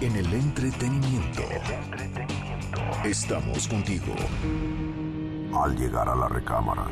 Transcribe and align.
En 0.00 0.14
el 0.14 0.30
entretenimiento. 0.34 1.42
Estamos 3.02 3.66
contigo. 3.66 4.14
Al 5.58 5.74
llegar 5.74 6.06
a 6.08 6.14
la 6.14 6.28
recámara, 6.28 6.86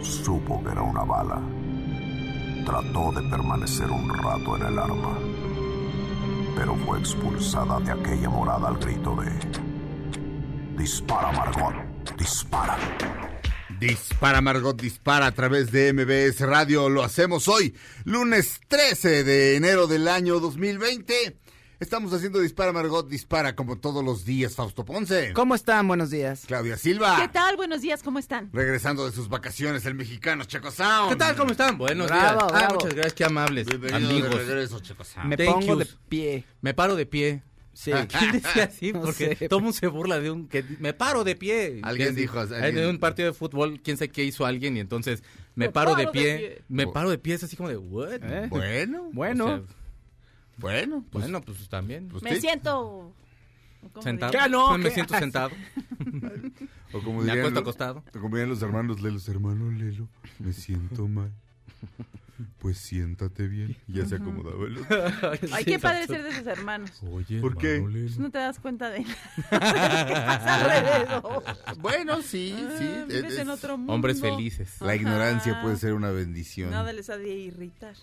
supo 0.00 0.64
que 0.64 0.70
era 0.70 0.80
una 0.80 1.04
bala. 1.04 1.42
Trató 2.64 3.12
de 3.12 3.28
permanecer 3.28 3.90
un 3.90 4.08
rato 4.08 4.56
en 4.56 4.62
el 4.66 4.78
arma, 4.78 5.18
pero 6.56 6.74
fue 6.86 6.98
expulsada 6.98 7.78
de 7.80 7.92
aquella 7.92 8.30
morada 8.30 8.68
al 8.68 8.78
grito 8.78 9.14
de... 9.16 9.30
Dispara, 10.78 11.30
Margot, 11.30 11.74
dispara. 12.16 12.78
Dispara 13.78 14.40
Margot, 14.40 14.80
dispara 14.80 15.26
a 15.26 15.32
través 15.32 15.70
de 15.70 15.92
MBS 15.92 16.40
Radio. 16.40 16.88
Lo 16.88 17.04
hacemos 17.04 17.48
hoy, 17.48 17.76
lunes 18.04 18.60
13 18.68 19.24
de 19.24 19.56
enero 19.56 19.86
del 19.86 20.08
año 20.08 20.40
2020. 20.40 21.43
Estamos 21.80 22.12
haciendo 22.12 22.38
Dispara 22.40 22.72
Margot, 22.72 23.08
dispara 23.08 23.56
como 23.56 23.76
todos 23.76 24.04
los 24.04 24.24
días. 24.24 24.54
Fausto 24.54 24.84
Ponce. 24.84 25.32
¿Cómo 25.32 25.54
están? 25.54 25.86
Buenos 25.88 26.10
días. 26.10 26.44
Claudia 26.46 26.76
Silva. 26.76 27.16
¿Qué 27.20 27.28
tal? 27.28 27.56
Buenos 27.56 27.82
días, 27.82 28.02
¿cómo 28.02 28.18
están? 28.20 28.48
Regresando 28.52 29.04
de 29.06 29.12
sus 29.12 29.28
vacaciones, 29.28 29.84
el 29.84 29.94
mexicano 29.94 30.44
Checo 30.44 30.70
Sound. 30.70 31.10
¿Qué 31.10 31.16
tal? 31.16 31.36
¿Cómo 31.36 31.50
están? 31.50 31.76
Buenos 31.76 32.06
Bravo, 32.06 32.46
días. 32.48 32.62
Ah, 32.64 32.68
muchas 32.72 32.94
gracias, 32.94 33.14
qué 33.14 33.24
amables. 33.24 33.66
Bienvenido 33.66 34.08
amigos. 34.10 34.30
de 34.30 34.44
regreso, 34.44 34.80
Checo 34.80 35.04
Sound. 35.04 35.28
Me 35.28 35.36
Thank 35.36 35.48
pongo 35.48 35.76
de 35.76 35.86
pie. 36.08 36.44
Me 36.60 36.74
paro 36.74 36.94
de 36.94 37.06
pie. 37.06 37.42
Sí. 37.72 37.90
¿Quién 38.18 38.32
decía 38.32 38.64
así? 38.64 38.92
No 38.92 39.00
Porque 39.02 39.34
sé. 39.34 39.48
todo 39.48 39.58
mundo 39.58 39.72
se 39.76 39.88
burla 39.88 40.20
de 40.20 40.30
un... 40.30 40.46
que 40.46 40.64
Me 40.78 40.94
paro 40.94 41.24
de 41.24 41.34
pie. 41.34 41.80
Alguien 41.82 42.14
dijo, 42.14 42.40
En 42.40 42.54
alguien- 42.54 42.86
un 42.86 42.98
partido 43.00 43.26
de 43.28 43.34
fútbol, 43.34 43.80
quién 43.82 43.96
sabe 43.96 44.10
qué 44.10 44.22
hizo 44.24 44.46
alguien 44.46 44.76
y 44.76 44.80
entonces 44.80 45.24
me, 45.56 45.70
paro, 45.70 45.96
de, 45.96 46.06
pie, 46.06 46.62
Me 46.68 46.86
paro 46.86 47.10
de 47.10 47.18
pie, 47.18 47.34
es 47.34 47.42
así 47.42 47.56
como 47.56 47.68
de... 47.68 47.76
¿What? 47.76 48.22
¿Eh? 48.22 48.46
Bueno, 48.48 49.10
Bueno, 49.12 49.44
O 49.44 49.48
sea, 49.48 49.62
bueno, 50.58 51.04
pues, 51.10 51.24
bueno, 51.24 51.40
pues 51.42 51.68
también. 51.68 52.08
pues 52.08 52.22
Me 52.22 52.34
sí. 52.36 52.40
siento... 52.42 53.12
¿cómo 53.92 54.02
Sentado. 54.02 54.32
no, 54.48 54.78
Me 54.78 54.84
¿qué 54.84 54.90
siento 54.92 55.14
sentado. 55.18 55.50
O 56.92 57.00
como 57.02 57.22
Me 57.22 57.32
dirían 57.34 57.58
acostado. 57.58 58.04
o 58.14 58.20
como 58.20 58.36
dirían 58.36 58.48
los 58.48 58.62
hermanos 58.62 59.00
Lelos, 59.02 59.28
hermano 59.28 59.70
Lelo, 59.72 60.06
me 60.38 60.52
siento 60.52 61.08
mal. 61.08 61.32
Pues 62.58 62.78
siéntate 62.78 63.46
bien. 63.48 63.76
Y 63.88 63.94
ya 63.94 64.06
se 64.06 64.14
acomodaba 64.16 64.64
el 64.66 64.78
otro. 64.78 65.02
Ay, 65.52 65.64
qué 65.64 65.78
padre 65.78 66.06
ser 66.06 66.22
de 66.22 66.32
sus 66.32 66.46
hermanos. 66.46 66.90
Oye, 67.10 67.40
¿Por 67.40 67.56
qué? 67.58 67.80
Pues 67.80 68.18
no 68.18 68.30
te 68.30 68.38
das 68.38 68.58
cuenta 68.60 68.90
de 68.90 69.00
nada. 69.50 71.22
Bueno, 71.80 72.22
sí, 72.22 72.54
sí. 72.78 72.84
Ah, 72.86 73.04
es- 73.08 73.22
Vives 73.22 73.38
en 73.38 73.48
otro 73.50 73.76
mundo. 73.76 73.92
Hombres 73.92 74.20
felices. 74.20 74.80
La 74.80 74.94
ignorancia 74.96 75.52
Ajá. 75.52 75.62
puede 75.62 75.76
ser 75.76 75.94
una 75.94 76.10
bendición. 76.10 76.70
Nada 76.70 76.92
les 76.92 77.10
ha 77.10 77.16
de 77.18 77.28
irritar. 77.28 77.94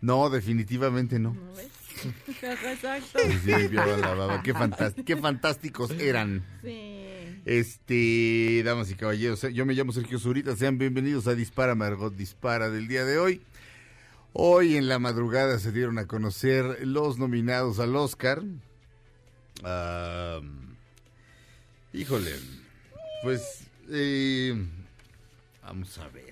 No, 0.00 0.30
definitivamente 0.30 1.18
no. 1.18 1.34
¿No 1.34 1.52
ves? 1.54 1.68
Ajá, 2.44 2.72
Exacto. 2.72 3.18
Sí, 3.26 3.38
sí, 3.44 3.50
limpiaba 3.50 3.96
la 3.96 4.14
baba. 4.14 4.42
Qué, 4.42 4.54
fantás- 4.54 4.94
qué 5.04 5.16
fantásticos 5.16 5.90
eran. 5.92 6.44
Sí. 6.62 7.40
Este, 7.44 8.62
damas 8.64 8.90
y 8.90 8.94
caballeros, 8.94 9.40
yo 9.52 9.64
me 9.66 9.72
llamo 9.74 9.92
Sergio 9.92 10.18
Zurita, 10.18 10.54
sean 10.54 10.76
bienvenidos 10.78 11.26
a 11.28 11.34
Dispara 11.34 11.74
Margot 11.74 12.14
Dispara 12.14 12.68
del 12.68 12.88
día 12.88 13.04
de 13.04 13.18
hoy. 13.18 13.40
Hoy 14.34 14.76
en 14.76 14.86
la 14.88 14.98
madrugada 14.98 15.58
se 15.58 15.72
dieron 15.72 15.98
a 15.98 16.06
conocer 16.06 16.86
los 16.86 17.18
nominados 17.18 17.78
al 17.80 17.96
Oscar. 17.96 18.42
Híjole, 21.92 22.32
pues 23.22 23.62
eh, 23.90 24.54
vamos 25.62 25.96
a 25.98 26.08
ver. 26.08 26.27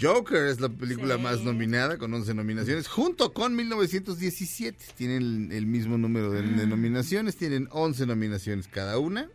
Joker 0.00 0.44
es 0.46 0.60
la 0.60 0.68
película 0.68 1.16
Sí. 1.16 1.22
más 1.22 1.40
nominada 1.42 1.96
con 1.98 2.12
11 2.12 2.34
nominaciones, 2.34 2.86
junto 2.88 3.32
con 3.32 3.56
1917. 3.56 4.84
Tienen 4.96 5.22
el, 5.22 5.52
el 5.52 5.66
mismo 5.66 5.96
número 5.96 6.30
de, 6.30 6.42
de 6.42 6.66
nominaciones, 6.66 7.36
tienen 7.36 7.68
11 7.70 8.06
nominaciones 8.06 8.68
cada 8.68 8.98
una. 8.98 9.28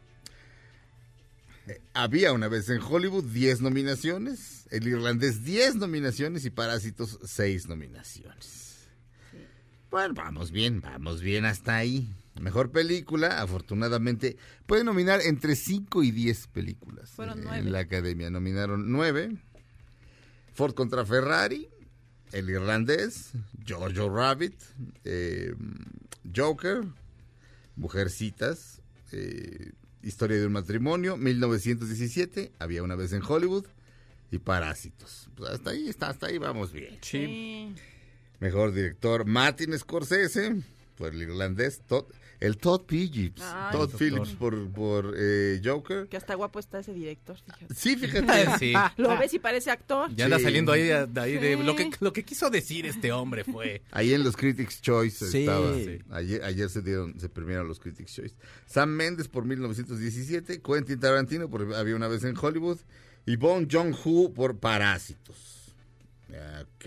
Eh, 1.68 1.82
había 1.94 2.34
una 2.34 2.48
vez 2.48 2.70
en 2.70 2.82
Hollywood 2.82 3.24
10 3.26 3.62
nominaciones, 3.62 4.68
El 4.72 4.88
Irlandés 4.88 5.44
10 5.44 5.76
nominaciones 5.76 6.46
y 6.46 6.50
Parásitos 6.50 7.20
6 7.24 7.68
nominaciones. 7.68 8.88
Bueno, 9.90 10.14
vamos 10.14 10.52
bien, 10.52 10.80
vamos 10.82 11.22
bien 11.22 11.46
hasta 11.46 11.76
ahí. 11.78 12.08
Mejor 12.40 12.72
película, 12.72 13.42
afortunadamente, 13.42 14.38
puede 14.66 14.84
nominar 14.86 15.20
entre 15.22 15.56
5 15.56 16.02
y 16.04 16.12
10 16.12 16.48
películas. 16.48 17.10
Fueron 17.12 17.40
eh. 17.48 17.58
En 17.60 17.72
la 17.74 17.80
academia 17.80 18.30
nominaron 18.30 18.90
9. 18.92 19.38
Ford 20.54 20.74
contra 20.74 21.06
Ferrari, 21.06 21.68
El 22.32 22.50
Irlandés, 22.50 23.32
Jojo 23.68 24.10
Rabbit, 24.16 24.56
eh, 25.06 25.54
Joker, 26.36 26.84
Mujercitas, 27.76 28.82
eh, 29.12 29.72
Historia 30.04 30.38
de 30.40 30.48
un 30.48 30.54
matrimonio, 30.54 31.16
1917, 31.16 32.52
Había 32.58 32.82
una 32.82 32.96
vez 32.96 33.14
en 33.14 33.22
Hollywood 33.22 33.66
y 34.32 34.40
Parásitos. 34.40 35.30
Pues 35.36 35.52
hasta 35.52 35.70
ahí 35.72 35.90
está, 35.90 36.10
hasta 36.10 36.26
ahí 36.28 36.38
vamos 36.40 36.72
bien. 36.72 36.98
Sí. 37.02 37.76
Mejor 38.40 38.74
director 38.74 39.26
Martin 39.26 39.78
Scorsese 39.78 40.64
por 40.98 41.14
El 41.14 41.22
Irlandés, 41.22 41.82
Todd- 41.88 42.08
el 42.42 42.58
Todd 42.58 42.82
Phillips, 42.88 43.42
Ay, 43.42 43.72
Todd 43.72 43.82
doctor. 43.92 44.00
Phillips 44.00 44.30
por, 44.32 44.70
por 44.72 45.14
eh, 45.18 45.62
Joker. 45.64 46.08
Que 46.10 46.18
hasta 46.18 46.36
guapo 46.36 46.60
está 46.60 46.80
ese 46.80 46.92
director, 46.94 47.38
fíjate. 47.38 47.74
Sí, 47.74 47.96
fíjate. 47.96 48.48
Sí. 48.60 48.74
Lo 48.98 49.18
ves 49.18 49.34
y 49.34 49.40
parece 49.40 49.72
actor. 49.72 50.14
Ya 50.16 50.26
anda 50.26 50.38
Sí. 50.38 50.44
saliendo 50.44 50.74
ahí 50.74 50.84
de, 50.84 51.08
de 51.08 51.22
ahí 51.22 51.38
de 51.38 51.56
Sí. 51.56 51.64
lo 51.64 51.76
que 51.76 51.90
lo 52.02 52.12
que 52.12 52.24
quiso 52.26 52.50
decir 52.50 52.86
este 52.86 53.12
hombre 53.14 53.44
fue 53.46 53.82
Ahí 53.92 54.14
en 54.14 54.24
los 54.24 54.36
Critics 54.36 54.82
Choice 54.82 55.26
Sí. 55.32 55.40
estaba. 55.40 55.74
Sí. 55.76 56.00
Ayer, 56.10 56.44
ayer 56.44 56.70
se 56.70 56.82
dieron, 56.82 57.18
se 57.20 57.30
premiaron 57.30 57.68
los 57.68 57.80
Critics 57.80 58.12
Choice. 58.14 58.36
Sam 58.66 58.90
Mendes 58.90 59.28
por 59.30 59.46
1917, 59.46 60.62
Quentin 60.62 61.00
Tarantino 61.00 61.50
por 61.50 61.74
Había 61.76 61.96
una 61.96 62.08
vez 62.10 62.24
en 62.26 62.36
Hollywood 62.38 62.80
y 63.26 63.36
Bong 63.36 63.68
Joon-ho 63.72 64.34
por 64.34 64.58
Parásitos. 64.58 65.76
Ok, 66.30 66.86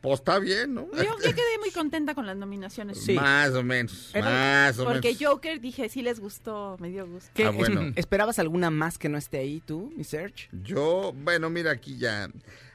pues, 0.00 0.20
está 0.20 0.38
bien, 0.38 0.74
¿no? 0.74 0.88
Yo, 0.92 1.02
yo 1.04 1.34
quedé 1.34 1.58
muy 1.60 1.70
contenta 1.70 2.14
con 2.14 2.26
las 2.26 2.36
nominaciones. 2.36 2.98
Sí. 3.02 3.14
Más 3.14 3.50
o 3.50 3.62
menos, 3.62 4.12
más 4.14 4.78
o 4.78 4.84
Porque 4.84 5.08
menos. 5.14 5.22
Joker 5.22 5.60
dije, 5.60 5.88
sí 5.88 6.02
les 6.02 6.20
gustó, 6.20 6.76
me 6.80 6.88
dio 6.88 7.06
gusto. 7.06 7.30
¿Qué? 7.34 7.44
Ah, 7.44 7.50
bueno. 7.50 7.92
¿Esperabas 7.96 8.38
alguna 8.38 8.70
más 8.70 8.98
que 8.98 9.08
no 9.08 9.18
esté 9.18 9.38
ahí 9.38 9.60
tú, 9.64 9.92
mi 9.96 10.04
Serge? 10.04 10.48
Yo, 10.64 11.12
bueno, 11.16 11.50
mira 11.50 11.70
aquí 11.72 11.96
ya. 11.98 12.30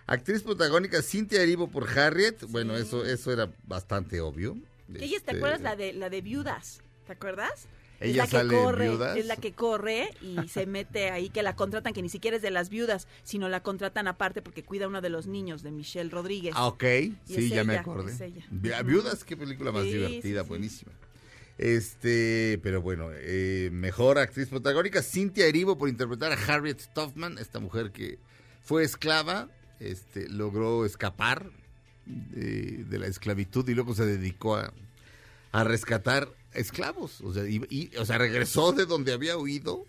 Actriz 0.08 0.44
protagónica 0.44 1.02
Cynthia 1.02 1.42
Erivo 1.42 1.68
por 1.68 1.90
Harriet. 1.90 2.44
Bueno, 2.50 2.76
eso, 2.78 3.04
eso 3.04 3.34
era 3.34 3.50
bastante 3.64 4.22
obvio. 4.22 4.56
Ella, 4.94 5.00
¿te 5.00 5.16
Este, 5.16 5.32
acuerdas 5.38 5.62
la 5.62 5.76
de 5.76 5.94
la 5.94 6.12
de 6.12 6.22
viudas? 6.22 6.82
¿Te 7.08 7.14
acuerdas? 7.14 7.68
Ella 8.00 8.12
es 8.12 8.18
la 8.18 8.24
que 8.26 8.32
sale 8.32 8.56
corre, 8.56 8.90
Viudas. 8.90 9.18
es 9.18 9.26
la 9.26 9.36
que 9.38 9.54
corre 9.54 10.10
y 10.22 10.36
se 10.50 10.66
mete 10.66 11.12
ahí 11.12 11.30
que 11.30 11.44
la 11.44 11.56
contratan, 11.56 11.94
que 11.94 12.02
ni 12.02 12.10
siquiera 12.10 12.38
es 12.38 12.42
de 12.44 12.52
las 12.52 12.70
viudas, 12.70 13.08
sino 13.24 13.48
la 13.50 13.62
contratan 13.62 14.08
aparte 14.08 14.42
porque 14.42 14.64
cuida 14.64 14.86
a 14.86 14.88
uno 14.88 15.02
de 15.02 15.10
los 15.10 15.28
niños 15.28 15.64
de 15.64 15.72
Michelle 15.72 16.10
Rodríguez. 16.10 16.54
Ah, 16.58 16.68
ok. 16.68 16.84
Sí, 17.26 17.50
ya 17.50 17.64
me 17.64 17.78
acordé. 17.78 18.14
Viudas, 18.52 19.24
qué 19.24 19.38
película 19.38 19.72
más 19.72 19.84
Sí, 19.84 19.94
divertida, 19.94 20.44
sí, 20.44 20.50
buenísima. 20.50 20.92
Este, 21.58 22.60
pero 22.62 22.82
bueno, 22.82 23.10
eh, 23.14 23.70
mejor 23.72 24.20
actriz 24.20 24.50
protagónica, 24.50 25.02
Cynthia 25.02 25.46
Erivo 25.48 25.78
por 25.78 25.88
interpretar 25.88 26.34
a 26.34 26.36
Harriet 26.36 26.82
Tubman, 26.94 27.38
esta 27.38 27.60
mujer 27.60 27.92
que 27.92 28.20
fue 28.62 28.84
esclava, 28.84 29.48
este, 29.80 30.28
logró 30.28 30.86
escapar 30.86 31.50
de, 32.06 32.84
de 32.84 33.00
la 33.00 33.08
esclavitud 33.08 33.68
y 33.70 33.74
luego 33.74 33.96
se 33.96 34.06
dedicó 34.06 34.58
a, 34.58 34.74
a 35.54 35.64
rescatar 35.64 36.28
esclavos, 36.56 37.22
o 37.22 37.34
sea, 37.34 37.48
y, 37.48 37.62
y- 37.70 37.96
o 37.98 38.06
sea, 38.06 38.18
regresó 38.18 38.72
de 38.72 38.86
donde 38.86 39.14
había 39.14 39.38
huido 39.38 39.86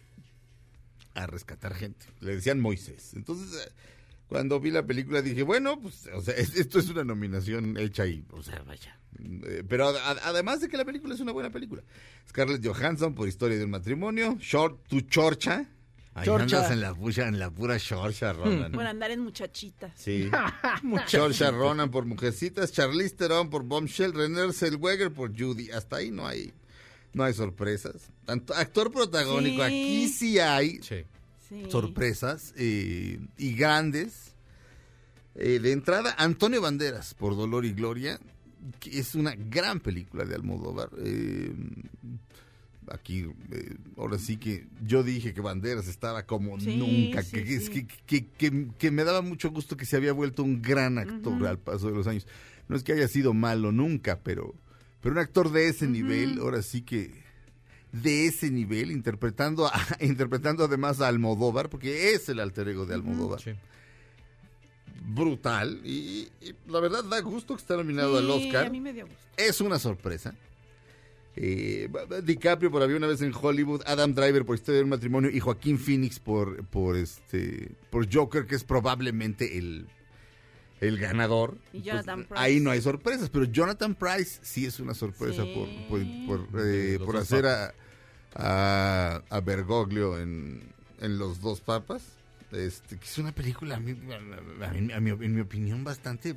a 1.15 1.27
rescatar 1.27 1.75
gente. 1.75 2.07
Le 2.21 2.37
decían 2.37 2.61
Moisés. 2.61 3.13
Entonces, 3.15 3.67
eh, 3.67 3.73
cuando 4.29 4.61
vi 4.61 4.71
la 4.71 4.85
película 4.85 5.23
dije, 5.23 5.43
bueno, 5.43 5.81
pues, 5.81 6.09
o 6.15 6.21
sea, 6.21 6.35
es- 6.35 6.57
esto 6.57 6.79
es 6.79 6.89
una 6.91 7.05
nominación 7.05 7.77
hecha 7.79 8.03
ahí, 8.05 8.25
o 8.33 8.43
sea, 8.43 8.63
vaya. 8.65 8.99
Eh, 9.19 9.63
Pero 9.67 9.89
además 10.25 10.61
de 10.61 10.69
que 10.69 10.77
la 10.77 10.85
película 10.85 11.15
es 11.15 11.21
una 11.21 11.33
buena 11.33 11.49
película. 11.51 11.83
Scarlett 12.29 12.67
Johansson 12.67 13.15
por 13.15 13.27
Historia 13.29 13.57
de 13.57 13.65
un 13.65 13.71
matrimonio, 13.71 14.37
Short 14.41 14.87
to 14.89 15.01
Chorcha. 15.01 15.67
Ahí 16.17 16.25
Chorcha. 16.25 16.57
andas 16.57 16.71
en 16.73 16.81
la, 16.81 16.95
pucha- 16.95 17.29
en 17.29 17.39
la 17.39 17.51
pura 17.51 17.79
Chorcha, 17.79 18.33
Ronan. 18.33 18.73
Por 18.73 18.87
andar 18.87 19.11
en 19.11 19.21
muchachita. 19.21 19.93
Sí. 19.97 20.31
Saoirse 21.07 21.51
Ronan 21.51 21.91
por 21.91 22.07
Mujercitas, 22.07 22.73
Charlize 22.73 23.15
Theron 23.17 23.51
por 23.51 23.63
Bombshell, 23.65 24.13
René 24.15 24.53
Zellweger 24.53 25.13
por 25.13 25.39
Judy. 25.39 25.71
Hasta 25.71 25.97
ahí 25.97 26.11
no 26.11 26.27
hay 26.27 26.53
no 27.13 27.25
hay 27.25 27.33
sorpresas. 27.35 28.11
Tanto, 28.25 28.55
actor 28.55 28.91
protagónico, 28.93 29.57
Sí. 29.59 29.63
aquí 29.63 30.09
sí 30.09 30.39
hay. 30.39 30.81
Sí. 30.83 31.05
sorpresas 31.71 32.53
eh, 32.57 33.19
y 33.39 33.55
grandes. 33.55 34.35
Eh, 35.35 35.59
de 35.61 35.73
entrada, 35.73 36.15
Antonio 36.19 36.63
Banderas, 36.63 37.13
por 37.15 37.37
Dolor 37.37 37.67
y 37.67 37.73
Gloria, 37.73 38.19
que 38.81 38.99
es 38.99 39.15
una 39.15 39.35
gran 39.37 39.81
película 39.81 40.25
de 40.25 40.35
Almodóvar. 40.35 40.89
Eh, 40.99 41.53
aquí, 42.91 43.27
eh, 43.53 43.77
ahora 43.97 44.19
sí 44.19 44.37
que 44.37 44.67
yo 44.85 45.03
dije 45.03 45.35
que 45.35 45.41
Banderas 45.41 45.89
estaba 45.89 46.25
como 46.27 46.59
Sí, 46.61 46.77
nunca, 46.77 47.23
sí, 47.23 47.43
que, 47.43 47.55
es 47.57 47.67
sí. 47.67 47.71
que, 47.71 47.87
que- 48.07 48.27
que- 48.27 48.69
que 48.79 48.91
me 48.91 49.05
daba 49.05 49.23
mucho 49.23 49.51
gusto 49.51 49.77
que 49.77 49.87
se 49.87 49.97
había 49.97 50.13
vuelto 50.13 50.43
un 50.43 50.63
gran 50.63 50.99
actor 50.99 51.47
al 51.47 51.59
paso 51.59 51.89
de 51.89 51.95
los 51.95 52.07
años. 52.07 52.27
No 52.69 52.77
es 52.77 52.83
que 52.83 52.93
haya 52.93 53.09
sido 53.09 53.35
malo 53.35 53.73
nunca, 53.73 54.21
pero, 54.23 54.55
pero 55.01 55.13
un 55.15 55.19
actor 55.19 55.51
de 55.53 55.69
ese 55.69 55.87
nivel, 55.87 56.39
ahora 56.41 56.63
sí 56.63 56.83
que 56.83 57.25
de 57.93 58.27
ese 58.27 58.51
nivel, 58.51 58.91
interpretando, 58.91 59.67
a- 59.67 59.73
interpretando 60.01 60.65
además 60.65 61.01
a 61.01 61.09
Almodóvar, 61.09 61.71
porque 61.71 62.13
es 62.13 62.29
el 62.29 62.41
alter 62.41 62.69
ego 62.69 62.85
de 62.87 62.95
Almodóvar. 62.95 63.41
Sí. 63.41 63.53
Brutal. 65.09 65.81
Y, 65.85 66.29
y 66.41 66.55
la 66.69 66.81
verdad 66.81 67.05
da 67.05 67.21
gusto 67.21 67.55
que 67.55 67.61
esté 67.61 67.77
nominado 67.77 68.19
al 68.19 68.29
Oscar. 68.29 68.67
a 68.67 68.71
mí 68.71 68.81
me 68.81 68.93
dio 68.93 69.07
gusto. 69.07 69.23
Es 69.37 69.61
una 69.61 69.79
sorpresa. 69.79 70.35
Eh, 71.39 71.89
DiCaprio 72.25 72.71
por 72.71 72.83
Había 72.83 72.97
una 72.97 73.07
vez 73.07 73.21
en 73.21 73.33
Hollywood, 73.39 73.83
Adam 73.87 74.15
Driver 74.15 74.45
por 74.47 74.55
Historia 74.57 74.79
del 74.79 74.89
Matrimonio 74.89 75.31
y 75.31 75.39
Joaquín 75.39 75.79
Phoenix 75.79 76.19
por, 76.19 76.65
por, 76.67 76.97
este, 76.97 77.73
por 77.91 78.13
Joker, 78.13 78.47
que 78.47 78.55
es 78.55 78.65
probablemente 78.65 79.59
el, 79.59 79.87
el 80.81 80.99
ganador. 80.99 81.59
Y 81.75 81.83
Jonathan 81.83 82.25
Pryce. 82.25 82.43
Ahí 82.43 82.59
no 82.61 82.71
hay 82.71 82.81
sorpresas, 82.81 83.29
pero 83.29 83.45
Jonathan 83.45 83.95
Price 83.95 84.39
sí 84.43 84.65
es 84.65 84.81
una 84.81 84.95
sorpresa 84.95 85.43
Sí. 85.43 85.87
por, 85.89 86.01
por, 86.27 86.47
por, 86.49 86.61
eh, 86.67 86.99
por 87.05 87.17
hacer 87.19 87.45
a, 87.47 87.75
a, 88.35 89.23
a 89.29 89.41
Bergoglio 89.41 90.19
en, 90.19 90.63
en 91.01 91.19
Los 91.19 91.41
Dos 91.43 91.61
Papas. 91.61 92.03
Este, 92.53 92.97
que 92.97 93.05
es 93.05 93.19
una 93.19 93.33
película, 93.33 93.77
a 93.77 93.81
mí- 93.81 93.91
a 93.91 94.71
mí- 94.71 94.93
a 94.93 94.97
en 94.97 95.35
mi 95.35 95.41
opinión, 95.41 95.83
bastante 95.85 96.35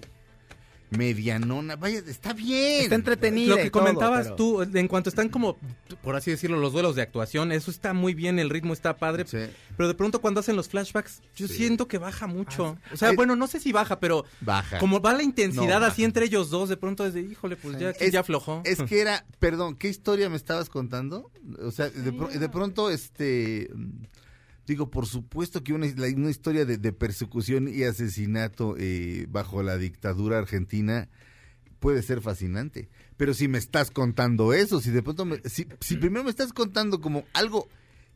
medianona. 0.90 1.76
Vaya, 1.76 2.00
está 2.00 2.34
bien. 2.34 2.84
Está 2.84 2.96
entretenida. 2.96 3.56
Lo 3.56 3.60
y 3.60 3.64
que 3.64 3.70
todo, 3.70 3.84
comentabas 3.84 4.24
pero- 4.24 4.36
tú, 4.36 4.62
en 4.62 4.88
cuanto 4.88 5.10
están 5.10 5.30
como, 5.30 5.58
por 6.04 6.16
así 6.16 6.32
decirlo, 6.32 6.60
los 6.60 6.74
duelos 6.74 6.96
de 6.96 7.02
actuación, 7.02 7.52
eso 7.52 7.70
está 7.72 7.94
muy 7.94 8.14
bien, 8.14 8.40
el 8.40 8.50
ritmo 8.50 8.74
está 8.74 8.98
padre, 8.98 9.26
Sí. 9.28 9.38
pero 9.78 9.88
de 9.88 9.94
pronto 9.96 10.20
cuando 10.22 10.40
hacen 10.40 10.56
los 10.56 10.70
flashbacks, 10.70 11.22
yo 11.36 11.48
Sí. 11.48 11.56
siento 11.56 11.88
que 11.88 11.98
baja 11.98 12.28
mucho. 12.28 12.78
O 12.94 12.98
sea, 12.98 13.10
Ay. 13.10 13.16
bueno, 13.16 13.36
no 13.36 13.48
sé 13.48 13.60
si 13.60 13.72
baja, 13.72 14.00
pero 14.00 14.26
Baja. 14.42 14.80
como 14.80 15.00
va 15.02 15.14
la 15.14 15.24
intensidad 15.24 15.80
No, 15.80 15.86
así 15.86 16.04
entre 16.04 16.26
ellos 16.26 16.50
dos, 16.50 16.70
de 16.70 16.78
pronto 16.78 17.06
es 17.06 17.14
de, 17.14 17.22
híjole, 17.22 17.56
pues 17.56 17.78
ya, 17.80 17.92
Es- 17.92 18.12
ya 18.12 18.22
aflojó. 18.22 18.62
Es 18.66 18.82
que 18.84 19.00
era, 19.02 19.26
perdón, 19.40 19.76
¿qué 19.76 19.90
historia 19.90 20.30
me 20.30 20.38
estabas 20.38 20.70
contando? 20.70 21.32
O 21.62 21.72
sea, 21.72 21.90
de, 21.90 22.12
pro- 22.12 22.28
de 22.28 22.50
pronto, 22.50 22.90
este, 22.90 23.70
digo, 24.74 24.90
por 24.90 25.06
supuesto 25.06 25.64
que 25.64 25.74
una, 25.74 25.86
una 25.88 26.30
historia 26.30 26.66
de, 26.66 26.78
de 26.78 26.94
persecución 26.94 27.68
y 27.68 27.84
asesinato 27.84 28.76
eh, 28.78 29.26
bajo 29.30 29.62
la 29.64 29.78
dictadura 29.78 30.38
argentina 30.38 31.10
puede 31.80 32.02
ser 32.02 32.22
fascinante. 32.22 32.90
Pero 33.18 33.34
si 33.34 33.48
me 33.48 33.58
estás 33.58 33.92
contando 33.92 34.54
eso, 34.54 34.80
si 34.82 34.92
de 34.92 35.02
pronto, 35.04 35.26
me- 35.26 35.42
si, 35.46 35.68
si 35.82 35.96
primero 35.98 36.24
me 36.24 36.30
estás 36.30 36.54
contando 36.54 37.02
como 37.02 37.26
algo 37.34 37.68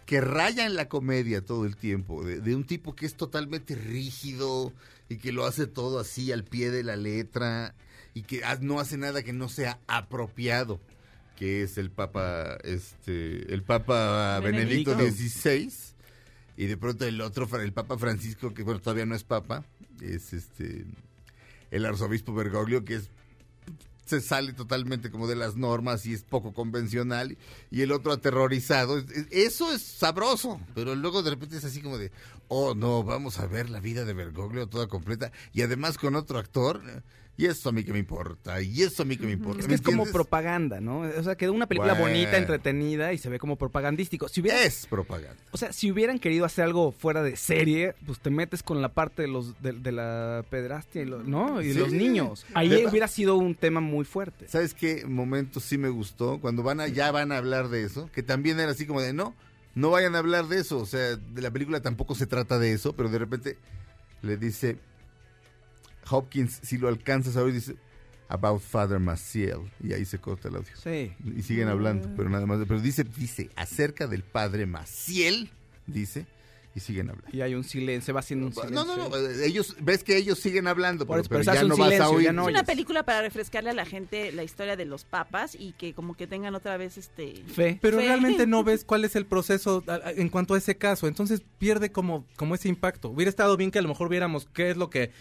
que 0.05 0.19
raya 0.21 0.65
en 0.65 0.75
la 0.75 0.89
comedia 0.89 1.41
todo 1.41 1.65
el 1.65 1.75
tiempo, 1.77 2.23
de, 2.25 2.39
de 2.41 2.55
un 2.55 2.65
tipo 2.65 2.93
que 2.95 3.05
es 3.05 3.15
totalmente 3.15 3.75
rígido 3.75 4.73
y 5.09 5.17
que 5.17 5.31
lo 5.31 5.45
hace 5.45 5.65
todo 5.67 5.99
así 5.99 6.31
al 6.31 6.43
pie 6.43 6.71
de 6.71 6.83
la 6.83 6.95
letra 6.97 7.73
y 8.13 8.23
que 8.23 8.41
no 8.61 8.79
hace 8.81 8.97
nada 8.97 9.23
que 9.23 9.31
no 9.33 9.47
sea 9.49 9.79
apropiado, 9.87 10.79
que 11.37 11.63
es 11.63 11.77
el 11.77 11.89
Papa, 11.89 12.57
este, 12.63 13.53
el 13.53 13.63
Papa 13.63 14.39
Benedicto. 14.41 14.93
XVI 14.99 15.92
y 16.57 16.65
de 16.67 16.77
pronto 16.77 17.05
el 17.05 17.19
otro, 17.21 17.47
el 17.59 17.73
Papa 17.73 17.97
Francisco, 17.97 18.53
que 18.53 18.63
bueno, 18.63 18.79
todavía 18.79 19.05
no 19.05 19.15
es 19.15 19.23
Papa, 19.23 19.63
es 20.01 20.33
este, 20.33 20.85
el 21.71 21.85
arzobispo 21.85 22.33
Bergoglio, 22.33 22.83
que 22.85 22.95
es 22.95 23.09
se 24.05 24.19
sale 24.19 24.51
totalmente 24.51 25.09
como 25.09 25.27
de 25.27 25.35
las 25.37 25.55
normas 25.55 26.05
y 26.05 26.13
es 26.13 26.23
poco 26.23 26.53
convencional 26.53 27.37
y 27.71 27.81
el 27.83 27.91
otro 27.93 28.11
aterrorizado. 28.11 28.97
Es- 28.97 29.09
es- 29.09 29.27
Eso 29.31 29.71
es 29.73 29.81
sabroso, 29.81 30.59
pero 30.75 30.93
luego 30.93 31.23
de 31.23 31.29
repente 31.29 31.55
es 31.55 31.63
así 31.63 31.81
como 31.81 31.97
de, 31.97 32.11
oh 32.49 32.75
no, 32.75 33.03
vamos 33.03 33.39
a 33.39 33.47
ver 33.47 33.69
la 33.69 33.79
vida 33.79 34.03
de 34.03 34.13
Bergoglio 34.13 34.67
toda 34.67 34.87
completa 34.87 35.31
y 35.53 35.61
además 35.61 35.97
con 35.97 36.15
otro 36.15 36.37
actor. 36.37 36.81
Y 37.35 37.47
eso 37.47 37.69
a 37.69 37.71
mí 37.71 37.83
que 37.83 37.91
me 37.91 37.97
importa, 37.97 38.61
y 38.61 38.83
eso 38.83 39.01
a 39.01 39.05
mí 39.07 39.17
que 39.17 39.25
me 39.25 39.31
importa. 39.31 39.61
Es 39.61 39.65
¿me 39.67 39.69
que 39.69 39.75
es 39.75 39.81
como 39.81 40.05
propaganda, 40.05 40.79
¿no? 40.79 40.99
O 40.99 41.23
sea, 41.23 41.35
quedó 41.35 41.51
una 41.51 41.65
película 41.65 41.93
Bueno. 41.93 42.09
bonita, 42.09 42.37
entretenida 42.37 43.11
y 43.11 43.17
se 43.17 43.27
ve 43.27 43.39
como 43.39 43.55
propagandístico. 43.55 44.29
Si 44.29 44.39
hubiera, 44.41 44.61
Es 44.61 44.85
propaganda. 44.85 45.35
o 45.49 45.57
sea, 45.57 45.73
si 45.73 45.91
hubieran 45.91 46.19
querido 46.19 46.45
hacer 46.45 46.65
algo 46.65 46.91
fuera 46.91 47.23
de 47.23 47.35
serie, 47.35 47.95
pues 48.05 48.19
te 48.19 48.29
metes 48.29 48.61
con 48.61 48.83
la 48.83 48.89
parte 48.89 49.23
de 49.23 49.29
los 49.29 49.59
de, 49.63 49.73
de 49.73 49.91
la 49.91 50.45
pedrastia 50.51 51.01
y 51.01 51.05
lo- 51.05 51.23
¿no? 51.23 51.59
Y 51.63 51.73
Sí. 51.73 51.79
los 51.79 51.91
niños. 51.91 52.45
Ahí 52.53 52.85
hubiera 52.85 53.07
sido 53.07 53.35
un 53.35 53.55
tema 53.55 53.79
muy 53.79 54.05
fuerte. 54.05 54.47
¿Sabes 54.47 54.75
qué 54.75 55.03
momento 55.07 55.59
sí 55.59 55.79
me 55.79 55.89
gustó? 55.89 56.39
Cuando 56.39 56.61
van 56.61 56.81
a, 56.81 56.87
ya 56.87 57.11
van 57.11 57.31
a 57.31 57.37
hablar 57.37 57.69
de 57.69 57.83
eso, 57.83 58.11
que 58.13 58.21
también 58.21 58.59
era 58.59 58.73
así 58.73 58.85
como 58.85 59.01
de, 59.01 59.11
no, 59.11 59.33
no 59.73 59.89
vayan 59.89 60.13
a 60.13 60.19
hablar 60.19 60.49
de 60.49 60.59
eso. 60.59 60.77
O 60.77 60.85
sea, 60.85 61.15
de 61.15 61.41
la 61.41 61.49
película 61.49 61.81
tampoco 61.81 62.13
se 62.13 62.27
trata 62.27 62.59
de 62.59 62.73
eso, 62.73 62.93
pero 62.95 63.09
de 63.09 63.17
repente 63.17 63.57
le 64.21 64.37
dice 64.37 64.77
Hopkins, 66.09 66.59
si 66.61 66.77
lo 66.77 66.87
alcanzas 66.87 67.37
a 67.37 67.43
oír, 67.43 67.53
dice, 67.53 67.75
about 68.27 68.61
Father 68.61 68.99
Maciel. 68.99 69.71
Y 69.81 69.93
ahí 69.93 70.05
se 70.05 70.19
corta 70.19 70.49
el 70.49 70.55
audio. 70.55 70.73
Sí. 70.75 71.13
Y 71.35 71.41
siguen 71.43 71.67
hablando, 71.67 72.09
pero 72.15 72.29
nada 72.29 72.45
más. 72.45 72.59
Pero 72.67 72.81
dice, 72.81 73.03
dice, 73.03 73.49
acerca 73.55 74.07
del 74.07 74.23
padre 74.23 74.65
Maciel, 74.65 75.51
dice, 75.85 76.25
y 76.75 76.79
siguen 76.79 77.09
hablando. 77.09 77.35
Y 77.35 77.41
hay 77.41 77.53
un 77.53 77.63
silencio, 77.63 78.07
se 78.07 78.11
va 78.13 78.21
haciendo 78.21 78.47
un 78.47 78.53
silencio. 78.53 78.83
No, 78.83 78.95
no, 78.95 79.09
no, 79.09 79.15
eh, 79.15 79.45
ellos, 79.45 79.75
ves 79.79 80.03
que 80.03 80.17
ellos 80.17 80.39
siguen 80.39 80.67
hablando, 80.67 81.05
pero, 81.05 81.41
ya 81.41 81.63
no 81.63 81.77
vas 81.77 81.99
a 81.99 82.09
oír. 82.09 82.33
no 82.33 82.43
Es 82.43 82.49
una 82.49 82.63
película 82.63 83.03
para 83.03 83.21
refrescarle 83.21 83.69
a 83.69 83.73
la 83.73 83.85
gente 83.85 84.31
la 84.31 84.43
historia 84.43 84.75
de 84.75 84.85
los 84.85 85.05
papas 85.05 85.55
y 85.55 85.73
que 85.73 85.93
como 85.93 86.15
que 86.15 86.25
tengan 86.25 86.55
otra 86.55 86.77
vez 86.77 86.97
este... 86.97 87.43
Fe. 87.45 87.77
Pero 87.79 87.97
Fe. 87.97 88.07
realmente 88.07 88.47
no 88.47 88.63
ves 88.63 88.83
cuál 88.83 89.05
es 89.05 89.15
el 89.15 89.27
proceso 89.27 89.83
en 90.15 90.29
cuanto 90.29 90.55
a 90.55 90.57
ese 90.57 90.75
caso, 90.75 91.07
entonces 91.07 91.43
pierde 91.59 91.91
como, 91.91 92.25
como 92.35 92.55
ese 92.55 92.69
impacto. 92.69 93.09
Hubiera 93.09 93.29
estado 93.29 93.55
bien 93.55 93.69
que 93.69 93.77
a 93.77 93.83
lo 93.83 93.89
mejor 93.89 94.09
viéramos 94.09 94.47
qué 94.51 94.71
es 94.71 94.77
lo 94.77 94.89
que, 94.89 95.11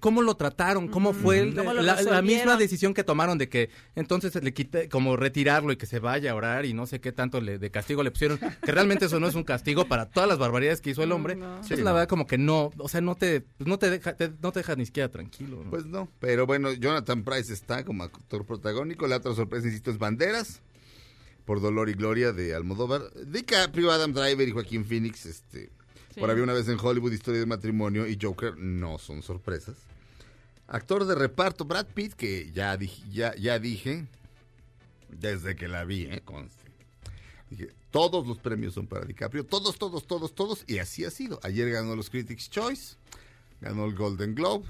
cómo 0.00 0.22
lo 0.22 0.34
trataron, 0.36 0.88
cómo 0.88 1.12
fue 1.12 1.40
el- 1.40 1.54
¿Cómo 1.54 1.72
lo 1.74 1.82
la, 1.82 2.00
la 2.02 2.22
misma 2.22 2.56
decisión 2.56 2.94
que 2.94 3.04
tomaron 3.04 3.38
de 3.38 3.48
que 3.48 3.70
entonces 3.94 4.34
le 4.42 4.52
quite, 4.52 4.88
como 4.88 5.16
retirarlo 5.16 5.72
y 5.72 5.76
que 5.76 5.86
se 5.86 5.98
vaya 5.98 6.32
a 6.32 6.34
orar 6.34 6.64
y 6.66 6.74
no 6.74 6.86
sé 6.86 7.00
qué 7.00 7.12
tanto 7.12 7.40
le, 7.40 7.58
de 7.58 7.70
castigo 7.70 8.02
le 8.02 8.10
pusieron, 8.10 8.38
que 8.38 8.72
realmente 8.72 9.06
eso 9.06 9.18
no 9.20 9.26
es 9.28 9.34
un 9.34 9.44
castigo 9.44 9.86
para 9.88 10.06
todas 10.10 10.28
las 10.28 10.38
barbaridades 10.38 10.80
que 10.80 10.90
hizo 10.90 11.02
el 11.02 11.12
hombre. 11.12 11.36
No. 11.36 11.62
Sí, 11.64 11.76
la 11.76 11.84
no. 11.90 11.94
verdad 11.94 12.08
como 12.08 12.26
que 12.26 12.38
no, 12.38 12.70
o 12.78 12.88
sea, 12.88 13.00
no 13.00 13.14
te, 13.14 13.40
pues, 13.40 13.66
no 13.68 13.78
te 13.78 13.90
deja, 13.90 14.14
te- 14.16 14.32
no 14.42 14.52
te 14.52 14.60
deja 14.60 14.76
ni 14.76 14.86
siquiera 14.86 15.08
tranquilo. 15.10 15.62
¿no? 15.64 15.70
Pues 15.70 15.86
no, 15.86 16.08
pero 16.20 16.46
bueno, 16.46 16.72
Jonathan 16.72 17.24
Price 17.24 17.52
está 17.52 17.84
como 17.84 18.04
actor 18.04 18.44
protagónico. 18.44 19.06
La 19.06 19.16
otra 19.16 19.34
sorpresa, 19.34 19.66
insisto, 19.66 19.90
es 19.90 19.98
Banderas, 19.98 20.60
por 21.44 21.60
Dolor 21.60 21.88
y 21.88 21.94
Gloria 21.94 22.32
de 22.32 22.54
Almodóvar. 22.54 23.02
DiCaprio, 23.26 23.90
Adam 23.90 24.12
Driver 24.12 24.46
y 24.46 24.50
Joaquín 24.50 24.84
Phoenix, 24.84 25.24
este, 25.24 25.70
Sí. 26.18 26.20
por 26.20 26.30
Había 26.30 26.44
una 26.44 26.52
vez 26.52 26.68
en 26.68 26.78
Hollywood, 26.80 27.12
Historia 27.12 27.40
de 27.40 27.46
matrimonio 27.46 28.06
y 28.06 28.18
Joker 28.20 28.56
no 28.56 28.98
son 28.98 29.22
sorpresas. 29.22 29.76
Actor 30.66 31.06
de 31.06 31.14
reparto, 31.14 31.64
Brad 31.64 31.86
Pitt, 31.86 32.12
que 32.14 32.50
ya 32.52 32.76
dije, 32.76 33.02
ya, 33.10 33.34
ya 33.36 33.58
dije, 33.58 34.06
desde 35.08 35.56
que 35.56 35.68
la 35.68 35.84
vi, 35.84 36.02
¿eh? 36.04 36.20
Conste. 36.24 36.64
Dije, 37.50 37.68
todos 37.90 38.26
los 38.26 38.38
premios 38.38 38.74
son 38.74 38.86
para 38.86 39.06
DiCaprio, 39.06 39.46
todos, 39.46 39.78
todos, 39.78 40.06
todos, 40.06 40.34
todos, 40.34 40.64
y 40.66 40.78
así 40.78 41.04
ha 41.04 41.10
sido. 41.10 41.40
Ayer 41.42 41.70
ganó 41.70 41.96
los 41.96 42.10
Critics' 42.10 42.50
Choice, 42.50 42.96
ganó 43.62 43.86
el 43.86 43.94
Golden 43.94 44.34
Globe, 44.34 44.66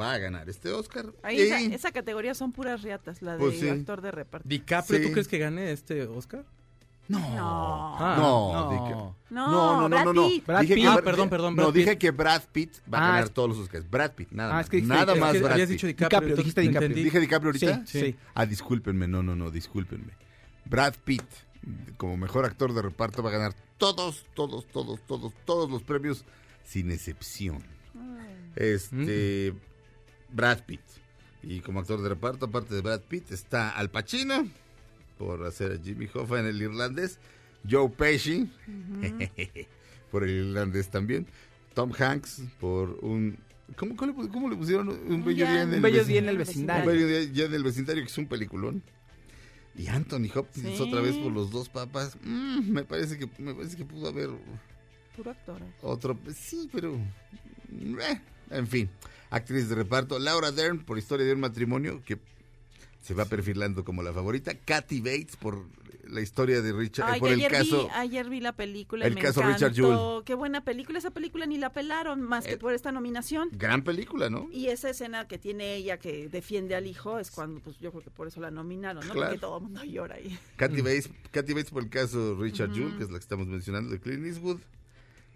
va 0.00 0.12
a 0.12 0.18
ganar 0.18 0.48
este 0.48 0.70
Oscar. 0.70 1.12
Ahí 1.24 1.38
y- 1.38 1.42
esa, 1.42 1.60
esa 1.60 1.90
categoría 1.92 2.34
son 2.34 2.52
puras 2.52 2.82
riatas, 2.82 3.20
la 3.20 3.32
de 3.32 3.38
Pues 3.40 3.58
sí. 3.58 3.68
actor 3.68 4.00
de 4.02 4.12
reparto. 4.12 4.48
DiCaprio, 4.48 5.00
Sí. 5.00 5.06
¿tú 5.06 5.12
crees 5.12 5.26
que 5.26 5.38
gane 5.38 5.72
este 5.72 6.04
Oscar? 6.06 6.44
No. 7.10 7.18
No. 7.36 7.96
Ah, 7.98 8.16
no, 8.18 8.52
no. 8.52 8.70
Dije- 8.70 8.94
No, 9.30 9.50
no, 9.50 9.80
no, 9.82 9.88
Brad 9.88 10.04
no, 10.04 10.12
no. 10.12 10.28
Pitt. 10.28 10.46
Brad 10.46 10.60
Dije 10.62 10.74
Pitt. 10.74 10.84
que 10.84 10.88
Ah, 10.90 11.00
perdón, 11.04 11.28
perdón, 11.30 11.56
No, 11.56 11.62
Brad 11.64 11.74
dije 11.74 11.90
Pitt. 11.90 11.98
que 12.00 12.10
Brad 12.10 12.42
Pitt 12.52 12.72
va 12.92 12.98
a 12.98 13.02
Ah, 13.04 13.12
ganar 13.14 13.28
todos 13.30 13.48
los 13.50 13.58
Oscars. 13.58 13.88
Brad 13.90 14.12
Pitt, 14.12 14.30
nada 14.32 14.50
Ah, 14.50 14.54
más. 14.54 14.64
es 14.66 14.70
que 14.70 14.76
dijiste- 14.78 14.94
nada 14.94 15.12
es 15.14 15.20
más 15.20 15.32
que 15.32 15.38
Brad 15.40 15.52
habías 15.52 15.68
Pitt. 15.68 15.76
dicho 15.76 15.86
DiCaprio, 15.86 16.06
DiCaprio, 16.08 16.28
entonces 16.30 16.44
dijiste 16.44 16.60
DiCaprio. 16.62 16.86
entendí. 16.86 17.04
¿Dije 17.04 17.20
DiCaprio 17.20 17.48
ahorita? 17.48 17.86
Sí, 17.86 18.00
sí. 18.00 18.16
Ah, 18.34 18.46
discúlpenme, 18.46 19.08
no, 19.08 19.22
no, 19.22 19.34
no, 19.36 19.50
discúlpenme. 19.50 20.12
Brad 20.64 20.94
Pitt, 21.04 21.22
como 21.96 22.16
mejor 22.16 22.44
actor 22.44 22.72
de 22.72 22.82
reparto, 22.82 23.22
va 23.22 23.30
a 23.30 23.32
ganar 23.32 23.54
todos, 23.76 24.24
todos, 24.34 24.66
todos, 24.66 25.00
todos, 25.06 25.32
todos 25.44 25.70
los 25.70 25.82
premios, 25.82 26.24
sin 26.64 26.90
excepción. 26.90 27.62
Este, 28.56 29.54
Brad 30.32 30.60
Pitt. 30.66 30.80
Y 31.42 31.60
como 31.60 31.80
actor 31.80 32.02
de 32.02 32.08
reparto, 32.10 32.46
aparte 32.46 32.74
de 32.74 32.82
Brad 32.82 33.00
Pitt, 33.02 33.30
está 33.32 33.70
Al 33.70 33.90
Pacino, 33.90 34.48
por 35.20 35.44
hacer 35.44 35.70
a 35.72 35.78
Jimmy 35.84 36.08
Hoffa 36.14 36.40
en 36.40 36.46
el 36.46 36.62
irlandés. 36.62 37.18
Joe 37.70 37.90
Pesci, 37.90 38.50
por 40.10 40.24
el 40.24 40.30
irlandés 40.30 40.88
también. 40.90 41.26
Tom 41.74 41.92
Hanks, 41.96 42.42
por 42.58 42.98
un... 43.02 43.38
¿Cómo, 43.76 43.94
cómo 43.96 44.22
le, 44.22 44.28
cómo 44.30 44.48
le 44.48 44.56
pusieron? 44.56 44.88
Un 44.88 45.22
bello 45.24 45.44
día 45.46 45.52
día 45.52 45.62
en 45.62 45.68
el 45.68 45.76
Un 45.76 45.82
bello 45.82 46.04
día 46.04 46.18
en 46.18 46.24
el 46.24 46.30
Un 46.36 46.40
un 46.40 46.46
vecindario. 46.46 46.90
bello 46.90 47.06
día- 47.06 47.26
día 47.26 47.44
en 47.44 47.54
el 47.54 47.62
vecindario, 47.62 48.02
que 48.02 48.08
es 48.10 48.18
un 48.18 48.26
peliculón. 48.26 48.82
Y 49.76 49.86
Anthony 49.88 50.28
Hopkins 50.34 50.76
Sí. 50.76 50.82
otra 50.82 51.00
vez 51.02 51.14
por 51.16 51.30
los 51.32 51.50
dos 51.52 51.68
papas. 51.68 52.16
Mm, 52.24 52.70
me 52.72 52.82
parece 52.84 53.18
que 53.18 53.28
me 53.38 53.54
parece 53.54 53.76
que 53.76 53.84
pudo 53.84 54.08
haber 54.08 54.30
Puro 55.16 55.30
actor. 55.30 55.60
¿eh? 55.62 55.72
otro. 55.82 56.18
Sí, 56.34 56.68
pero. 56.72 56.94
eh, 56.96 58.20
en 58.50 58.66
fin. 58.66 58.88
Actriz 59.28 59.68
de 59.68 59.74
reparto. 59.76 60.18
Laura 60.18 60.50
Dern 60.50 60.80
por 60.80 60.98
Historia 60.98 61.24
de 61.26 61.34
un 61.34 61.40
matrimonio, 61.40 62.02
que 62.04 62.18
se 63.00 63.14
va 63.14 63.24
perfilando 63.24 63.84
como 63.84 64.02
la 64.02 64.12
favorita. 64.12 64.54
Kathy 64.54 65.00
Bates 65.00 65.36
por 65.36 65.64
la 66.08 66.20
historia 66.20 66.60
de 66.60 66.72
Richard. 66.72 67.06
eh, 67.08 67.12
Ay, 67.14 67.20
por 67.20 67.28
el 67.30 67.34
ayer, 67.36 67.52
caso. 67.52 67.84
vi, 67.84 67.88
ayer 67.94 68.28
vi 68.28 68.40
la 68.40 68.52
película 68.52 69.06
el 69.06 69.14
me 69.14 69.20
caso 69.20 69.40
encantó. 69.40 69.68
Richard 69.68 69.74
Jewell. 69.74 70.24
Qué 70.24 70.34
buena 70.34 70.64
película. 70.64 70.98
Esa 70.98 71.10
película 71.12 71.46
ni 71.46 71.56
la 71.56 71.72
pelaron 71.72 72.20
más 72.20 72.44
que 72.46 72.54
Eh, 72.54 72.56
por 72.58 72.72
esta 72.74 72.90
nominación. 72.90 73.48
Gran 73.52 73.82
película, 73.84 74.28
¿no? 74.28 74.48
Y 74.52 74.66
esa 74.66 74.90
escena 74.90 75.28
que 75.28 75.38
tiene 75.38 75.74
ella 75.76 75.98
que 75.98 76.28
defiende 76.28 76.74
al 76.74 76.86
hijo 76.88 77.18
es 77.20 77.30
cuando, 77.30 77.60
pues 77.60 77.78
yo 77.78 77.90
creo 77.92 78.02
que 78.02 78.10
por 78.10 78.26
eso 78.26 78.40
la 78.40 78.50
nominaron, 78.50 79.06
¿no? 79.06 79.12
Claro. 79.12 79.28
Porque 79.28 79.40
todo 79.40 79.56
el 79.58 79.62
mundo 79.62 79.84
llora 79.84 80.16
ahí. 80.16 80.36
Kathy, 80.56 80.80
Bates, 80.80 81.10
Kathy 81.30 81.52
Bates 81.54 81.70
por 81.70 81.84
el 81.84 81.90
caso 81.90 82.34
Richard 82.34 82.72
Jewell, 82.74 82.96
que 82.98 83.04
es 83.04 83.10
la 83.10 83.18
que 83.18 83.22
estamos 83.22 83.46
mencionando 83.46 83.90
de 83.90 84.00
Clint 84.00 84.26
Eastwood. 84.26 84.58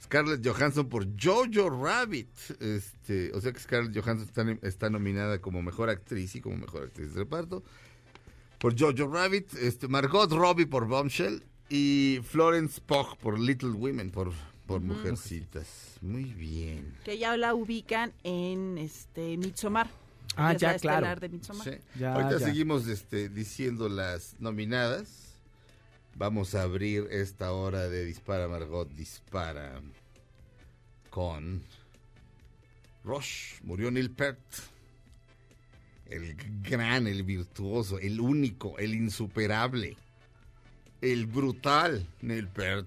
Scarlett 0.02 0.46
Johansson 0.46 0.88
por 0.88 1.06
Jojo 1.20 1.70
Rabbit. 1.70 2.28
Este, 2.60 3.32
o 3.32 3.40
sea 3.40 3.52
que 3.52 3.60
Scarlett 3.60 3.94
Johansson 3.96 4.26
está, 4.28 4.66
está 4.66 4.90
nominada 4.90 5.40
como 5.40 5.62
mejor 5.62 5.88
actriz 5.90 6.34
y 6.34 6.40
como 6.40 6.56
mejor 6.56 6.84
actriz 6.84 7.14
de 7.14 7.20
reparto. 7.20 7.62
Por 8.58 8.78
Jojo 8.78 9.12
Rabbit. 9.12 9.54
Este, 9.54 9.88
Margot 9.88 10.30
Robbie 10.30 10.66
por 10.66 10.86
Bombshell. 10.86 11.42
Y 11.70 12.20
Florence 12.22 12.80
Pugh 12.80 13.16
por 13.18 13.38
Little 13.38 13.70
Women, 13.70 14.10
por, 14.10 14.32
por 14.66 14.80
Mujercitas. 14.80 15.96
Muy 16.02 16.24
bien. 16.24 16.94
Que 17.04 17.16
ya 17.16 17.36
la 17.36 17.54
ubican 17.54 18.12
en 18.22 18.76
este 18.78 19.36
Midsommar. 19.38 19.88
Ah, 20.36 20.52
ya, 20.52 20.76
claro. 20.78 21.18
de 21.18 21.28
Midsommar. 21.28 21.66
Sí. 21.66 21.70
Ya, 21.98 22.14
Ahorita 22.14 22.38
ya. 22.38 22.46
seguimos 22.46 22.86
este, 22.88 23.28
diciendo 23.30 23.88
las 23.88 24.36
nominadas. 24.40 25.23
Vamos 26.16 26.54
a 26.54 26.62
abrir 26.62 27.08
esta 27.10 27.50
hora 27.50 27.88
de 27.88 28.04
Dispara 28.04 28.46
Margot 28.46 28.88
Dispara 28.88 29.82
con 31.10 31.60
Rush. 33.02 33.60
Murió 33.64 33.90
Neil 33.90 34.12
Peart. 34.12 34.38
El 36.06 36.36
gran, 36.62 37.08
el 37.08 37.24
virtuoso, 37.24 37.98
el 37.98 38.20
único, 38.20 38.78
el 38.78 38.94
insuperable, 38.94 39.96
el 41.00 41.26
brutal 41.26 42.06
Neil 42.20 42.46
Peart, 42.46 42.86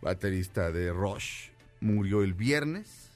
baterista 0.00 0.72
de 0.72 0.92
Rush. 0.92 1.50
Murió 1.80 2.22
el 2.22 2.32
viernes 2.32 3.10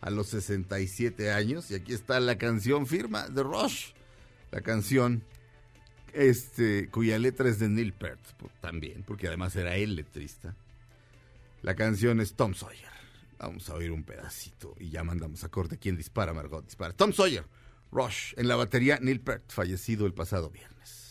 a 0.00 0.10
los 0.10 0.26
67 0.28 1.30
años 1.30 1.70
y 1.70 1.76
aquí 1.76 1.92
está 1.92 2.18
la 2.18 2.36
canción 2.36 2.88
firma 2.88 3.28
de 3.28 3.44
Rush, 3.44 3.92
la 4.50 4.60
canción 4.60 5.22
este 6.14 6.88
cuya 6.88 7.18
letra 7.18 7.48
es 7.48 7.58
de 7.58 7.68
Neil 7.68 7.92
Peart 7.92 8.20
también, 8.60 9.02
porque 9.06 9.28
además 9.28 9.56
era 9.56 9.76
él 9.76 9.96
letrista. 9.96 10.54
La 11.62 11.74
canción 11.74 12.20
es 12.20 12.34
Tom 12.34 12.54
Sawyer. 12.54 12.90
Vamos 13.38 13.68
a 13.70 13.74
oír 13.74 13.90
un 13.90 14.04
pedacito 14.04 14.74
y 14.78 14.90
ya 14.90 15.02
mandamos 15.02 15.44
a 15.44 15.48
corte. 15.48 15.78
¿Quién 15.78 15.96
dispara? 15.96 16.34
Margot 16.34 16.64
dispara. 16.64 16.92
Tom 16.92 17.12
Sawyer, 17.12 17.44
Rush, 17.90 18.34
en 18.36 18.48
la 18.48 18.56
batería 18.56 18.98
Neil 19.00 19.20
Peart, 19.20 19.44
fallecido 19.48 20.06
el 20.06 20.14
pasado 20.14 20.50
viernes. 20.50 21.09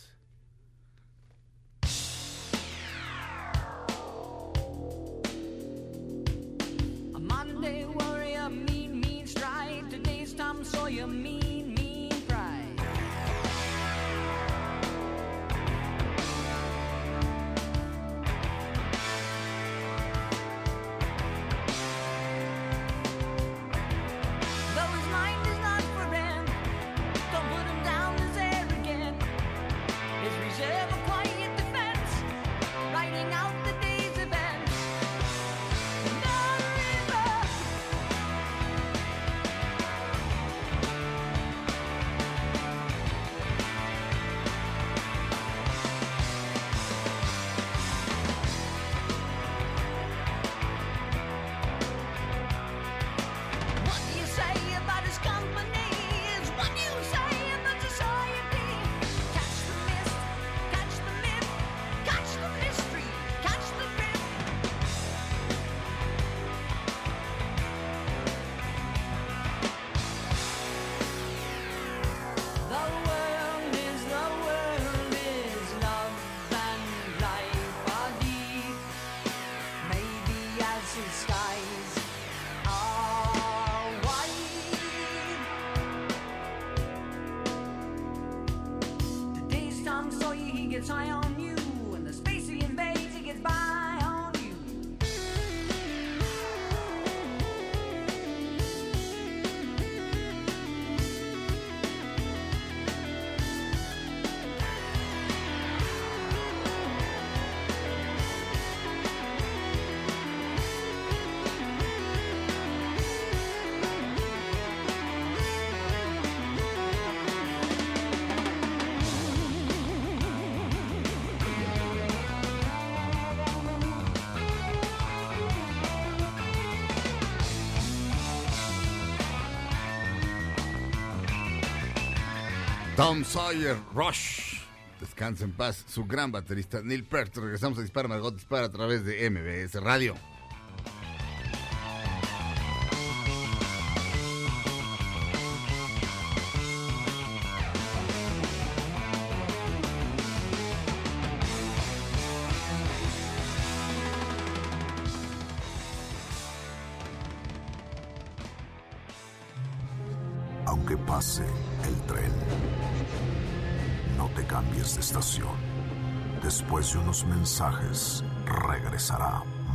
Tom 132.99 133.23
Sawyer, 133.23 133.77
Rush. 133.95 134.59
Descansa 134.99 135.45
en 135.45 135.53
paz, 135.53 135.85
su 135.87 136.03
gran 136.03 136.33
baterista 136.33 136.81
Neil 136.83 137.05
Peart. 137.05 137.33
Regresamos 137.37 137.79
a 137.79 137.81
Dispara 137.81 138.09
Margot 138.09 138.35
Dispara 138.35 138.65
a 138.65 138.69
través 138.69 139.05
de 139.05 139.29
MBS 139.29 139.81
Radio. 139.81 140.15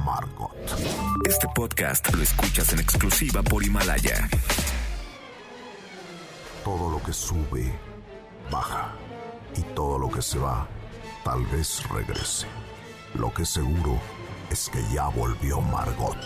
Margot. 0.05 0.53
Este 1.27 1.49
podcast 1.55 2.15
lo 2.15 2.23
escuchas 2.23 2.73
en 2.75 2.81
exclusiva 2.81 3.43
por 3.43 3.65
Himalaya. 3.65 4.29
Todo 6.63 6.91
lo 6.91 7.03
que 7.03 7.13
sube, 7.13 7.73
baja. 8.51 8.93
Y 9.57 9.63
todo 9.75 9.99
lo 9.99 10.11
que 10.11 10.21
se 10.21 10.39
va, 10.39 10.69
tal 11.25 11.47
vez 11.47 11.83
regrese. 11.89 12.47
Lo 13.15 13.33
que 13.33 13.47
seguro 13.47 13.99
es 14.51 14.69
que 14.69 14.83
ya 14.93 15.09
volvió 15.09 15.61
Margot. 15.61 16.19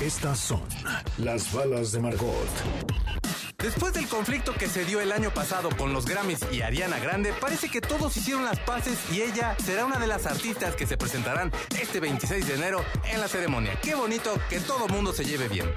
Estas 0.00 0.38
son 0.38 0.62
las 1.18 1.52
balas 1.52 1.92
de 1.92 2.00
Margot. 2.00 3.23
Después 3.64 3.94
del 3.94 4.06
conflicto 4.08 4.52
que 4.52 4.68
se 4.68 4.84
dio 4.84 5.00
el 5.00 5.10
año 5.10 5.30
pasado 5.32 5.70
con 5.74 5.94
los 5.94 6.04
Grammys 6.04 6.40
y 6.52 6.60
Ariana 6.60 6.98
Grande, 6.98 7.32
parece 7.40 7.70
que 7.70 7.80
todos 7.80 8.14
hicieron 8.14 8.44
las 8.44 8.60
paces 8.60 8.98
y 9.10 9.22
ella 9.22 9.56
será 9.64 9.86
una 9.86 9.98
de 9.98 10.06
las 10.06 10.26
artistas 10.26 10.76
que 10.76 10.86
se 10.86 10.98
presentarán 10.98 11.50
este 11.80 11.98
26 11.98 12.46
de 12.46 12.54
enero 12.56 12.84
en 13.10 13.22
la 13.22 13.26
ceremonia. 13.26 13.80
Qué 13.80 13.94
bonito 13.94 14.38
que 14.50 14.60
todo 14.60 14.86
mundo 14.88 15.14
se 15.14 15.24
lleve 15.24 15.48
bien. 15.48 15.72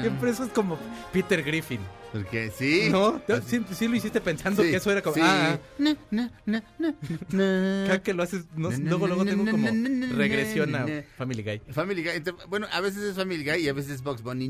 Siempre 0.00 0.30
eso 0.30 0.44
es 0.44 0.50
como 0.50 0.78
Peter 1.12 1.42
Griffin. 1.42 1.80
Porque 2.12 2.50
sí. 2.54 2.88
¿No? 2.90 3.22
Así- 3.26 3.58
Sí, 3.58 3.64
sí 3.74 3.88
lo 3.88 3.96
hiciste 3.96 4.20
pensando 4.20 4.62
Sí, 4.62 4.70
que 4.70 4.76
eso 4.76 4.92
era 4.92 5.00
como... 5.00 5.14
sí. 5.14 5.20
Ah, 5.24 5.58
Na, 5.78 5.96
na, 6.10 6.30
na, 6.44 6.62
na, 6.76 6.94
na. 7.30 7.84
cada 7.86 8.02
que 8.02 8.12
lo 8.12 8.22
haces, 8.22 8.44
no- 8.54 8.70
luego, 8.70 9.06
luego 9.06 9.24
tengo 9.24 9.50
como 9.50 9.66
regresión 10.14 10.74
a. 10.74 10.86
Family 11.16 11.42
Guy. 11.42 11.62
Family 11.72 12.02
Guy. 12.02 12.22
Bueno, 12.50 12.66
a 12.70 12.80
veces 12.80 13.02
es 13.02 13.16
Family 13.16 13.42
Guy 13.44 13.64
y 13.64 13.68
a 13.68 13.72
veces 13.72 13.92
es 13.92 14.02
Box 14.02 14.20
Bunny. 14.22 14.46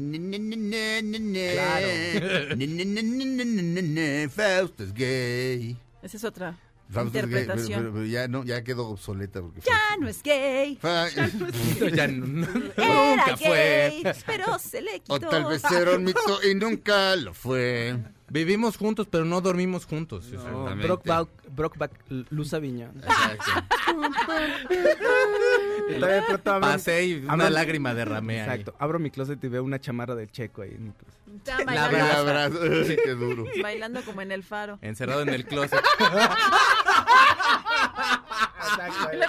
Claro. 1.53 1.87
Fausto 4.31 4.83
es 4.83 4.93
gay. 4.93 5.77
Esa 6.03 6.17
es 6.17 6.25
otra 6.25 6.59
Es 7.01 7.13
gay, 7.13 7.23
interpretación. 7.23 7.81
pero- 7.81 7.93
pero 7.95 8.07
ya 8.07 8.29
no, 8.29 8.45
ya 8.45 8.63
quedó 8.63 8.89
obsoleta 8.89 9.41
porque 9.41 9.61
Ya 9.63 9.97
no 9.99 10.09
es 10.09 10.23
gay. 10.23 10.77
Fa- 10.77 11.07
No, 11.81 11.89
ya 11.95 12.07
no- 12.09 12.47
Era 12.77 13.17
nunca 13.17 13.37
fue. 13.37 13.49
gay, 14.03 14.03
pero 14.27 14.59
se 14.59 14.83
le 14.83 15.01
quitó. 15.01 15.15
O 15.15 15.21
tal 15.21 15.45
vez 15.47 15.63
era 15.71 15.97
un 15.97 16.05
mito 16.05 16.43
y 16.49 16.55
nunca 16.55 17.17
lo 17.17 17.33
fue. 17.35 17.97
Vivimos 18.33 18.79
juntos, 18.79 19.07
pero 19.11 19.27
no 19.27 19.43
dormimos 19.43 19.85
juntos. 19.85 20.25
No, 20.29 20.39
Exactamente. 20.39 20.87
Brokeback, 20.87 21.29
Brokeback 21.51 21.93
Luz 22.31 22.55
Aviñón. 22.55 22.93
Exacto. 22.97 23.51
Y 25.91 25.95
todavía 25.95 26.17
de 26.17 26.23
pronto 26.23 26.53
abro- 26.53 26.69
Pasé 26.69 27.05
y 27.05 27.15
una 27.25 27.33
abro- 27.35 27.51
lágrima 27.51 27.93
derramé 27.95 28.41
ahí. 28.41 28.49
Exacto. 28.49 28.75
Abro 28.79 28.99
mi 28.99 29.11
closet 29.11 29.43
y 29.45 29.49
veo 29.49 29.63
una 29.63 29.79
chamarra 29.81 30.15
del 30.15 30.31
checo 30.33 30.63
ahí. 30.63 30.71
en 30.71 30.85
mi 30.87 30.93
closet. 30.93 31.67
Bailando, 31.67 31.99
abrazo. 32.19 32.59
Ay, 32.63 32.97
Qué 33.05 33.11
duro. 33.15 33.45
bailando 33.63 34.03
como 34.03 34.23
en 34.23 34.33
el 34.33 34.43
faro. 34.43 34.79
Encerrado 34.81 35.21
en 35.23 35.29
el 35.29 35.45
closet. 35.45 35.81
En 39.13 39.21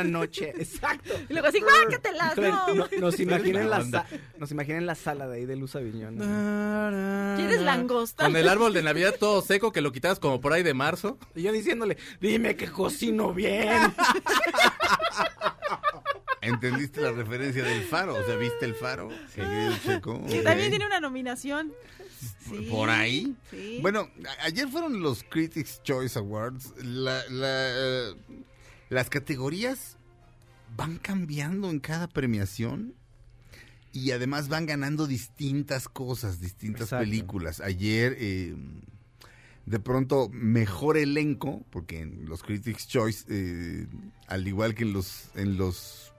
una, 0.00 0.10
noche. 0.18 0.52
Exacto. 0.58 1.14
Y 1.28 1.32
luego 1.32 1.48
así, 1.48 1.60
¡guácatelas! 1.60 2.36
No, 2.36 2.74
No. 2.74 2.88
nos 2.98 3.20
imaginen 3.20 3.70
la, 3.70 3.84
sa- 3.84 4.06
nos 4.38 4.50
imaginen 4.50 4.86
la 4.86 4.94
sala 4.94 5.26
de 5.28 5.38
ahí 5.38 5.46
de 5.46 5.56
Luz 5.56 5.76
Aviñón. 5.76 6.16
¿Quieres 7.36 7.60
langosta? 7.62 8.24
Con 8.24 8.36
el 8.36 8.48
árbol 8.48 8.72
de 8.74 8.82
Navidad 8.82 9.14
todo 9.18 9.42
seco 9.42 9.72
que 9.72 9.80
lo 9.80 9.92
quitabas 9.92 10.18
como 10.18 10.40
por 10.40 10.52
ahí 10.52 10.62
de 10.62 10.74
marzo. 10.74 11.18
Y 11.34 11.42
yo 11.42 11.52
diciéndole, 11.52 11.96
dime 12.20 12.56
que 12.56 12.70
cocino 12.70 13.32
bien. 13.34 13.92
¿Entendiste 16.42 17.02
la 17.02 17.12
referencia 17.12 17.62
del 17.62 17.82
faro? 17.82 18.14
O 18.14 18.24
sea, 18.24 18.34
¿viste 18.36 18.64
el 18.64 18.74
faro? 18.74 19.10
Sí. 19.34 19.42
Checo. 19.84 20.24
Que 20.26 20.40
también 20.40 20.70
tiene 20.70 20.86
una 20.86 20.98
nominación. 21.00 21.72
Sí. 22.48 22.66
Por 22.70 22.88
ahí. 22.88 23.34
Sí. 23.50 23.78
Bueno, 23.82 24.08
a- 24.26 24.44
ayer 24.46 24.66
fueron 24.68 25.02
los 25.02 25.22
Critics 25.22 25.82
Choice 25.82 26.18
Awards. 26.18 26.72
La- 26.82 27.22
la, 27.28 28.08
eh, 28.10 28.14
las 28.90 29.08
categorías 29.08 29.96
van 30.76 30.98
cambiando 30.98 31.70
en 31.70 31.80
cada 31.80 32.08
premiación 32.08 32.94
y 33.92 34.10
además 34.12 34.48
van 34.48 34.66
ganando 34.66 35.06
distintas 35.06 35.88
cosas, 35.88 36.40
distintas 36.40 36.82
Exacto. 36.82 37.04
películas. 37.04 37.60
Ayer, 37.60 38.16
eh, 38.18 38.54
de 39.66 39.78
pronto, 39.80 40.28
mejor 40.32 40.96
elenco, 40.96 41.64
porque 41.70 42.00
en 42.00 42.26
los 42.28 42.42
Critics 42.42 42.86
Choice, 42.86 43.24
eh, 43.28 43.86
al 44.28 44.46
igual 44.46 44.74
que 44.74 44.84
en 44.84 44.92
los, 44.92 45.24
en 45.34 45.56
los, 45.56 46.12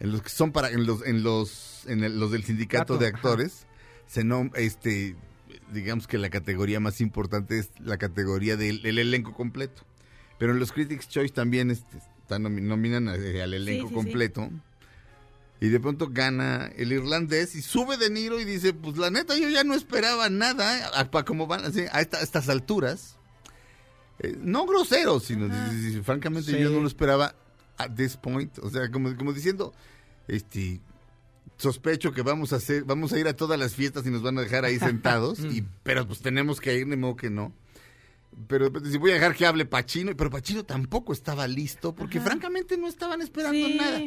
en 0.00 0.12
los 0.12 0.22
que 0.22 0.28
son 0.28 0.52
para, 0.52 0.70
en 0.70 0.86
los, 0.86 1.04
en 1.04 1.22
los, 1.22 1.84
en 1.86 2.04
el- 2.04 2.18
los 2.20 2.30
del 2.30 2.44
sindicato 2.44 2.98
de 2.98 3.06
actores, 3.08 3.66
se 4.06 4.24
nom- 4.24 4.52
este, 4.56 5.16
digamos 5.72 6.06
que 6.06 6.18
la 6.18 6.30
categoría 6.30 6.78
más 6.80 7.00
importante 7.00 7.58
es 7.58 7.70
la 7.80 7.96
categoría 7.98 8.56
del, 8.56 8.82
del 8.82 8.98
elenco 8.98 9.32
completo. 9.34 9.82
Pero 10.38 10.52
en 10.52 10.58
los 10.58 10.72
Critics 10.72 11.08
Choice 11.08 11.32
también 11.32 11.70
este, 11.70 11.98
están 12.20 12.42
nomi- 12.44 12.60
nominan 12.62 13.08
a- 13.08 13.12
al 13.14 13.54
elenco 13.54 13.88
sí, 13.88 13.88
sí. 13.88 13.94
completo. 13.94 14.50
Y 15.60 15.68
de 15.68 15.80
pronto 15.80 16.10
gana 16.12 16.70
el 16.76 16.92
irlandés 16.92 17.54
y 17.54 17.62
sube 17.62 17.96
De 17.96 18.10
Niro 18.10 18.38
y 18.38 18.44
dice, 18.44 18.74
pues 18.74 18.98
la 18.98 19.08
neta 19.10 19.38
yo 19.38 19.48
ya 19.48 19.64
no 19.64 19.74
esperaba 19.74 20.28
nada, 20.28 20.78
¿eh? 20.78 20.82
a, 20.94 21.10
pa- 21.10 21.24
como 21.24 21.46
van 21.46 21.64
así, 21.64 21.84
a, 21.90 22.02
esta- 22.02 22.18
a 22.18 22.22
estas 22.22 22.48
alturas. 22.50 23.16
Eh, 24.18 24.36
no 24.38 24.66
grosero, 24.66 25.18
sino 25.20 25.46
dice, 25.48 25.74
dice, 25.74 26.02
francamente 26.02 26.50
Sí. 26.52 26.58
yo 26.58 26.70
no 26.70 26.80
lo 26.80 26.86
esperaba 26.86 27.34
at 27.78 27.90
this 27.94 28.16
point. 28.18 28.58
O 28.58 28.68
sea, 28.70 28.90
como, 28.90 29.16
como 29.16 29.32
diciendo, 29.32 29.72
este 30.28 30.80
sospecho 31.56 32.12
que 32.12 32.20
vamos 32.22 32.52
a 32.52 32.56
hacer, 32.56 32.84
vamos 32.84 33.12
a 33.14 33.18
ir 33.18 33.26
a 33.28 33.34
todas 33.34 33.58
las 33.58 33.74
fiestas 33.74 34.06
y 34.06 34.10
nos 34.10 34.20
van 34.22 34.36
a 34.38 34.42
dejar 34.42 34.64
ahí 34.66 34.78
sentados, 34.78 35.40
y, 35.40 35.64
pero 35.82 36.06
pues 36.06 36.20
tenemos 36.20 36.60
que 36.60 36.76
ir, 36.76 36.86
de 36.86 36.96
modo 36.96 37.16
que 37.16 37.30
no. 37.30 37.52
Pero 38.48 38.64
de 38.64 38.68
repente, 38.70 38.90
si 38.90 38.98
voy 38.98 39.10
a 39.12 39.14
dejar 39.14 39.34
que 39.34 39.46
hable 39.46 39.64
Pachino, 39.64 40.14
pero 40.16 40.30
Pachino 40.30 40.64
tampoco 40.64 41.12
estaba 41.12 41.46
listo, 41.48 41.94
porque 41.94 42.20
francamente 42.20 42.76
no 42.76 42.86
estaban 42.88 43.20
esperando 43.22 43.66
Sí. 43.66 43.76
nada. 43.76 44.00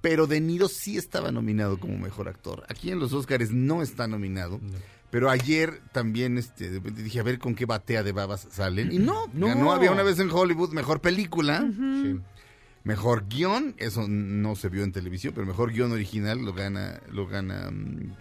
Pero 0.00 0.26
De 0.26 0.40
Niro 0.40 0.66
sí 0.68 0.96
estaba 0.96 1.30
nominado 1.30 1.78
como 1.78 1.98
mejor 1.98 2.28
actor. 2.28 2.64
Aquí 2.68 2.90
en 2.90 2.98
los 2.98 3.12
Oscars 3.12 3.52
no 3.52 3.82
está 3.82 4.08
nominado. 4.08 4.60
Pero 5.10 5.28
ayer 5.28 5.80
también 5.92 6.38
este, 6.38 6.70
de 6.70 6.76
repente 6.76 7.02
dije, 7.02 7.20
a 7.20 7.22
ver 7.24 7.38
con 7.38 7.54
qué 7.54 7.66
batea 7.66 8.02
de 8.02 8.12
babas 8.12 8.46
salen. 8.50 8.92
Y 8.92 8.98
no, 8.98 9.26
No. 9.34 9.48
ganó 9.48 9.72
Había 9.72 9.90
una 9.92 10.02
vez 10.04 10.18
en 10.20 10.30
Hollywood 10.30 10.70
mejor 10.72 11.00
película, 11.00 11.68
Sí. 11.76 12.18
mejor 12.84 13.26
guion. 13.28 13.74
Eso 13.76 14.06
no 14.08 14.56
se 14.56 14.68
vio 14.68 14.84
en 14.84 14.92
televisión, 14.92 15.32
pero 15.34 15.46
mejor 15.46 15.72
guion 15.72 15.92
original 15.92 16.38
lo 16.44 16.54
gana, 16.54 17.00
lo 17.10 17.26
gana 17.26 17.70
mm, 17.70 18.14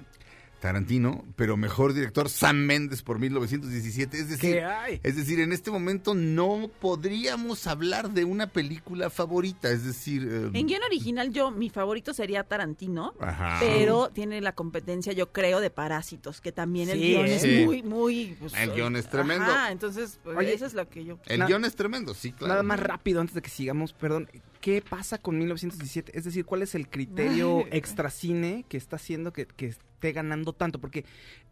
Tarantino. 0.59 1.23
Pero 1.35 1.57
mejor 1.57 1.93
director 1.93 2.29
Sam 2.29 2.57
Mendes 2.57 3.01
por 3.01 3.19
1917. 3.19 4.17
Es 4.17 4.29
decir, 4.29 4.55
¿Qué 4.55 4.63
hay? 4.63 4.99
es 5.03 5.15
decir, 5.15 5.39
en 5.39 5.51
este 5.51 5.71
momento 5.71 6.13
no 6.15 6.69
podríamos 6.79 7.67
hablar 7.67 8.11
de 8.11 8.25
una 8.25 8.47
película 8.47 9.09
favorita. 9.09 9.69
Es 9.71 9.85
decir, 9.85 10.27
eh, 10.29 10.49
En 10.53 10.67
guion 10.67 10.83
original, 10.83 11.31
yo, 11.31 11.51
mi 11.51 11.69
favorito 11.69 12.13
sería 12.13 12.43
Tarantino. 12.43 13.13
Ajá. 13.19 13.57
Pero 13.59 14.09
tiene 14.09 14.41
la 14.41 14.53
competencia, 14.53 15.13
yo 15.13 15.31
creo, 15.31 15.59
de 15.61 15.69
Parásitos, 15.69 16.41
que 16.41 16.51
también 16.51 16.89
el 16.89 16.99
guion 16.99 17.25
¿eh? 17.25 17.35
es 17.35 17.41
Sí. 17.41 17.63
muy, 17.65 17.83
muy... 17.83 18.35
pues, 18.39 18.53
El 18.53 18.71
guion 18.73 18.95
es 18.95 19.09
tremendo. 19.09 19.45
Ajá, 19.45 19.71
entonces, 19.71 20.19
pues, 20.23 20.37
Oye, 20.37 20.53
eso 20.53 20.65
es 20.65 20.73
lo 20.73 20.87
que 20.89 21.05
yo... 21.05 21.19
El 21.25 21.45
guion 21.45 21.65
es 21.65 21.75
tremendo, 21.75 22.13
sí, 22.13 22.31
claro. 22.31 22.53
Nada 22.53 22.63
más 22.63 22.79
rápido 22.79 23.21
antes 23.21 23.33
de 23.35 23.41
que 23.41 23.49
sigamos, 23.49 23.93
perdón. 23.93 24.29
¿Qué 24.61 24.81
pasa 24.87 25.17
con 25.17 25.37
1917? 25.37 26.17
Es 26.17 26.25
decir, 26.25 26.43
¿cuál 26.43 26.61
es 26.63 26.75
el 26.75 26.89
criterio 26.89 27.65
extracine 27.71 28.65
que 28.67 28.75
está 28.77 28.97
haciendo 28.97 29.31
que, 29.31 29.45
que 29.45 29.73
esté 29.99 30.13
ganando 30.13 30.53
tanto? 30.53 30.79
Porque 30.79 31.03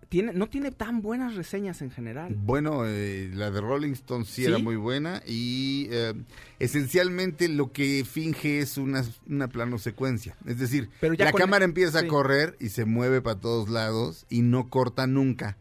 tiene, 0.07 0.31
no 0.31 0.47
tiene 0.47 0.71
tan 0.71 1.01
buenas 1.01 1.36
reseñas 1.36 1.81
en 1.81 1.91
general. 1.91 2.33
Bueno, 2.39 2.83
eh, 2.86 3.29
la 3.33 3.51
de 3.51 3.60
Rolling 3.60 3.91
Stone 3.91 4.23
sí, 4.23 4.43
¿Sí? 4.43 4.45
era 4.45 4.57
muy 4.57 4.77
buena 4.77 5.21
y 5.27 5.89
eh, 5.91 6.13
esencialmente 6.60 7.49
lo 7.49 7.73
que 7.73 8.05
finge 8.10 8.60
es 8.60 8.77
una, 8.77 9.03
una 9.27 9.49
plano 9.49 9.77
secuencia. 9.77 10.38
Es 10.45 10.60
decir, 10.60 10.89
Pero 11.01 11.13
ya 11.13 11.25
la 11.25 11.33
cámara 11.33 11.65
empieza 11.65 11.99
sí. 11.99 12.05
a 12.05 12.10
correr 12.10 12.55
y 12.62 12.69
se 12.69 12.86
mueve 12.86 13.21
para 13.21 13.39
todos 13.39 13.67
lados 13.67 14.25
y 14.29 14.41
no 14.43 14.69
corta 14.69 15.07
nunca, 15.07 15.57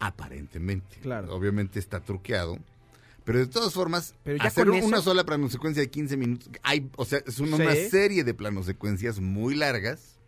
aparentemente. 0.00 0.96
Claro. 1.02 1.34
Obviamente 1.34 1.78
está 1.78 2.00
truqueado. 2.00 2.58
Pero 3.24 3.38
de 3.38 3.46
todas 3.46 3.72
formas, 3.72 4.14
Pero 4.22 4.36
ya 4.38 4.44
hacer 4.44 4.68
una 4.68 5.00
sola 5.00 5.24
plano 5.24 5.48
secuencia 5.48 5.82
de 5.82 5.88
15 5.90 6.16
minutos, 6.18 6.48
hay, 6.62 6.90
o 6.96 7.04
sea, 7.06 7.20
es 7.26 7.38
una, 7.38 7.56
Sí. 7.56 7.62
una 7.62 7.74
serie 7.74 8.22
de 8.24 8.34
planos 8.34 8.66
secuencias 8.66 9.18
muy 9.20 9.54
largas. 9.54 10.18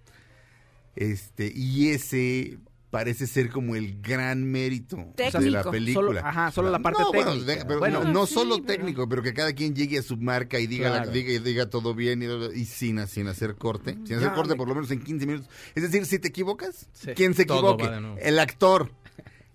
Este, 0.97 1.53
y 1.55 1.91
ese 1.91 2.59
parece 2.91 3.27
ser 3.27 3.51
como 3.51 3.77
el 3.77 4.01
gran 4.01 4.45
mérito 4.45 4.97
de 5.17 5.51
la 5.51 5.63
película. 5.71 6.07
Solo- 6.07 6.21
ajá, 6.25 6.51
solo 6.51 6.71
la 6.71 6.79
parte 6.79 7.03
No, 7.03 7.13
bueno, 7.13 7.33
técnica. 7.33 7.53
de- 7.59 7.65
pero 7.67 7.79
Bueno, 7.81 8.05
no, 8.05 8.13
no 8.13 8.27
sí, 8.27 8.33
solo 8.35 8.55
pero- 8.57 8.67
técnico, 8.67 9.07
pero 9.09 9.23
que 9.23 9.35
cada 9.35 9.53
quien 9.53 9.75
llegue 9.75 9.99
a 9.99 10.03
su 10.03 10.17
marca 10.17 10.59
y 10.59 10.67
diga, 10.67 10.89
la- 10.89 11.07
diga, 11.07 11.39
diga 11.43 11.69
todo 11.69 11.95
bien 11.95 12.23
y, 12.23 12.27
y 12.59 12.65
sin, 12.65 13.07
sin 13.09 13.27
hacer 13.29 13.57
corte. 13.57 13.93
Sin 14.07 14.17
hacer 14.17 14.29
Ya, 14.29 14.35
corte 14.35 14.53
me- 14.55 14.57
por 14.57 14.69
lo 14.69 14.75
menos 14.75 14.91
en 14.91 15.01
15 15.03 15.27
minutos. 15.27 15.51
Es 15.75 15.83
decir, 15.83 16.07
si 16.07 16.19
te 16.19 16.29
equivocas, 16.29 16.89
Sí. 16.93 17.11
¿quién 17.15 17.35
se 17.35 17.43
equivoque? 17.43 17.85
va 17.85 17.91
de 17.97 18.01
nuevo. 18.01 18.17
El 18.19 18.39
actor. 18.39 18.91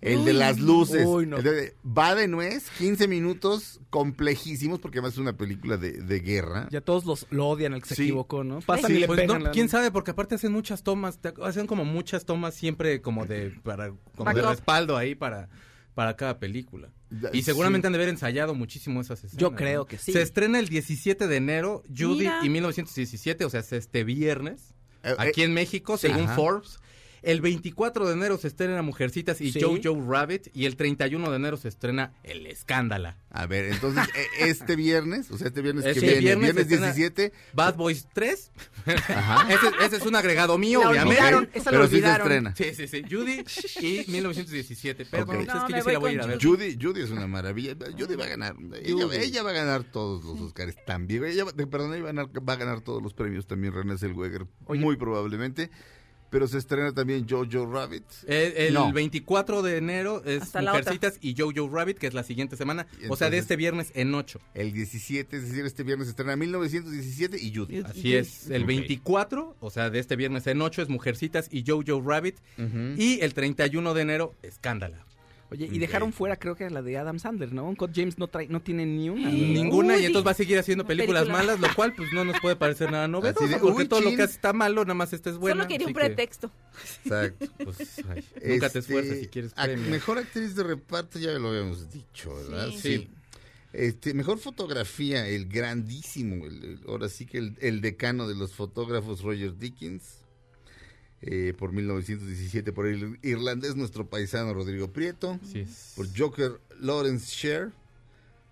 El 0.01 0.25
de 0.25 0.33
las 0.33 0.59
luces. 0.59 1.05
Uy, 1.05 1.27
no. 1.27 1.41
De- 1.41 1.75
va 1.85 2.15
de 2.15 2.27
nuez, 2.27 2.69
15 2.79 3.07
minutos 3.07 3.79
complejísimos, 3.91 4.79
porque 4.79 4.97
además 4.97 5.13
es 5.13 5.19
una 5.19 5.37
película 5.37 5.77
de, 5.77 5.91
de 5.93 6.19
guerra. 6.19 6.67
Ya 6.71 6.81
todos 6.81 7.05
los, 7.05 7.27
lo 7.29 7.47
odian 7.47 7.73
al 7.73 7.83
que 7.83 7.93
se 7.93 8.01
equivocó, 8.03 8.43
¿no? 8.43 8.59
Pasan 8.61 8.89
Sí, 8.91 8.97
y 8.97 8.99
le 9.01 9.07
pues 9.07 9.19
pegan. 9.21 9.39
no, 9.39 9.45
la- 9.45 9.51
quién 9.51 9.69
sabe, 9.69 9.91
porque 9.91 10.11
aparte 10.11 10.35
hacen 10.35 10.51
muchas 10.51 10.81
tomas, 10.83 11.19
te- 11.19 11.33
hacen 11.43 11.67
como 11.67 11.85
muchas 11.85 12.25
tomas 12.25 12.55
siempre 12.55 13.01
como 13.01 13.25
de 13.25 13.51
para 13.63 13.93
como 14.15 14.33
de 14.33 14.41
respaldo 14.41 14.97
ahí 14.97 15.13
para 15.15 15.49
para 15.93 16.15
cada 16.15 16.39
película. 16.39 16.89
Y 17.33 17.43
seguramente 17.43 17.85
sí. 17.85 17.87
han 17.87 17.93
de 17.93 17.97
haber 17.97 18.09
ensayado 18.09 18.55
muchísimo 18.55 19.01
esas 19.01 19.19
escenas. 19.25 19.37
Yo 19.41 19.53
creo 19.55 19.81
¿no? 19.81 19.85
que 19.85 19.97
sí. 19.97 20.13
Se 20.13 20.21
estrena 20.21 20.57
el 20.57 20.69
17 20.69 21.27
de 21.27 21.35
enero, 21.35 21.83
Judy 21.89 22.19
Mira. 22.19 22.39
y 22.43 22.49
1917, 22.49 23.43
o 23.43 23.49
sea, 23.49 23.59
es 23.59 23.73
este 23.73 24.03
viernes, 24.05 24.73
Eh, 25.03 25.13
aquí 25.17 25.43
en 25.43 25.53
México, 25.53 25.97
sí. 25.97 26.07
según 26.07 26.23
Ajá. 26.23 26.35
Forbes. 26.35 26.79
El 27.21 27.39
24 27.41 28.07
de 28.07 28.13
enero 28.13 28.38
se 28.38 28.47
estrena 28.47 28.81
Mujercitas 28.81 29.39
y 29.41 29.51
Sí. 29.51 29.62
Jojo 29.62 30.10
Rabbit. 30.10 30.47
Y 30.53 30.65
el 30.65 30.75
31 30.75 31.29
de 31.29 31.36
enero 31.36 31.55
se 31.57 31.67
estrena 31.67 32.13
El 32.23 32.47
Escándala. 32.47 33.17
A 33.29 33.45
ver, 33.45 33.65
entonces, 33.65 34.03
e- 34.15 34.49
este 34.49 34.75
viernes, 34.75 35.29
o 35.31 35.38
sea, 35.38 35.47
este 35.47 35.62
viernes 35.62 35.86
Este 35.86 35.99
que 35.99 36.05
viene, 36.07 36.19
viernes 36.21 36.67
viernes, 36.67 36.67
estrena- 36.67 36.93
17, 36.93 37.31
Bad 37.53 37.75
Boys 37.75 38.07
3. 38.13 38.51
Ajá. 38.86 39.47
ese, 39.53 39.86
ese 39.86 39.95
es 39.97 40.05
un 40.05 40.15
agregado 40.15 40.57
mío, 40.57 40.81
La 40.81 40.89
obviamente. 40.89 41.21
olvidaron, 41.21 41.49
esa 41.53 41.71
la 41.71 41.77
pero 41.77 41.84
sí 41.86 41.89
se 41.91 41.95
olvidaron. 41.97 42.27
estrena. 42.27 42.55
Sí, 42.55 42.73
sí, 42.75 42.88
sí. 42.88 43.03
Judy 43.10 43.43
y 43.86 44.12
1917. 44.12 45.05
Perdón, 45.05 45.36
Ok. 45.38 45.41
es 45.43 45.47
No, 45.47 45.67
que 45.67 45.73
me 45.73 45.79
yo 45.79 45.86
sí 45.86 45.91
la 45.93 45.99
voy 45.99 46.10
a 46.10 46.13
ir 46.13 46.21
a 46.21 46.25
ver. 46.25 46.43
Judy, 46.43 46.77
Judy 46.81 47.01
es 47.01 47.10
una 47.12 47.27
maravilla. 47.27 47.75
Judy 47.97 48.15
va 48.15 48.25
a 48.25 48.29
ganar. 48.29 48.55
Ella, 48.84 49.05
ella 49.21 49.43
va 49.43 49.51
a 49.51 49.53
ganar 49.53 49.84
todos 49.84 50.23
los 50.25 50.39
Oscars 50.41 50.75
también. 50.86 51.23
Ella, 51.25 51.43
va- 51.45 51.51
perdón, 51.53 51.93
ella 51.93 52.03
va 52.03 52.10
a, 52.10 52.13
ganar, 52.13 52.49
va 52.49 52.53
a 52.53 52.57
ganar 52.57 52.81
todos 52.81 53.01
los 53.03 53.13
premios 53.13 53.45
también, 53.47 53.73
René 53.73 53.97
Zellweger, 53.97 54.47
muy 54.67 54.95
probablemente. 54.97 55.69
Pero 56.32 56.48
se 56.48 56.58
estrena 56.58 56.91
también 56.94 57.28
Jojo 57.30 57.72
Rabbit. 57.72 58.04
El, 58.26 58.54
el 58.58 58.74
No. 58.74 58.91
24 58.91 59.62
de 59.62 59.78
enero 59.78 60.24
es 60.26 60.41
Hasta 60.41 60.62
Mujercitas 60.63 61.20
y 61.22 61.36
Jojo 61.38 61.70
Rabbit, 61.70 62.00
que 62.00 62.08
es 62.08 62.13
la 62.15 62.24
siguiente 62.24 62.56
semana. 62.58 62.88
o 63.10 63.15
sea, 63.17 63.30
de 63.30 63.38
Entonces- 63.38 63.39
este 63.41 63.56
viernes 63.58 63.91
en 63.94 64.15
8. 64.15 64.39
El 64.56 64.72
17, 64.72 65.38
es 65.38 65.50
decir, 65.50 65.65
este 65.65 65.84
viernes 65.84 66.08
se 66.08 66.12
estrena 66.12 66.36
1917 66.38 67.38
y 67.39 67.54
Judy. 67.54 67.80
Así 67.86 68.15
es. 68.15 68.50
El 68.50 68.62
Ok. 68.63 68.67
24, 68.70 69.56
o 69.60 69.70
sea, 69.70 69.89
de 69.89 70.00
este 70.00 70.15
viernes 70.15 70.48
en 70.48 70.62
8 70.62 70.82
es 70.82 70.89
Mujercitas 70.89 71.48
y 71.52 71.63
Jojo 71.67 72.02
Rabbit. 72.02 72.38
Ujú. 72.58 72.96
Y 72.98 73.20
el 73.22 73.34
31 73.34 73.94
de 73.94 74.02
enero, 74.02 74.34
Escándala. 74.41 75.06
Oye, 75.51 75.67
y 75.69 75.79
dejaron 75.79 76.13
fuera, 76.13 76.37
creo 76.37 76.55
que 76.55 76.69
la 76.69 76.81
de 76.81 76.97
Adam 76.97 77.19
Sandler, 77.19 77.51
¿no? 77.51 77.67
Uncut 77.67 77.91
James 77.93 78.17
no 78.17 78.27
trae, 78.29 78.47
no 78.47 78.61
tiene 78.61 78.85
ni 78.85 79.09
una. 79.09 79.29
Ninguna, 79.29 79.95
Uy, 79.95 80.03
y 80.03 80.05
entonces 80.05 80.25
va 80.25 80.31
a 80.31 80.35
seguir 80.35 80.57
haciendo 80.57 80.85
películas 80.85 81.23
película. 81.23 81.43
malas, 81.43 81.59
lo 81.59 81.75
cual 81.75 81.93
pues 81.93 82.07
no 82.13 82.23
nos 82.23 82.39
puede 82.39 82.55
parecer 82.55 82.89
nada 82.89 83.09
novedoso, 83.09 83.45
de, 83.47 83.57
porque 83.57 83.81
uy, 83.83 83.87
todo 83.89 83.99
lo 83.99 84.15
que 84.15 84.21
hace 84.23 84.35
está 84.35 84.53
malo, 84.53 84.83
nada 84.85 84.93
más 84.93 85.11
esta 85.11 85.29
es 85.29 85.35
buena. 85.35 85.57
Solo 85.63 85.67
quería 85.67 85.87
un 85.87 85.93
que, 85.93 85.99
pretexto. 85.99 86.51
Exacto. 87.03 87.45
pues, 87.65 88.01
ay, 88.09 88.23
nunca 88.45 88.69
te 88.69 88.79
Este, 88.79 88.79
esfuerces 88.79 89.19
si 89.19 89.27
quieres 89.27 89.53
premio. 89.53 89.89
Mejor 89.91 90.19
actriz 90.19 90.55
de 90.55 90.63
reparto, 90.63 91.19
ya 91.19 91.31
lo 91.31 91.49
habíamos 91.49 91.91
dicho, 91.91 92.33
¿verdad? 92.33 92.69
Sí. 92.71 92.77
Sí. 92.79 93.09
Este, 93.73 94.13
mejor 94.13 94.37
fotografía, 94.39 95.27
el 95.27 95.47
grandísimo, 95.49 96.45
el- 96.45 96.63
el- 96.63 96.79
ahora 96.87 97.09
sí 97.09 97.25
que 97.25 97.37
el, 97.39 97.57
el 97.59 97.81
decano 97.81 98.27
de 98.27 98.35
los 98.35 98.53
fotógrafos, 98.53 99.21
Roger 99.21 99.57
Dickens, 99.57 100.20
eh, 101.21 101.53
por 101.57 101.71
1917, 101.71 102.71
por 102.73 102.88
el 102.88 103.19
irlandés, 103.21 103.75
nuestro 103.75 104.10
paisano 104.10 104.53
Rodrigo 104.53 104.91
Prieto, 104.91 105.39
por 105.95 106.07
Joker 106.17 106.60
Lawrence 106.79 107.27
Sher, 107.36 107.71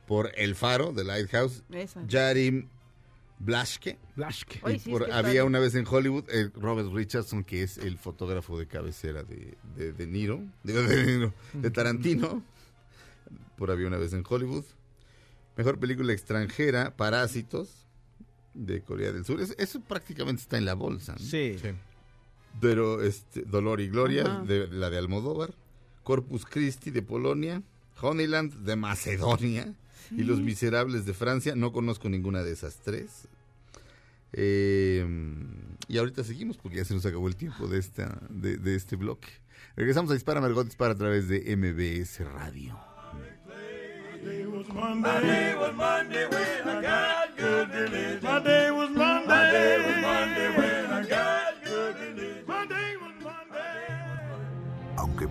por 0.08 0.32
El 0.36 0.56
Faro, 0.56 0.92
de 0.92 1.04
Lighthouse, 1.04 1.64
Esa. 1.72 2.04
Jarim 2.10 2.68
Blaschke, 3.40 3.98
Blashke. 4.16 4.60
Oye, 4.64 4.76
y 4.76 4.80
sí, 4.80 4.90
por 4.90 5.04
es 5.04 5.08
que 5.08 5.14
Había 5.14 5.46
una 5.46 5.60
vez 5.60 5.74
en 5.76 5.86
Hollywood, 5.88 6.26
el 6.30 6.52
Robert 6.54 6.90
Richardson, 6.94 7.44
que 7.44 7.64
es 7.64 7.78
el 7.78 7.98
fotógrafo 7.98 8.60
de 8.60 8.68
cabecera 8.68 9.24
de, 9.24 9.56
de, 9.78 9.94
de 9.94 10.08
Niro, 10.08 10.44
de, 10.64 11.06
Niro, 11.06 11.34
de 11.54 11.72
Tarantino, 11.72 12.44
por 13.58 13.72
Había 13.72 13.88
una 13.88 13.98
vez 13.98 14.12
en 14.14 14.24
Hollywood. 14.28 14.66
Mejor 15.58 15.80
película 15.80 16.12
extranjera, 16.14 16.96
Parásitos, 16.98 17.86
de 18.54 18.82
Corea 18.82 19.12
del 19.12 19.24
Sur. 19.26 19.40
Es- 19.42 19.56
eso 19.58 19.80
prácticamente 19.82 20.42
está 20.42 20.58
en 20.58 20.66
la 20.66 20.74
bolsa. 20.74 21.14
¿no? 21.14 21.20
Sí. 21.20 21.56
Sí. 21.62 21.70
Pero 22.60 23.02
este, 23.04 23.42
Dolor 23.44 23.82
y 23.82 23.88
Gloria, 23.90 24.24
Ajá. 24.24 24.44
de, 24.44 24.68
la 24.68 24.90
de 24.90 24.98
Almodóvar, 24.98 25.54
Corpus 26.04 26.46
Christi 26.46 26.92
de 26.92 27.02
Polonia, 27.02 27.62
Honeyland 28.02 28.54
de 28.66 28.76
Macedonia 28.76 29.74
y 30.12 30.24
Los 30.24 30.40
Miserables 30.42 31.06
de 31.06 31.14
Francia. 31.14 31.56
No 31.56 31.72
conozco 31.72 32.10
ninguna 32.10 32.44
de 32.44 32.52
esas 32.54 32.78
tres. 32.78 33.28
Eh, 34.34 35.06
y 35.88 35.98
ahorita 35.98 36.24
seguimos 36.24 36.58
porque 36.58 36.78
ya 36.78 36.86
se 36.86 36.94
nos 36.94 37.06
acabó 37.06 37.28
el 37.28 37.36
tiempo 37.36 37.68
de, 37.68 37.80
esta, 37.80 38.20
de, 38.30 38.58
de 38.58 38.76
este 38.76 38.96
bloque. 38.96 39.30
Regresamos 39.76 40.12
a 40.12 40.14
Dispara 40.14 40.40
Margot 40.42 40.66
Dispara 40.66 40.94
a 40.94 40.98
través 40.98 41.28
de 41.28 41.56
MBS 41.56 42.20
Radio. 42.34 42.80
Monday 44.22 45.56
was 45.56 45.74
Monday 45.76 46.26
when 46.28 46.68
I 46.68 46.82
got 46.82 47.38
good 47.38 47.70
religion. 47.74 48.20
My 48.22 48.40
day 48.40 48.70
was 48.72 48.79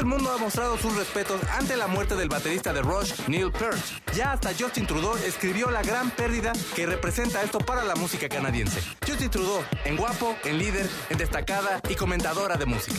El 0.00 0.06
mundo 0.06 0.32
ha 0.32 0.38
mostrado 0.38 0.78
sus 0.78 0.96
respetos 0.96 1.42
ante 1.58 1.76
la 1.76 1.86
muerte 1.86 2.16
del 2.16 2.30
baterista 2.30 2.72
de 2.72 2.80
Rush, 2.80 3.28
Neil 3.28 3.52
Peart. 3.52 3.76
Ya 4.16 4.32
hasta 4.32 4.50
Justin 4.58 4.86
Trudeau 4.86 5.14
escribió 5.26 5.70
la 5.70 5.82
gran 5.82 6.10
pérdida 6.10 6.54
que 6.74 6.86
representa 6.86 7.42
esto 7.42 7.58
para 7.58 7.84
la 7.84 7.94
música 7.96 8.26
canadiense. 8.26 8.80
Justin 9.06 9.28
Trudeau, 9.28 9.62
en 9.84 9.98
guapo, 9.98 10.34
en 10.44 10.56
líder, 10.56 10.88
en 11.10 11.18
destacada 11.18 11.82
y 11.86 11.96
comentadora 11.96 12.56
de 12.56 12.64
música. 12.64 12.96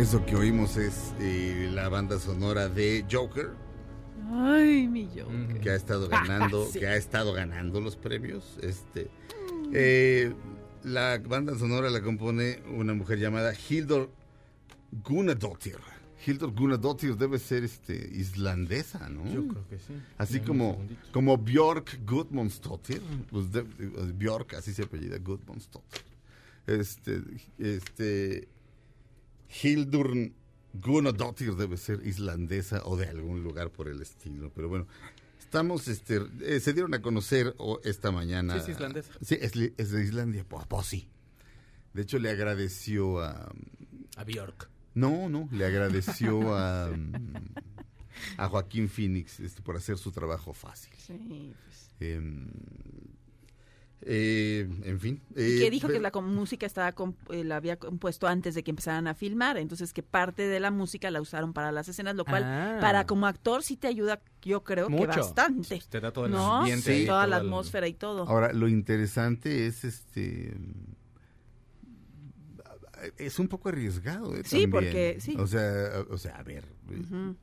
Eso 0.00 0.24
que 0.24 0.34
oímos 0.34 0.78
es 0.78 1.12
eh, 1.20 1.68
la 1.74 1.90
banda 1.90 2.18
sonora 2.18 2.70
de 2.70 3.04
Joker, 3.10 3.50
Ay, 4.32 4.88
mi 4.88 5.10
yo. 5.14 5.26
que 5.60 5.68
ha 5.70 5.74
estado 5.74 6.08
ganando, 6.16 6.66
que 6.72 6.86
ha 6.86 6.96
estado 6.96 7.34
ganando 7.34 7.82
los 7.82 7.96
premios. 7.96 8.56
Este, 8.62 9.10
eh, 9.74 10.32
la 10.84 11.18
banda 11.18 11.58
sonora 11.58 11.90
la 11.90 12.00
compone 12.00 12.62
una 12.74 12.94
mujer 12.94 13.18
llamada 13.18 13.52
Hildur 13.68 14.10
Gunnadóttir. 15.04 15.76
Hildur 16.26 16.54
Gunnadóttir 16.54 17.16
debe 17.18 17.38
ser 17.38 17.64
este 17.64 17.94
islandesa, 17.94 19.06
¿no? 19.10 19.24
que 19.68 19.78
sí. 19.78 19.92
Así 20.16 20.40
como, 20.40 20.78
como 21.12 21.36
Björk 21.36 22.00
Gudmundsdóttir, 22.06 23.02
pues 23.30 23.52
de- 23.52 23.62
Björk, 24.14 24.54
así 24.54 24.72
se 24.72 24.84
apellida, 24.84 25.18
Gudmundsdóttir. 25.18 26.02
Este, 26.66 27.20
este, 27.58 28.48
Hildur 29.62 30.32
Gunnadóttir 30.72 31.54
debe 31.56 31.76
ser 31.76 32.06
islandesa 32.06 32.82
o 32.84 32.96
de 32.96 33.08
algún 33.08 33.42
lugar 33.42 33.70
por 33.70 33.88
el 33.88 34.00
estilo, 34.00 34.52
pero 34.54 34.68
bueno. 34.68 34.86
Estamos, 35.40 35.88
este, 35.88 36.20
eh, 36.42 36.60
se 36.60 36.72
dieron 36.72 36.94
a 36.94 37.02
conocer 37.02 37.56
esta 37.82 38.12
mañana. 38.12 38.54
Sí, 38.54 38.60
es 38.60 38.68
islandesa. 38.76 39.12
Sí, 39.20 39.36
es, 39.40 39.90
de 39.90 40.04
Islandia, 40.04 40.44
pues, 40.48 40.64
pues 40.68 40.86
sí. 40.86 41.08
De 41.92 42.02
hecho, 42.02 42.20
le 42.20 42.30
agradeció 42.30 43.18
a, 43.20 43.50
A 44.16 44.24
Bjork. 44.24 44.70
no, 44.94 45.28
no, 45.28 45.48
le 45.50 45.66
agradeció 45.66 46.54
a, 46.54 46.88
a 48.36 48.48
Joaquín 48.48 48.88
Phoenix 48.88 49.40
este, 49.40 49.60
por 49.60 49.76
hacer 49.76 49.98
su 49.98 50.12
trabajo 50.12 50.52
fácil. 50.52 50.92
Sí, 50.96 51.52
pues. 51.64 51.90
Em, 51.98 52.48
eh, 54.02 54.66
en 54.84 54.98
fin. 55.00 55.20
Y 55.36 55.40
eh, 55.42 55.58
que 55.60 55.70
dijo 55.70 55.88
que 55.88 56.00
la 56.00 56.10
música 56.22 56.64
estaba 56.66 56.94
comp- 56.94 57.16
eh, 57.30 57.44
la 57.44 57.56
había 57.56 57.76
compuesto 57.76 58.26
antes 58.26 58.54
de 58.54 58.62
que 58.62 58.70
empezaran 58.70 59.06
a 59.06 59.14
filmar, 59.14 59.58
entonces 59.58 59.92
que 59.92 60.02
parte 60.02 60.46
de 60.46 60.58
la 60.60 60.70
música 60.70 61.10
la 61.10 61.20
usaron 61.20 61.52
para 61.52 61.70
las 61.72 61.88
escenas, 61.88 62.14
lo 62.16 62.24
cual 62.24 62.44
Ah. 62.44 62.78
para 62.80 63.06
como 63.06 63.26
actor 63.26 63.62
sí 63.62 63.76
te 63.76 63.88
ayuda, 63.88 64.22
yo 64.42 64.64
creo 64.64 64.86
que 64.88 64.94
Mucho. 64.94 65.06
bastante. 65.08 65.82
Te 65.88 66.00
da 66.00 66.12
todo 66.12 66.26
el 66.26 66.32
¿No? 66.32 66.56
ambiente. 66.56 66.94
Sí, 66.96 67.02
y 67.02 67.06
toda 67.06 67.26
la 67.26 67.36
el- 67.38 67.42
atmósfera 67.46 67.86
y 67.88 67.94
todo. 67.94 68.26
Ahora, 68.28 68.52
lo 68.52 68.68
interesante 68.68 69.66
es 69.66 69.84
este. 69.84 70.56
Es 73.16 73.38
un 73.38 73.48
poco 73.48 73.70
arriesgado, 73.70 74.34
¿eh? 74.36 74.42
Sí, 74.44 74.62
También. 74.62 74.70
porque- 74.70 75.16
sí. 75.20 75.34
O 75.38 75.46
sea, 75.46 76.04
o 76.10 76.18
sea, 76.18 76.36
a 76.36 76.42
ver. 76.42 76.64
Um, 76.90 77.34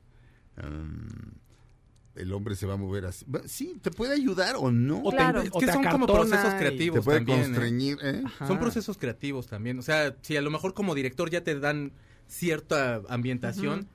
el 2.18 2.32
hombre 2.32 2.56
se 2.56 2.66
va 2.66 2.74
a 2.74 2.76
mover 2.76 3.06
así. 3.06 3.24
Sí, 3.46 3.78
te 3.80 3.90
puede 3.90 4.14
ayudar 4.14 4.56
o 4.58 4.70
no. 4.70 5.00
O 5.02 5.10
te- 5.10 5.16
Claro. 5.16 5.40
es 5.42 5.50
O 5.52 5.58
que 5.58 5.66
te 5.66 5.72
son 5.72 5.84
como 5.84 6.06
procesos 6.06 6.54
creativos 6.54 6.98
Te 7.00 7.04
puede 7.04 7.18
también, 7.18 7.38
¿eh? 7.40 7.42
constreñir, 7.44 7.98
¿eh? 8.02 8.22
Son 8.46 8.58
procesos 8.58 8.98
creativos 8.98 9.46
también. 9.46 9.78
O 9.78 9.82
sea, 9.82 10.16
si 10.22 10.36
a 10.36 10.42
lo 10.42 10.50
mejor 10.50 10.74
como 10.74 10.94
director 10.94 11.30
ya 11.30 11.42
te 11.44 11.58
dan 11.58 11.92
cierta 12.26 13.02
ambientación, 13.08 13.88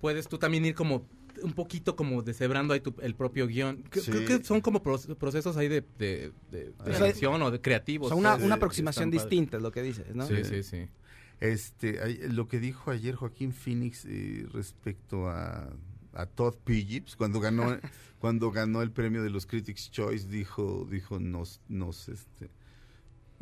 puedes 0.00 0.28
tú 0.28 0.38
también 0.38 0.64
ir 0.64 0.74
como 0.74 1.06
un 1.42 1.52
poquito 1.52 1.96
como 1.96 2.22
deshebrando 2.22 2.72
ahí 2.72 2.80
tu- 2.80 2.94
el 3.02 3.14
propio 3.14 3.46
guion. 3.46 3.82
Creo, 3.90 4.02
Sí. 4.04 4.10
creo 4.10 4.26
que 4.38 4.44
son 4.44 4.62
como 4.62 4.82
proce- 4.82 5.14
procesos 5.16 5.56
ahí 5.58 5.68
de, 5.68 5.84
de, 5.98 6.32
de- 6.50 6.72
de 6.84 6.94
sea, 6.96 7.06
edición 7.08 7.42
o 7.42 7.50
de 7.50 7.58
O 7.58 7.62
creativos. 7.62 8.08
sea, 8.08 8.16
una, 8.16 8.36
una 8.36 8.54
aproximación 8.54 9.10
distinta 9.10 9.58
es 9.58 9.62
lo 9.62 9.70
que 9.70 9.82
dices, 9.82 10.14
¿no? 10.14 10.26
Sí, 10.26 10.44
sí, 10.44 10.62
sí. 10.62 10.86
Este, 11.40 12.28
lo 12.30 12.48
que 12.48 12.58
dijo 12.58 12.90
ayer 12.90 13.14
Joaquín 13.14 13.52
Phoenix 13.52 14.06
eh, 14.06 14.46
respecto 14.52 15.28
a, 15.28 15.68
a 16.16 16.26
Todd 16.26 16.54
Phillips 16.64 17.14
cuando 17.16 17.40
ganó 17.40 17.78
cuando 18.18 18.50
ganó 18.50 18.82
el 18.82 18.90
premio 18.90 19.22
de 19.22 19.30
los 19.30 19.46
Critics 19.46 19.90
Choice 19.90 20.26
dijo 20.28 20.86
dijo 20.90 21.18
nos 21.20 21.60
nos 21.68 22.08
este 22.08 22.50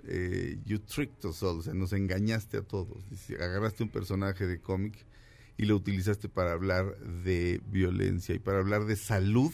eh, 0.06 0.58
you 0.66 0.78
tricked 0.80 1.24
us 1.24 1.42
all, 1.42 1.58
o 1.58 1.62
sea, 1.62 1.72
nos 1.72 1.92
engañaste 1.94 2.58
a 2.58 2.62
todos. 2.62 3.08
Dice, 3.08 3.36
agarraste 3.42 3.84
un 3.84 3.88
personaje 3.88 4.46
de 4.46 4.60
cómic 4.60 4.94
y 5.56 5.64
lo 5.64 5.76
utilizaste 5.76 6.28
para 6.28 6.52
hablar 6.52 6.98
de 7.24 7.62
violencia 7.70 8.34
y 8.34 8.38
para 8.38 8.58
hablar 8.58 8.84
de 8.84 8.96
salud, 8.96 9.52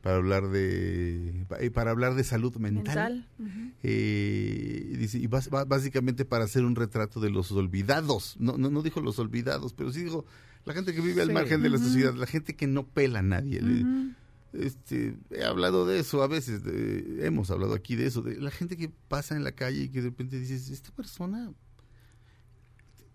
para 0.00 0.16
hablar 0.16 0.48
de 0.48 1.44
para 1.74 1.90
hablar 1.90 2.14
de 2.14 2.24
salud 2.24 2.56
mental. 2.56 3.28
Mental. 3.38 3.74
Eh, 3.82 4.94
dice, 4.98 5.18
y 5.18 5.26
bas- 5.26 5.50
básicamente 5.68 6.24
para 6.24 6.44
hacer 6.44 6.64
un 6.64 6.74
retrato 6.76 7.20
de 7.20 7.28
los 7.30 7.52
olvidados. 7.52 8.36
No, 8.38 8.56
no, 8.56 8.70
no 8.70 8.80
dijo 8.82 9.00
los 9.00 9.18
olvidados, 9.18 9.74
pero 9.74 9.92
sí 9.92 10.02
dijo 10.04 10.24
la 10.64 10.74
gente 10.74 10.94
que 10.94 11.00
vive 11.00 11.22
al 11.22 11.28
Sí. 11.28 11.34
margen 11.34 11.62
de 11.62 11.70
la 11.70 11.78
sociedad, 11.78 12.14
la 12.14 12.26
gente 12.26 12.54
que 12.56 12.66
no 12.66 12.86
pela 12.86 13.18
a 13.20 13.22
nadie. 13.22 13.60
Este, 14.52 15.16
he 15.30 15.44
hablado 15.44 15.86
de 15.86 15.98
eso 15.98 16.22
a 16.22 16.26
veces, 16.26 16.62
de- 16.62 17.26
hemos 17.26 17.50
hablado 17.50 17.72
aquí 17.74 17.96
de 17.96 18.06
eso, 18.06 18.20
de 18.20 18.36
la 18.36 18.50
gente 18.50 18.76
que 18.76 18.90
pasa 19.08 19.34
en 19.34 19.44
la 19.44 19.52
calle 19.52 19.84
y 19.84 19.88
que 19.88 20.02
de 20.02 20.08
repente 20.10 20.38
dices, 20.38 20.68
esta 20.68 20.90
persona 20.92 21.50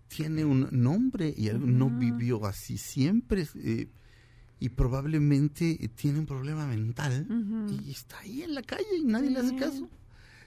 tiene 0.08 0.44
un 0.44 0.68
nombre 0.72 1.32
y 1.36 1.48
algo- 1.48 1.66
no 1.66 1.90
vivió 1.90 2.44
así 2.46 2.78
siempre 2.78 3.46
eh, 3.56 3.88
y 4.58 4.68
probablemente 4.70 5.76
tiene 5.94 6.18
un 6.18 6.26
problema 6.26 6.66
mental 6.66 7.26
y 7.84 7.90
está 7.90 8.18
ahí 8.20 8.42
en 8.42 8.54
la 8.54 8.62
calle 8.62 8.96
y 8.98 9.04
nadie 9.04 9.30
le 9.30 9.38
hace 9.38 9.54
caso. 9.56 9.88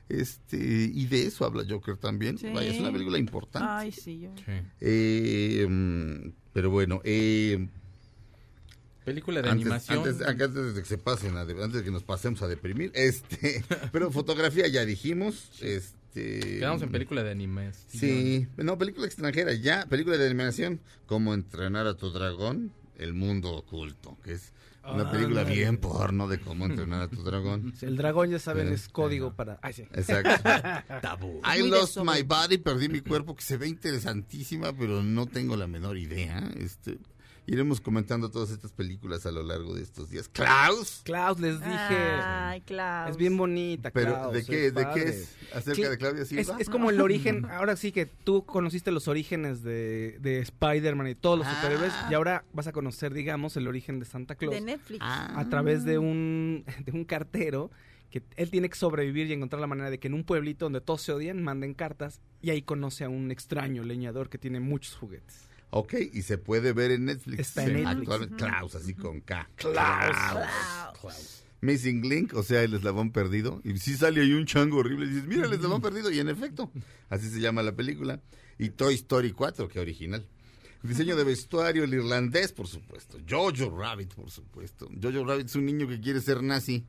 Este, 0.10 0.58
y 0.94 1.06
de 1.06 1.26
eso 1.28 1.46
habla 1.46 1.64
Joker 1.70 1.96
también. 1.96 2.38
Sí. 2.38 2.48
Vaya, 2.54 2.70
es 2.74 2.80
una 2.82 2.92
película 2.92 3.18
importante. 3.18 3.66
Ay, 3.72 3.92
sí, 3.94 4.20
yo. 4.20 4.34
Sí. 4.46 4.52
Eh, 4.82 5.66
mm, 5.70 6.32
pero 6.54 6.70
bueno, 6.70 7.02
eh, 7.04 7.68
Película 9.06 9.42
de 9.42 9.50
antes, 9.50 9.66
animación. 9.66 9.98
antes, 9.98 10.22
antes 10.22 10.76
de 10.76 10.82
que 10.82 10.88
se 10.88 10.98
pasen, 10.98 11.36
a 11.36 11.42
antes 11.42 11.74
de 11.74 11.84
que 11.84 11.92
nos 11.92 12.04
pasemos 12.04 12.42
a 12.44 12.48
deprimir, 12.48 12.92
este, 12.96 13.64
pero 13.92 14.12
fotografía 14.12 14.68
ya 14.68 14.86
dijimos, 14.86 15.50
este, 15.62 16.60
Quedamos 16.60 16.84
en 16.84 16.92
película 16.92 17.24
de 17.24 17.32
animación. 17.32 18.00
Sí, 18.00 18.48
no, 18.58 18.78
película 18.78 19.08
extranjera, 19.08 19.54
ya, 19.54 19.86
película 19.88 20.18
de 20.18 20.26
animación, 20.28 20.82
como 21.08 21.34
entrenar 21.34 21.88
a 21.88 21.96
tu 21.96 22.12
dragón, 22.12 22.72
el 22.98 23.14
mundo 23.14 23.52
oculto, 23.56 24.18
que 24.24 24.34
es 24.34 24.54
una 24.84 25.04
Ah, 25.04 25.12
película 25.12 25.44
bien 25.44 25.78
porno 25.78 26.28
de 26.28 26.40
cómo 26.40 26.66
entrenar 26.66 27.02
a 27.04 27.08
tu 27.08 27.22
dragón. 27.24 27.74
El 27.82 27.98
dragón, 27.98 28.30
ya 28.32 28.40
saben, 28.40 28.68
Sí. 28.70 28.74
es 28.74 28.90
código 28.90 29.34
para... 29.36 29.60
Ay, 29.62 29.74
sí. 29.74 29.84
Exacto. 29.94 30.32
Tabú. 31.02 31.42
I 31.46 31.62
Muy 31.62 31.70
lost 31.70 31.98
my 32.00 32.24
body, 32.24 32.58
perdí 32.58 32.90
mi 32.90 33.02
cuerpo, 33.02 33.36
que 33.36 33.44
se 33.44 33.58
ve 33.58 33.68
interesantísima, 33.68 34.74
pero 34.74 35.04
no 35.04 35.26
tengo 35.28 35.56
la 35.56 35.68
menor 35.68 35.98
idea. 35.98 36.50
Este, 36.58 36.98
iremos 37.48 37.82
comentando 37.82 38.30
todas 38.32 38.52
estas 38.52 38.72
películas 38.72 39.26
a 39.26 39.32
lo 39.32 39.44
largo 39.44 39.74
de 39.74 39.82
estos 39.82 40.10
días. 40.10 40.30
Klaus, 40.30 41.02
Klaus, 41.04 41.40
les 41.40 41.60
dije... 41.60 41.72
Ay, 42.24 42.62
Klaus. 42.62 43.12
Es 43.12 43.18
bien 43.18 43.36
bonita, 43.36 43.92
pero 43.92 44.14
Klaus, 44.14 44.34
¿de 44.34 44.46
qué, 44.46 44.68
es 44.68 44.74
de 44.74 44.88
qué 44.94 45.04
es? 45.04 45.36
Acerca 45.54 45.90
de 45.90 45.98
Claudia 45.98 46.22
Es, 46.22 46.30
Silva. 46.30 46.56
es 46.60 46.70
como 46.70 46.90
el 46.90 47.02
origen, 47.02 47.46
ahora 47.46 47.76
sí 47.76 47.92
que 47.92 48.06
tú 48.06 48.46
conociste 48.46 48.92
los 48.92 49.08
orígenes 49.08 49.64
de, 49.64 50.18
de 50.22 50.40
Spider-Man 50.40 51.08
y 51.08 51.16
todos 51.16 51.40
los 51.40 51.48
Ah. 51.48 51.56
superhéroes 51.56 51.94
y 52.10 52.14
ahora 52.14 52.46
vas 52.54 52.68
a 52.68 52.72
conocer, 52.72 53.14
digamos, 53.14 53.58
el 53.58 53.68
origen 53.68 54.00
de 54.00 54.06
Santa 54.06 54.36
Claus 54.36 54.54
De 54.54 54.62
Netflix. 54.62 55.00
Ah. 55.02 55.34
a 55.40 55.50
través 55.50 55.84
de 55.84 55.98
un, 55.98 56.64
de 56.86 56.92
un 56.92 57.04
cartero 57.06 57.72
que 58.10 58.22
él 58.36 58.50
tiene 58.52 58.70
que 58.70 58.76
sobrevivir 58.76 59.28
y 59.28 59.34
encontrar 59.34 59.62
la 59.62 59.68
manera 59.68 59.90
de 59.90 59.98
que 59.98 60.08
en 60.08 60.14
un 60.14 60.24
pueblito 60.26 60.66
donde 60.66 60.82
todos 60.82 61.02
se 61.02 61.14
odian 61.14 61.42
manden 61.42 61.74
cartas 61.74 62.20
y 62.42 62.50
ahí 62.50 62.62
conoce 62.62 63.04
a 63.06 63.10
un 63.10 63.32
extraño 63.32 63.84
leñador 63.84 64.30
que 64.30 64.38
tiene 64.38 64.60
muchos 64.60 64.96
juguetes. 64.96 65.48
Ok, 65.72 65.96
y 66.14 66.22
se 66.22 66.38
puede 66.38 66.74
ver 66.74 66.92
en 66.92 67.06
Netflix. 67.06 67.40
Está 67.40 67.64
en 67.64 67.84
Netflix. 67.84 67.98
Actualmente, 67.98 68.36
Klaus, 68.36 68.76
así 68.76 68.94
con 68.94 69.22
K. 69.22 69.50
Klaus. 69.56 71.44
Missing 71.62 72.10
Link, 72.10 72.34
o 72.34 72.44
sea, 72.44 72.64
el 72.64 72.74
eslabón 72.74 73.12
perdido. 73.12 73.62
Y 73.64 73.78
sí 73.78 73.96
sale 73.96 74.22
ahí 74.22 74.34
un 74.34 74.46
chango 74.46 74.78
horrible. 74.78 75.06
Y 75.06 75.10
dices, 75.10 75.28
mira 75.28 75.46
el 75.46 75.54
eslabón 75.54 75.82
perdido. 75.82 76.12
Y 76.12 76.20
en 76.20 76.28
efecto, 76.28 76.72
así 77.10 77.30
se 77.30 77.40
llama 77.40 77.64
la 77.64 77.74
película. 77.74 78.20
Y 78.58 78.70
Toy 78.72 78.96
Story 78.96 79.32
4, 79.32 79.68
que 79.70 79.80
original. 79.80 80.28
Diseño 80.84 81.16
de 81.16 81.24
vestuario, 81.24 81.84
el 81.84 81.94
irlandés, 81.94 82.52
por 82.52 82.68
supuesto. 82.68 83.20
Jojo 83.30 83.78
Rabbit, 83.78 84.14
por 84.16 84.30
supuesto. 84.32 84.90
Jojo 85.02 85.24
Rabbit 85.24 85.46
es 85.46 85.56
un 85.56 85.66
niño 85.66 85.88
que 85.88 86.02
quiere 86.02 86.20
ser 86.20 86.42
nazi. 86.42 86.86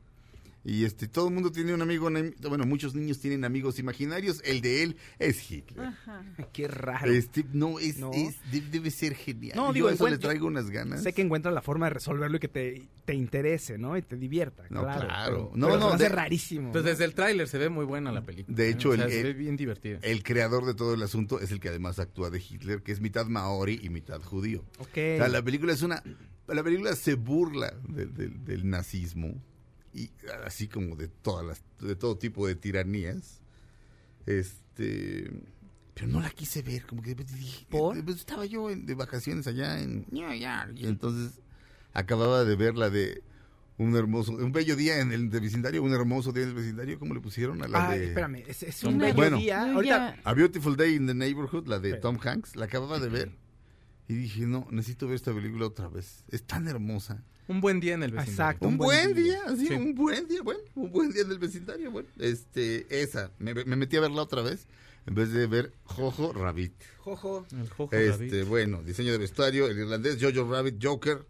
Y 0.65 0.85
este, 0.85 1.07
todo 1.09 1.27
el 1.27 1.33
mundo 1.33 1.51
tiene 1.51 1.73
un 1.73 1.81
amigo, 1.81 2.09
bueno, 2.47 2.65
muchos 2.65 2.95
niños 2.95 3.19
tienen 3.19 3.43
amigos 3.43 3.79
imaginarios. 3.79 4.41
El 4.45 4.61
de 4.61 4.83
él 4.83 4.95
es 5.19 5.51
Hitler. 5.51 5.87
Ajá. 5.87 6.23
Qué 6.53 6.69
raro. 6.69 7.11
Este, 7.11 7.43
no, 7.51 7.79
es, 7.79 7.97
No. 7.97 8.11
es- 8.13 8.37
de- 8.49 8.61
debe 8.61 8.89
ser 8.89 9.13
genial. 9.13 9.57
No, 9.57 9.67
Yo 9.67 9.73
digo, 9.73 9.87
a 9.89 9.93
eso 9.93 10.07
le 10.07 10.17
traigo 10.17 10.47
unas 10.47 10.69
ganas. 10.69 11.03
Sé 11.03 11.11
que 11.13 11.21
encuentras 11.21 11.53
la 11.53 11.61
forma 11.61 11.87
de 11.87 11.95
resolverlo 11.95 12.37
y 12.37 12.39
que 12.39 12.47
te, 12.47 12.87
te 13.03 13.13
interese, 13.13 13.77
¿no? 13.77 13.97
Y 13.97 14.01
te 14.03 14.15
divierta, 14.15 14.63
No, 14.69 14.83
claro. 14.83 15.01
claro. 15.07 15.25
pero- 15.25 15.51
No, 15.55 15.67
pero 15.67 15.79
no, 15.79 15.97
de- 15.97 16.07
rarísimo. 16.09 16.71
Pues 16.71 16.83
¿no? 16.85 16.89
desde 16.89 17.03
el 17.03 17.13
tráiler 17.13 17.47
se 17.49 17.57
ve 17.57 17.67
muy 17.67 17.83
buena 17.83 18.13
la 18.13 18.21
película. 18.23 18.55
De 18.55 18.67
¿eh? 18.67 18.71
hecho, 18.71 18.91
O 18.91 18.95
sea, 18.95 19.03
el- 19.05 19.11
se 19.11 19.17
el- 19.19 19.23
ve 19.27 19.33
bien 19.33 19.57
divertida. 19.57 19.99
El 20.01 20.23
creador 20.23 20.65
de 20.65 20.73
todo 20.75 20.93
el 20.93 21.03
asunto 21.03 21.41
es 21.41 21.51
el 21.51 21.59
que 21.59 21.67
además 21.69 21.99
actúa 21.99 22.29
de 22.29 22.39
Hitler, 22.39 22.81
que 22.83 22.93
es 22.93 23.01
mitad 23.01 23.25
maori 23.25 23.81
y 23.83 23.89
mitad 23.89 24.21
judío. 24.21 24.63
Ok. 24.79 24.87
O 24.87 24.93
sea, 25.17 25.27
la 25.27 25.41
película 25.41 25.73
es 25.73 25.81
una. 25.81 26.01
La 26.47 26.63
película 26.63 26.95
se 26.95 27.15
burla 27.15 27.73
del- 27.89 28.13
del- 28.13 28.45
del 28.45 28.69
nazismo 28.69 29.41
y 29.93 30.09
así 30.45 30.67
como 30.67 30.95
de 30.95 31.07
todas 31.07 31.45
las, 31.45 31.61
de 31.79 31.95
todo 31.95 32.17
tipo 32.17 32.47
de 32.47 32.55
tiranías. 32.55 33.41
Este. 34.25 35.31
Pero 35.93 36.07
no 36.07 36.21
la 36.21 36.29
quise 36.31 36.61
ver, 36.63 36.85
como 36.87 37.01
que 37.03 37.13
dije, 37.13 37.67
¿Por? 37.69 37.97
estaba 38.09 38.45
yo 38.45 38.69
en- 38.71 38.85
de 38.87 38.95
vacaciones 38.95 39.45
allá 39.45 39.79
en 39.79 40.07
New 40.09 40.33
York 40.33 40.71
y 40.75 40.87
entonces 40.87 41.39
acababa 41.93 42.43
de 42.43 42.55
ver 42.55 42.75
la 42.75 42.89
de 42.89 43.21
un 43.77 43.95
hermoso, 43.95 44.31
un 44.31 44.51
bello 44.51 44.75
día 44.75 44.99
en 44.99 45.11
el 45.11 45.29
de 45.29 45.39
vecindario, 45.39 45.83
un 45.83 45.93
hermoso 45.93 46.31
día 46.31 46.43
en 46.43 46.49
el 46.49 46.55
vecindario, 46.55 46.97
¿cómo 46.97 47.13
le 47.13 47.19
pusieron 47.21 47.61
a 47.63 47.67
la 47.67 47.89
Ah, 47.89 47.95
de 47.95 48.05
espérame, 48.07 48.43
es, 48.47 48.63
es 48.63 48.83
un 48.83 48.97
bello 48.97 49.13
Bueno. 49.15 49.37
día. 49.37 49.71
Ahorita, 49.73 50.15
A 50.23 50.33
Beautiful 50.33 50.75
Day 50.75 50.95
in 50.95 51.05
the 51.05 51.13
Neighborhood, 51.13 51.67
la 51.67 51.79
de 51.79 51.93
Sí. 51.93 51.97
Tom 52.01 52.17
Hanks, 52.23 52.55
la 52.55 52.65
acababa 52.65 52.99
de 52.99 53.09
ver 53.09 53.31
y 54.07 54.15
dije, 54.15 54.47
no, 54.47 54.67
necesito 54.71 55.05
ver 55.07 55.15
esta 55.15 55.33
película 55.33 55.67
otra 55.67 55.89
vez. 55.89 56.23
Es 56.29 56.43
tan 56.43 56.67
hermosa. 56.67 57.23
Un 57.47 57.59
buen 57.61 57.79
día 57.79 57.93
en 57.95 58.03
el 58.03 58.11
vecindario. 58.11 58.31
Exacto. 58.33 58.67
Un, 58.67 58.73
Un 58.73 58.77
buen, 58.77 59.13
buen 59.13 59.23
día, 59.23 59.41
día. 59.45 59.55
sí, 59.57 59.67
Sí. 59.67 59.73
un 59.73 59.95
buen 59.95 60.27
día, 60.27 60.41
bueno, 60.41 60.61
un 60.75 60.91
buen 60.91 61.11
día 61.11 61.23
en 61.23 61.31
el 61.31 61.39
vecindario, 61.39 61.91
bueno. 61.91 62.07
Este, 62.17 62.85
esa, 63.01 63.31
me, 63.39 63.53
me 63.53 63.75
metí 63.75 63.97
a 63.97 64.01
verla 64.01 64.21
otra 64.21 64.41
vez 64.41 64.65
en 65.05 65.15
vez 65.15 65.31
de 65.33 65.45
ver 65.47 65.73
Jojo 65.83 66.31
Rabbit. 66.31 66.73
Jojo. 66.99 67.45
El 67.51 67.69
Jojo 67.69 67.93
Este, 67.93 68.27
Rabbit. 68.37 68.47
bueno, 68.47 68.81
diseño 68.83 69.11
de 69.11 69.17
vestuario, 69.17 69.67
el 69.67 69.77
irlandés, 69.77 70.17
Jojo 70.21 70.49
Rabbit, 70.49 70.75
Joker, 70.81 71.25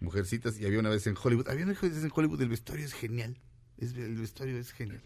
Mujercitas 0.00 0.58
y 0.60 0.64
había 0.66 0.78
una 0.78 0.90
vez 0.90 1.06
en 1.08 1.16
Hollywood. 1.20 1.48
Había 1.48 1.64
una 1.64 1.74
vez 1.74 2.04
en 2.04 2.10
Hollywood, 2.14 2.40
el 2.42 2.48
vestuario 2.50 2.84
es 2.84 2.92
genial. 2.92 3.36
Es, 3.78 3.94
el 3.94 4.14
vestuario 4.16 4.56
es 4.58 4.70
genial. 4.72 5.00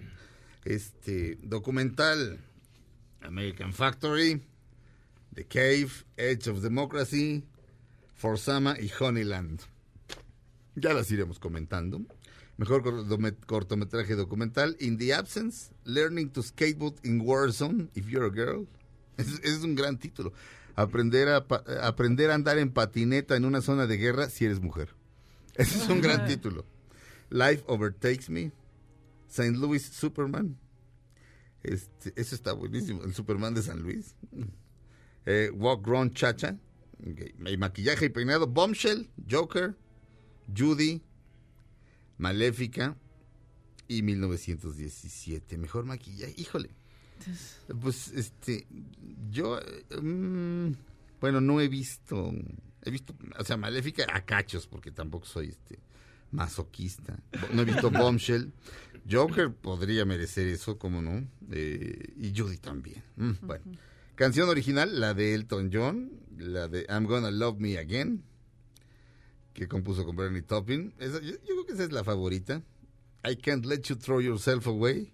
Este, 0.65 1.39
documental, 1.43 2.39
American 3.23 3.73
Factory, 3.73 4.43
The 5.35 5.45
Cave, 5.47 5.89
Edge 6.19 6.49
of 6.51 6.61
Democracy, 6.61 7.43
Forsama 8.15 8.77
y 8.79 8.91
Honeyland. 9.01 9.61
Ya 10.75 10.93
las 10.95 11.11
iremos 11.11 11.39
comentando. 11.39 12.01
Mejor 12.57 12.83
cortome- 12.83 13.37
cortometraje 13.47 14.15
documental, 14.15 14.77
In 14.81 14.99
the 14.99 15.15
Absence, 15.15 15.73
Learning 15.85 16.31
to 16.31 16.43
Skateboard 16.43 16.97
in 17.05 17.21
Warzone, 17.21 17.89
If 17.95 18.09
You're 18.09 18.27
a 18.27 18.31
Girl. 18.31 18.67
Ese 19.17 19.41
es 19.43 19.63
un 19.63 19.75
gran 19.75 19.99
título. 19.99 20.33
Aprender 20.75 21.29
a, 21.29 21.47
aprender 21.83 22.31
a 22.31 22.35
andar 22.35 22.59
en 22.59 22.71
patineta 22.71 23.37
en 23.37 23.45
una 23.45 23.61
zona 23.61 23.87
de 23.87 23.97
guerra 23.99 24.29
si 24.31 24.45
eres 24.47 24.61
mujer. 24.61 24.95
Ese 25.55 25.79
es 25.79 25.89
un 25.89 26.01
gran 26.01 26.27
título. 26.27 26.65
Life 27.31 27.63
Overtakes 27.67 28.31
Me, 28.31 28.53
St. 29.29 29.53
Louis 29.59 29.83
Superman. 29.83 30.57
Este, 31.63 32.13
eso 32.17 32.35
está 32.35 32.53
buenísimo. 32.55 33.03
El 33.05 33.15
Superman 33.15 33.55
de 33.55 33.63
San 33.63 33.83
Luis. 33.83 34.15
Eh, 35.27 35.51
Walk 35.55 35.87
Run 35.87 36.13
Chacha. 36.13 36.59
Ok. 37.01 37.49
Y 37.51 37.57
maquillaje 37.57 38.07
y 38.07 38.09
peinado. 38.09 38.47
Bombshell, 38.47 39.09
Joker, 39.31 39.77
Judy, 40.57 41.03
Maléfica 42.19 42.97
y 43.89 44.03
1917. 44.03 45.59
Mejor 45.59 45.85
maquillaje. 45.85 46.35
Híjole. 46.37 46.71
Pues 47.81 48.09
este, 48.09 48.67
yo, 49.31 49.61
mm, 50.01 50.73
bueno, 51.21 51.41
no 51.41 51.61
he 51.61 51.69
visto, 51.69 52.33
he 52.83 52.91
visto, 52.91 53.15
o 53.39 53.45
sea, 53.45 53.57
Maléfica 53.57 54.07
a 54.13 54.25
cachos, 54.25 54.67
porque 54.67 54.91
tampoco 54.91 55.27
soy 55.27 55.49
este 55.49 55.79
masoquista. 56.33 57.19
No 57.53 57.63
he 57.63 57.65
visto 57.65 57.91
Bombshell. 57.91 58.53
Joker 59.11 59.53
podría 59.53 60.05
merecer 60.05 60.49
eso, 60.49 60.79
como 60.79 61.03
no. 61.03 61.27
Eh, 61.51 62.15
y 62.17 62.33
Judy 62.37 62.59
también. 62.59 63.03
Mm, 63.17 63.33
bueno. 63.43 63.65
Canción 64.15 64.49
original, 64.49 65.01
la 65.01 65.15
de 65.15 65.35
Elton 65.35 65.71
John, 65.73 66.13
la 66.39 66.69
de 66.69 66.87
I'm 66.89 67.07
Gonna 67.07 67.31
Love 67.31 67.59
Me 67.59 67.79
Again. 67.79 68.23
Que 69.53 69.69
compuso 69.69 70.05
con 70.05 70.17
Bernie 70.17 70.43
Taupin. 70.43 70.95
Esa- 70.99 71.21
yo, 71.21 71.33
yo 71.33 71.39
creo 71.47 71.67
que 71.67 71.73
esa 71.73 71.85
es 71.85 71.93
la 71.93 72.05
favorita. 72.05 72.63
I 73.29 73.37
Can't 73.37 73.65
Let 73.67 73.83
You 73.83 73.97
Throw 73.97 74.21
Yourself 74.21 74.67
Away, 74.67 75.13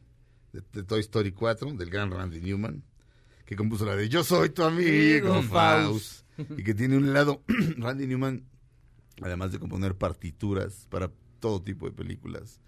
de, 0.52 0.62
de 0.72 0.82
Toy 0.82 1.00
Story 1.00 1.32
4, 1.32 1.72
del 1.74 1.90
gran 1.90 2.10
Randy 2.10 2.40
Newman, 2.40 2.82
que 3.44 3.54
compuso 3.56 3.84
la 3.84 3.96
de 3.96 4.08
Yo 4.08 4.24
Soy 4.24 4.50
Tu 4.50 4.62
Amigo, 4.62 5.34
Amigo, 5.34 5.42
Faust, 5.42 6.24
y 6.56 6.62
que 6.62 6.74
tiene 6.74 6.96
un 6.96 7.12
lado, 7.12 7.42
Randy 7.76 8.06
Newman, 8.06 8.44
además 9.20 9.52
de 9.52 9.58
componer 9.58 9.94
partituras 9.96 10.86
para 10.88 11.10
todo 11.40 11.60
tipo 11.62 11.86
de 11.86 11.92
películas, 11.92 12.60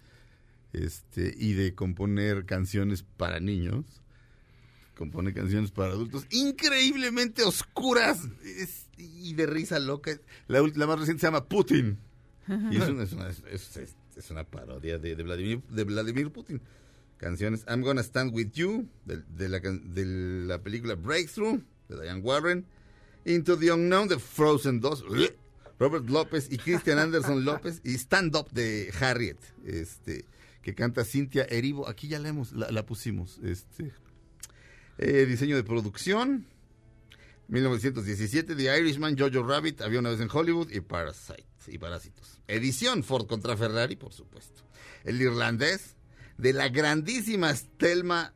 este, 0.73 1.33
y 1.37 1.53
de 1.53 1.73
componer 1.75 2.45
canciones 2.45 3.03
para 3.03 3.39
niños, 3.39 4.00
compone 4.95 5.33
canciones 5.33 5.71
para 5.71 5.93
adultos 5.93 6.25
increíblemente 6.29 7.43
oscuras 7.43 8.19
y 8.97 9.33
de 9.33 9.45
risa 9.45 9.79
loca. 9.79 10.11
La, 10.47 10.61
más 10.61 10.99
reciente 10.99 11.21
se 11.21 11.27
llama 11.27 11.45
Putin. 11.45 11.97
Y 12.69 12.77
es 12.77 12.89
una, 12.89 13.03
es 13.03 14.29
una- 14.29 14.43
parodia 14.43 14.97
de, 14.97 15.15
Vladimir, 15.15 16.31
Putin. 16.31 16.61
Canciones 17.17 17.63
I'm 17.67 17.81
Gonna 17.81 18.01
Stand 18.01 18.33
With 18.33 18.51
You, 18.53 18.87
de, 19.05 19.49
la, 19.49 20.59
película 20.61 20.95
Breakthrough, 20.95 21.61
de 21.87 22.01
Diane 22.01 22.21
Warren. 22.21 22.65
Into 23.23 23.57
the 23.57 23.71
Unknown, 23.71 24.07
de 24.07 24.17
Frozen 24.19 24.81
2. 24.81 25.05
Robert 25.79 26.09
López 26.09 26.47
y 26.51 26.57
Christian 26.57 26.99
Anderson 26.99 27.45
López. 27.45 27.81
Y 27.83 27.93
Stand 27.93 28.35
Up 28.35 28.51
de 28.51 28.91
Harriet, 28.99 29.37
este, 29.65 30.25
que 30.61 30.75
canta 30.75 31.05
Cintia 31.05 31.43
Erivo. 31.43 31.87
Aquí 31.87 32.07
ya 32.07 32.19
la, 32.19 32.29
hemos, 32.29 32.51
la 32.51 32.85
pusimos. 32.85 33.39
Este, 33.43 33.93
eh, 35.01 35.25
diseño 35.25 35.55
de 35.55 35.63
producción. 35.63 36.45
1917, 37.47 38.55
The 38.55 38.79
Irishman, 38.79 39.17
Jojo 39.17 39.43
Rabbit, 39.43 39.81
Había 39.81 39.99
una 39.99 40.09
vez 40.11 40.21
en 40.21 40.29
Hollywood 40.31 40.71
y 40.71 40.79
Parasite, 40.79 41.43
y 41.67 41.77
Parásitos. 41.77 42.39
Edición 42.47 43.03
Ford 43.03 43.27
contra 43.27 43.57
Ferrari, 43.57 43.95
por 43.97 44.13
supuesto. 44.13 44.63
El 45.03 45.21
irlandés, 45.21 45.95
de 46.37 46.53
la 46.53 46.69
grandísima 46.69 47.53
Stelma. 47.53 48.33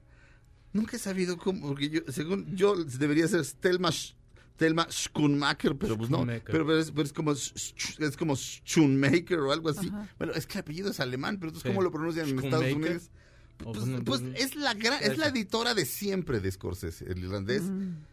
Nunca 0.74 0.98
he 0.98 1.00
sabido 1.00 1.38
cómo, 1.38 1.70
porque 1.70 1.90
yo, 1.90 2.02
según 2.10 2.56
yo, 2.56 2.76
debería 2.84 3.28
ser 3.30 3.46
Stelma, 3.46 3.92
Stelma 3.92 4.88
Schoonmaker, 4.92 5.78
pero 5.78 5.98
pues 5.98 6.10
no. 6.10 6.26
Pero, 6.26 6.44
pero 6.66 6.78
es, 6.78 6.92
pero 6.92 7.04
es 7.04 7.14
como, 7.14 7.32
es 7.32 8.18
como 8.18 8.36
Schoonmaker 8.36 9.40
o 9.40 9.52
algo 9.54 9.70
así. 9.70 9.90
Bueno, 10.18 10.34
es 10.34 10.46
que 10.46 10.54
el 10.56 10.60
apellido 10.60 10.92
es 10.92 11.00
alemán, 11.00 11.38
pero 11.40 11.50
entonces, 11.52 11.70
Sí. 11.70 11.74
¿cómo 11.74 11.82
lo 11.84 11.92
pronuncian 11.92 12.28
en 12.28 12.40
Estados. 12.40 12.66
Unidos? 12.74 13.10
Pues, 13.58 13.78
pues, 14.04 14.22
es 14.36 14.56
la 14.56 14.74
gran, 14.74 15.02
es 15.02 15.18
la 15.18 15.28
editora 15.28 15.74
de 15.74 15.86
siempre 15.86 16.40
de 16.40 16.52
Scorsese, 16.52 17.06
el 17.10 17.20
irlandés, 17.20 17.64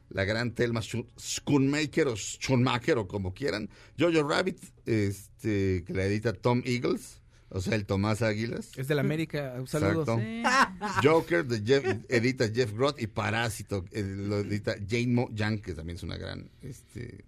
la 0.08 0.24
gran 0.24 0.52
Thelma 0.54 0.80
Scho- 0.80 1.06
Schoonmaker 1.18 2.06
o 2.08 2.16
Schoonmaker 2.16 2.98
o 2.98 3.08
como 3.08 3.34
quieran. 3.34 3.68
Jojo 3.98 4.22
Rabbit, 4.26 4.58
este, 4.86 5.84
que 5.84 5.92
la 5.94 6.04
edita 6.04 6.32
Tom 6.32 6.62
Eagles, 6.64 7.20
o 7.48 7.60
sea, 7.60 7.74
el 7.74 7.84
Tomás 7.86 8.22
Águilas. 8.22 8.70
Es 8.76 8.88
de 8.88 8.94
la 8.94 9.00
América. 9.02 9.54
Saludos. 9.66 10.08
Exacto. 10.20 10.86
Joker, 11.02 11.44
de 11.44 11.60
Jeff, 11.62 11.84
edita 12.08 12.48
Jeff 12.48 12.72
Groth 12.72 13.00
y 13.00 13.08
Parásito, 13.08 13.84
eh, 13.90 14.02
lo 14.02 14.38
edita 14.40 14.74
Jane 14.88 15.08
Mo 15.08 15.28
Young, 15.34 15.60
que 15.60 15.74
también 15.74 15.96
es 15.96 16.02
una 16.02 16.16
gran, 16.16 16.48
este, 16.62 17.24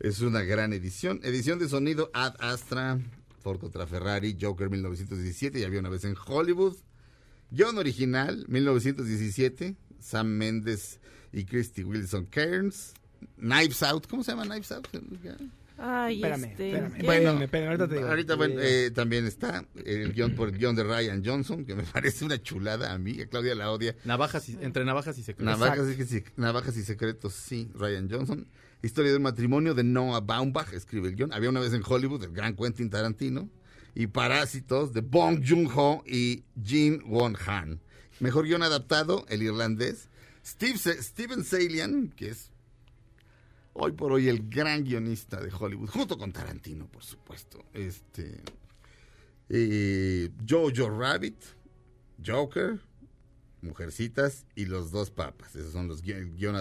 es 0.00 0.20
una 0.20 0.42
gran 0.42 0.72
edición. 0.72 1.20
Edición 1.22 1.58
de 1.58 1.68
sonido 1.68 2.10
Ad 2.14 2.36
Astra, 2.38 2.98
Ford 3.42 3.58
contra 3.58 3.86
Ferrari, 3.86 4.36
Joker 4.40 4.70
1917, 4.70 5.60
ya 5.60 5.66
había 5.66 5.80
una 5.80 5.90
vez 5.90 6.04
en 6.04 6.14
Hollywood. 6.26 6.76
Guión 7.50 7.78
original, 7.78 8.44
1917, 8.48 9.76
Sam 10.00 10.26
Mendes 10.28 11.00
y 11.32 11.44
Christy 11.44 11.84
Wilson 11.84 12.26
Cairns. 12.26 12.94
Knives 13.36 13.82
Out, 13.82 14.06
¿cómo 14.06 14.22
se 14.22 14.32
llama 14.32 14.44
Knives 14.44 14.70
Out? 14.72 14.88
Ay, 15.76 16.16
Espérame, 16.16 16.44
este. 16.44 16.68
espérame. 16.70 17.04
Bueno, 17.04 17.42
espérame, 17.42 17.66
ahorita 17.68 17.88
te 17.88 17.94
digo. 17.96 18.08
Ahorita, 18.08 18.34
bueno, 18.36 18.54
eh, 18.60 18.90
también 18.92 19.26
está 19.26 19.66
el 19.84 20.12
guion 20.12 20.34
por 20.34 20.48
el 20.50 20.58
guion 20.58 20.76
de 20.76 20.84
Ryan 20.84 21.22
Johnson, 21.24 21.64
que 21.64 21.74
me 21.74 21.82
parece 21.92 22.24
una 22.24 22.40
chulada 22.40 22.92
a 22.92 22.98
mí, 22.98 23.20
a 23.20 23.26
Claudia 23.26 23.54
la 23.54 23.70
odia. 23.72 23.96
Navajas 24.04 24.48
y- 24.48 24.58
entre 24.60 24.84
navajas 24.84 25.18
y 25.18 25.22
secretos. 25.24 25.58
Navajas 25.58 25.88
y, 26.12 26.24
navajas 26.36 26.76
y 26.76 26.82
secretos, 26.84 27.32
sí, 27.34 27.70
Ryan 27.74 28.08
Johnson. 28.10 28.46
Historia 28.82 29.10
de 29.12 29.16
un 29.16 29.22
matrimonio 29.24 29.74
de 29.74 29.82
Noah 29.82 30.20
Baumbach, 30.20 30.72
escribe 30.74 31.08
el 31.08 31.16
guion. 31.16 31.32
Había 31.32 31.48
una 31.48 31.60
vez 31.60 31.72
en 31.72 31.82
Hollywood, 31.84 32.22
el 32.24 32.32
gran 32.32 32.54
Quentin 32.54 32.90
Tarantino. 32.90 33.48
Y 33.94 34.08
Parásitos 34.08 34.92
de 34.92 35.00
Bong 35.02 35.42
Joon-ho 35.46 36.02
y 36.06 36.44
Jin 36.62 37.02
Won-han. 37.06 37.80
Mejor 38.20 38.46
guion 38.46 38.62
adaptado, 38.62 39.24
el 39.28 39.42
irlandés. 39.42 40.08
Steve 40.44 40.76
Steven 40.78 41.44
Salian, 41.44 42.10
que 42.16 42.28
es 42.30 42.50
hoy 43.72 43.92
por 43.92 44.12
hoy 44.12 44.28
el 44.28 44.48
gran 44.48 44.84
guionista 44.84 45.40
de 45.40 45.50
Hollywood, 45.52 45.88
junto 45.90 46.18
con 46.18 46.32
Tarantino, 46.32 46.86
por 46.86 47.02
supuesto. 47.04 47.64
Este, 47.72 48.40
eh, 49.48 50.30
Jojo 50.48 50.90
Rabbit, 50.90 51.36
Joker, 52.24 52.80
Mujercitas 53.62 54.44
y 54.54 54.66
Los 54.66 54.90
Dos 54.90 55.10
Papas. 55.10 55.54
Esos 55.56 55.72
son 55.72 55.88
los 55.88 56.02
gui- 56.04 56.14
el 56.14 56.34
guion. 56.36 56.56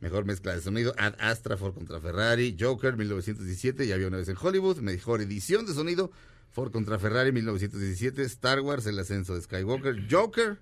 Mejor 0.00 0.24
mezcla 0.24 0.54
de 0.54 0.60
sonido, 0.60 0.94
Ad 0.98 1.14
Astra, 1.18 1.56
Ford 1.56 1.74
contra 1.74 2.00
Ferrari, 2.00 2.56
Joker, 2.58 2.96
1917, 2.96 3.86
ya 3.86 3.94
había 3.94 4.08
una 4.08 4.18
vez 4.18 4.28
en 4.28 4.36
Hollywood. 4.40 4.78
Mejor 4.78 5.22
edición 5.22 5.66
de 5.66 5.72
sonido, 5.72 6.10
Ford 6.50 6.70
contra 6.70 6.98
Ferrari, 6.98 7.32
1917, 7.32 8.22
Star 8.22 8.60
Wars, 8.60 8.86
El 8.86 8.98
ascenso 8.98 9.34
de 9.34 9.42
Skywalker, 9.42 10.06
Joker, 10.10 10.58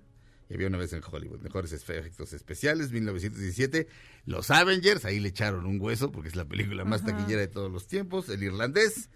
y 0.49 0.53
había 0.53 0.67
una 0.67 0.77
vez 0.77 0.93
en 0.93 1.01
Hollywood. 1.05 1.41
Mejores 1.41 1.73
efectos 1.73 2.33
especiales, 2.33 2.91
1917, 2.91 3.87
Los 4.25 4.51
Avengers, 4.51 5.03
ahí 5.05 5.19
le 5.19 5.29
echaron 5.29 5.65
un 5.65 5.81
hueso 5.81 6.11
porque 6.11 6.29
es 6.29 6.35
la 6.35 6.45
película 6.45 6.85
más 6.85 7.03
taquillera 7.03 7.41
de 7.41 7.47
todos 7.47 7.71
los 7.71 7.87
tiempos, 7.87 8.29
El 8.29 8.43
Irlandés, 8.43 9.09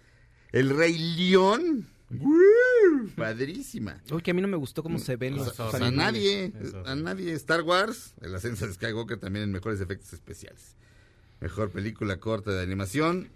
El 0.52 0.76
Rey 0.76 0.98
León, 0.98 1.88
¡Woo! 2.10 2.69
padrísima. 3.16 4.00
Uy, 4.10 4.22
que 4.22 4.30
a 4.30 4.34
mí 4.34 4.42
no 4.42 4.48
me 4.48 4.56
gustó 4.56 4.82
cómo 4.82 4.98
se 4.98 5.16
ven 5.16 5.36
los 5.36 5.58
o 5.58 5.70
sea, 5.70 5.86
a 5.86 5.90
nadie, 5.90 6.52
Eso. 6.60 6.82
a 6.86 6.94
nadie. 6.94 7.32
Star 7.34 7.62
Wars, 7.62 8.14
el 8.20 8.34
ascenso 8.34 8.66
de 8.66 8.74
Skywalker 8.74 9.18
también 9.18 9.44
en 9.44 9.52
mejores 9.52 9.80
efectos 9.80 10.12
especiales. 10.12 10.76
Mejor 11.40 11.70
película 11.70 12.18
corta 12.18 12.50
de 12.52 12.62
animación, 12.62 13.30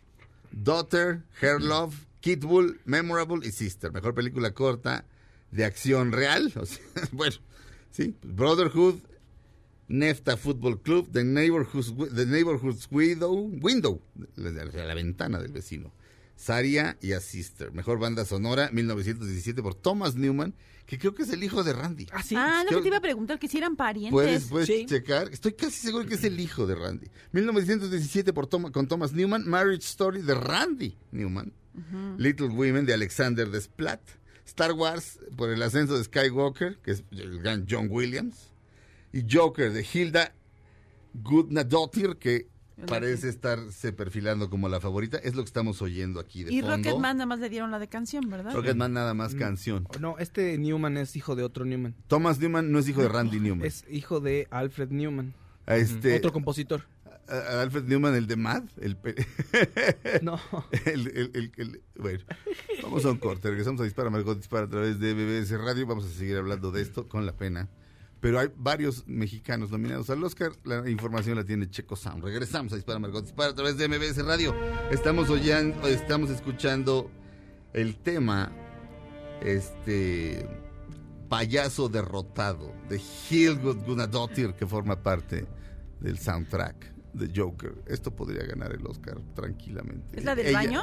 Daughter, 0.53 1.23
Hair 1.41 1.61
Love, 1.63 1.95
Kid 2.21 2.45
Bull, 2.45 2.81
Memorable 2.85 3.47
y 3.47 3.51
Sister. 3.53 3.93
Mejor 3.93 4.15
película 4.15 4.53
corta 4.53 5.05
de 5.51 5.65
acción 5.65 6.13
real, 6.13 6.53
o 6.57 6.67
sea, 6.67 6.83
bueno, 7.13 7.37
sí, 7.91 8.15
Brotherhood, 8.23 8.97
Nefta 9.87 10.37
Football 10.37 10.81
Club, 10.81 11.09
The 11.13 11.25
Neighborhood's, 11.25 11.93
The 12.15 12.27
Neighborhood's 12.27 12.89
Widow, 12.91 13.33
Window, 13.61 14.01
la, 14.37 14.51
la- 14.51 14.85
la 14.87 14.95
ventana 14.95 15.39
del 15.39 15.53
vecino. 15.53 15.93
Saria 16.37 16.97
y 17.01 17.13
a 17.13 17.21
Sister. 17.21 17.73
Mejor 17.73 17.99
banda 17.99 18.25
sonora, 18.25 18.71
1917 18.73 19.63
por 19.63 19.75
Thomas 19.75 20.15
Newman, 20.17 20.55
que 20.87 20.99
creo 20.99 21.15
que 21.15 21.23
es 21.23 21.31
el 21.31 21.43
hijo 21.45 21.63
de 21.65 21.73
Randy. 21.73 22.07
Ah, 22.13 22.23
sí. 22.23 22.35
Ah, 22.37 22.63
no, 22.65 22.69
Creo- 22.69 22.79
que 22.81 22.83
te 22.83 22.89
iba 22.89 22.97
a 22.99 23.01
preguntar 23.01 23.39
que 23.39 23.49
si 23.49 23.57
eran 23.59 23.77
parientes. 23.77 24.13
¿Puedes, 24.13 24.45
puedes 24.45 24.67
Sí. 24.69 24.85
checar? 24.87 25.29
Estoy 25.33 25.53
casi 25.55 25.79
seguro 25.87 26.05
que 26.07 26.15
es 26.17 26.25
el 26.25 26.39
hijo 26.41 26.67
de 26.67 26.75
Randy. 26.75 27.07
1917 27.33 28.33
por 28.33 28.49
con 28.51 28.87
Thomas 28.89 29.13
Newman, 29.13 29.49
Marriage 29.49 29.85
Story 29.87 30.21
de 30.23 30.35
Randy 30.35 30.97
Newman, 31.13 31.53
Little 32.19 32.49
Women 32.49 32.85
de 32.85 32.95
Alexander 32.95 33.49
Desplat, 33.51 34.01
Star 34.45 34.73
Wars 34.73 35.19
por 35.37 35.49
el 35.51 35.63
ascenso 35.63 35.97
de 35.97 36.05
Skywalker, 36.05 36.79
que 36.83 36.91
es 36.91 37.05
el 37.13 37.39
gran 37.41 37.67
John 37.69 37.89
Williams, 37.91 38.51
y 39.13 39.25
Joker 39.31 39.73
de 39.73 39.87
Hilda 39.91 40.35
Gudnadottir, 41.15 42.17
que 42.17 42.49
parece 42.87 43.29
estarse 43.29 43.93
perfilando 43.93 44.51
como 44.51 44.69
la 44.69 44.81
favorita. 44.81 45.19
Es 45.19 45.35
lo 45.35 45.43
que 45.43 45.47
estamos 45.49 45.81
oyendo 45.83 46.21
aquí 46.21 46.45
de 46.45 46.53
y 46.53 46.61
fondo. 46.61 46.77
Rocketman 46.77 47.17
nada 47.17 47.27
más 47.27 47.39
le 47.41 47.49
dieron 47.49 47.71
la 47.71 47.79
de 47.79 47.89
canción, 47.89 48.29
¿verdad? 48.29 48.53
Rocketman 48.55 48.93
nada 48.93 49.15
más 49.15 49.35
Mm. 49.35 49.39
canción. 49.39 49.89
No, 50.01 50.19
este 50.19 50.59
Newman 50.59 50.97
es 50.97 51.17
hijo 51.17 51.37
de 51.37 51.43
otro 51.45 51.65
Newman. 51.65 51.95
Thomas 52.09 52.39
Newman 52.39 52.71
no 52.73 52.79
es 52.79 52.89
hijo 52.89 53.03
de 53.03 53.09
Randy 53.09 53.41
Newman. 53.41 53.67
Es 53.67 53.85
hijo 53.91 54.21
de 54.21 54.49
Alfred 54.51 54.91
Newman, 54.91 55.35
este, 55.67 56.17
otro 56.17 56.33
compositor. 56.33 56.83
a- 57.29 57.63
Alfred 57.63 57.85
Newman, 57.85 58.15
el 58.17 58.27
de 58.27 58.37
Mad, 58.37 58.65
el, 58.81 58.97
pe- 58.97 59.15
No. 60.23 60.39
el, 60.85 61.07
el- 61.09 61.31
el- 61.35 61.53
el- 61.57 61.81
bueno, 61.97 62.21
vamos 62.83 63.05
a 63.05 63.11
un 63.11 63.17
corte, 63.19 63.49
regresamos 63.49 63.81
a 63.81 63.85
Dispara 63.85 64.11
Margot 64.11 64.37
Dispara 64.37 64.67
a 64.67 64.69
través 64.69 64.99
de 65.01 65.15
BBS 65.15 65.57
Radio, 65.59 65.87
vamos 65.87 66.05
a 66.05 66.09
seguir 66.11 66.37
hablando 66.37 66.71
de 66.71 66.83
esto 66.83 67.09
con 67.09 67.25
la 67.25 67.33
pena, 67.33 67.69
pero 68.25 68.39
hay 68.41 68.49
varios 68.57 69.07
mexicanos 69.07 69.71
nominados 69.71 70.09
al 70.09 70.25
Oscar, 70.25 70.53
la 70.65 70.89
información 70.89 71.37
la 71.37 71.45
tiene 71.45 71.69
Checo 71.69 71.95
Sound, 71.95 72.25
regresamos 72.25 72.73
a 72.73 72.77
Dispara 72.77 72.99
Margot 72.99 73.23
Dispara 73.23 73.51
a 73.51 73.55
través 73.55 73.77
de 73.77 73.87
MBS 73.87 74.25
Radio, 74.25 74.55
estamos 74.91 75.29
oyendo, 75.29 75.87
estamos 75.87 76.31
escuchando 76.31 77.11
el 77.75 77.97
tema, 77.97 78.51
este, 79.43 80.49
payaso 81.29 81.91
derrotado, 81.91 82.73
de 82.89 82.99
Hilgud 83.29 83.85
Gunadottir, 83.85 84.55
que 84.55 84.67
forma 84.67 85.03
parte 85.03 85.47
del 86.01 86.19
soundtrack 86.19 86.95
de 87.13 87.31
Joker. 87.39 87.75
Esto 87.87 88.11
podría 88.17 88.45
ganar 88.47 88.73
el 88.73 88.87
Oscar 88.87 89.19
tranquilamente. 89.35 90.19
¿Es 90.19 90.25
la 90.25 90.35
del 90.35 90.47
Ella- 90.47 90.59
baño? 90.59 90.83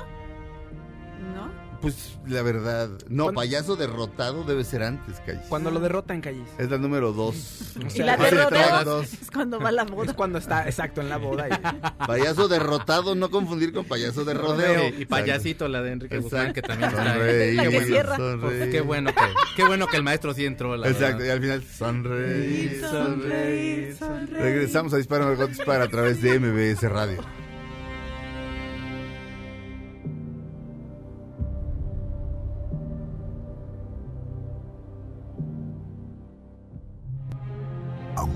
¿No? 1.33 1.70
Pues 1.81 2.17
la 2.27 2.43
verdad, 2.43 2.89
no, 3.09 3.23
¿Cuándo? 3.25 3.41
payaso 3.41 3.75
derrotado 3.75 4.43
debe 4.43 4.63
ser 4.63 4.83
antes, 4.83 5.19
Calles. 5.25 5.45
Cuando 5.49 5.71
lo 5.71 5.79
derrotan, 5.79 6.21
Callis. 6.21 6.47
Es 6.59 6.69
la 6.69 6.77
número 6.77 7.11
dos. 7.11 7.73
O 7.81 7.95
Y 7.95 7.99
la 7.99 8.17
derrota 8.17 8.83
dos. 8.83 9.11
es 9.13 9.31
cuando 9.31 9.59
va 9.59 9.69
a 9.69 9.71
la 9.71 9.83
boda. 9.85 10.11
Es 10.11 10.13
cuando 10.13 10.37
está, 10.37 10.65
exacto, 10.65 11.01
en 11.01 11.09
la 11.09 11.17
boda. 11.17 11.47
y- 11.49 11.51
Payaso 12.07 12.47
derrotado, 12.47 13.15
no 13.15 13.31
confundir 13.31 13.73
con 13.73 13.85
payaso 13.85 14.23
de 14.25 14.33
rodeo. 14.35 14.89
Y, 14.89 15.01
y 15.01 15.05
payasito, 15.05 15.67
la 15.67 15.81
de 15.81 15.93
Enrique. 15.93 16.17
Guzmán, 16.19 16.53
que 16.53 16.61
también 16.61 16.89
está 16.91 17.01
ahí. 17.01 17.09
Sonreír, 17.19 17.55
La 17.55 17.69
que 17.69 17.85
cierra. 17.85 18.15
sonreír. 18.17 18.71
Qué 18.71 18.81
bueno 18.81 19.09
que, 19.13 19.21
qué 19.55 19.63
bueno 19.65 19.87
que 19.87 19.97
el 19.97 20.03
maestro 20.03 20.33
sí 20.33 20.45
entró, 20.45 20.77
la 20.77 20.87
Exacto, 20.87 21.25
y 21.25 21.29
al 21.29 21.41
final, 21.41 21.63
sonreír, 21.63 22.81
sonreír. 22.81 22.91
Sonreír, 22.91 23.95
sonreír. 23.97 24.37
Regresamos 24.43 24.93
a 24.93 24.97
Dispara 24.97 25.25
Margot 25.25 25.49
Dispara 25.49 25.85
a 25.85 25.87
través 25.89 26.21
de 26.21 26.39
MBS 26.39 26.83
Radio. 26.89 27.23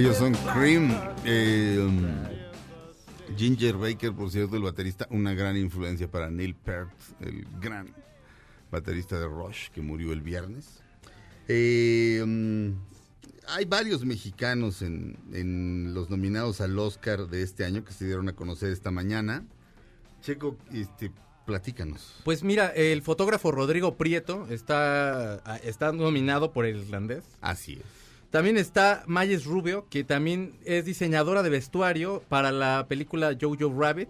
Ellos 0.00 0.16
son 0.16 0.32
Cream. 0.54 0.90
eh, 1.26 1.76
um, 1.78 3.36
Ginger 3.36 3.76
Baker, 3.76 4.14
por 4.14 4.30
cierto, 4.30 4.56
el 4.56 4.62
baterista, 4.62 5.06
una 5.10 5.34
gran 5.34 5.58
influencia 5.58 6.10
para 6.10 6.30
Neil 6.30 6.54
Peart, 6.54 6.88
el 7.20 7.46
gran 7.60 7.94
baterista 8.70 9.20
de 9.20 9.26
Rush, 9.26 9.68
que 9.68 9.82
murió 9.82 10.14
el 10.14 10.22
viernes. 10.22 10.80
Eh, 11.48 12.22
um, 12.24 12.76
hay 13.46 13.66
varios 13.66 14.06
mexicanos 14.06 14.80
en, 14.80 15.18
en 15.34 15.92
los 15.92 16.08
nominados 16.08 16.62
al 16.62 16.78
Oscar 16.78 17.26
de 17.26 17.42
este 17.42 17.66
año 17.66 17.84
que 17.84 17.92
se 17.92 18.06
dieron 18.06 18.26
a 18.30 18.32
conocer 18.32 18.70
esta 18.70 18.90
mañana. 18.90 19.44
Checo, 20.22 20.56
este, 20.72 21.12
platícanos. 21.44 22.14
Pues 22.24 22.42
mira, 22.42 22.68
el 22.68 23.02
fotógrafo 23.02 23.52
Rodrigo 23.52 23.98
Prieto 23.98 24.46
está, 24.48 25.58
está 25.62 25.92
nominado 25.92 26.54
por 26.54 26.64
el 26.64 26.78
irlandés. 26.78 27.24
Así 27.42 27.74
es. 27.74 27.99
También 28.30 28.56
está 28.56 29.02
Mayes 29.06 29.44
Rubio, 29.44 29.86
que 29.90 30.04
también 30.04 30.54
es 30.64 30.84
diseñadora 30.84 31.42
de 31.42 31.50
vestuario 31.50 32.22
para 32.28 32.52
la 32.52 32.86
película 32.88 33.36
Jojo 33.40 33.74
Rabbit. 33.76 34.08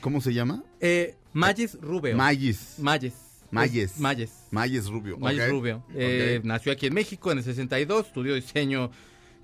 ¿Cómo 0.00 0.20
se 0.20 0.32
llama? 0.32 0.62
Eh, 0.80 1.16
Mayes 1.32 1.78
Rubio. 1.80 2.16
Mayes. 2.16 2.74
Mayes. 2.78 3.14
Mayes. 3.50 3.92
Es 3.92 4.00
Mayes. 4.00 4.32
Mayes 4.50 4.86
Rubio. 4.86 5.18
Mayes. 5.18 5.50
Rubio. 5.50 5.84
Eh. 5.94 6.40
Nació 6.44 6.72
aquí 6.72 6.86
en 6.86 6.94
México 6.94 7.32
en 7.32 7.38
el 7.38 7.44
62, 7.44 8.06
estudió 8.06 8.34
diseño 8.34 8.90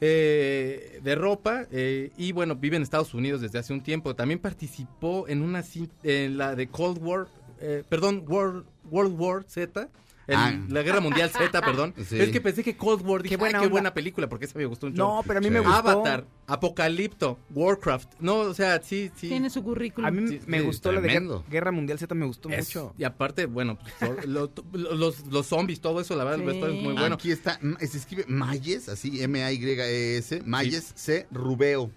eh, 0.00 1.00
de 1.02 1.14
ropa 1.14 1.66
eh, 1.70 2.10
y 2.18 2.32
bueno, 2.32 2.56
vive 2.56 2.76
en 2.76 2.82
Estados 2.82 3.14
Unidos 3.14 3.40
desde 3.40 3.58
hace 3.58 3.72
un 3.72 3.82
tiempo. 3.82 4.14
También 4.14 4.38
participó 4.38 5.26
en 5.28 5.40
una 5.40 5.64
en 6.02 6.36
la 6.36 6.54
de 6.54 6.66
Cold 6.66 6.98
War, 7.00 7.28
eh, 7.60 7.84
perdón, 7.88 8.24
World, 8.28 8.66
World 8.90 9.18
War 9.18 9.44
Z. 9.44 9.88
Ah. 10.28 10.52
La 10.68 10.82
Guerra 10.82 11.00
Mundial 11.00 11.30
Z, 11.30 11.60
perdón. 11.64 11.94
Sí. 12.06 12.18
Es 12.20 12.30
que 12.30 12.40
pensé 12.40 12.62
que 12.64 12.76
Cold 12.76 13.02
War, 13.06 13.22
dije, 13.22 13.34
Qué 13.34 13.36
buena 13.38 13.58
"Ay, 13.58 13.62
qué 13.62 13.66
onda". 13.66 13.72
buena 13.72 13.94
película, 13.94 14.28
porque 14.28 14.46
esa 14.46 14.58
me 14.58 14.64
gustó 14.66 14.86
un 14.86 14.94
No, 14.94 15.16
chorro. 15.16 15.22
pero 15.26 15.38
a 15.38 15.40
mí 15.40 15.46
Sí. 15.48 15.52
me 15.52 15.60
gustó. 15.60 15.74
Avatar, 15.76 16.26
Apocalipto, 16.46 17.38
Warcraft. 17.50 18.14
No, 18.20 18.36
o 18.38 18.54
sea, 18.54 18.80
sí, 18.82 19.10
sí. 19.16 19.28
Tiene 19.28 19.50
su 19.50 19.62
currículum. 19.62 20.06
A 20.06 20.10
mí 20.10 20.26
Sí, 20.28 20.40
me 20.46 20.60
sí, 20.60 20.64
gustó 20.64 20.92
la 20.92 21.00
de. 21.00 21.08
Guerra, 21.08 21.42
Guerra 21.50 21.72
Mundial 21.72 21.98
Z, 21.98 22.14
me 22.14 22.26
gustó 22.26 22.48
Es- 22.50 22.66
mucho. 22.68 22.94
Y 22.98 23.04
aparte, 23.04 23.46
bueno, 23.46 23.78
pues, 23.98 24.26
lo- 24.26 24.50
lo- 24.72 24.94
los, 24.94 25.26
los 25.26 25.46
zombies, 25.46 25.80
todo 25.80 26.00
eso, 26.00 26.16
la 26.16 26.24
verdad, 26.24 26.48
es 26.48 26.82
muy 26.82 26.94
bueno. 26.94 27.14
Aquí 27.16 27.30
está, 27.30 27.58
se 27.78 27.98
escribe 27.98 28.24
Mayes, 28.28 28.88
así, 28.88 29.22
M-A-Y-E-S, 29.22 30.42
Mayes 30.44 30.92
C. 30.94 31.26
Rubeo. 31.30 31.90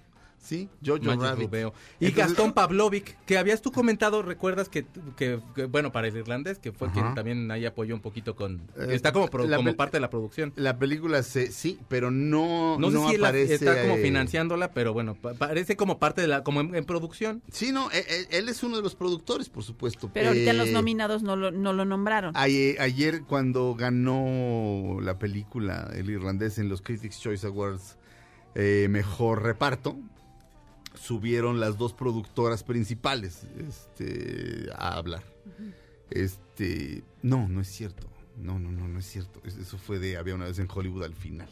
¿Sí? 0.47 0.69
Jojo 0.85 1.03
Rabbit. 1.21 1.47
Rubeo. 1.47 1.73
Y 1.99 2.05
Entonces- 2.05 2.15
Gastón 2.29 2.53
Pavlovic, 2.53 3.17
que 3.25 3.37
habías 3.37 3.61
tú 3.61 3.73
comentado, 3.73 4.21
recuerdas 4.21 4.69
que, 4.69 4.85
que- 5.17 5.41
que, 5.53 5.65
bueno, 5.65 5.91
para 5.91 6.07
el 6.07 6.15
irlandés, 6.15 6.57
que 6.57 6.71
fue 6.71 6.89
quien 6.93 7.13
también 7.15 7.51
ahí 7.51 7.65
apoyó 7.65 7.93
un 7.93 7.99
poquito 8.01 8.33
con... 8.37 8.61
Eh, 8.77 8.87
está 8.91 9.11
como, 9.11 9.27
pro- 9.27 9.45
parte 9.75 9.97
de 9.97 10.01
la 10.01 10.09
producción. 10.09 10.53
La 10.55 10.79
película 10.79 11.21
se, 11.23 11.51
sí, 11.51 11.79
pero 11.89 12.11
no, 12.11 12.77
No 12.79 12.89
sé 12.91 12.97
si 13.09 13.15
él 13.15 13.21
la- 13.21 13.27
aparece. 13.27 13.55
está 13.55 13.81
como 13.81 13.95
eh, 13.95 14.01
financiándola, 14.01 14.71
pero 14.71 14.93
bueno, 14.93 15.15
pa- 15.15 15.33
parece 15.33 15.75
como 15.75 15.99
parte 15.99 16.21
de 16.21 16.27
la... 16.27 16.43
como 16.43 16.61
en, 16.61 16.73
en 16.75 16.85
producción. 16.85 17.43
Sí, 17.51 17.73
no, 17.73 17.91
él, 17.91 18.05
él- 18.07 18.27
él 18.31 18.47
es 18.47 18.63
uno 18.63 18.77
de 18.77 18.83
los 18.83 18.95
productores, 18.95 19.49
por 19.49 19.63
supuesto. 19.63 20.09
Pero 20.13 20.29
ahorita 20.29 20.51
en 20.51 20.57
los 20.59 20.69
Eh, 20.69 20.71
nominados 20.71 21.23
no 21.23 21.35
lo, 21.35 21.51
no 21.51 21.73
lo 21.73 21.83
nombraron. 21.83 22.31
Ayer, 22.37 22.79
ayer 22.79 23.23
cuando 23.23 23.75
ganó 23.75 24.99
la 25.01 25.19
película 25.19 25.91
El 25.93 26.09
Irlandés 26.09 26.57
en 26.57 26.69
los 26.69 26.81
Critics 26.81 27.19
Choice 27.19 27.45
Awards 27.45 27.97
eh, 28.55 28.87
Mejor 28.89 29.43
Reparto, 29.43 29.97
subieron 30.99 31.59
las 31.59 31.77
dos 31.77 31.93
productoras 31.93 32.63
principales 32.63 33.45
este, 33.57 34.69
a 34.75 34.95
hablar. 34.97 35.23
Este, 36.09 37.03
no, 37.21 37.47
no 37.47 37.61
es 37.61 37.67
cierto. 37.67 38.07
No, 38.37 38.59
no, 38.59 38.71
no, 38.71 38.87
no 38.87 38.99
es 38.99 39.05
cierto. 39.05 39.41
Es- 39.43 39.57
Eso 39.57 39.77
fue 39.77 39.99
de 39.99 40.17
Había 40.17 40.35
una 40.35 40.45
vez 40.45 40.59
en 40.59 40.67
Hollywood 40.73 41.03
al 41.03 41.13
final. 41.15 41.49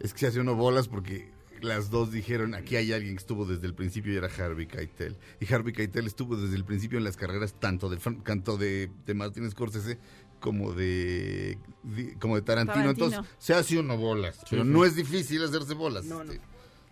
Es 0.00 0.12
que 0.12 0.20
se 0.20 0.26
hace 0.28 0.40
uno 0.40 0.54
bolas 0.54 0.88
porque 0.88 1.30
las 1.60 1.90
dos 1.90 2.10
dijeron, 2.10 2.54
aquí 2.54 2.76
hay 2.76 2.92
alguien 2.92 3.14
que 3.14 3.20
estuvo 3.20 3.44
desde 3.46 3.66
el 3.66 3.74
principio 3.74 4.12
y 4.12 4.16
era 4.16 4.28
Harvey 4.28 4.66
Keitel. 4.66 5.16
Y 5.40 5.52
Harvey 5.52 5.72
Keitel 5.72 6.06
estuvo 6.06 6.36
desde 6.36 6.56
el 6.56 6.64
principio 6.64 6.98
en 6.98 7.04
las 7.04 7.16
carreras 7.16 7.54
tanto 7.58 7.88
de, 7.88 7.98
Fran- 7.98 8.22
tanto 8.24 8.56
de, 8.56 8.90
de 9.06 9.14
Martin 9.14 9.48
Scorsese 9.50 9.98
como 10.40 10.72
de, 10.72 11.58
de- 11.84 12.16
como 12.18 12.34
de 12.36 12.42
Tarantino. 12.42 12.74
Tarantino. 12.74 13.06
Entonces 13.06 13.32
se 13.38 13.54
hace 13.54 13.78
uno 13.78 13.96
bolas. 13.96 14.40
pero 14.50 14.64
sí. 14.64 14.68
no 14.70 14.84
es 14.84 14.96
difícil 14.96 15.42
hacerse 15.44 15.74
bolas. 15.74 16.04
No, 16.04 16.24
no. 16.24 16.32
este, 16.32 16.44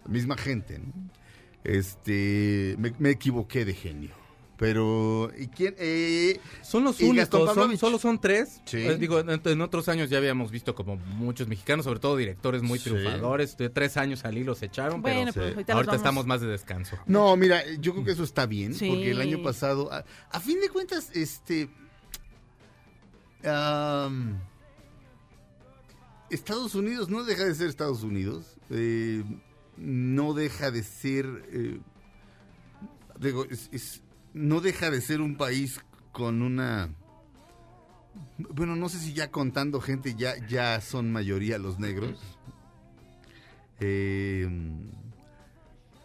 la 0.05 0.11
misma 0.13 0.37
gente, 0.37 0.79
¿no? 0.79 0.93
Este, 1.65 2.75
me, 2.79 2.93
me 2.99 3.11
equivoqué 3.11 3.65
de 3.65 3.75
genio. 3.75 4.11
Pero, 4.57 5.31
¿y 5.39 5.47
quién? 5.47 5.75
Eh, 5.79 6.39
Son 6.61 6.85
los 6.85 7.01
únicos, 7.01 7.29
son, 7.55 7.79
solo 7.79 7.99
son 7.99 8.21
tres. 8.21 8.61
Sí. 8.67 8.77
Eh, 8.77 8.97
digo, 8.99 9.19
en, 9.21 9.41
en 9.43 9.61
otros 9.63 9.89
años 9.89 10.11
ya 10.11 10.19
habíamos 10.19 10.51
visto 10.51 10.75
como 10.75 10.97
muchos 10.97 11.49
mexicanos, 11.49 11.85
sobre 11.87 11.99
todo 11.99 12.15
directores 12.19 12.61
muy 12.63 12.79
Sí. 12.79 12.91
triunfadores. 12.91 13.57
De 13.57 13.71
tres 13.71 13.97
años 13.97 14.23
al 14.27 14.37
hilo 14.37 14.55
se 14.55 14.67
echaron, 14.67 15.01
Bueno, 15.01 15.33
pero 15.33 15.33
pues 15.33 15.35
sí. 15.35 15.41
ahorita, 15.55 15.73
nos 15.73 15.77
ahorita 15.77 15.93
vamos- 15.93 15.97
estamos 16.03 16.27
más 16.27 16.41
de 16.43 16.49
descanso. 16.49 16.99
No, 17.07 17.35
mira, 17.39 17.63
yo 17.79 17.93
creo 17.95 18.05
que 18.05 18.11
eso 18.13 18.23
está 18.25 18.45
bien, 18.45 18.75
Sí. 18.75 18.87
porque 18.91 19.11
el 19.13 19.21
año 19.23 19.43
pasado, 19.43 19.91
a, 19.91 20.05
a 20.31 20.41
fin 20.41 20.61
de 20.61 20.69
cuentas, 20.69 21.11
este, 21.15 21.71
Estados 26.31 26.75
Unidos 26.75 27.09
no 27.09 27.25
deja 27.25 27.45
de 27.45 27.55
ser 27.55 27.69
Estados 27.69 28.03
Unidos, 28.03 28.57
eh, 28.71 29.25
no 29.77 30.35
deja 30.35 30.71
de 30.71 30.83
ser, 30.83 31.27
eh, 31.53 31.81
digo, 33.19 33.45
es- 33.45 34.03
no 34.33 34.61
deja 34.61 34.91
de 34.91 35.01
ser 35.01 35.21
un 35.21 35.37
país 35.37 35.81
con 36.13 36.43
una, 36.43 36.91
bueno, 38.39 38.77
no 38.77 38.89
sé 38.89 38.99
si 38.99 39.13
ya 39.13 39.31
contando 39.31 39.81
gente, 39.81 40.15
ya, 40.15 40.35
ya 40.49 40.81
son 40.81 41.13
mayoría 41.13 41.59
los 41.59 41.79
negros. 41.79 42.19
Eh, 43.81 44.49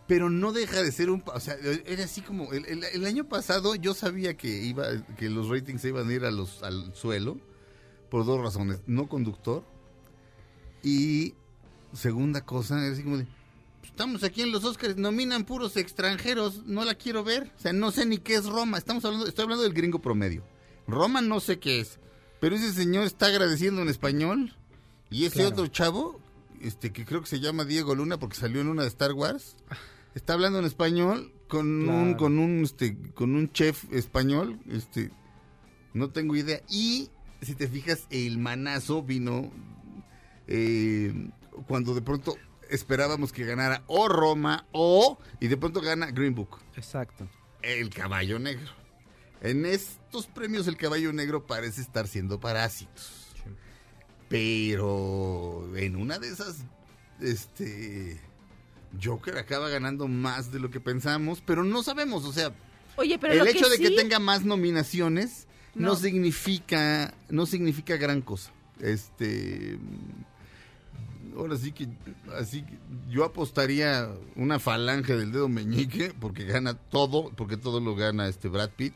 pero 0.08 0.30
no 0.30 0.52
deja 0.52 0.82
de 0.82 0.92
ser 0.92 1.10
un 1.10 1.24
o 1.26 1.40
sea 1.40 1.56
era 1.86 2.04
así 2.04 2.22
como 2.22 2.52
el, 2.54 3.06
año 3.06 3.28
pasado 3.28 3.76
yo 3.76 3.94
sabía 3.94 4.36
que 4.36 4.48
iba 4.48 4.86
que 5.18 5.30
los 5.30 5.50
ratings 5.50 5.82
se 5.82 5.90
iban 5.90 6.08
a 6.10 6.14
ir 6.14 6.26
a 6.26 6.32
los 6.32 6.62
al 6.64 6.94
suelo 6.94 7.38
por 8.10 8.26
dos 8.26 8.40
razones 8.40 8.82
no 8.86 9.10
conductor 9.10 9.64
y 10.84 11.34
segunda 11.94 12.42
cosa 12.42 12.84
era 12.84 12.94
así 12.94 13.04
como 13.04 13.18
de 13.18 13.26
"Pues, 13.26 13.36
estamos 13.86 14.24
aquí 14.24 14.42
en 14.42 14.52
los 14.52 14.64
Oscars 14.64 14.98
nominan 14.98 15.46
puros 15.46 15.78
extranjeros 15.78 16.66
no 16.66 16.84
la 16.86 16.96
quiero 16.96 17.24
ver 17.24 17.52
o 17.58 17.60
sea 17.62 17.74
no 17.74 17.92
sé 17.92 18.06
ni 18.06 18.18
qué 18.18 18.36
es 18.36 18.46
Roma 18.46 18.78
estamos 18.78 19.04
hablando 19.06 19.28
estoy 19.28 19.44
hablando 19.44 19.64
del 19.64 19.74
gringo 19.74 20.00
promedio 20.00 20.44
Roma 20.88 21.22
no 21.22 21.40
sé 21.40 21.60
qué 21.60 21.80
es 21.80 22.00
pero 22.40 22.56
ese 22.56 22.74
señor 22.74 23.06
está 23.06 23.28
agradeciendo 23.28 23.82
en 23.82 23.90
español 23.90 24.56
y 25.10 25.26
ese 25.26 25.36
Claro. 25.40 25.50
otro 25.50 25.68
chavo 25.68 26.20
este 26.62 26.92
que 26.92 27.06
creo 27.06 27.22
que 27.22 27.28
se 27.28 27.40
llama 27.40 27.66
Diego 27.66 27.96
Luna 27.96 28.18
porque 28.20 28.36
salió 28.36 28.62
en 28.62 28.68
una 28.68 28.82
de 28.84 28.88
Star 28.90 29.14
Wars 29.14 29.56
está 30.16 30.34
hablando 30.34 30.60
en 30.60 30.66
español 30.66 31.32
con 31.48 31.88
un 31.90 32.16
con 32.16 32.40
un 32.40 32.64
este 32.64 32.98
con 33.14 33.36
un 33.36 33.52
chef 33.52 33.84
español, 33.94 34.60
este 34.68 35.12
no 35.94 36.10
tengo 36.10 36.36
idea. 36.36 36.60
Y 36.70 37.10
si 37.42 37.54
te 37.54 37.68
fijas, 37.68 38.08
el 38.10 38.40
manazo 38.40 39.04
vino 39.04 39.52
eh, 40.48 41.14
cuando 41.68 41.94
de 41.94 42.02
pronto 42.02 42.36
esperábamos 42.76 43.32
que 43.32 43.46
ganara 43.46 43.84
o 43.88 44.08
Roma 44.08 44.68
o 44.72 45.18
y 45.40 45.48
de 45.48 45.58
pronto 45.58 45.82
gana 45.82 46.12
Green 46.12 46.36
Book, 46.36 46.60
Exacto. 46.76 47.28
el 47.62 47.90
caballo 47.90 48.40
negro. 48.40 48.72
En 49.42 49.66
estos 49.66 50.28
premios 50.28 50.68
el 50.68 50.78
caballo 50.78 51.12
negro 51.14 51.46
parece 51.46 51.82
estar 51.82 52.08
siendo 52.08 52.40
parásitos. 52.40 53.26
Pero 54.28 55.70
en 55.76 55.96
una 55.96 56.18
de 56.18 56.30
esas, 56.30 56.58
este, 57.22 58.20
Joker 59.02 59.38
acaba 59.38 59.70
ganando 59.70 60.08
más 60.08 60.52
de 60.52 60.60
lo 60.60 60.72
que 60.72 60.80
pensamos, 60.80 61.44
pero 61.46 61.64
no 61.64 61.84
sabemos, 61.84 62.26
o 62.26 62.34
sea, 62.34 62.52
Oye, 62.98 63.20
pero 63.20 63.34
el 63.34 63.40
lo 63.40 63.46
hecho 63.46 63.66
que 63.66 63.72
de 63.72 63.78
que 63.78 63.92
tenga 63.92 64.20
más 64.20 64.44
nominaciones 64.46 65.48
no. 65.76 65.90
No. 65.90 65.96
significa, 65.96 67.14
no 67.30 67.46
significa 67.46 67.98
gran 67.98 68.22
cosa. 68.22 68.52
Este, 68.80 69.78
ahora 71.36 71.58
sí 71.58 71.72
que, 71.72 71.88
así 72.38 72.64
que 72.64 72.78
yo 73.10 73.24
apostaría 73.26 74.10
una 74.36 74.60
falange 74.60 75.16
del 75.16 75.32
dedo 75.32 75.48
meñique 75.50 76.14
porque 76.20 76.46
gana 76.46 76.74
todo, 76.76 77.30
porque 77.36 77.58
todo 77.58 77.80
lo 77.80 77.96
gana 77.96 78.28
este 78.28 78.48
Brad 78.50 78.70
Pitt 78.72 78.94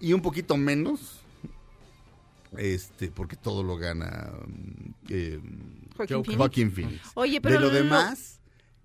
y 0.00 0.12
un 0.12 0.22
poquito 0.22 0.56
menos, 0.56 1.20
este, 2.56 3.10
porque 3.10 3.36
todo 3.36 3.62
lo 3.62 3.76
gana 3.76 4.32
eh, 5.08 5.40
Joaquin 6.38 6.72
Phoenix. 6.72 7.00
Oye, 7.14 7.40
pero 7.40 7.56
de 7.60 7.66
lo- 7.66 7.70
demás, 7.70 8.40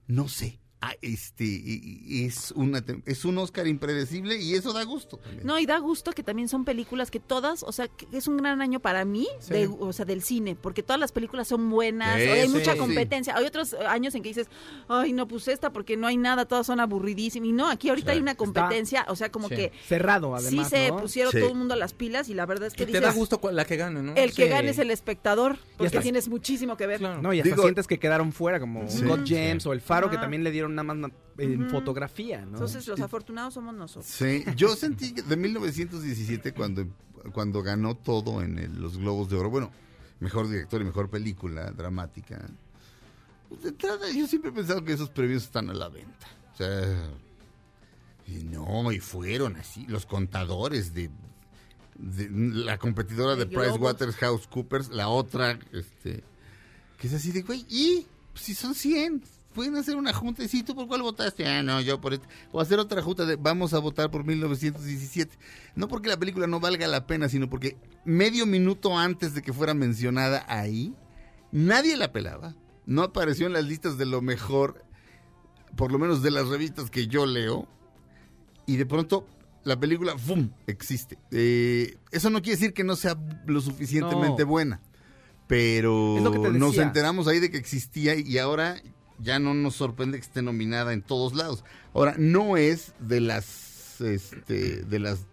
no 0.08 0.28
sé. 0.28 0.60
Ah, 0.88 0.96
este 1.02 2.26
es 2.26 2.52
una 2.56 2.84
es 3.06 3.26
un 3.26 3.38
Oscar 3.38 3.68
impredecible 3.68 4.38
y 4.42 4.54
eso 4.54 4.74
da 4.74 4.84
gusto 4.84 5.18
también. 5.18 5.46
No, 5.46 5.58
y 5.60 5.66
da 5.66 5.80
gusto 5.80 6.12
que 6.12 6.24
también 6.24 6.48
son 6.48 6.66
películas 6.66 7.12
que 7.12 7.20
todas, 7.20 7.64
o 7.64 7.72
sea, 7.72 7.88
que 7.88 8.08
es 8.12 8.28
un 8.28 8.38
gran 8.38 8.62
año 8.62 8.80
para 8.80 9.06
mí, 9.06 9.28
Sí. 9.40 9.54
de- 9.54 9.68
o 9.68 9.92
sea, 9.94 10.06
del 10.06 10.22
cine, 10.22 10.56
porque 10.56 10.84
todas 10.84 11.00
las 11.00 11.12
películas 11.12 11.48
son 11.48 11.70
buenas, 11.70 12.16
Sí, 12.22 12.28
hay 12.28 12.48
sí, 12.48 12.54
mucha 12.54 12.74
sí. 12.74 12.80
competencia. 12.80 13.36
Hay 13.36 13.46
otros 13.46 13.74
eh, 13.74 13.78
años 13.88 14.14
en 14.16 14.22
que 14.24 14.30
dices, 14.30 14.48
ay, 14.88 15.14
no, 15.14 15.28
pues 15.28 15.48
esta, 15.48 15.72
porque 15.74 15.98
no 15.98 16.08
hay 16.08 16.18
nada, 16.18 16.46
todas 16.46 16.68
son 16.68 16.80
aburridísimas. 16.80 17.50
Y 17.50 17.52
no, 17.54 17.70
aquí 17.70 17.90
ahorita 17.90 18.12
Sí. 18.12 18.18
hay 18.18 18.22
una 18.22 18.36
competencia, 18.36 19.06
o 19.10 19.16
sea, 19.16 19.32
como 19.32 19.50
Sí. 19.50 19.56
que 19.56 19.72
Cerrado, 19.88 20.36
además, 20.36 20.68
sí 20.70 20.76
se 20.76 20.90
¿no? 20.90 20.98
pusieron 20.98 21.32
Sí. 21.32 21.40
todo 21.40 21.50
el 21.50 21.56
mundo 21.56 21.74
a 21.74 21.78
las 21.78 21.94
pilas 21.94 22.30
y 22.30 22.34
la 22.34 22.46
verdad 22.46 22.68
es 22.68 22.74
que 22.74 22.84
Y 22.84 22.88
te 22.88 23.00
da 23.00 23.12
gusto 23.12 23.40
la 23.52 23.66
que 23.66 23.76
gane, 23.78 24.02
¿no? 24.02 24.14
el 24.16 24.34
que 24.34 24.48
gane 24.50 24.70
es 24.70 24.80
el 24.80 24.92
espectador, 24.92 25.58
porque 25.78 25.88
hasta- 25.88 26.02
tienes 26.02 26.28
muchísimo 26.28 26.78
que 26.78 26.86
ver. 26.88 27.00
Claro. 27.00 27.22
No, 27.22 27.34
y 27.34 27.40
hasta 27.40 27.50
Digo- 27.50 27.64
sientes 27.64 27.88
que 27.88 27.98
quedaron 28.00 28.32
fuera, 28.34 28.60
como 28.60 28.88
Sí. 28.90 29.04
God 29.04 29.22
James 29.26 29.64
Sí. 29.64 29.70
o 29.70 29.74
El 29.74 29.82
Faro, 29.82 30.10
que 30.10 30.18
también 30.18 30.44
le 30.44 30.52
dieron 30.52 30.75
nada 30.76 30.94
más 30.94 31.12
en 31.38 31.70
fotografía, 31.70 32.42
¿no? 32.46 32.54
Entonces, 32.54 32.88
los 32.88 33.00
afortunados 33.00 33.54
somos 33.56 33.74
nosotros. 33.74 34.06
Sí, 34.06 34.44
yo 34.56 34.76
sentí 34.76 35.14
que 35.14 35.22
de 35.22 35.36
1917 35.38 36.54
cuando 36.54 36.86
cuando 37.34 37.64
ganó 37.64 37.96
todo 37.96 38.44
en 38.44 38.60
el- 38.60 38.80
los 38.80 38.98
Globos 39.00 39.30
de 39.30 39.36
Oro, 39.38 39.50
bueno, 39.50 39.72
mejor 40.20 40.48
director 40.48 40.80
y 40.82 40.86
mejor 40.86 41.10
película 41.10 41.72
dramática. 41.72 42.40
pues, 43.50 43.64
de 43.64 43.70
entrada, 43.70 44.10
yo 44.12 44.28
siempre 44.28 44.52
he 44.52 44.54
pensado 44.54 44.84
que 44.84 44.94
esos 44.94 45.10
premios 45.10 45.44
están 45.44 45.70
a 45.70 45.74
la 45.74 45.88
venta. 45.90 46.28
O 46.54 46.58
sea, 46.58 47.10
y 48.28 48.44
no, 48.44 48.92
y 48.92 49.00
fueron 49.00 49.56
así 49.56 49.86
los 49.88 50.06
contadores 50.06 50.94
de, 50.94 51.10
de 51.98 52.30
la 52.30 52.78
competidora 52.78 53.36
de 53.36 53.46
De. 53.46 53.56
PricewaterhouseCoopers, 53.56 54.90
la 54.90 55.10
otra 55.10 55.60
este 55.74 56.24
que 56.98 57.08
es 57.08 57.14
así 57.14 57.32
de, 57.32 57.42
güey, 57.42 57.66
y 57.70 58.06
Pues 58.34 58.46
si 58.46 58.54
son 58.56 58.74
100, 58.76 59.22
pueden 59.56 59.76
hacer 59.78 59.96
una 59.96 60.14
junta. 60.14 60.44
¿Y 60.44 60.48
si 60.48 60.62
tú 60.62 60.76
por 60.76 60.88
cuál 60.88 61.02
votaste? 61.02 61.48
Ah, 61.48 61.64
no, 61.64 61.82
yo 61.82 62.00
por 62.00 62.14
este. 62.14 62.28
O 62.52 62.62
hacer 62.62 62.78
otra 62.78 63.02
junta 63.02 63.26
de 63.26 63.38
vamos 63.38 63.74
a 63.74 63.80
votar 63.80 64.12
por 64.12 64.24
1917. 64.24 65.36
No 65.76 65.88
porque 65.88 66.10
la 66.10 66.18
película 66.18 66.46
no 66.46 66.60
valga 66.60 66.86
la 66.88 67.08
pena, 67.08 67.28
sino 67.30 67.50
porque 67.50 67.78
medio 68.04 68.46
minuto 68.46 68.96
antes 68.98 69.34
de 69.34 69.42
que 69.42 69.54
fuera 69.54 69.74
mencionada 69.74 70.46
ahí, 70.48 70.94
nadie 71.52 71.98
la 71.98 72.12
pelaba. 72.12 72.54
No 72.86 73.02
apareció 73.02 73.48
en 73.48 73.54
las 73.54 73.66
listas 73.66 73.98
de 73.98 74.06
lo 74.06 74.22
mejor, 74.22 74.84
por 75.76 75.92
lo 75.92 75.98
menos 75.98 76.22
de 76.22 76.30
las 76.30 76.48
revistas 76.50 76.92
que 76.92 77.08
yo 77.08 77.26
leo. 77.26 77.68
Y 78.68 78.76
de 78.78 78.86
pronto 78.86 79.26
la 79.64 79.80
película, 79.80 80.18
¡fum!, 80.18 80.52
existe. 80.68 81.18
Eh, 81.32 81.98
eso 82.12 82.30
no 82.30 82.42
quiere 82.44 82.58
decir 82.60 82.74
que 82.74 82.84
no 82.84 82.96
sea 82.96 83.18
lo 83.48 83.62
suficientemente 83.62 84.44
No. 84.44 84.50
buena. 84.50 84.82
Pero 85.48 86.18
nos 86.54 86.78
enteramos 86.78 87.28
ahí 87.28 87.40
de 87.40 87.52
que 87.52 87.58
existía 87.58 88.16
y 88.16 88.38
ahora 88.40 88.82
ya 89.20 89.40
no 89.40 89.54
nos 89.54 89.76
sorprende 89.76 90.18
que 90.18 90.26
esté 90.26 90.42
nominada 90.42 90.94
en 90.94 91.02
todos 91.02 91.34
lados. 91.34 91.64
Ahora, 91.94 92.16
no 92.18 92.58
es 92.58 92.94
de 93.00 93.22
las, 93.22 94.02
este, 94.02 94.84
de 94.84 95.00
las 95.00 95.26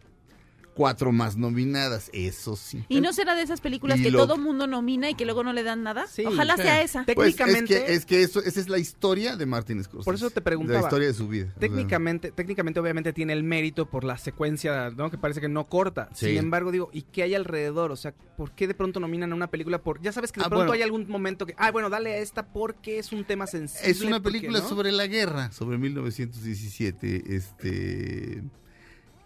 cuatro 0.75 1.13
más 1.13 1.37
nominadas, 1.37 2.09
eso 2.13 2.57
sí. 2.57 2.85
¿Y 2.89 3.01
no 3.01 3.13
será 3.13 3.35
de 3.35 3.43
esas 3.43 3.61
películas 3.61 4.01
Y 4.01 4.05
que 4.05 4.11
lo- 4.11 4.19
todo 4.27 4.39
mundo 4.39 4.67
nomina 4.67 5.11
y 5.11 5.15
que 5.15 5.25
luego 5.25 5.45
no 5.45 5.53
le 5.53 5.63
dan 5.63 5.83
nada? 5.83 6.07
Sí, 6.07 6.25
Ojalá 6.27 6.57
sí. 6.57 6.63
sea 6.63 6.83
esa. 6.83 7.05
Pues 7.05 7.29
es 7.29 7.37
técnicamente- 7.37 7.85
que, 7.87 7.95
es 7.95 8.07
que 8.07 8.23
eso, 8.23 8.41
esa 8.43 8.59
es 8.61 8.69
la 8.69 8.79
historia 8.79 9.37
de 9.37 9.47
Martin 9.47 9.83
Scorsese. 9.85 10.05
Por 10.05 10.15
eso 10.15 10.31
te 10.31 10.41
preguntaba. 10.41 10.81
La 10.81 10.87
historia 10.87 11.09
de 11.09 11.15
su 11.15 11.29
vida. 11.29 11.47
O 11.47 11.51
sea, 11.51 11.61
Técnicamente, 11.61 12.33
técnicamente 12.33 12.81
obviamente 12.81 13.13
tiene 13.13 13.33
el 13.33 13.45
mérito 13.45 13.87
por 13.87 14.05
la 14.05 14.17
secuencia, 14.19 14.91
¿no? 14.91 15.11
Que 15.11 15.19
parece 15.19 15.41
que 15.41 15.49
no 15.49 15.65
corta. 15.67 16.09
Sí. 16.15 16.27
Sin 16.27 16.37
embargo, 16.39 16.73
digo, 16.73 16.91
¿y 16.93 17.03
qué 17.03 17.23
hay 17.25 17.35
alrededor? 17.35 17.91
O 17.93 17.97
sea, 17.97 18.15
¿por 18.37 18.53
qué 18.53 18.67
de 18.67 18.75
pronto 18.75 18.99
nominan 19.01 19.33
a 19.33 19.35
una 19.35 19.49
película 19.51 19.79
por 19.83 20.01
ya 20.01 20.13
sabes 20.13 20.33
que 20.33 20.41
de 20.41 20.47
Ah, 20.47 20.49
pronto 20.49 20.67
bueno. 20.69 20.73
hay 20.73 20.83
algún 20.83 21.09
momento 21.09 21.47
que, 21.47 21.55
ah, 21.59 21.71
bueno, 21.71 21.91
dale 21.91 22.13
a 22.15 22.19
esta 22.19 22.47
porque 22.53 22.99
es 22.99 23.13
un 23.13 23.25
tema 23.25 23.47
sensible? 23.47 23.91
Es 23.91 24.01
una 24.01 24.21
porque, 24.23 24.39
película 24.39 24.61
¿no? 24.61 24.69
sobre 24.69 24.91
la 24.93 25.07
guerra, 25.07 25.53
sobre 25.53 25.77
1917. 25.79 27.37
Este, 27.37 28.43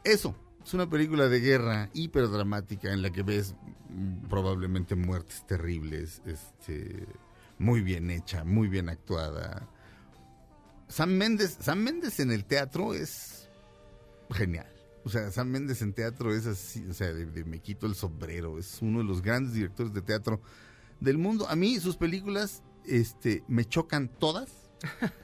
eso, 0.04 0.36
es 0.66 0.74
una 0.74 0.90
película 0.90 1.28
de 1.28 1.38
guerra 1.38 1.90
hiperdramática 1.94 2.92
en 2.92 3.00
la 3.00 3.10
que 3.10 3.22
ves 3.22 3.54
mm, 3.88 4.26
probablemente 4.28 4.96
muertes 4.96 5.46
terribles, 5.46 6.20
este, 6.26 7.06
muy 7.56 7.82
bien 7.82 8.10
hecha, 8.10 8.42
muy 8.42 8.66
bien 8.66 8.88
actuada. 8.88 9.68
Sam 10.88 11.10
Méndez, 11.10 11.56
Sam 11.60 11.78
Méndez 11.78 12.18
en 12.18 12.32
el 12.32 12.44
teatro 12.44 12.94
es 12.94 13.48
genial. 14.32 14.66
O 15.04 15.08
sea, 15.08 15.30
Sam 15.30 15.50
Méndez 15.50 15.82
en 15.82 15.92
teatro 15.92 16.34
es 16.34 16.46
así, 16.46 16.84
o 16.90 16.94
sea, 16.94 17.12
de, 17.12 17.26
de 17.26 17.44
me 17.44 17.60
quito 17.60 17.86
el 17.86 17.94
sombrero, 17.94 18.58
es 18.58 18.82
uno 18.82 18.98
de 18.98 19.04
los 19.04 19.22
grandes 19.22 19.54
directores 19.54 19.94
de 19.94 20.02
teatro 20.02 20.40
del 20.98 21.16
mundo. 21.16 21.46
A 21.48 21.54
mí 21.54 21.78
sus 21.78 21.96
películas 21.96 22.64
este, 22.84 23.44
me 23.46 23.64
chocan 23.66 24.08
todas, 24.08 24.50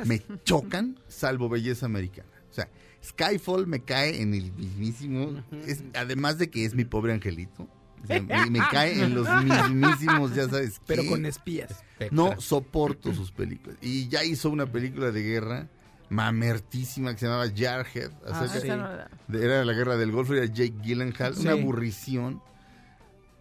me 0.04 0.22
chocan, 0.44 1.00
salvo 1.08 1.48
Belleza 1.48 1.86
Americana. 1.86 2.30
O 2.48 2.54
sea, 2.54 2.68
Skyfall 3.04 3.66
me 3.66 3.82
cae 3.82 4.20
en 4.22 4.34
el 4.34 4.52
mismísimo, 4.52 5.42
es, 5.66 5.82
además 5.94 6.38
de 6.38 6.50
que 6.50 6.64
es 6.64 6.74
mi 6.74 6.84
pobre 6.84 7.12
angelito, 7.12 7.68
o 8.02 8.06
sea, 8.06 8.22
me, 8.22 8.50
me 8.50 8.58
cae 8.70 9.02
en 9.02 9.14
los 9.14 9.26
mismísimos, 9.44 10.34
ya 10.34 10.48
sabes. 10.48 10.80
Pero 10.86 11.04
con 11.06 11.26
espías. 11.26 11.84
No 12.10 12.40
soporto 12.40 13.12
sus 13.14 13.30
películas. 13.32 13.76
Y 13.82 14.08
ya 14.08 14.24
hizo 14.24 14.50
una 14.50 14.66
película 14.66 15.10
de 15.10 15.22
guerra 15.22 15.68
mamertísima 16.10 17.12
que 17.14 17.20
se 17.20 17.26
llamaba 17.26 17.46
Jarhead. 17.54 18.10
Ah, 18.28 18.46
sí. 18.48 18.58
Esa 18.58 18.76
no 18.76 18.82
la- 18.84 19.10
de- 19.28 19.44
era 19.44 19.64
la 19.64 19.72
guerra 19.72 19.96
del 19.96 20.12
Golfo, 20.12 20.34
era 20.34 20.46
Jake 20.46 20.74
Gyllenhaal, 20.82 21.34
una 21.38 21.52
aburrición. 21.52 22.42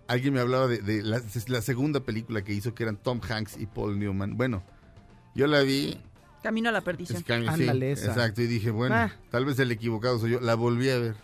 Alguien 0.07 0.34
me 0.34 0.39
hablaba 0.41 0.68
de, 0.68 0.80
de 0.80 1.03
la, 1.03 1.22
la 1.47 1.62
segunda 1.62 2.01
película 2.01 2.43
que 2.43 2.53
hizo, 2.53 2.74
que 2.74 2.84
eran 2.84 2.97
Tom 2.97 3.22
Hanks 3.28 3.57
y 3.59 3.66
Paul 3.66 3.97
Newman. 3.99 4.36
Bueno, 4.38 4.64
yo 5.36 5.47
la 5.47 5.62
vi. 5.62 5.97
Camino 6.44 6.70
a 6.70 6.72
la 6.72 6.82
perdición. 6.82 7.20
es 7.20 7.26
sí, 7.26 7.32
Ándale, 7.34 7.92
esa. 7.92 8.08
exacto, 8.08 8.42
y 8.42 8.48
dije, 8.48 8.72
bueno, 8.72 8.96
Ah. 8.96 9.12
tal 9.30 9.46
vez 9.46 9.60
el 9.60 9.72
equivocado 9.72 10.18
soy 10.20 10.32
yo. 10.32 10.39
La 10.39 10.56
volví 10.56 10.89
a 10.89 10.98
ver. 10.98 11.16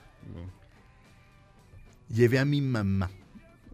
Llevé 2.09 2.39
a 2.39 2.45
mi 2.45 2.61
mamá. 2.61 3.09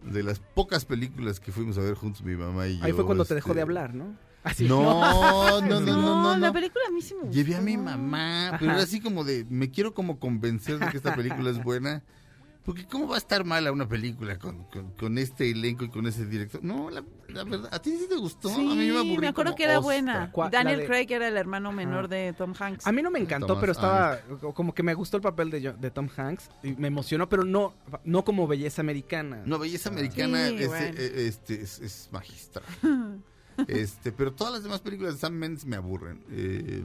De 0.02 0.22
las 0.22 0.38
pocas 0.38 0.84
películas 0.84 1.40
que 1.40 1.50
fuimos 1.52 1.78
a 1.78 1.80
ver 1.80 1.94
juntos, 1.94 2.22
mi 2.22 2.36
mamá 2.36 2.66
y 2.66 2.78
yo. 2.78 2.84
Ahí 2.84 2.92
fue 2.92 3.06
cuando 3.06 3.24
te 3.24 3.34
dejó 3.34 3.48
este, 3.50 3.56
de 3.56 3.62
hablar, 3.62 3.94
¿no? 3.94 4.14
Así. 4.42 4.66
No, 4.68 4.82
no, 5.62 5.62
no, 5.62 5.80
no, 5.80 6.22
no, 6.22 6.36
la 6.38 6.48
no. 6.48 6.52
película 6.52 6.84
a 6.88 6.90
mí 6.92 7.00
sí 7.00 7.14
me 7.14 7.20
gustó. 7.22 7.34
Llevé 7.34 7.56
a 7.56 7.60
mi 7.62 7.76
mamá, 7.78 8.56
pero 8.58 8.70
Ajá. 8.72 8.80
era 8.80 8.82
así 8.84 9.00
como 9.00 9.24
de, 9.24 9.46
me 9.48 9.70
quiero 9.70 9.94
como 9.94 10.18
convencer 10.18 10.78
de 10.78 10.88
que 10.90 10.96
esta 10.98 11.14
película 11.14 11.48
es 11.50 11.62
buena. 11.62 12.02
Porque 12.64 12.86
¿cómo 12.86 13.06
va 13.08 13.16
a 13.16 13.18
estar 13.18 13.44
mala 13.44 13.70
una 13.72 13.86
película 13.86 14.38
con, 14.38 14.64
con, 14.64 14.90
con 14.92 15.18
este 15.18 15.50
elenco 15.50 15.84
y 15.84 15.90
con 15.90 16.06
ese 16.06 16.24
director? 16.24 16.64
No, 16.64 16.88
la, 16.88 17.04
la 17.28 17.44
verdad, 17.44 17.68
¿a 17.70 17.78
ti 17.82 17.90
sí 17.98 18.06
te 18.08 18.16
gustó? 18.16 18.48
Sí, 18.48 18.54
a 18.54 18.74
mí 18.74 18.86
me 18.90 18.98
aburrí 18.98 19.18
me 19.18 19.28
acuerdo 19.28 19.50
como 19.50 19.56
que 19.56 19.64
era 19.64 19.78
ostra. 19.80 20.30
buena. 20.32 20.32
Daniel 20.50 20.78
de- 20.80 20.86
Craig 20.86 21.06
era 21.12 21.28
el 21.28 21.36
hermano 21.36 21.72
menor 21.72 22.06
Ajá. 22.06 22.08
de 22.08 22.32
Tom 22.32 22.54
Hanks. 22.58 22.86
A 22.86 22.92
mí 22.92 23.02
no 23.02 23.10
me 23.10 23.18
encantó, 23.18 23.48
Thomas 23.48 23.60
pero 23.60 23.72
estaba 23.72 24.18
como 24.54 24.74
que 24.74 24.82
me 24.82 24.94
gustó 24.94 25.18
el 25.18 25.22
papel 25.22 25.50
de, 25.50 25.90
Tom 25.90 26.08
Hanks 26.16 26.48
y 26.62 26.72
me 26.72 26.88
emocionó, 26.88 27.28
pero 27.28 27.44
no 27.44 27.74
no 28.02 28.24
como 28.24 28.46
belleza 28.46 28.80
americana. 28.80 29.42
No, 29.44 29.58
Belleza 29.58 29.90
Americana 29.90 30.48
Sí, 30.48 30.56
es, 30.60 30.68
bueno. 30.68 30.86
eh, 30.98 31.26
este, 31.28 31.60
es, 31.60 31.78
es 31.80 32.08
magistral. 32.12 32.64
este, 33.68 34.10
pero 34.10 34.32
todas 34.32 34.54
las 34.54 34.62
demás 34.62 34.80
películas 34.80 35.14
de 35.14 35.20
Sam 35.20 35.34
Mendes 35.34 35.66
me 35.66 35.76
aburren. 35.76 36.24
Eh, 36.30 36.82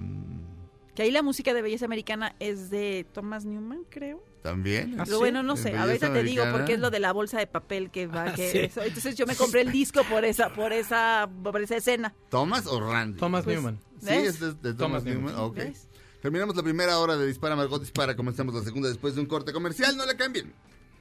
Que 0.93 1.03
ahí 1.03 1.11
la 1.11 1.23
música 1.23 1.53
de 1.53 1.61
Belleza 1.61 1.85
Americana 1.85 2.35
es 2.39 2.69
de 2.69 3.05
Thomas 3.13 3.45
Newman, 3.45 3.85
creo. 3.89 4.21
También. 4.41 4.95
Ah, 4.97 5.03
Pero 5.03 5.17
sí? 5.17 5.19
bueno, 5.19 5.43
no 5.43 5.57
¿En 5.57 5.63
sé, 5.63 5.75
ahorita 5.77 6.13
te 6.13 6.23
digo 6.23 6.45
porque 6.51 6.73
es 6.73 6.79
lo 6.79 6.89
de 6.89 6.99
la 6.99 7.11
bolsa 7.11 7.37
de 7.39 7.47
papel 7.47 7.91
que 7.91 8.07
va, 8.07 8.23
Ah, 8.29 8.33
que 8.33 8.51
sí. 8.51 8.57
eso. 8.59 8.81
Entonces 8.83 9.15
yo 9.15 9.25
me 9.25 9.35
compré 9.35 9.61
el 9.61 9.71
disco 9.71 10.01
por 10.09 10.23
esa, 10.23 10.53
por 10.53 10.71
esa, 10.71 11.29
por 11.43 11.61
esa 11.61 11.75
escena. 11.75 12.13
¿Thomas 12.29 12.65
o 12.67 12.79
Randy? 12.79 13.19
Thomas 13.19 13.43
Pues, 13.43 13.57
Newman. 13.57 13.79
Sí, 13.99 14.05
¿ves? 14.05 14.27
es 14.27 14.39
de, 14.39 14.47
de 14.53 14.73
Thomas, 14.73 14.77
Thomas 14.77 15.03
Newman. 15.03 15.25
Newman. 15.35 15.35
ok. 15.45 15.55
¿Ves? 15.57 15.87
Terminamos 16.21 16.55
la 16.55 16.63
primera 16.63 16.97
hora 16.99 17.17
de 17.17 17.27
Dispara 17.27 17.55
Margot 17.55 17.81
Dispara. 17.81 18.15
Comenzamos 18.15 18.53
la 18.55 18.63
segunda 18.63 18.87
después 18.89 19.15
de 19.15 19.21
un 19.21 19.27
corte 19.27 19.51
comercial. 19.51 19.95
No 19.97 20.05
le 20.05 20.15
cambien. 20.15 20.53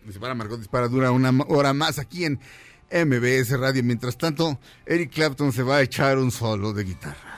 Dispara 0.04 0.34
Margot 0.34 0.58
Dispara 0.58 0.88
dura 0.88 1.10
una 1.12 1.30
hora 1.48 1.72
más 1.72 1.98
aquí 2.00 2.24
en 2.24 2.40
MBS 2.90 3.58
Radio. 3.58 3.82
Mientras 3.84 4.16
tanto, 4.18 4.58
Eric 4.86 5.12
Clapton 5.12 5.52
se 5.52 5.62
va 5.62 5.76
a 5.76 5.82
echar 5.82 6.18
un 6.18 6.30
solo 6.30 6.72
de 6.72 6.84
guitarra. 6.84 7.37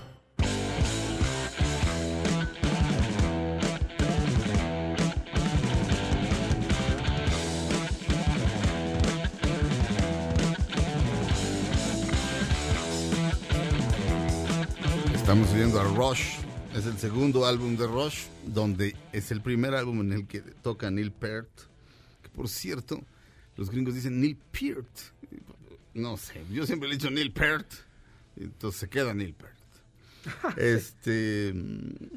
Estamos 15.31 15.53
oyendo 15.53 15.79
a 15.79 15.85
Rush. 15.85 16.39
Es 16.75 16.85
el 16.85 16.97
segundo 16.97 17.45
álbum 17.45 17.77
de 17.77 17.87
Rush, 17.87 18.25
donde 18.47 18.97
es 19.13 19.31
el 19.31 19.39
primer 19.39 19.73
álbum 19.73 20.01
en 20.01 20.11
el 20.11 20.27
que 20.27 20.41
toca 20.41 20.91
Neil 20.91 21.13
Peart. 21.13 21.47
Que 22.21 22.27
por 22.27 22.49
cierto, 22.49 23.01
los 23.55 23.71
gringos 23.71 23.95
dicen 23.95 24.19
Neil 24.19 24.35
Peart. 24.51 24.89
No 25.93 26.17
sé, 26.17 26.43
yo 26.51 26.65
siempre 26.65 26.89
le 26.89 26.95
he 26.95 26.97
dicho 26.97 27.09
Neil 27.09 27.31
Peart. 27.31 27.65
Entonces 28.35 28.81
se 28.81 28.89
queda 28.89 29.13
Neil 29.13 29.33
Peart. 29.33 30.57
Este. 30.57 31.53
mm, 31.55 32.07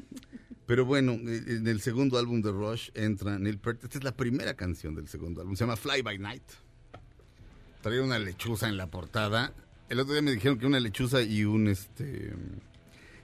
Pero 0.65 0.83
bueno, 0.83 1.13
en 1.13 1.65
el 1.69 1.79
segundo 1.79 2.17
álbum 2.17 2.41
de 2.41 2.51
Rush 2.51 2.89
entra 2.95 3.39
Neil 3.39 3.59
Peart. 3.59 3.81
Esta 3.81 3.97
es 3.97 4.03
la 4.03 4.13
primera 4.13 4.55
canción 4.55 4.93
del 4.93 5.07
segundo 5.07 5.39
álbum. 5.39 5.55
Se 5.55 5.63
llama 5.63 5.77
Fly 5.77 6.01
by 6.01 6.19
Night. 6.19 6.43
Traía 7.81 8.03
una 8.03 8.19
lechuza 8.19 8.67
en 8.67 8.75
la 8.75 8.87
portada. 8.87 9.53
El 9.87 10.01
otro 10.01 10.11
día 10.11 10.21
me 10.21 10.31
dijeron 10.31 10.59
que 10.59 10.65
una 10.65 10.81
lechuza 10.81 11.21
y 11.21 11.45
un 11.45 11.69
este 11.69 12.33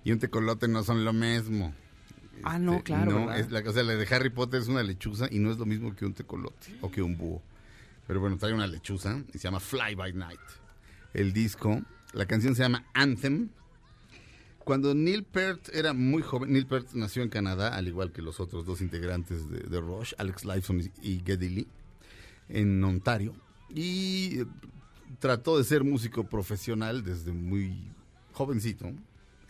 y 0.04 0.12
un 0.12 0.20
tecolote 0.20 0.68
no 0.68 0.84
son 0.84 1.06
lo 1.06 1.14
mismo. 1.14 1.74
Ah, 2.43 2.58
no, 2.58 2.74
Este, 2.74 2.84
claro, 2.86 3.12
No, 3.12 3.34
es 3.34 3.52
la, 3.52 3.60
o 3.60 3.72
sea, 3.74 3.84
la 3.84 3.95
de 3.95 4.08
Harry 4.14 4.30
Potter 4.30 4.62
es 4.62 4.68
una 4.68 4.84
lechuza 4.84 5.28
y 5.30 5.39
no 5.39 5.52
es 5.52 5.58
lo 5.58 5.66
mismo 5.66 5.95
que 5.95 6.06
un 6.06 6.14
tecolote 6.14 6.76
o 6.82 6.89
que 6.89 7.02
un 7.02 7.18
búho. 7.18 7.41
Pero 8.08 8.20
bueno, 8.20 8.38
trae 8.38 8.54
una 8.54 8.68
lechuza 8.68 9.24
y 9.34 9.38
se 9.38 9.39
llama 9.39 9.60
Fly 9.60 9.95
by 9.95 10.14
Night. 10.14 10.39
El 11.14 11.34
disco, 11.34 11.82
la 12.14 12.26
canción 12.26 12.56
se 12.56 12.64
llama 12.64 12.86
Anthem. 12.93 13.49
Cuando 14.64 14.93
Neil 14.93 15.24
Peart 15.24 15.70
era 15.74 15.93
muy 15.93 16.22
joven, 16.22 16.54
Neil 16.54 16.66
Peart 16.66 16.93
nació 16.93 17.24
en 17.24 17.30
Canadá, 17.30 17.76
al 17.76 17.88
igual 17.88 18.12
que 18.12 18.22
los 18.22 18.39
otros 18.39 18.66
dos 18.66 18.82
integrantes 18.82 19.49
de, 19.49 19.60
de 19.60 19.82
Rush, 19.82 20.14
Alex 20.18 20.45
Lifeson 20.45 20.82
y, 20.82 20.91
y 21.02 21.24
Geddy 21.26 21.49
Lee, 21.49 21.68
en 22.49 22.84
Ontario. 22.84 23.34
Y 23.70 24.41
eh, 24.41 24.45
trató 25.20 25.58
de 25.58 25.64
ser 25.64 25.84
músico 25.84 26.24
profesional 26.26 27.04
desde 27.04 27.32
muy 27.32 27.76
jovencito. 28.34 28.91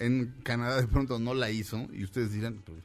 En 0.06 0.34
Canadá 0.43 0.82
de 0.82 0.88
pronto 0.88 1.20
no 1.20 1.34
la 1.34 1.52
hizo 1.52 1.88
y 1.93 2.04
ustedes 2.04 2.32
dirán, 2.34 2.62
pues, 2.66 2.80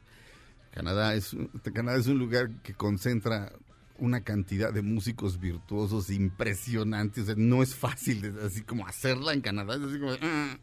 Canadá 0.71 1.15
es, 1.15 1.35
Canadá 1.73 1.97
es 1.97 2.07
un 2.07 2.19
lugar 2.19 2.49
que 2.61 2.73
concentra 2.73 3.51
una 3.97 4.21
cantidad 4.21 4.71
de 4.71 4.83
músicos 4.83 5.39
virtuosos 5.39 6.09
impresionantes. 6.11 7.35
No 7.35 7.63
es 7.63 7.73
fácil 7.75 8.37
así 8.45 8.61
como 8.61 8.85
hacerla 8.87 9.33
en 9.33 9.41
Canadá. 9.41 9.75
Es 9.75 9.81
así 9.81 9.99
como, 9.99 10.11
"Ah". 10.21 10.57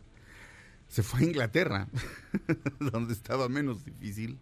se 0.88 1.02
fue 1.02 1.20
a 1.20 1.24
Inglaterra, 1.24 1.88
donde 2.78 3.12
estaba 3.12 3.48
menos 3.48 3.84
difícil. 3.84 4.38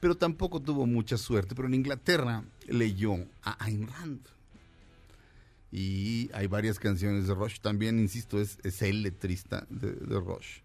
Pero 0.00 0.16
tampoco 0.16 0.60
tuvo 0.60 0.86
mucha 0.86 1.16
suerte. 1.16 1.54
Pero 1.54 1.68
en 1.68 1.74
Inglaterra 1.74 2.44
leyó 2.66 3.14
a 3.42 3.64
Ayn 3.64 3.86
Rand. 3.86 4.20
Y 5.70 6.30
hay 6.32 6.46
varias 6.46 6.78
canciones 6.78 7.26
de 7.28 7.34
Rush. 7.34 7.60
También, 7.60 7.98
insisto, 7.98 8.40
es, 8.40 8.58
es 8.64 8.80
el 8.82 9.02
letrista 9.02 9.66
de, 9.68 9.92
de 9.92 10.18
Rush. 10.20 10.60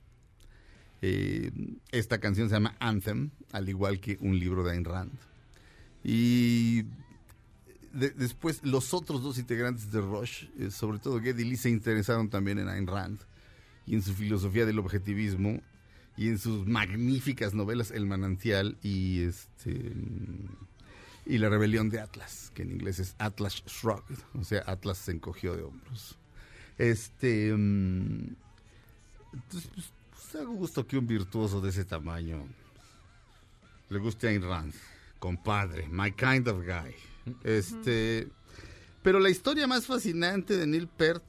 Eh, 1.05 1.51
esta 1.91 2.19
canción 2.19 2.47
se 2.47 2.55
llama 2.55 2.77
Anthem, 2.79 3.31
al 3.51 3.67
igual 3.67 3.99
que 3.99 4.17
un 4.21 4.39
libro 4.39 4.63
de 4.63 4.71
Ayn 4.71 4.85
Rand. 4.85 5.11
Y 6.01 6.83
de- 7.91 8.11
después 8.15 8.63
los 8.63 8.93
otros 8.93 9.21
dos 9.21 9.37
integrantes 9.37 9.91
de 9.91 9.99
Rush, 9.99 10.45
eh, 10.59 10.71
sobre 10.71 10.99
todo 10.99 11.19
Geddy 11.19 11.43
Lee, 11.43 11.57
se 11.57 11.69
interesaron 11.69 12.29
también 12.29 12.57
en 12.59 12.69
Ayn 12.69 12.87
Rand 12.87 13.19
y 13.85 13.95
en 13.95 14.01
su 14.01 14.13
filosofía 14.13 14.65
del 14.65 14.79
objetivismo 14.79 15.61
y 16.15 16.29
en 16.29 16.37
sus 16.39 16.65
magníficas 16.67 17.53
novelas 17.53 17.91
El 17.91 18.05
manantial 18.05 18.77
y 18.81 19.23
este 19.23 19.91
y 21.25 21.37
la 21.37 21.49
rebelión 21.49 21.89
de 21.89 21.99
Atlas, 21.99 22.51
que 22.53 22.61
en 22.63 22.71
inglés 22.71 22.99
es 22.99 23.15
Atlas 23.17 23.61
Shrugged, 23.65 24.19
o 24.35 24.43
sea, 24.45 24.61
Atlas 24.67 24.97
se 24.99 25.11
encogió 25.11 25.53
de 25.55 25.63
hombros. 25.63 26.17
Este 26.77 27.53
mm, 27.53 28.35
pues, 29.51 29.69
da 30.39 30.45
gusto 30.45 30.85
que 30.85 30.97
un 30.97 31.07
virtuoso 31.07 31.61
de 31.61 31.69
ese 31.69 31.85
tamaño 31.85 32.45
le 33.89 33.99
guste 33.99 34.27
a 34.27 34.29
Ayn 34.31 34.43
compadre, 35.19 35.87
my 35.89 36.11
kind 36.11 36.47
of 36.47 36.63
guy. 36.65 36.93
Este, 37.43 38.27
pero 39.01 39.19
la 39.19 39.29
historia 39.29 39.67
más 39.67 39.85
fascinante 39.85 40.57
de 40.57 40.65
Neil 40.67 40.87
Peart, 40.87 41.23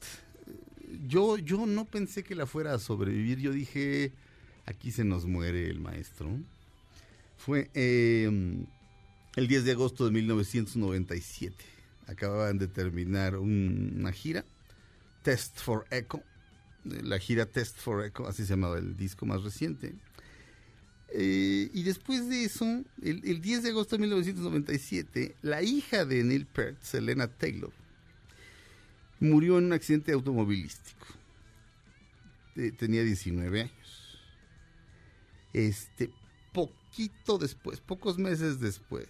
yo, 1.07 1.37
yo 1.37 1.65
no 1.65 1.85
pensé 1.85 2.23
que 2.23 2.35
la 2.35 2.45
fuera 2.45 2.73
a 2.73 2.79
sobrevivir. 2.79 3.39
Yo 3.39 3.51
dije, 3.51 4.11
aquí 4.65 4.91
se 4.91 5.03
nos 5.03 5.25
muere 5.25 5.69
el 5.69 5.79
maestro. 5.79 6.29
Fue 7.37 7.69
eh, 7.73 8.25
el 9.35 9.47
10 9.47 9.63
de 9.65 9.71
agosto 9.71 10.05
de 10.05 10.11
1997. 10.11 11.55
Acababan 12.07 12.57
de 12.57 12.67
terminar 12.67 13.35
un- 13.37 13.93
una 13.99 14.11
gira, 14.11 14.43
Test 15.23 15.59
for 15.59 15.85
Echo. 15.91 16.21
La 16.85 17.19
gira 17.19 17.45
Test 17.45 17.77
for 17.77 18.05
Echo, 18.05 18.27
así 18.27 18.43
se 18.43 18.49
llamaba 18.49 18.77
el 18.77 18.95
disco 18.95 19.25
más 19.25 19.43
reciente. 19.43 19.95
Eh, 21.09 21.69
y 21.73 21.83
después 21.83 22.29
de 22.29 22.43
eso, 22.43 22.65
el, 23.01 23.21
el 23.25 23.41
10 23.41 23.63
de 23.63 23.69
agosto 23.69 23.95
de 23.95 24.01
1997, 24.01 25.35
la 25.41 25.63
hija 25.63 26.05
de 26.05 26.23
Neil 26.23 26.45
Peart, 26.45 26.81
Selena 26.81 27.27
Taylor, 27.27 27.71
murió 29.19 29.57
en 29.57 29.65
un 29.65 29.73
accidente 29.73 30.11
automovilístico. 30.11 31.07
Tenía 32.77 33.03
19 33.03 33.61
años. 33.61 34.19
Este, 35.53 36.09
poquito 36.53 37.37
después, 37.37 37.79
pocos 37.81 38.17
meses 38.17 38.59
después, 38.59 39.07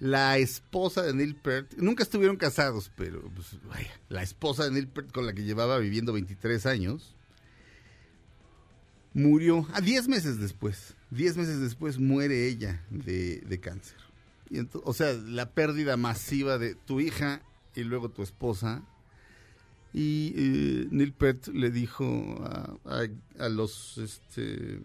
la 0.00 0.38
esposa 0.38 1.02
de 1.02 1.12
Neil 1.14 1.34
Peart, 1.34 1.74
nunca 1.76 2.02
estuvieron 2.04 2.36
casados, 2.36 2.90
pero 2.96 3.20
pues, 3.34 3.58
vaya, 3.68 3.90
la 4.08 4.22
esposa 4.22 4.64
de 4.64 4.70
Neil 4.70 4.88
Peart 4.88 5.12
con 5.12 5.26
la 5.26 5.32
que 5.32 5.42
llevaba 5.44 5.78
viviendo 5.78 6.12
23 6.12 6.66
años, 6.66 7.14
murió 9.14 9.66
a 9.72 9.80
10 9.80 10.08
meses 10.08 10.38
después. 10.38 10.94
10 11.10 11.36
meses 11.36 11.60
después 11.60 11.98
muere 11.98 12.46
ella 12.46 12.84
de, 12.90 13.58
cáncer. 13.60 13.96
Y 14.50 14.60
o 14.84 14.94
sea, 14.94 15.12
la 15.14 15.50
pérdida 15.50 15.96
masiva 15.96 16.58
de 16.58 16.74
tu 16.74 17.00
hija 17.00 17.42
y 17.74 17.84
luego 17.84 18.10
tu 18.10 18.22
esposa. 18.22 18.82
Y 19.92 20.32
eh, 20.36 20.88
Neil 20.90 21.12
Peart 21.12 21.48
le 21.48 21.70
dijo 21.70 22.38
a, 22.44 22.76
a- 22.84 23.44
a 23.44 23.48
los... 23.48 23.98
Este, 23.98 24.80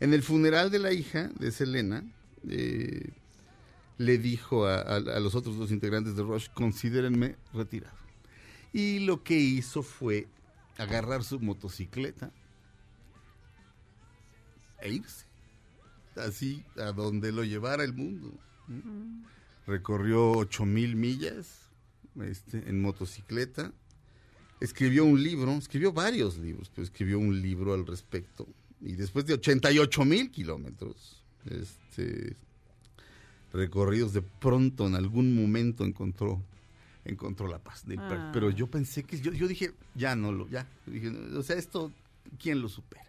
en 0.00 0.14
el 0.14 0.22
funeral 0.22 0.70
de 0.70 0.78
la 0.78 0.92
hija 0.92 1.30
de 1.38 1.52
Selena, 1.52 2.04
eh, 2.48 3.10
le 3.98 4.18
dijo 4.18 4.66
a, 4.66 4.76
a- 4.80 4.96
a 4.96 5.20
los 5.20 5.34
otros 5.34 5.56
dos 5.56 5.70
integrantes 5.70 6.16
de 6.16 6.22
Rush, 6.22 6.48
considérenme 6.54 7.36
retirado. 7.52 7.96
Y 8.72 9.00
lo 9.00 9.22
que 9.22 9.38
hizo 9.38 9.82
fue 9.82 10.26
agarrar 10.78 11.24
su 11.24 11.38
motocicleta 11.40 12.30
e 14.80 14.92
irse. 14.94 15.26
Así 16.16 16.62
a 16.76 16.92
donde 16.92 17.32
lo 17.32 17.44
llevara 17.44 17.84
el 17.84 17.92
mundo. 17.94 18.32
¿Mm? 18.68 19.24
Recorrió 19.66 20.32
ocho 20.32 20.64
mil 20.66 20.96
millas 20.96 21.60
este, 22.20 22.68
en 22.68 22.82
motocicleta. 22.82 23.72
Escribió 24.60 25.04
un 25.04 25.22
libro, 25.22 25.52
escribió 25.52 25.92
varios 25.92 26.38
libros, 26.38 26.70
pero 26.70 26.84
escribió 26.84 27.18
un 27.18 27.40
libro 27.40 27.74
al 27.74 27.86
respecto. 27.86 28.46
Y 28.80 28.92
después 28.94 29.26
de 29.26 29.34
88 29.34 30.04
mil 30.04 30.30
kilómetros, 30.30 31.22
este, 31.46 32.36
recorridos, 33.52 34.12
de 34.12 34.22
pronto 34.22 34.86
en 34.86 34.94
algún 34.94 35.34
momento 35.34 35.84
encontró 35.84 36.42
encontró 37.04 37.48
la 37.48 37.58
paz. 37.58 37.86
Neil 37.86 38.00
Peart. 38.00 38.20
Ah. 38.20 38.30
Pero 38.32 38.50
yo 38.50 38.68
pensé 38.68 39.02
que, 39.02 39.20
yo, 39.20 39.32
yo 39.32 39.48
dije, 39.48 39.72
ya 39.94 40.14
no 40.14 40.32
lo, 40.32 40.48
ya. 40.48 40.66
Dije, 40.86 41.10
o 41.10 41.42
sea, 41.42 41.56
esto, 41.56 41.90
¿quién 42.38 42.60
lo 42.60 42.68
supera? 42.68 43.04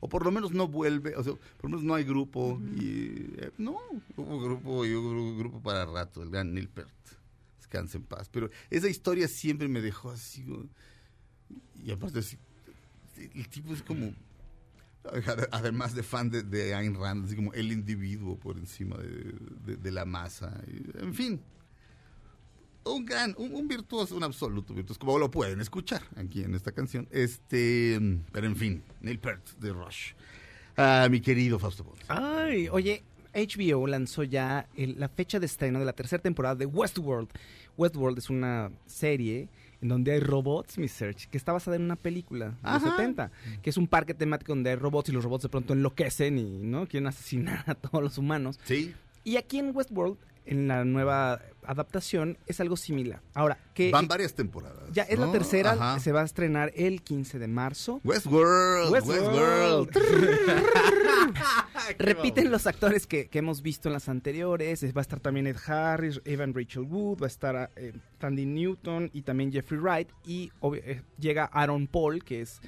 O 0.00 0.08
por 0.08 0.24
lo 0.24 0.32
menos 0.32 0.52
no 0.52 0.66
vuelve, 0.66 1.14
o 1.16 1.22
sea, 1.22 1.32
por 1.32 1.64
lo 1.64 1.68
menos 1.70 1.84
no 1.84 1.94
hay 1.94 2.04
grupo. 2.04 2.60
y, 2.76 3.34
eh, 3.36 3.50
no, 3.58 3.78
hubo 4.16 4.40
grupo 4.40 4.84
y 4.84 4.94
hubo 4.94 5.36
grupo 5.38 5.60
para 5.60 5.86
rato, 5.86 6.22
el 6.22 6.30
gran 6.30 6.52
Neil 6.52 6.68
Peart. 6.68 6.90
Descanse 7.58 7.98
en 7.98 8.04
paz. 8.04 8.28
Pero 8.30 8.50
esa 8.70 8.88
historia 8.88 9.28
siempre 9.28 9.68
me 9.68 9.80
dejó 9.80 10.10
así. 10.10 10.44
Y 11.84 11.90
aparte, 11.92 12.18
así, 12.18 12.36
el 13.16 13.48
tipo 13.48 13.72
es 13.72 13.82
como, 13.82 14.12
además 15.52 15.94
de 15.94 16.02
fan 16.02 16.30
de, 16.30 16.42
de 16.42 16.74
Ayn 16.74 16.94
Rand, 16.94 17.24
así 17.24 17.36
como 17.36 17.52
el 17.52 17.72
individuo 17.72 18.36
por 18.36 18.56
encima 18.58 18.96
de, 18.96 19.90
la 19.90 20.04
masa. 20.04 20.60
en 21.00 21.14
fin, 21.14 21.40
un 22.84 23.04
gran, 23.04 23.34
un, 23.38 23.68
virtuoso, 23.68 24.16
un 24.16 24.22
absoluto 24.22 24.74
virtuoso, 24.74 25.00
como 25.00 25.18
lo 25.18 25.30
pueden 25.30 25.60
escuchar 25.60 26.02
aquí 26.16 26.42
en 26.42 26.54
esta 26.54 26.72
canción. 26.72 27.06
Este, 27.10 27.98
pero 28.32 28.46
en 28.46 28.56
fin, 28.56 28.82
Neil 29.00 29.18
Peart 29.18 29.46
de 29.58 29.72
Rush. 29.72 30.12
Ah, 30.76 31.08
mi 31.10 31.20
querido 31.20 31.58
Fausto 31.58 31.84
Ponce. 31.84 32.04
Ay, 32.08 32.68
oye, 32.68 33.02
HBO 33.34 33.86
lanzó 33.86 34.22
ya 34.22 34.68
el- 34.76 34.98
la 34.98 35.08
fecha 35.08 35.38
de 35.40 35.46
estreno 35.46 35.78
de 35.78 35.84
la 35.84 35.92
tercera 35.92 36.22
temporada 36.22 36.54
de 36.54 36.66
Westworld. 36.66 37.28
Westworld 37.76 38.18
es 38.18 38.30
una 38.30 38.70
serie 38.86 39.48
en 39.80 39.88
donde 39.88 40.12
hay 40.12 40.20
robots, 40.20 40.78
mi 40.78 40.88
search, 40.88 41.28
que 41.28 41.38
está 41.38 41.52
basada 41.52 41.76
en 41.76 41.82
una 41.82 41.96
película 41.96 42.46
de 42.46 42.52
los 42.62 42.82
Ajá. 42.82 42.90
70, 42.96 43.30
que 43.62 43.70
es 43.70 43.76
un 43.76 43.86
parque 43.86 44.14
temático 44.14 44.52
donde 44.52 44.70
hay 44.70 44.76
robots 44.76 45.08
y 45.08 45.12
los 45.12 45.22
robots 45.24 45.44
de 45.44 45.48
pronto 45.48 45.72
enloquecen 45.72 46.38
y 46.38 46.58
no 46.58 46.86
quieren 46.86 47.06
asesinar 47.06 47.64
a 47.66 47.74
todos 47.74 48.02
los 48.02 48.18
humanos. 48.18 48.58
Sí, 48.64 48.94
Y 49.24 49.36
aquí 49.36 49.58
en 49.58 49.74
Westworld, 49.76 50.16
en 50.46 50.66
la 50.68 50.84
nueva 50.84 51.40
adaptación, 51.70 52.38
es 52.46 52.60
algo 52.60 52.76
similar. 52.76 53.20
Ahora, 53.34 53.58
que 53.74 53.90
van 53.90 54.08
varias 54.08 54.34
temporadas. 54.34 54.82
ya 54.92 55.02
es 55.04 55.18
la 55.18 55.30
tercera, 55.30 55.72
Ajá. 55.72 56.00
se 56.00 56.12
va 56.12 56.22
a 56.22 56.24
estrenar 56.24 56.72
el 56.74 57.02
15 57.02 57.38
de 57.38 57.48
marzo. 57.48 58.00
Westworld, 58.04 58.90
Westworld. 58.90 59.90
Repiten 61.98 62.50
los 62.50 62.66
actores 62.66 63.06
que, 63.06 63.28
que 63.28 63.38
hemos 63.38 63.62
visto 63.62 63.88
en 63.88 63.92
las 63.94 64.08
anteriores. 64.08 64.84
Va 64.94 65.00
a 65.00 65.02
estar 65.02 65.20
también 65.20 65.46
Ed 65.46 65.56
Harris, 65.66 66.20
Evan 66.24 66.54
Rachel 66.54 66.82
Wood, 66.82 67.22
va 67.22 67.26
a 67.26 67.28
estar 67.28 67.70
eh, 67.76 67.92
Tandy 68.18 68.46
Newton 68.46 69.10
y 69.12 69.22
también 69.22 69.52
Jeffrey 69.52 69.80
Wright. 69.80 70.08
Y 70.24 70.50
obvi- 70.60 70.82
eh, 70.84 71.02
llega 71.18 71.44
Aaron 71.46 71.86
Paul, 71.86 72.24
que 72.24 72.42
es 72.42 72.60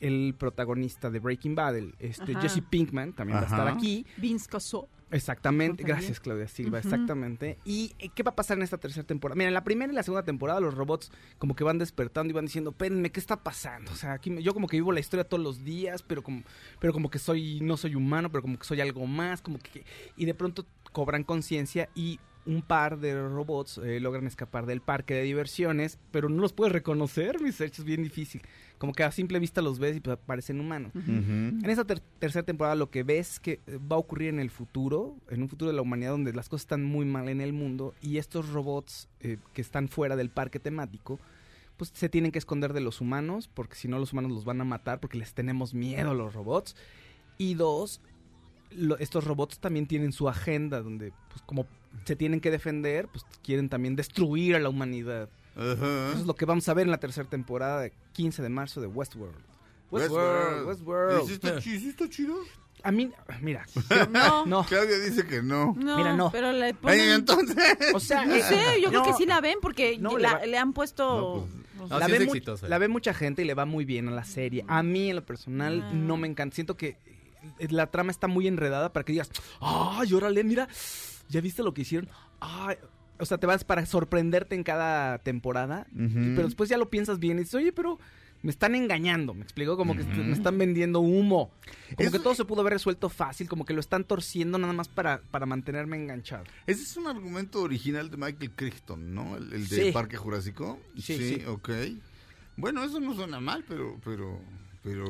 el 0.00 0.34
protagonista 0.38 1.10
de 1.10 1.18
Breaking 1.20 1.54
Bad. 1.54 1.76
el, 1.76 1.94
este, 1.98 2.32
Ajá. 2.32 2.40
Jesse 2.42 2.62
Pinkman 2.68 3.12
también 3.12 3.38
va 3.38 3.42
a 3.42 3.46
estar 3.46 3.68
aquí. 3.68 4.04
Vince 4.16 4.48
Cassel. 4.48 4.82
Exactamente, 5.12 5.82
gracias 5.82 6.20
Claudia 6.20 6.46
Silva, 6.46 6.78
exactamente. 6.78 7.58
¿Y 7.64 7.92
eh, 7.98 8.10
qué 8.14 8.22
va 8.22 8.30
a 8.30 8.36
pasar 8.36 8.56
en 8.58 8.62
esta 8.62 8.78
tercera 8.78 9.04
temporada? 9.04 9.36
Mira, 9.36 9.48
en 9.48 9.54
la 9.54 9.64
primera 9.64 9.92
y 9.92 9.96
la 9.96 10.04
segunda 10.04 10.24
temporada 10.24 10.60
los 10.60 10.74
robots 10.74 11.10
como 11.38 11.56
que 11.56 11.64
van 11.64 11.78
despertando 11.78 12.30
y 12.30 12.34
van 12.34 12.44
diciendo, 12.46 12.70
espérenme, 12.70 13.10
¿qué 13.10 13.18
está 13.18 13.36
pasando? 13.42 13.90
O 13.90 13.96
sea, 13.96 14.12
aquí 14.12 14.30
me- 14.30 14.40
yo 14.40 14.54
como 14.54 14.68
que 14.68 14.76
vivo 14.76 14.92
la 14.92 15.00
historia 15.00 15.24
todos 15.24 15.42
los 15.42 15.64
días, 15.64 16.04
pero 16.04 16.22
como, 16.22 16.42
pero 16.78 16.92
como 16.92 17.10
que 17.10 17.18
soy, 17.18 17.60
no 17.60 17.76
soy 17.76 17.96
humano, 17.96 18.30
pero 18.30 18.40
como 18.42 18.56
que 18.56 18.64
soy 18.64 18.80
algo 18.80 19.04
más, 19.06 19.42
como 19.42 19.58
que... 19.58 19.84
Y 20.16 20.26
de 20.26 20.34
pronto 20.34 20.64
cobran 20.92 21.24
conciencia 21.24 21.88
y 21.96 22.20
un 22.50 22.62
par 22.62 22.98
de 22.98 23.14
robots 23.28 23.78
eh, 23.78 24.00
logran 24.00 24.26
escapar 24.26 24.66
del 24.66 24.80
parque 24.80 25.14
de 25.14 25.22
diversiones, 25.22 25.98
pero 26.10 26.28
no 26.28 26.40
los 26.42 26.52
puedes 26.52 26.72
reconocer, 26.72 27.40
mi 27.40 27.52
search 27.52 27.78
es 27.78 27.84
bien 27.84 28.02
difícil. 28.02 28.42
Como 28.78 28.92
que 28.92 29.04
a 29.04 29.12
simple 29.12 29.38
vista 29.38 29.60
los 29.62 29.78
ves 29.78 29.96
y 29.96 30.00
pues, 30.00 30.18
parecen 30.24 30.58
humanos. 30.58 30.92
En 30.94 31.68
esta 31.70 31.84
ter- 31.84 32.00
tercera 32.18 32.44
temporada 32.44 32.74
lo 32.74 32.90
que 32.90 33.02
ves 33.02 33.32
es 33.32 33.40
que 33.40 33.60
eh, 33.66 33.78
va 33.90 33.96
a 33.96 33.98
ocurrir 33.98 34.28
en 34.30 34.40
el 34.40 34.50
futuro, 34.50 35.16
en 35.28 35.42
un 35.42 35.48
futuro 35.48 35.70
de 35.70 35.76
la 35.76 35.82
humanidad 35.82 36.10
donde 36.12 36.32
las 36.32 36.48
cosas 36.48 36.62
están 36.62 36.84
muy 36.84 37.04
mal 37.04 37.28
en 37.28 37.40
el 37.40 37.52
mundo 37.52 37.94
y 38.02 38.18
estos 38.18 38.48
robots 38.50 39.08
eh, 39.20 39.36
que 39.52 39.60
están 39.62 39.88
fuera 39.88 40.16
del 40.16 40.30
parque 40.30 40.58
temático, 40.58 41.18
pues 41.76 41.92
se 41.94 42.08
tienen 42.08 42.32
que 42.32 42.38
esconder 42.38 42.72
de 42.72 42.80
los 42.80 43.00
humanos 43.00 43.48
porque 43.52 43.74
si 43.76 43.86
no 43.88 43.98
los 43.98 44.12
humanos 44.12 44.32
los 44.32 44.44
van 44.44 44.60
a 44.60 44.64
matar 44.64 44.98
porque 45.00 45.18
les 45.18 45.32
tenemos 45.34 45.72
miedo 45.74 46.10
a 46.10 46.14
los 46.14 46.34
robots. 46.34 46.74
Y 47.38 47.54
dos, 47.54 48.02
lo- 48.72 48.98
estos 48.98 49.24
robots 49.24 49.58
también 49.58 49.86
tienen 49.86 50.12
su 50.12 50.28
agenda 50.28 50.80
donde 50.82 51.12
pues 51.28 51.42
como 51.46 51.66
se 52.04 52.16
tienen 52.16 52.40
que 52.40 52.50
defender, 52.50 53.08
pues 53.08 53.24
quieren 53.42 53.68
también 53.68 53.96
destruir 53.96 54.54
a 54.56 54.60
la 54.60 54.68
humanidad. 54.68 55.28
Eso 55.56 56.12
es 56.12 56.26
lo 56.26 56.34
que 56.34 56.44
vamos 56.44 56.68
a 56.68 56.74
ver 56.74 56.84
en 56.86 56.90
la 56.90 56.98
tercera 57.00 57.28
temporada, 57.28 57.80
de 57.80 57.92
15 58.12 58.42
de 58.42 58.48
marzo 58.48 58.80
de 58.80 58.86
Westworld. 58.86 59.34
Westworld, 59.90 60.62
¿Y 60.62 60.66
Westworld. 60.66 61.26
si 61.26 61.32
está, 61.34 61.58
chi- 61.58 61.78
sí 61.80 61.88
está 61.88 62.08
chido? 62.08 62.36
A 62.82 62.92
mí, 62.92 63.10
mira, 63.42 63.66
No, 64.10 64.46
no. 64.46 64.64
Claudia 64.64 64.98
dice 65.00 65.26
que 65.26 65.42
no. 65.42 65.74
Mira, 65.74 66.14
no. 66.16 66.30
pero 66.30 66.52
le 66.52 66.66
Ay, 66.66 66.72
ponen... 66.74 67.10
entonces. 67.10 67.56
O 67.92 68.00
sea, 68.00 68.24
No 68.24 68.34
eh, 68.34 68.42
sé, 68.42 68.80
yo 68.80 68.88
creo 68.88 69.02
que 69.02 69.12
sí 69.14 69.26
la 69.26 69.40
ven 69.40 69.58
porque 69.60 69.98
No, 69.98 70.16
la- 70.16 70.46
le 70.46 70.56
han 70.56 70.72
puesto... 70.72 71.46
No, 71.46 71.46
pues, 71.78 71.90
No, 71.90 71.98
la, 71.98 72.06
sí 72.06 72.12
ve 72.12 72.18
es 72.18 72.24
mu- 72.26 72.30
exitosa. 72.34 72.68
la 72.68 72.78
ve 72.78 72.88
mucha 72.88 73.12
gente 73.12 73.42
y 73.42 73.44
le 73.44 73.54
va 73.54 73.66
muy 73.66 73.84
bien 73.84 74.08
a 74.08 74.12
la 74.12 74.24
serie. 74.24 74.64
A 74.68 74.82
mí, 74.82 75.10
en 75.10 75.16
lo 75.16 75.26
personal, 75.26 75.82
Ah. 75.84 75.90
no 75.92 76.16
me 76.16 76.28
encanta. 76.28 76.54
Siento 76.54 76.76
que 76.76 76.96
eh, 77.04 77.18
la 77.70 77.86
trama 77.90 78.10
está 78.10 78.26
muy 78.26 78.46
enredada 78.46 78.92
para 78.92 79.04
que 79.04 79.12
digas, 79.12 79.30
¡ay, 79.60 80.12
órale, 80.14 80.44
mira! 80.44 80.68
¿Ya 81.28 81.40
viste 81.40 81.62
lo 81.62 81.72
que 81.74 81.82
hicieron? 81.82 82.08
¡Ay! 82.40 82.76
O 83.18 83.26
sea, 83.26 83.38
te 83.38 83.46
vas 83.46 83.64
para 83.64 83.84
sorprenderte 83.86 84.54
en 84.54 84.62
cada 84.62 85.18
temporada, 85.18 85.86
pero 85.94 86.44
después 86.44 86.70
ya 86.70 86.78
lo 86.78 86.88
piensas 86.88 87.18
bien 87.18 87.36
y 87.36 87.40
dices, 87.40 87.54
oye, 87.54 87.70
pero 87.72 87.98
me 88.42 88.50
están 88.50 88.74
engañando, 88.74 89.34
me 89.34 89.42
explico, 89.42 89.76
como 89.76 89.94
que 89.94 90.02
me 90.04 90.32
están 90.32 90.56
vendiendo 90.56 91.00
humo. 91.00 91.50
Como 91.96 92.08
Eso- 92.08 92.12
que 92.12 92.18
todo 92.18 92.34
se 92.34 92.46
pudo 92.46 92.62
haber 92.62 92.72
resuelto 92.72 93.10
fácil, 93.10 93.46
como 93.46 93.66
que 93.66 93.74
lo 93.74 93.80
están 93.80 94.04
torciendo 94.04 94.56
nada 94.56 94.72
más 94.72 94.88
para, 94.88 95.20
para 95.30 95.44
mantenerme 95.44 95.98
enganchado. 95.98 96.44
Ese 96.66 96.82
es 96.82 96.96
un 96.96 97.06
argumento 97.08 97.60
original 97.60 98.10
de 98.10 98.16
Michael 98.16 98.52
Crichton, 98.56 99.14
¿no? 99.14 99.36
El, 99.36 99.52
el 99.52 99.68
de 99.68 99.84
Sí. 99.86 99.92
Parque 99.92 100.16
Jurásico. 100.16 100.78
Sí, 100.96 101.18
sí. 101.18 101.42
ok. 101.46 101.68
Bueno, 102.56 102.82
eso 102.82 102.98
no 103.00 103.14
suena 103.14 103.38
mal, 103.40 103.62
pero... 103.68 104.00
pero 104.02 104.40
pero 104.82 105.04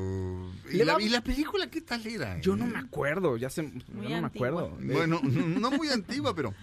¿y 0.72 0.78
la, 0.84 0.94
va- 0.94 1.02
y 1.02 1.08
la 1.08 1.20
película 1.22 1.68
qué 1.70 1.80
tal 1.80 2.06
era? 2.06 2.40
Yo 2.40 2.56
no 2.56 2.64
eh? 2.66 2.68
me 2.68 2.78
acuerdo, 2.78 3.36
ya 3.36 3.50
se, 3.50 3.62
yo 3.62 4.08
no 4.08 4.20
me 4.20 4.26
acuerdo. 4.26 4.76
De- 4.80 4.92
Bueno, 4.94 5.20
no 5.22 5.70
muy 5.70 5.88
antigua, 5.88 6.34
pero 6.34 6.54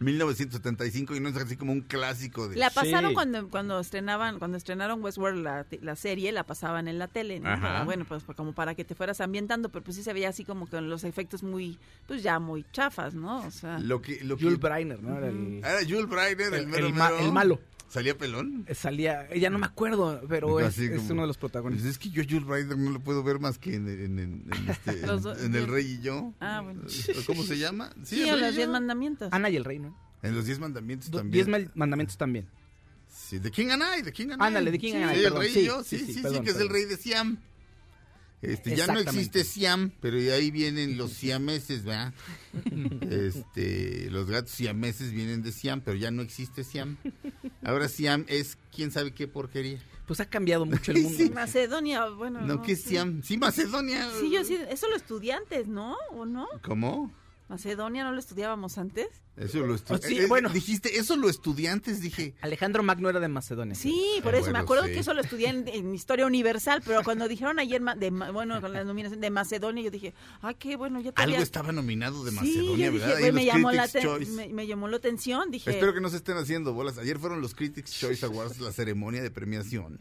1975 0.00 1.14
y 1.14 1.20
no 1.20 1.28
es 1.28 1.36
así 1.36 1.56
como 1.56 1.70
un 1.72 1.80
clásico 1.80 2.48
de 2.48 2.56
La 2.56 2.70
pasaron 2.70 3.10
Sí. 3.10 3.14
cuando 3.14 3.48
cuando 3.48 3.78
estrenaban 3.78 4.40
cuando 4.40 4.56
estrenaron 4.56 5.02
Westworld 5.04 5.42
la, 5.44 5.66
la 5.82 5.94
serie 5.94 6.32
la 6.32 6.42
pasaban 6.44 6.88
en 6.88 6.98
la 6.98 7.06
tele 7.06 7.38
¿no? 7.38 7.84
Bueno 7.84 8.04
pues 8.04 8.24
como 8.36 8.52
para 8.52 8.74
que 8.74 8.84
te 8.84 8.96
fueras 8.96 9.20
ambientando 9.20 9.68
pero 9.68 9.84
pues 9.84 9.96
sí 9.96 10.02
se 10.02 10.12
veía 10.12 10.30
así 10.30 10.44
como 10.44 10.66
con 10.66 10.90
los 10.90 11.04
efectos 11.04 11.44
muy 11.44 11.78
pues 12.08 12.24
ya 12.24 12.40
muy 12.40 12.64
chafas 12.72 13.14
no 13.14 13.46
o 13.46 13.50
sea 13.52 13.78
lo 13.78 14.02
que 14.02 14.22
lo 14.24 14.36
que 14.36 14.44
Jules 14.46 14.58
Breiner, 14.58 15.00
¿no? 15.00 15.16
Era 15.16 15.28
el, 15.28 15.60
Ah, 15.62 15.70
era 15.78 15.88
Jules 15.88 16.08
Breiner, 16.08 16.52
el, 16.54 16.60
el- 16.62 16.66
mero 16.66 16.86
el 16.88 16.92
ma- 16.94 17.10
mero. 17.10 17.24
el 17.24 17.32
malo. 17.32 17.60
Salía 17.94 18.18
pelón. 18.18 18.64
Eh, 18.66 18.74
Salía, 18.74 19.32
ya 19.36 19.50
no 19.50 19.58
me 19.60 19.66
acuerdo, 19.66 20.20
pero 20.28 20.58
es, 20.58 20.76
es 20.78 21.08
uno 21.10 21.22
de 21.22 21.28
los 21.28 21.36
Pues 21.38 21.52
protagonistas. 21.52 21.92
es 21.92 21.98
que 21.98 22.10
yo 22.10 22.24
Jules 22.28 22.44
Breiner 22.44 22.76
no 22.76 22.90
lo 22.90 22.98
puedo 22.98 23.22
ver 23.22 23.38
más 23.38 23.56
que 23.56 23.76
en, 23.76 23.86
en- 23.88 24.18
en- 24.18 24.44
en 24.52 24.68
este- 24.68 25.06
Los 25.06 25.22
dos- 25.22 25.40
en 25.40 25.54
El 25.54 25.68
Rey 25.68 25.98
y 26.00 26.02
yo. 26.02 26.34
Ah, 26.40 26.60
bueno. 26.60 26.82
¿Cómo 27.28 27.44
se 27.44 27.56
llama? 27.56 27.90
sí, 28.02 28.22
El 28.22 28.30
en 28.30 28.40
los 28.40 28.54
diez 28.56 28.66
Yo. 28.66 28.72
mandamientos 28.72 29.32
Ana 29.32 29.48
y 29.48 29.54
el 29.56 29.64
Rey, 29.64 29.78
¿no? 29.78 29.96
En 30.24 30.34
los 30.34 30.46
Diez 30.46 30.58
Mandamientos 30.58 31.08
Do- 31.10 31.18
también. 31.18 31.46
Diez 31.46 31.70
mandamientos 31.76 32.16
también. 32.16 32.46
Sí, 33.08 33.38
The 33.38 33.50
King 33.52 33.68
and 33.70 33.82
I, 33.98 34.02
The 34.02 34.12
King 34.12 34.30
and 34.32 34.42
I. 34.42 34.46
Ándale, 34.46 34.72
The 34.72 34.78
King 34.80 34.92
sí, 34.92 34.96
and 34.96 35.12
I, 35.12 35.18
el 35.18 35.22
perdón, 35.24 35.40
rey 35.42 35.50
sí, 35.52 35.60
y 35.60 35.64
yo, 35.66 35.84
sí, 35.84 35.98
sí, 35.98 35.98
sí, 35.98 36.06
sí, 36.06 36.14
sí, 36.14 36.22
perdón, 36.22 36.44
que 36.44 36.50
es 36.50 36.56
el 36.60 36.68
rey 36.70 36.84
de 36.86 36.96
Siam. 36.96 37.38
Este, 38.52 38.76
ya 38.76 38.86
no 38.86 38.98
existe 38.98 39.44
Siam, 39.44 39.92
pero 40.00 40.16
de 40.16 40.32
ahí 40.32 40.50
vienen 40.50 40.96
los 40.96 41.12
siameses, 41.20 41.84
¿verdad? 41.84 42.12
Este, 43.10 44.08
los 44.10 44.28
gatos 44.28 44.50
siameses 44.52 45.12
vienen 45.12 45.42
de 45.42 45.52
Siam, 45.52 45.80
pero 45.80 45.96
ya 45.96 46.10
no 46.10 46.22
existe 46.22 46.64
Siam. 46.64 46.96
Ahora 47.64 47.88
Siam 47.88 48.24
es 48.28 48.58
quién 48.74 48.90
sabe 48.90 49.12
qué 49.12 49.26
porquería. 49.28 49.80
Pues 50.06 50.20
ha 50.20 50.26
cambiado 50.28 50.66
mucho 50.66 50.92
el 50.92 50.98
mundo. 51.02 51.16
Sí. 51.18 51.30
Macedonia 51.30 52.06
bueno 52.10 52.40
No, 52.42 52.62
¿qué 52.62 52.72
es 52.72 52.82
sé. 52.82 52.90
Siam? 52.90 53.22
Sí, 53.22 53.38
Macedonia. 53.38 54.08
sí 54.20 54.30
yo 54.30 54.44
sí 54.44 54.58
eso 54.68 54.88
los 54.88 54.98
estudiantes 54.98 55.66
no 55.66 55.96
o 56.12 56.26
no 56.26 56.46
¿Cómo? 56.62 57.10
Macedonia 57.48 58.04
no 58.04 58.12
lo 58.12 58.18
estudiábamos 58.18 58.78
antes 58.78 59.06
Eso 59.36 59.58
lo 59.66 59.74
estu- 59.76 59.96
Ah, 59.96 59.98
sí, 60.02 60.16
eh, 60.18 60.22
eh, 60.22 60.26
bueno. 60.28 60.48
Dijiste, 60.48 60.96
eso 60.98 61.16
lo 61.16 61.28
estudiantes, 61.28 62.00
dije. 62.00 62.34
Alejandro 62.40 62.82
Magno 62.82 63.10
era 63.10 63.18
de 63.20 63.28
Macedonia. 63.28 63.74
Sí, 63.74 64.20
por 64.22 64.34
Ah, 64.34 64.38
eso 64.38 64.50
me 64.52 64.58
acuerdo 64.60 64.84
sí. 64.86 64.92
que 64.92 65.00
eso 65.00 65.12
lo 65.12 65.20
estudié 65.20 65.48
en, 65.48 65.66
en 65.68 65.92
Historia 65.94 66.24
Universal, 66.24 66.82
pero 66.86 67.02
cuando 67.02 67.26
dijeron 67.28 67.58
ayer, 67.58 67.80
ma- 67.80 67.96
de, 67.96 68.10
ma- 68.12 68.30
bueno, 68.30 68.60
con 68.60 68.72
la 68.72 68.84
nominación 68.84 69.20
de 69.20 69.30
Macedonia, 69.30 69.82
yo 69.82 69.90
dije, 69.90 70.14
ay, 70.40 70.54
qué 70.58 70.76
bueno, 70.76 71.00
ya. 71.00 71.12
Algo 71.16 71.36
estaba 71.38 71.72
nominado 71.72 72.24
de 72.24 72.30
Sí, 72.30 72.36
Macedonia, 72.36 72.90
dije, 72.90 73.04
¿verdad? 73.06 73.20
En 73.20 73.34
me, 73.34 73.44
llamó 73.44 73.72
la 73.72 73.82
Critics' 73.88 73.92
te- 73.92 74.02
Choice. 74.02 74.30
me, 74.32 74.48
me 74.48 74.66
llamó 74.68 74.88
la 74.88 74.96
atención, 74.98 75.50
dije... 75.50 75.68
Espero 75.70 75.92
que 75.92 76.00
no 76.00 76.08
se 76.10 76.16
estén 76.18 76.36
haciendo 76.36 76.72
bolas. 76.72 76.96
Ayer 76.98 77.18
fueron 77.18 77.40
los 77.40 77.54
Critics 77.54 77.90
Choice 77.92 78.24
Awards, 78.24 78.60
la 78.60 78.72
ceremonia 78.72 79.20
de 79.22 79.30
premiación, 79.32 79.98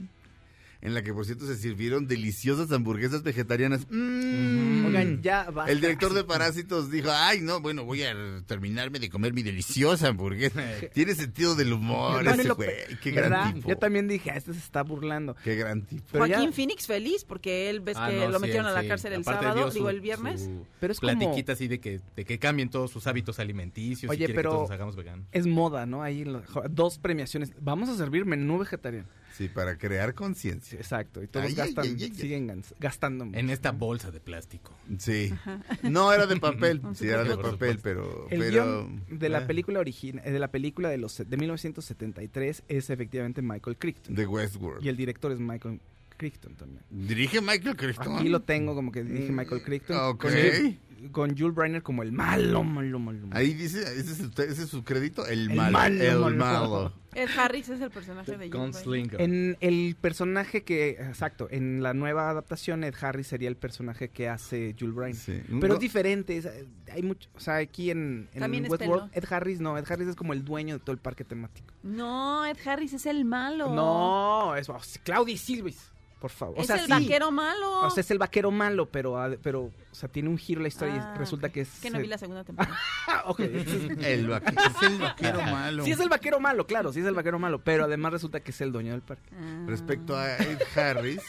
en 0.84 0.94
la 0.94 1.02
que 1.02 1.14
por 1.14 1.26
cierto 1.26 1.48
se 1.48 1.56
sirvieron 1.56 2.08
deliciosas 2.08 2.70
hamburguesas 2.72 3.24
vegetarianas. 3.24 3.88
Mm. 3.90 4.86
Oigan, 4.86 5.22
ya 5.24 5.50
basta. 5.50 5.72
El 5.72 5.80
director 5.80 6.14
de 6.14 6.24
Parásitos 6.26 6.92
dijo, 6.92 7.10
ay, 7.12 7.40
no, 7.42 7.62
bueno, 7.62 7.86
voy 7.86 8.04
a 8.04 8.14
terminarme 8.46 9.00
de 9.00 9.10
comer 9.10 9.32
mi 9.34 9.44
deliciosa 9.44 10.10
hamburguesa. 10.10 10.62
Tiene 10.94 11.16
sentido 11.16 11.56
del 11.56 11.72
humor 11.74 12.28
ese 12.28 12.50
güey. 12.50 12.70
Qué 13.02 13.12
¿verdad? 13.14 13.30
gran 13.30 13.54
tipo. 13.56 13.70
Yo 13.70 13.78
también 13.78 14.08
dije, 14.10 14.30
"Ah, 14.32 14.36
este 14.36 14.52
se 14.54 14.60
está 14.60 14.84
burlando. 14.84 15.36
Qué 15.44 15.56
gran 15.56 15.84
tipo. 15.86 16.04
Pero 16.12 16.26
ya- 16.28 16.36
Joaquín 16.36 16.54
Phoenix 16.54 16.86
feliz 16.86 17.24
porque 17.24 17.70
él 17.70 17.80
ves 17.80 17.96
Ah, 17.98 18.10
que 18.10 18.18
no, 18.20 18.30
lo 18.30 18.40
sí, 18.40 18.42
metieron 18.46 18.66
a 18.68 18.72
la 18.74 18.86
cárcel 18.86 19.14
el 19.14 19.22
Aparte 19.22 19.46
sábado, 19.46 19.68
su- 19.70 19.76
digo 19.76 19.90
el 19.90 20.02
viernes. 20.02 20.50
Pero 20.82 20.92
es 20.92 21.00
como- 21.00 21.14
platiquita 21.18 21.54
así 21.54 21.68
de 21.70 21.80
que, 21.80 22.02
de 22.16 22.26
que 22.26 22.38
cambien 22.40 22.70
todos 22.70 22.92
sus 22.92 23.08
hábitos 23.08 23.40
alimenticios 23.40 24.10
Oye, 24.10 24.18
y 24.18 24.28
quiere 24.28 24.34
pero- 24.34 24.50
que 24.50 24.54
todos 24.56 24.70
nos 24.70 24.72
hagamos 24.72 24.96
veganos. 24.98 25.26
Es 25.32 25.48
moda, 25.48 25.86
¿no? 25.86 26.04
Ahí 26.04 26.26
lo- 26.26 26.44
dos 26.70 26.98
premiaciones. 26.98 27.54
Vamos 27.62 27.88
a 27.88 27.96
servir 27.96 28.26
menú 28.26 28.58
vegetariano. 28.60 29.08
Sí, 29.34 29.48
para 29.50 29.78
crear 29.78 30.14
conciencia. 30.14 30.78
exacto. 30.78 31.22
Y 31.24 31.28
todos 31.28 31.48
Ay, 31.48 31.56
gastan, 31.56 31.86
ay, 31.86 31.96
ay, 31.98 32.04
ay. 32.04 32.16
siguen 32.16 32.64
gastando. 32.80 33.26
mucho. 33.26 33.38
En 33.40 33.50
esta 33.50 33.72
bolsa 33.72 34.12
de 34.12 34.20
plástico. 34.20 34.72
Sí. 35.00 35.34
No 35.82 36.14
era 36.14 36.26
de 36.28 36.38
papel, 36.38 36.82
sí 36.94 37.08
era 37.08 37.24
de 37.24 37.36
papel, 37.38 37.80
pero... 37.82 38.28
El 38.30 38.40
pero 38.40 38.52
guion 38.52 39.04
de 39.10 39.30
la 39.30 39.40
eh, 39.40 39.46
película 39.46 39.80
original, 39.80 40.24
de 40.24 40.40
la 40.40 40.50
película 40.52 40.90
de 40.90 40.98
los 41.00 41.18
de 41.18 41.38
1973 41.38 42.64
es 42.68 42.90
efectivamente 42.90 43.42
Michael 43.42 43.78
Crichton. 43.78 44.16
De 44.16 44.26
Westworld. 44.28 44.84
Y 44.86 44.90
el 44.90 44.98
director 44.98 45.32
es 45.32 45.40
Michael 45.40 45.80
Crichton 46.18 46.56
también. 46.56 46.84
Dirige 46.90 47.42
Michael 47.42 47.76
Crichton. 47.76 48.18
Aquí 48.18 48.30
lo 48.30 48.42
tengo 48.44 48.76
como 48.76 48.92
que 48.92 49.04
dirige 49.04 49.32
Michael 49.32 49.64
Crichton. 49.64 49.98
ok. 49.98 50.22
Con, 50.22 50.32
Jules- 50.32 50.76
con 51.12 51.38
Jules 51.38 51.56
Briner 51.56 51.82
como 51.84 52.04
el 52.04 52.12
malo, 52.12 52.64
malo, 52.64 53.00
malo. 53.00 53.28
malo. 53.28 53.36
Ahí 53.36 53.54
dice, 53.54 53.82
ese 53.82 54.12
es, 54.12 54.18
su- 54.18 54.42
ese 54.42 54.64
es 54.64 54.70
su 54.70 54.84
crédito, 54.84 55.26
el, 55.28 55.50
El 55.52 55.58
malo, 55.58 55.72
malo, 55.72 56.04
el 56.04 56.20
malo. 56.20 56.36
malo. 56.38 56.94
Ed 57.16 57.30
Harris 57.38 57.70
es 57.70 57.82
el 57.82 57.90
personaje 57.92 58.32
de 58.32 58.38
Bryan. 58.38 58.52
Gunslinger. 58.52 59.22
En 59.22 59.58
el 59.60 59.96
personaje 60.00 60.64
que, 60.64 60.92
exacto, 60.92 61.48
en 61.52 61.82
la 61.84 61.94
nueva 61.94 62.30
adaptación 62.30 62.84
Ed 62.84 62.96
Harris 63.00 63.28
sería 63.28 63.50
el 63.50 63.56
personaje 63.58 64.10
que 64.10 64.30
hace 64.30 64.76
Jules 64.80 64.96
Briner. 64.96 65.16
Sí. 65.16 65.42
Pero 65.48 65.68
No, 65.70 65.74
es 65.76 65.80
diferente, 65.80 66.38
es- 66.38 66.50
hay 66.92 67.04
mucho, 67.04 67.30
o 67.36 67.40
sea, 67.40 67.58
aquí 67.58 67.92
en, 67.92 68.30
en 68.34 68.40
También 68.40 68.66
es 68.66 68.72
Westworld. 68.72 69.12
Ed 69.14 69.26
Harris 69.30 69.60
no, 69.60 69.78
Ed 69.78 69.86
Harris 69.90 70.08
es 70.10 70.16
como 70.16 70.34
el 70.34 70.44
dueño 70.44 70.76
de 70.76 70.80
todo 70.80 70.92
el 70.92 71.00
parque 71.00 71.24
temático. 71.24 71.74
No, 71.84 72.46
Ed 72.46 72.58
Harris 72.66 72.94
es 72.94 73.06
el 73.06 73.26
malo. 73.26 73.74
No, 73.74 74.56
es 74.56 74.70
oh, 74.70 74.80
Claudia 75.04 75.38
Silvis, 75.38 75.92
por 76.24 76.32
favor. 76.32 76.56
Es 76.58 76.64
o 76.64 76.68
sea, 76.68 76.76
el 76.78 76.86
sí, 76.86 76.90
vaquero 76.90 77.32
malo. 77.32 77.82
O 77.82 77.90
sea, 77.90 78.00
es 78.00 78.10
el 78.10 78.18
vaquero 78.18 78.50
malo, 78.50 78.86
pero, 78.90 79.18
ah, 79.22 79.30
pero 79.44 79.64
o 79.64 79.72
sea, 79.92 80.08
tiene 80.08 80.30
un 80.30 80.38
giro 80.38 80.62
la 80.62 80.70
historia 80.70 80.96
Ah, 80.96 81.14
y 81.14 81.20
resulta 81.20 81.48
ok. 81.48 81.54
que 81.54 81.62
es... 81.62 81.70
Que 81.82 81.90
no 81.90 82.00
vi 82.00 82.08
la 82.08 82.18
segunda 82.18 82.46
temporada. 82.46 82.74
Ah, 83.10 83.24
ok. 83.28 83.40
El 84.00 84.30
vaquero, 84.30 84.62
es 84.62 84.84
el 84.90 85.00
vaquero 85.00 85.42
malo. 85.52 85.84
sí 85.84 85.92
es 85.92 86.00
el 86.00 86.08
vaquero 86.08 86.40
malo, 86.40 86.66
claro, 86.66 86.94
sí 86.94 87.02
es 87.02 87.06
el 87.06 87.14
vaquero 87.14 87.40
malo, 87.40 87.62
pero 87.62 87.84
además 87.84 88.14
resulta 88.14 88.40
que 88.40 88.52
es 88.52 88.62
el 88.62 88.72
dueño 88.72 88.94
del 88.94 89.02
parque. 89.02 89.30
Ah. 89.36 89.66
Respecto 89.68 90.16
a 90.16 90.38
Ed 90.38 90.60
Harris, 90.78 91.20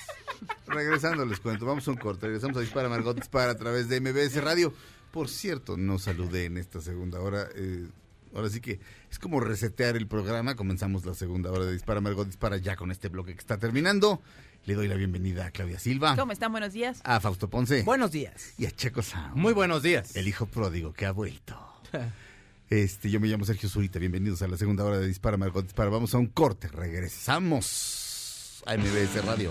regresando 0.69 1.27
les 1.27 1.41
cuento, 1.41 1.67
vamos 1.67 1.89
a 1.89 1.91
un 1.91 1.97
corte, 1.97 2.27
regresamos 2.27 2.57
a 2.57 2.61
Dispara 2.61 2.89
Margot 2.89 3.17
Dispara 3.17 3.51
a 3.51 3.57
través 3.57 3.89
de 3.89 4.01
MBS 4.01 4.43
Radio. 4.45 4.73
Por 5.11 5.29
cierto, 5.29 5.77
no 5.77 5.99
saludé 5.99 6.45
en 6.45 6.57
esta 6.57 6.81
segunda 6.81 7.19
hora. 7.21 7.49
eh, 7.57 7.89
ahora 8.33 8.49
sí 8.49 8.61
que 8.61 8.79
es 9.11 9.19
como 9.19 9.41
resetear 9.41 9.97
el 9.97 10.07
programa. 10.07 10.55
Comenzamos 10.57 11.05
la 11.05 11.15
segunda 11.15 11.51
hora 11.51 11.65
de 11.65 11.73
Dispara 11.73 12.01
Margot 12.01 12.27
Dispara 12.27 12.57
ya 12.59 12.77
con 12.77 12.91
este 12.91 13.09
bloque 13.09 13.33
que 13.35 13.41
está 13.41 13.59
terminando. 13.59 14.21
Le 14.67 14.75
doy 14.75 14.89
la 14.89 14.95
bienvenida 14.95 15.47
a 15.47 15.51
Claudia 15.51 15.79
Silva, 15.79 16.17
¿Cómo 16.17 16.33
están? 16.33 16.51
Buenos 16.51 16.73
días. 16.73 17.01
a 17.05 17.21
Fausto 17.21 17.49
Ponce 17.51 17.83
Buenos 17.83 18.11
días. 18.13 18.55
y 18.57 18.65
a 18.67 18.71
Checo 18.71 19.03
Sound. 19.03 19.37
Muy 19.37 19.53
buenos 19.53 19.83
días. 19.83 20.17
El 20.17 20.27
hijo 20.27 20.47
pródigo 20.47 20.93
que 20.93 21.07
ha 21.07 21.13
vuelto. 21.13 21.59
Este, 22.71 23.11
yo 23.11 23.21
me 23.21 23.29
llamo 23.29 23.45
Sergio 23.45 23.69
Zurita. 23.69 23.99
Bienvenidos 23.99 24.41
a 24.41 24.49
la 24.49 24.57
segunda 24.57 24.85
hora 24.85 24.99
de 24.99 25.07
Dispara 25.07 25.37
Margot 25.37 25.63
Dispara. 25.63 25.91
Vamos 25.91 26.15
a 26.15 26.19
un 26.19 26.27
corte. 26.27 26.67
Regresamos 26.67 28.63
a 28.67 28.75
MBS 28.77 29.23
Radio. 29.25 29.51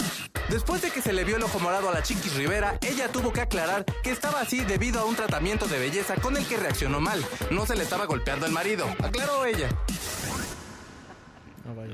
Después 0.51 0.81
de 0.81 0.91
que 0.91 1.01
se 1.01 1.13
le 1.13 1.23
vio 1.23 1.37
el 1.37 1.43
ojo 1.43 1.59
morado 1.59 1.87
a 1.87 1.93
la 1.93 2.03
Chiquis 2.03 2.35
Rivera, 2.35 2.77
ella 2.81 3.09
tuvo 3.09 3.31
que 3.31 3.39
aclarar 3.39 3.85
que 4.03 4.11
estaba 4.11 4.41
así 4.41 4.65
debido 4.65 4.99
a 4.99 5.05
un 5.05 5.15
tratamiento 5.15 5.65
de 5.65 5.79
belleza 5.79 6.15
con 6.15 6.35
el 6.35 6.45
que 6.45 6.57
reaccionó 6.57 6.99
mal. 6.99 7.23
No 7.51 7.65
se 7.65 7.77
le 7.77 7.83
estaba 7.83 8.05
golpeando 8.05 8.45
el 8.45 8.51
marido, 8.51 8.85
aclaró 8.99 9.45
ella. 9.45 9.69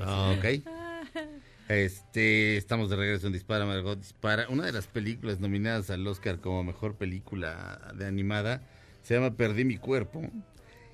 Ah, 0.04 0.34
ok. 0.36 0.44
Este, 1.68 2.56
estamos 2.56 2.90
de 2.90 2.96
regreso 2.96 3.28
en 3.28 3.34
Dispara, 3.34 3.64
Margot 3.64 3.96
Dispara. 3.96 4.48
Una 4.48 4.66
de 4.66 4.72
las 4.72 4.88
películas 4.88 5.38
nominadas 5.38 5.90
al 5.90 6.04
Oscar 6.08 6.40
como 6.40 6.64
mejor 6.64 6.96
película 6.96 7.92
de 7.94 8.06
animada 8.06 8.62
se 9.02 9.14
llama 9.14 9.36
Perdí 9.36 9.64
mi 9.64 9.76
cuerpo. 9.76 10.20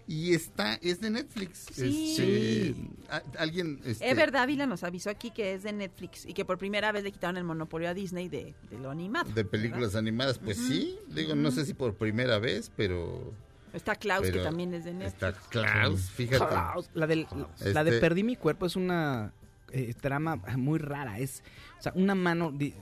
Y 0.06 0.34
está, 0.34 0.74
es 0.82 1.00
de 1.00 1.08
Netflix. 1.10 1.66
Sí. 1.72 2.14
Este, 2.18 2.74
a- 3.10 3.22
alguien. 3.42 3.80
Este, 3.84 4.10
Ever 4.10 4.30
Dávila 4.32 4.66
nos 4.66 4.84
avisó 4.84 5.08
aquí 5.10 5.30
que 5.30 5.54
es 5.54 5.62
de 5.62 5.72
Netflix 5.72 6.26
y 6.26 6.34
que 6.34 6.44
por 6.44 6.58
primera 6.58 6.92
vez 6.92 7.04
le 7.04 7.12
quitaron 7.12 7.36
el 7.38 7.44
monopolio 7.44 7.88
a 7.88 7.94
Disney 7.94 8.28
de, 8.28 8.54
de 8.70 8.78
lo 8.78 8.90
animado. 8.90 9.30
De 9.32 9.44
películas 9.44 9.94
animadas, 9.94 10.38
pues 10.38 10.58
sí. 10.58 10.98
Digo, 11.08 11.34
no 11.34 11.50
sé 11.50 11.64
si 11.64 11.72
por 11.74 11.94
primera 11.94 12.38
vez, 12.38 12.70
pero. 12.76 13.32
Está 13.72 13.96
Klaus, 13.96 14.30
que 14.30 14.38
también 14.40 14.72
es 14.74 14.84
de 14.84 14.92
Netflix. 14.92 15.14
Está 15.14 15.32
Klaus, 15.48 16.10
fíjate. 16.10 16.46
Klaus. 16.46 16.90
La, 16.94 17.06
del, 17.06 17.26
la 17.64 17.82
de 17.82 17.90
Este- 17.90 18.00
Perdí 18.00 18.22
mi 18.22 18.36
cuerpo 18.36 18.66
es 18.66 18.76
una 18.76 19.32
eh, 19.72 19.94
trama 20.00 20.36
muy 20.56 20.78
rara. 20.78 21.18
Es, 21.18 21.42
o 21.80 21.82
sea, 21.82 21.92
una 21.96 22.14
mano, 22.14 22.52
di- 22.52 22.74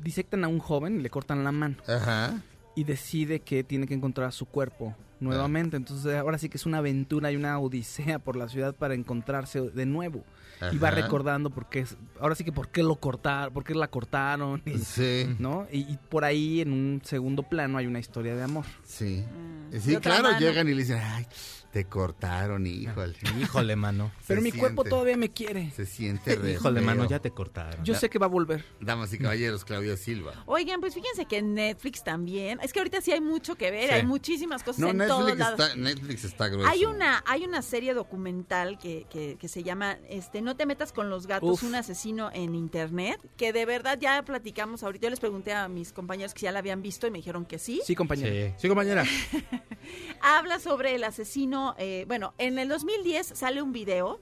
disectan 0.00 0.42
a 0.44 0.48
un 0.48 0.58
joven 0.58 0.98
y 0.98 1.02
le 1.02 1.10
cortan 1.10 1.44
la 1.44 1.52
mano. 1.52 1.76
Ajá. 1.86 2.42
Y 2.74 2.84
decide 2.84 3.40
que 3.40 3.62
tiene 3.64 3.86
que 3.86 3.94
encontrar 3.94 4.32
su 4.32 4.46
cuerpo 4.46 4.96
nuevamente. 5.20 5.76
Entonces 5.76 6.14
ahora 6.16 6.38
sí 6.38 6.48
que 6.48 6.56
es 6.56 6.66
una 6.66 6.78
aventura 6.78 7.30
y 7.30 7.36
una 7.36 7.58
odisea 7.58 8.18
por 8.18 8.36
la 8.36 8.48
ciudad 8.48 8.74
para 8.74 8.94
encontrarse 8.94 9.60
de 9.60 9.86
nuevo. 9.86 10.24
Y 10.72 10.78
va 10.78 10.90
recordando 11.02 11.50
por 11.50 11.68
qué, 11.68 11.80
es- 11.80 11.96
ahora 12.20 12.34
sí 12.34 12.42
que 12.44 12.52
por 12.52 12.68
qué 12.68 12.82
lo 12.82 12.96
cortaron, 12.96 13.52
por 13.52 13.64
qué 13.64 13.74
la 13.74 13.88
cortaron. 13.88 14.62
y- 14.66 14.78
Sí, 14.78 15.26
¿No? 15.38 15.66
Y, 15.70 15.80
y 15.80 15.98
por 16.08 16.24
ahí 16.24 16.60
en 16.60 16.72
un 16.72 17.00
segundo 17.04 17.42
plano 17.42 17.78
hay 17.78 17.86
una 17.86 17.98
historia 17.98 18.34
de 18.34 18.42
amor. 18.42 18.64
sí. 18.84 19.24
Mm. 19.24 19.54
Sí, 19.80 19.96
claro, 19.96 20.28
llegan 20.38 20.68
y 20.68 20.72
le 20.74 20.82
dicen, 20.82 21.00
ay, 21.02 21.26
te 21.74 21.86
cortaron, 21.86 22.66
híjole. 22.68 23.16
Híjole, 23.40 23.74
mano. 23.74 24.12
Pero 24.28 24.40
Se 24.40 24.44
mi 24.44 24.52
cuerpo 24.52 24.84
todavía 24.84 25.16
me 25.16 25.32
quiere. 25.32 25.72
Se 25.72 25.84
siente 25.86 26.36
re 26.36 26.52
Híjole, 26.52 26.78
feo. 26.78 26.86
mano, 26.86 27.08
ya 27.08 27.18
te 27.18 27.32
cortaron. 27.32 27.84
Yo 27.84 27.96
sé 27.96 28.08
que 28.08 28.20
va 28.20 28.26
a 28.26 28.28
volver. 28.28 28.64
Damas 28.80 29.12
y 29.12 29.18
caballeros, 29.18 29.64
Claudia 29.64 29.96
Silva. 29.96 30.44
Oigan, 30.46 30.80
pues 30.80 30.94
fíjense 30.94 31.24
que 31.26 31.38
en 31.38 31.54
Netflix 31.54 32.04
también. 32.04 32.60
Es 32.62 32.72
que 32.72 32.78
ahorita 32.78 33.00
sí 33.00 33.10
hay 33.10 33.20
mucho 33.20 33.56
que 33.56 33.72
ver, 33.72 33.88
Sí. 33.88 33.94
hay 33.96 34.06
muchísimas 34.06 34.62
cosas 34.62 34.78
No, 34.78 34.90
en 34.90 34.98
todos 34.98 35.24
Netflix 35.26 35.38
lados. 35.40 35.60
está, 35.60 35.76
Netflix 35.76 36.24
está 36.24 36.46
grueso. 36.48 36.68
Hay 36.70 36.84
una, 36.84 37.24
hay 37.26 37.44
una 37.44 37.60
serie 37.60 37.92
documental 37.92 38.78
que, 38.78 39.06
que, 39.10 39.36
que 39.36 39.48
se 39.48 39.64
llama 39.64 39.98
este 40.08 40.42
No 40.42 40.54
te 40.54 40.66
metas 40.66 40.92
con 40.92 41.10
los 41.10 41.26
gatos, 41.26 41.50
Uf. 41.50 41.64
un 41.64 41.74
asesino 41.74 42.30
en 42.32 42.54
internet, 42.54 43.18
que 43.36 43.52
de 43.52 43.66
verdad 43.66 43.98
ya 44.00 44.22
platicamos 44.24 44.84
ahorita. 44.84 45.06
Yo 45.06 45.10
les 45.10 45.18
pregunté 45.18 45.52
a 45.52 45.66
mis 45.66 45.92
compañeros 45.92 46.34
que 46.34 46.38
si 46.38 46.44
ya 46.44 46.52
la 46.52 46.60
habían 46.60 46.82
visto 46.82 47.08
y 47.08 47.10
me 47.10 47.18
dijeron 47.18 47.44
que 47.44 47.58
sí. 47.58 47.82
Sí, 47.84 47.96
compañero. 47.96 48.32
Sí, 48.32 48.54
sí, 48.58 48.68
compañera. 48.68 49.04
Habla 50.22 50.58
sobre 50.60 50.94
el 50.94 51.04
asesino, 51.04 51.63
eh, 51.78 52.04
bueno, 52.06 52.34
en 52.38 52.58
el 52.58 52.68
2010 52.68 53.26
sale 53.34 53.62
un 53.62 53.72
video 53.72 54.20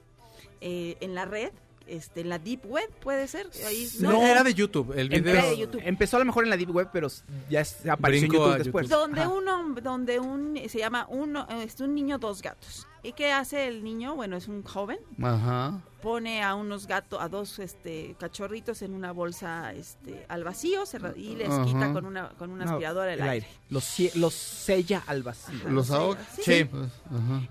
eh, 0.61 0.95
en 1.01 1.13
la 1.15 1.25
red, 1.25 1.51
este, 1.87 2.21
en 2.21 2.29
la 2.29 2.39
deep 2.39 2.65
web, 2.65 2.89
puede 3.01 3.27
ser. 3.27 3.49
Ahí, 3.67 3.89
No, 3.99 4.21
era 4.25 4.43
de 4.43 4.53
YouTube. 4.53 4.93
El 4.97 5.09
video. 5.09 5.35
Empe- 5.35 5.49
de 5.49 5.57
YouTube. 5.57 5.81
Empezó 5.83 6.15
a 6.15 6.19
lo 6.19 6.25
mejor 6.25 6.45
en 6.45 6.49
la 6.49 6.55
Deep 6.57 6.73
Web, 6.73 6.89
pero 6.93 7.09
ya 7.49 7.59
es- 7.59 7.85
apareció 7.87 8.27
en 8.27 8.31
YouTube 8.31 8.57
después. 8.57 8.87
YouTube. 8.87 8.99
Donde 9.01 9.21
Ajá. 9.21 9.29
uno, 9.29 9.75
donde 9.81 10.19
un, 10.19 10.57
se 10.69 10.79
llama 10.79 11.05
uno, 11.09 11.45
este, 11.61 11.83
un 11.83 11.93
niño, 11.93 12.17
dos 12.19 12.41
gatos. 12.41 12.87
¿Y 13.03 13.11
qué 13.11 13.33
hace 13.33 13.67
el 13.67 13.83
niño? 13.83 14.15
Bueno, 14.15 14.37
es 14.37 14.47
un 14.47 14.63
joven. 14.63 14.97
Ajá. 15.21 15.81
Pone 16.03 16.43
a 16.43 16.53
unos 16.55 16.85
gatos, 16.85 17.19
a 17.21 17.29
dos 17.29 17.59
este, 17.59 18.15
cachorritos 18.19 18.81
en 18.81 18.93
una 18.93 19.13
bolsa 19.13 19.71
este, 19.73 20.25
al 20.27 20.43
vacío 20.43 20.83
y 21.15 21.35
les 21.37 21.47
quita 21.65 21.93
con 21.93 22.05
una, 22.05 22.29
con 22.37 22.51
una 22.51 22.65
No, 22.65 22.71
aspiradora 22.71 23.13
el, 23.13 23.19
el 23.21 23.29
aire. 23.29 23.45
aire. 23.47 23.59
Los, 23.69 24.15
los 24.15 24.33
sella 24.33 25.01
al 25.07 25.23
vacío. 25.23 25.67
Los 25.69 25.89
ahoga. 25.91 26.19
Sí. 26.41 26.65
Pues. 26.65 26.91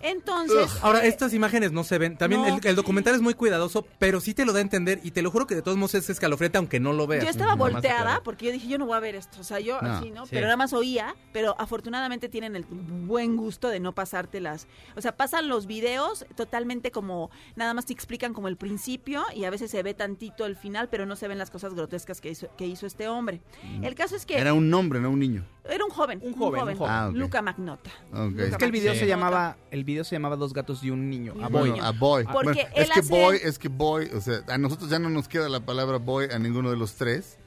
Entonces, 0.01 0.71
Ahora, 0.83 1.05
eh, 1.05 1.09
estas 1.09 1.33
imágenes 1.35 1.73
no 1.73 1.83
se 1.85 1.99
ven. 1.99 2.17
También 2.17 2.43
No. 2.43 2.57
el, 2.59 2.67
el 2.67 2.77
documental 2.77 3.15
es 3.15 3.21
muy 3.23 3.35
cuidadoso, 3.35 3.87
pero 3.99 4.21
sí 4.21 4.35
te 4.35 4.45
lo 4.45 4.53
da 4.53 4.59
a 4.59 4.63
entender. 4.63 5.01
Y 5.03 5.11
te 5.13 5.23
lo 5.23 5.31
juro 5.31 5.47
que 5.47 5.55
de 5.55 5.63
todos 5.63 5.77
modos 5.77 5.95
es 5.95 6.11
escalofriante, 6.11 6.59
aunque 6.59 6.79
no 6.79 6.93
lo 6.93 7.07
veas. 7.07 7.25
Yo 7.25 7.31
estaba 7.31 7.55
volteada 7.55 8.21
porque 8.23 8.47
yo 8.47 8.53
dije, 8.53 8.69
yo 8.69 8.79
no 8.79 8.87
voy 8.87 8.97
a 8.97 9.01
ver 9.01 9.15
esto. 9.15 9.41
O 9.41 9.45
sea, 9.45 9.61
yo 9.61 9.81
No, 9.81 9.93
así, 9.95 10.11
¿no? 10.11 10.25
sí. 10.27 10.31
Pero 10.33 10.47
nada 10.47 10.57
más 10.57 10.73
oía. 10.73 11.15
Pero 11.33 11.57
afortunadamente 11.59 12.29
tienen 12.29 12.55
el 12.57 12.65
buen 12.65 13.37
gusto 13.37 13.69
de 13.69 13.81
no 13.81 13.93
pasarte 13.95 14.41
las. 14.41 14.67
O 14.97 15.01
sea, 15.01 15.17
pasan 15.17 15.49
los 15.49 15.67
videos 15.67 16.27
totalmente 16.37 16.91
como. 16.91 17.31
Nada 17.57 17.75
más 17.75 17.87
te 17.87 17.93
explican 17.93 18.35
como 18.35 18.42
el 18.49 18.57
principio 18.57 19.23
y 19.35 19.45
a 19.45 19.51
veces 19.51 19.71
se 19.71 19.83
ve 19.83 19.95
tantito 19.95 20.47
el 20.47 20.57
final, 20.57 20.89
pero 20.91 21.07
no 21.07 21.17
se 21.17 21.29
ven 21.29 21.39
las 21.39 21.51
cosas 21.51 21.75
grotescas 21.75 22.21
que 22.21 22.31
hizo, 22.31 22.49
que 22.57 22.67
hizo 22.67 22.87
este 22.87 23.09
hombre. 23.09 23.41
El 23.83 23.95
caso 23.95 24.17
es 24.17 24.27
que. 24.27 24.37
Mm. 24.37 24.41
Era 24.41 24.55
un 24.55 24.73
hombre, 24.75 25.01
no 25.01 25.11
un 25.11 25.19
niño. 25.19 25.45
era 25.69 25.85
un 25.85 25.91
joven. 25.91 26.21
Un 26.23 26.33
joven, 26.35 26.69
un 26.69 26.77
joven. 26.77 26.93
Ah. 26.93 27.11
Luca 27.15 27.41
Magnota. 27.43 27.91
Es 28.39 28.57
que 28.57 28.65
el 28.65 28.73
video 28.73 28.93
Sí. 28.95 29.01
se 29.01 29.07
llamaba, 29.07 29.57
el 29.71 29.85
video 29.85 30.05
se 30.05 30.15
llamaba 30.17 30.37
Dos 30.37 30.53
gatos 30.53 30.83
y 30.83 30.91
un 30.91 31.09
niño. 31.09 31.35
A 31.43 31.49
Boy. 31.49 31.71
Bueno, 31.71 31.85
a 31.85 31.93
boy. 31.93 32.25
Porque 32.25 32.45
Bueno, 32.45 32.61
él 32.75 32.83
es 32.83 32.91
que 32.91 33.01
hace- 33.01 33.09
boy, 33.11 33.39
es 33.43 33.59
que 33.59 33.69
boy, 33.69 34.11
o 34.15 34.21
sea, 34.21 34.43
a 34.49 34.59
nosotros 34.59 34.91
ya 34.91 34.99
no 34.99 35.09
nos 35.09 35.29
queda 35.29 35.49
la 35.49 35.61
palabra 35.61 35.99
boy 35.99 36.27
a 36.33 36.39
ninguno 36.39 36.71
de 36.71 36.77
los 36.77 36.95
tres, 36.95 37.39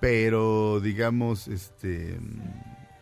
pero 0.00 0.80
digamos, 0.80 1.46
este, 1.48 2.18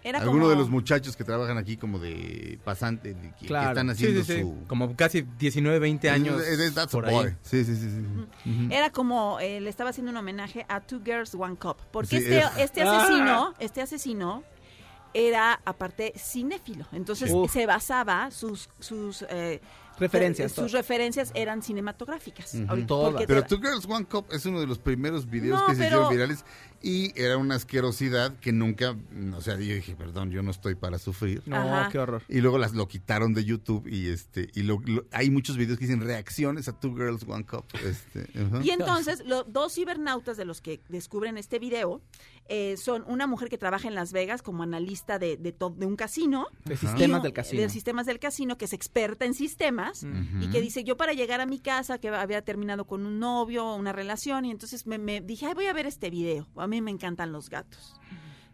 Era 0.02 0.18
alguno 0.20 0.40
como- 0.44 0.50
de 0.50 0.56
los 0.56 0.70
muchachos 0.70 1.14
que 1.16 1.24
trabajan 1.24 1.58
aquí 1.58 1.76
como 1.76 1.98
de 1.98 2.58
pasante, 2.64 3.14
de 3.14 3.32
que, 3.38 3.44
están 3.44 3.90
haciendo 3.90 4.24
sí, 4.24 4.32
sí. 4.34 4.40
su... 4.40 4.64
Como 4.66 4.96
casi 4.96 5.22
19, 5.38 5.78
20 5.78 6.08
años. 6.10 6.40
That's 6.74 6.94
a 6.94 6.96
por 6.96 7.06
ahí. 7.06 7.36
Sí, 7.42 7.64
sí, 7.64 7.76
sí. 7.76 8.68
Era 8.70 8.90
como, 8.90 9.38
eh, 9.40 9.60
le 9.60 9.68
estaba 9.68 9.90
haciendo 9.90 10.10
un 10.10 10.16
homenaje 10.16 10.64
a 10.68 10.80
Two 10.80 11.00
Girls, 11.04 11.34
One 11.34 11.56
Cup. 11.56 11.76
Porque 11.92 12.08
Sí, 12.08 12.16
este, 12.16 12.38
es- 12.38 12.50
este 12.58 12.82
asesino, 12.82 13.54
este 13.58 13.82
asesino 13.82 14.42
era 15.12 15.60
aparte 15.64 16.12
cinéfilo. 16.16 16.86
Entonces 16.92 17.30
Sí. 17.30 17.48
se 17.52 17.66
basaba, 17.66 18.30
sus, 18.30 18.70
sus 18.78 19.22
eh, 19.28 19.60
Referencias. 19.98 20.52
eh, 20.52 20.54
sus 20.54 20.72
referencias 20.72 21.30
eran 21.34 21.62
cinematográficas. 21.62 22.56
Porque 22.88 23.24
Pero 23.26 23.42
Two 23.44 23.58
Girls 23.58 23.84
One 23.86 24.06
Cup 24.06 24.26
es 24.30 24.46
uno 24.46 24.60
de 24.60 24.66
los 24.66 24.78
primeros 24.78 25.28
videos 25.28 25.60
No, 25.60 25.66
que 25.66 25.74
se 25.74 25.78
pero- 25.82 25.88
hicieron 26.04 26.10
virales 26.10 26.44
y 26.82 27.12
era 27.20 27.36
una 27.36 27.56
asquerosidad 27.56 28.38
que 28.38 28.52
nunca, 28.52 28.96
o 29.36 29.40
sea, 29.40 29.54
yo 29.58 29.74
dije, 29.74 29.94
perdón, 29.96 30.30
yo 30.30 30.42
no 30.42 30.50
estoy 30.50 30.74
para 30.74 30.98
sufrir. 30.98 31.42
No, 31.46 31.56
Ajá. 31.56 31.88
qué 31.90 31.98
horror. 31.98 32.22
Y 32.28 32.40
luego 32.40 32.58
las 32.58 32.72
lo 32.74 32.88
quitaron 32.88 33.34
de 33.34 33.44
YouTube 33.44 33.86
y 33.86 34.08
este 34.08 34.48
y 34.54 34.62
lo, 34.62 34.80
lo- 34.86 35.04
hay 35.12 35.30
muchos 35.30 35.56
videos 35.56 35.78
que 35.78 35.84
dicen 35.86 36.00
reacciones 36.00 36.68
a 36.68 36.78
Two 36.78 36.94
Girls 36.94 37.24
One 37.28 37.44
Cup. 37.44 37.64
Este. 37.84 38.28
Y 38.62 38.70
entonces, 38.70 39.22
los 39.26 39.44
dos 39.52 39.74
cibernautas 39.74 40.36
de 40.36 40.44
los 40.44 40.60
que 40.60 40.80
descubren 40.88 41.36
este 41.36 41.58
video 41.58 42.00
eh, 42.50 42.76
son 42.76 43.04
una 43.06 43.26
mujer 43.26 43.48
que 43.48 43.56
trabaja 43.56 43.88
en 43.88 43.94
Las 43.94 44.12
Vegas 44.12 44.42
como 44.42 44.62
analista 44.64 45.18
de, 45.18 45.36
de, 45.38 45.52
to- 45.52 45.70
de 45.70 45.86
un 45.86 45.96
casino. 45.96 46.48
De 46.64 46.76
sistemas 46.76 47.18
un- 47.18 47.22
del 47.22 47.32
casino. 47.32 47.62
De 47.62 47.68
sistemas 47.70 48.06
del 48.06 48.18
casino, 48.18 48.58
que 48.58 48.64
es 48.66 48.72
experta 48.74 49.24
en 49.24 49.32
sistemas. 49.34 50.04
Y 50.42 50.48
que 50.50 50.60
dice, 50.60 50.84
yo 50.84 50.96
para 50.96 51.12
llegar 51.12 51.40
a 51.40 51.46
mi 51.46 51.60
casa, 51.60 51.98
que 51.98 52.08
había 52.10 52.42
terminado 52.42 52.84
con 52.86 53.06
un 53.06 53.18
novio, 53.18 53.74
una 53.74 53.92
relación, 53.92 54.44
y 54.44 54.50
entonces 54.50 54.86
me, 54.86 54.98
me 54.98 55.20
dije, 55.20 55.46
Ay, 55.46 55.54
voy 55.54 55.66
a 55.66 55.72
ver 55.72 55.86
este 55.86 56.10
video. 56.10 56.48
A 56.56 56.66
mí 56.66 56.80
me 56.82 56.90
encantan 56.90 57.32
los 57.32 57.48
gatos. 57.48 57.94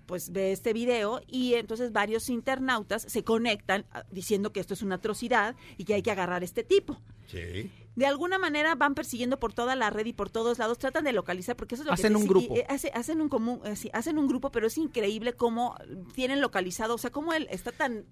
Pues 0.07 0.31
ve 0.33 0.53
este 0.53 0.73
video 0.73 1.21
y 1.27 1.55
entonces 1.55 1.93
varios 1.93 2.29
internautas 2.31 3.03
se 3.03 3.25
conectan 3.25 3.85
ah, 3.93 4.05
diciendo 4.11 4.53
que 4.53 4.61
esto 4.61 4.75
es 4.75 4.83
una 4.83 4.97
atrocidad 4.97 5.57
y 5.77 5.85
que 5.85 5.95
hay 5.95 6.03
que 6.03 6.11
agarrar 6.11 6.43
a 6.43 6.45
este 6.45 6.63
tipo. 6.65 7.01
Sí. 7.27 7.71
De 7.97 8.07
alguna 8.07 8.39
manera 8.39 8.75
van 8.75 8.95
persiguiendo 8.95 9.39
por 9.41 9.53
toda 9.53 9.75
la 9.75 9.91
red 9.91 10.07
y 10.07 10.13
por 10.13 10.31
todos 10.31 10.59
lados, 10.59 10.79
tratan 10.79 11.05
de 11.05 11.13
localizar, 11.13 11.57
porque 11.57 11.75
eso 11.75 11.83
es 11.83 11.87
lo 11.87 11.93
Hacen 11.93 12.13
que... 12.13 12.19
un 12.19 12.27
grupo. 12.27 12.55
y, 12.55 12.59
eh, 12.61 12.67
hace- 12.69 12.91
hacen, 12.95 13.21
un 13.21 13.29
común, 13.29 13.61
eh, 13.65 13.75
sí, 13.75 13.91
hacen 13.93 14.19
un 14.19 14.29
grupo, 14.29 14.53
pero 14.53 14.67
es 14.67 14.77
increíble 14.79 15.33
cómo 15.33 15.75
tienen 16.15 16.41
localizado, 16.41 16.95
o 16.95 16.99
sea, 16.99 17.11
cómo 17.11 17.33
él 17.33 17.49
está 17.51 17.73
tan 17.73 18.05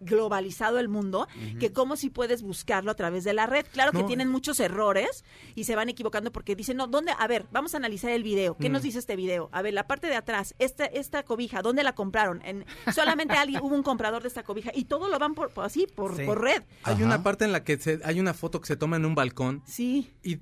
globalizado 0.00 0.78
el 0.78 0.88
mundo 0.88 1.28
que 1.58 1.72
cómo 1.72 1.96
si 1.96 2.10
puedes 2.10 2.42
buscarlo 2.42 2.90
a 2.90 2.94
través 2.94 3.24
de 3.24 3.32
la 3.34 3.46
red. 3.46 3.64
Claro 3.72 3.92
que 3.92 4.02
tienen 4.04 4.28
muchos 4.28 4.58
errores 4.60 5.24
y 5.54 5.64
se 5.64 5.76
van 5.76 5.88
equivocando 5.88 6.32
porque 6.32 6.56
dicen, 6.56 6.76
no, 6.78 6.86
¿dónde? 6.86 7.12
A 7.18 7.26
ver, 7.26 7.46
vamos 7.52 7.74
a 7.74 7.76
analizar 7.76 8.10
el 8.10 8.22
video. 8.22 8.56
¿Qué 8.56 8.68
Mm. 8.68 8.72
nos 8.72 8.82
dice 8.82 8.98
este 8.98 9.16
video? 9.16 9.48
A 9.52 9.62
ver, 9.62 9.74
la 9.74 9.86
parte 9.86 10.06
de 10.06 10.16
atrás, 10.16 10.54
esta, 10.58 10.84
esta 10.86 11.22
cobija, 11.22 11.62
¿dónde 11.62 11.82
la 11.84 11.94
compraron? 11.94 12.40
En, 12.44 12.64
solamente 12.94 13.34
alguien, 13.34 13.60
hubo 13.64 13.74
un 13.74 13.82
comprador 13.82 14.22
de 14.22 14.28
esta 14.28 14.42
cobija 14.42 14.70
y 14.74 14.84
todo 14.84 15.08
lo 15.08 15.18
van 15.18 15.34
por, 15.34 15.50
por 15.50 15.64
así, 15.64 15.86
por, 15.94 16.16
Sí. 16.16 16.24
por 16.24 16.40
red. 16.40 16.62
Hay 16.84 16.94
Ajá. 16.94 17.04
una 17.04 17.22
parte 17.22 17.44
en 17.44 17.52
la 17.52 17.62
que 17.64 17.78
se- 17.78 18.00
hay 18.04 18.20
una 18.20 18.34
foto 18.34 18.60
que 18.60 18.66
se 18.66 18.76
toma 18.76 18.96
en 18.96 19.04
un 19.04 19.14
balcón 19.14 19.62
Sí. 19.66 20.10
y 20.22 20.38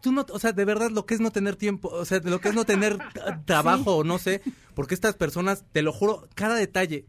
tú 0.00 0.12
no, 0.12 0.24
o 0.30 0.38
sea, 0.38 0.52
de 0.52 0.64
verdad 0.64 0.90
lo 0.90 1.04
que 1.04 1.14
es 1.14 1.20
no 1.20 1.30
tener 1.30 1.56
tiempo, 1.56 1.88
o 1.88 2.04
sea, 2.04 2.20
de 2.20 2.30
lo 2.30 2.40
que 2.40 2.48
es 2.48 2.54
no 2.54 2.64
tener 2.64 2.96
trabajo 3.44 3.96
o 3.96 4.04
no 4.04 4.18
sé, 4.18 4.40
porque 4.74 4.94
estas 4.94 5.14
personas, 5.16 5.64
te 5.72 5.82
lo 5.82 5.92
juro, 5.92 6.28
cada 6.34 6.54
detalle. 6.54 7.06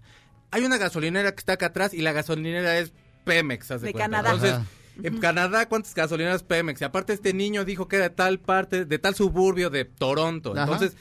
Hay 0.52 0.64
una 0.66 0.78
gasolinera 0.78 1.32
que 1.32 1.40
está 1.40 1.54
acá 1.54 1.68
atrás 1.68 1.94
y 1.94 2.02
la 2.02 2.12
gasolinera 2.12 2.78
es 2.78 2.94
Pemex, 3.24 3.70
de. 3.82 3.94
Canadá. 3.94 4.32
Entonces, 4.32 4.54
Ajá. 4.54 4.66
en 5.04 5.18
Canadá, 5.20 5.68
¿cuántas 5.70 5.96
gasolineras 5.96 6.44
Pemex? 6.44 6.82
Y 6.82 6.84
aparte 6.84 7.14
este 7.14 7.34
niño 7.34 7.66
dijo 7.66 7.88
que 7.88 7.98
era 7.98 8.10
de 8.10 8.16
tal 8.16 8.40
parte, 8.40 8.86
de 8.86 9.00
tal 9.00 9.16
suburbio 9.16 9.70
de 9.70 9.86
Toronto. 9.86 10.54
Ajá. 10.54 10.64
Entonces, 10.64 10.98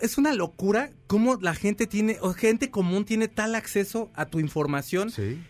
es 0.00 0.16
una 0.18 0.32
locura 0.32 0.90
cómo 1.06 1.36
la 1.40 1.54
gente 1.54 1.86
tiene, 1.86 2.18
o 2.20 2.32
gente 2.32 2.70
común 2.70 3.04
tiene 3.04 3.28
tal 3.28 3.54
acceso 3.54 4.10
a 4.14 4.26
tu 4.26 4.40
información. 4.40 5.10
Sí. 5.10 5.40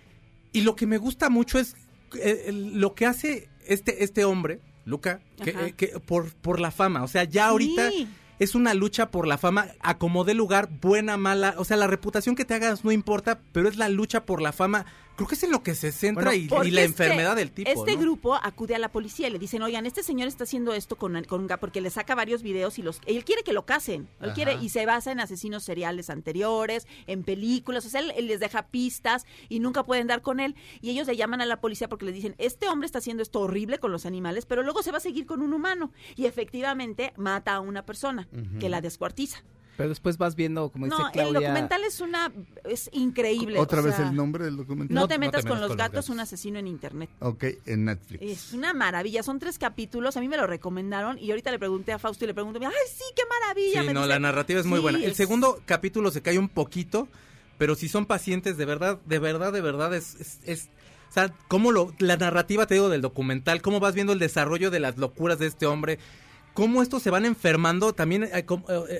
Y 0.52 0.62
lo 0.62 0.74
que 0.74 0.86
me 0.86 0.98
gusta 0.98 1.28
mucho 1.30 1.58
es 1.58 1.76
eh, 2.18 2.50
lo 2.52 2.94
que 2.94 3.06
hace 3.06 3.48
este, 3.66 4.02
este 4.02 4.24
hombre, 4.24 4.60
Luca, 4.86 5.20
que, 5.42 5.50
eh, 5.50 5.74
que 5.76 5.88
por, 6.00 6.32
por 6.36 6.58
la 6.60 6.70
fama. 6.70 7.02
O 7.02 7.08
sea, 7.08 7.24
ya 7.24 7.48
ahorita 7.48 7.90
Sí. 7.90 8.08
Es 8.38 8.54
una 8.54 8.74
lucha 8.74 9.10
por 9.10 9.26
la 9.26 9.38
fama, 9.38 9.68
a 9.80 9.98
como 9.98 10.24
lugar, 10.24 10.68
buena, 10.80 11.16
mala. 11.16 11.54
O 11.58 11.64
sea, 11.64 11.76
la 11.76 11.86
reputación 11.86 12.36
que 12.36 12.44
te 12.44 12.54
hagas 12.54 12.84
no 12.84 12.92
importa, 12.92 13.40
pero 13.52 13.68
es 13.68 13.76
la 13.76 13.88
lucha 13.88 14.24
por 14.24 14.40
la 14.40 14.52
fama. 14.52 14.86
Creo 15.18 15.26
que 15.26 15.34
es 15.34 15.42
en 15.42 15.50
lo 15.50 15.64
que 15.64 15.74
se 15.74 15.90
centra 15.90 16.30
Bueno, 16.30 16.62
y- 16.64 16.70
la 16.70 16.82
este- 16.82 16.84
enfermedad 16.84 17.34
del 17.34 17.50
tipo. 17.50 17.68
Este 17.68 17.96
¿no? 17.96 18.00
grupo 18.00 18.36
acude 18.36 18.76
a 18.76 18.78
la 18.78 18.88
policía 18.88 19.26
y 19.26 19.32
le 19.32 19.40
dicen, 19.40 19.62
oigan, 19.62 19.84
este 19.84 20.04
señor 20.04 20.28
está 20.28 20.44
haciendo 20.44 20.72
esto 20.74 20.94
con, 20.94 21.20
con 21.24 21.48
porque 21.58 21.80
le 21.80 21.90
saca 21.90 22.14
varios 22.14 22.44
videos 22.44 22.78
y 22.78 22.82
los 22.82 23.00
él 23.04 23.24
quiere 23.24 23.42
que 23.42 23.52
lo 23.52 23.66
casen. 23.66 24.02
Él 24.20 24.26
Ajá. 24.26 24.34
quiere 24.34 24.54
y 24.62 24.68
se 24.68 24.86
basa 24.86 25.10
en 25.10 25.18
asesinos 25.18 25.64
seriales 25.64 26.08
anteriores, 26.08 26.86
en 27.08 27.24
películas, 27.24 27.84
o 27.84 27.88
sea, 27.88 28.00
él, 28.00 28.12
él 28.16 28.28
les 28.28 28.38
deja 28.38 28.68
pistas 28.68 29.26
y 29.48 29.58
nunca 29.58 29.82
pueden 29.82 30.06
dar 30.06 30.22
con 30.22 30.38
él 30.38 30.54
y 30.80 30.90
ellos 30.90 31.08
le 31.08 31.16
llaman 31.16 31.40
a 31.40 31.46
la 31.46 31.60
policía 31.60 31.88
porque 31.88 32.04
le 32.04 32.12
dicen, 32.12 32.36
este 32.38 32.68
hombre 32.68 32.86
está 32.86 32.98
haciendo 32.98 33.24
esto 33.24 33.40
horrible 33.40 33.78
con 33.78 33.90
los 33.90 34.06
animales, 34.06 34.46
pero 34.46 34.62
luego 34.62 34.84
se 34.84 34.92
va 34.92 34.98
a 34.98 35.00
seguir 35.00 35.26
con 35.26 35.42
un 35.42 35.52
humano 35.52 35.90
y 36.14 36.26
efectivamente 36.26 37.12
mata 37.16 37.54
a 37.56 37.60
una 37.60 37.84
persona 37.84 38.28
que 38.60 38.68
la 38.68 38.80
descuartiza. 38.80 39.42
Pero 39.78 39.90
después 39.90 40.18
vas 40.18 40.34
viendo, 40.34 40.70
como 40.70 40.86
dice 40.86 40.98
No, 40.98 41.06
el 41.06 41.12
Claudia... 41.12 41.40
documental 41.40 41.84
es 41.84 42.00
una 42.00 42.32
es 42.64 42.90
increíble. 42.92 43.60
Otra 43.60 43.80
o 43.80 43.84
vez 43.84 43.94
sea, 43.94 44.08
el 44.08 44.14
nombre 44.16 44.44
del 44.44 44.56
documental. 44.56 44.92
No, 44.92 45.02
No- 45.02 45.08
te 45.08 45.14
no 45.14 45.20
te 45.20 45.26
metas 45.26 45.42
con 45.46 45.50
los 45.52 45.60
con 45.60 45.68
los 45.68 45.76
gatos, 45.78 45.92
gatos. 45.94 46.08
un 46.10 46.18
asesino 46.20 46.58
en 46.58 46.66
internet. 46.66 47.08
Ok, 47.20 47.44
en 47.64 47.84
Netflix. 47.84 48.20
Es 48.20 48.52
una 48.52 48.74
maravilla, 48.74 49.22
son 49.22 49.38
tres 49.38 49.56
capítulos, 49.56 50.16
a 50.16 50.20
mí 50.20 50.26
me 50.28 50.36
lo 50.36 50.48
recomendaron 50.48 51.16
y 51.20 51.30
ahorita 51.30 51.52
le 51.52 51.60
pregunté 51.60 51.92
a 51.92 51.98
Fausto 52.00 52.24
y 52.24 52.26
le 52.26 52.34
pregunto, 52.34 52.58
ay 52.60 52.72
sí, 52.92 53.04
qué 53.14 53.22
maravilla. 53.40 53.80
Sí, 53.82 53.86
me 53.86 53.94
no, 53.94 54.00
dice, 54.00 54.08
la 54.08 54.18
narrativa 54.18 54.58
es 54.60 54.66
muy 54.66 54.78
"Sí, 54.78 54.82
buena. 54.82 54.98
El 54.98 55.12
es- 55.12 55.16
segundo 55.16 55.62
capítulo 55.64 56.10
se 56.10 56.22
cae 56.22 56.40
un 56.40 56.48
poquito, 56.48 57.06
pero 57.56 57.76
si 57.76 57.88
son 57.88 58.04
pacientes, 58.04 58.56
de 58.56 58.64
verdad, 58.64 58.98
de 59.06 59.18
verdad, 59.20 59.52
de 59.52 59.60
verdad, 59.60 59.94
es... 59.94 60.16
es, 60.16 60.40
es- 60.44 60.70
o 61.08 61.12
sea, 61.12 61.32
cómo 61.46 61.70
lo, 61.72 61.94
la 62.00 62.16
narrativa, 62.16 62.66
te 62.66 62.74
digo, 62.74 62.88
del 62.90 63.00
documental, 63.00 63.62
cómo 63.62 63.78
vas 63.80 63.94
viendo 63.94 64.12
el 64.12 64.18
desarrollo 64.18 64.70
de 64.72 64.80
las 64.80 64.98
locuras 64.98 65.38
de 65.38 65.46
este 65.46 65.64
hombre, 65.66 65.98
cómo 66.58 66.82
estos 66.82 67.02
se 67.02 67.10
van 67.10 67.24
enfermando, 67.24 67.92
también 67.92 68.24
eh, 68.24 68.30
eh, 68.34 68.44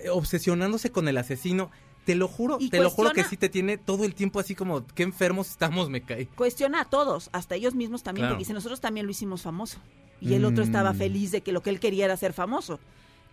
eh, 0.05 0.09
obsesionándose 0.11 0.91
con 0.93 1.09
el 1.09 1.17
asesino. 1.19 1.71
Te 2.05 2.15
lo 2.15 2.27
juro, 2.29 2.57
Y 2.61 2.71
te 2.71 2.81
lo 2.81 2.89
juro 2.89 3.11
que 3.13 3.25
sí 3.25 3.37
te 3.37 3.49
tiene 3.49 3.77
todo 3.77 4.05
el 4.05 4.15
tiempo 4.15 4.41
así 4.41 4.55
como, 4.55 4.87
qué 4.95 5.03
enfermos 5.03 5.51
estamos, 5.51 5.91
me 5.91 6.03
cae. 6.03 6.27
Cuestiona 6.29 6.81
a 6.83 6.85
todos, 6.87 7.29
hasta 7.33 7.55
ellos 7.57 7.75
mismos 7.75 8.03
también, 8.03 8.23
Claro. 8.23 8.35
porque 8.37 8.43
dice, 8.45 8.55
nosotros 8.55 8.81
también 8.81 9.05
lo 9.07 9.13
hicimos 9.13 9.43
famoso. 9.43 9.79
Y 10.21 10.35
el 10.35 10.45
otro 10.45 10.65
Mm. 10.65 10.69
estaba 10.69 10.95
feliz 10.95 11.33
de 11.33 11.43
que 11.43 11.53
lo 11.53 11.63
que 11.63 11.71
él 11.71 11.81
quería 11.81 12.05
era 12.07 12.17
ser 12.17 12.33
famoso. 12.33 12.81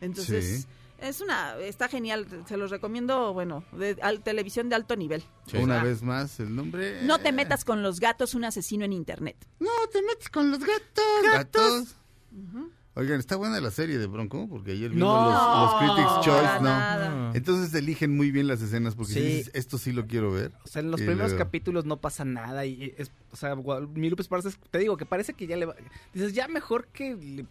Entonces, 0.02 0.62
Sí. 0.64 0.68
es 1.00 1.22
una, 1.22 1.56
está 1.60 1.88
genial, 1.88 2.28
se 2.48 2.58
los 2.58 2.70
recomiendo, 2.70 3.34
bueno, 3.34 3.64
de 3.72 3.96
al- 4.02 4.22
televisión 4.22 4.68
de 4.70 4.76
alto 4.76 4.96
nivel. 4.98 5.24
Sí. 5.50 5.58
Una 5.58 5.80
Ah. 5.80 5.84
vez 5.84 6.02
más, 6.04 6.40
el 6.42 6.54
nombre. 6.54 7.02
No 7.04 7.20
te 7.20 7.32
metas 7.32 7.64
con 7.64 7.82
los 7.82 8.00
gatos, 8.02 8.34
un 8.36 8.44
asesino 8.44 8.84
en 8.84 8.92
internet. 8.92 9.38
No 9.60 9.70
te 9.92 10.02
metes 10.02 10.28
con 10.30 10.52
los 10.52 10.60
gatos. 10.60 11.06
Gatos. 11.32 11.96
Oigan, 12.98 13.20
está 13.20 13.36
buena 13.36 13.60
la 13.60 13.72
serie 13.72 13.98
de 13.98 14.08
Bronco, 14.08 14.48
porque 14.50 14.72
ayer 14.72 14.90
vimos 14.92 15.06
No. 15.14 15.30
los, 15.30 15.74
los 15.74 15.96
Critics 15.96 16.22
Choice, 16.26 16.62
¿no? 16.62 17.36
Entonces 17.36 17.74
eligen 17.74 18.16
muy 18.16 18.32
bien 18.32 18.48
las 18.48 18.62
escenas, 18.62 18.96
porque 18.96 19.12
Sí. 19.14 19.20
dices, 19.20 19.52
esto 19.54 19.78
sí 19.78 19.92
lo 19.92 20.08
quiero 20.08 20.32
ver. 20.32 20.54
O 20.64 20.68
sea, 20.68 20.82
en 20.82 20.92
los 20.92 21.02
Y 21.02 21.04
primeros 21.04 21.32
luego- 21.32 21.44
capítulos 21.46 21.84
no 21.86 21.98
pasa 21.98 22.24
nada 22.24 22.66
y 22.66 22.94
es, 22.98 23.12
o 23.34 23.36
sea, 23.36 23.56
mi 23.56 24.10
Lupe 24.10 24.22
Esparza, 24.22 24.48
es- 24.48 24.58
te 24.72 24.78
digo 24.80 24.96
que 24.96 25.06
parece 25.06 25.34
que 25.34 25.46
ya 25.46 25.58
le 25.58 25.66
va, 25.66 25.76
dices, 26.14 26.34
ya 26.34 26.48
mejor 26.48 26.88
que 26.88 27.16
le 27.16 27.46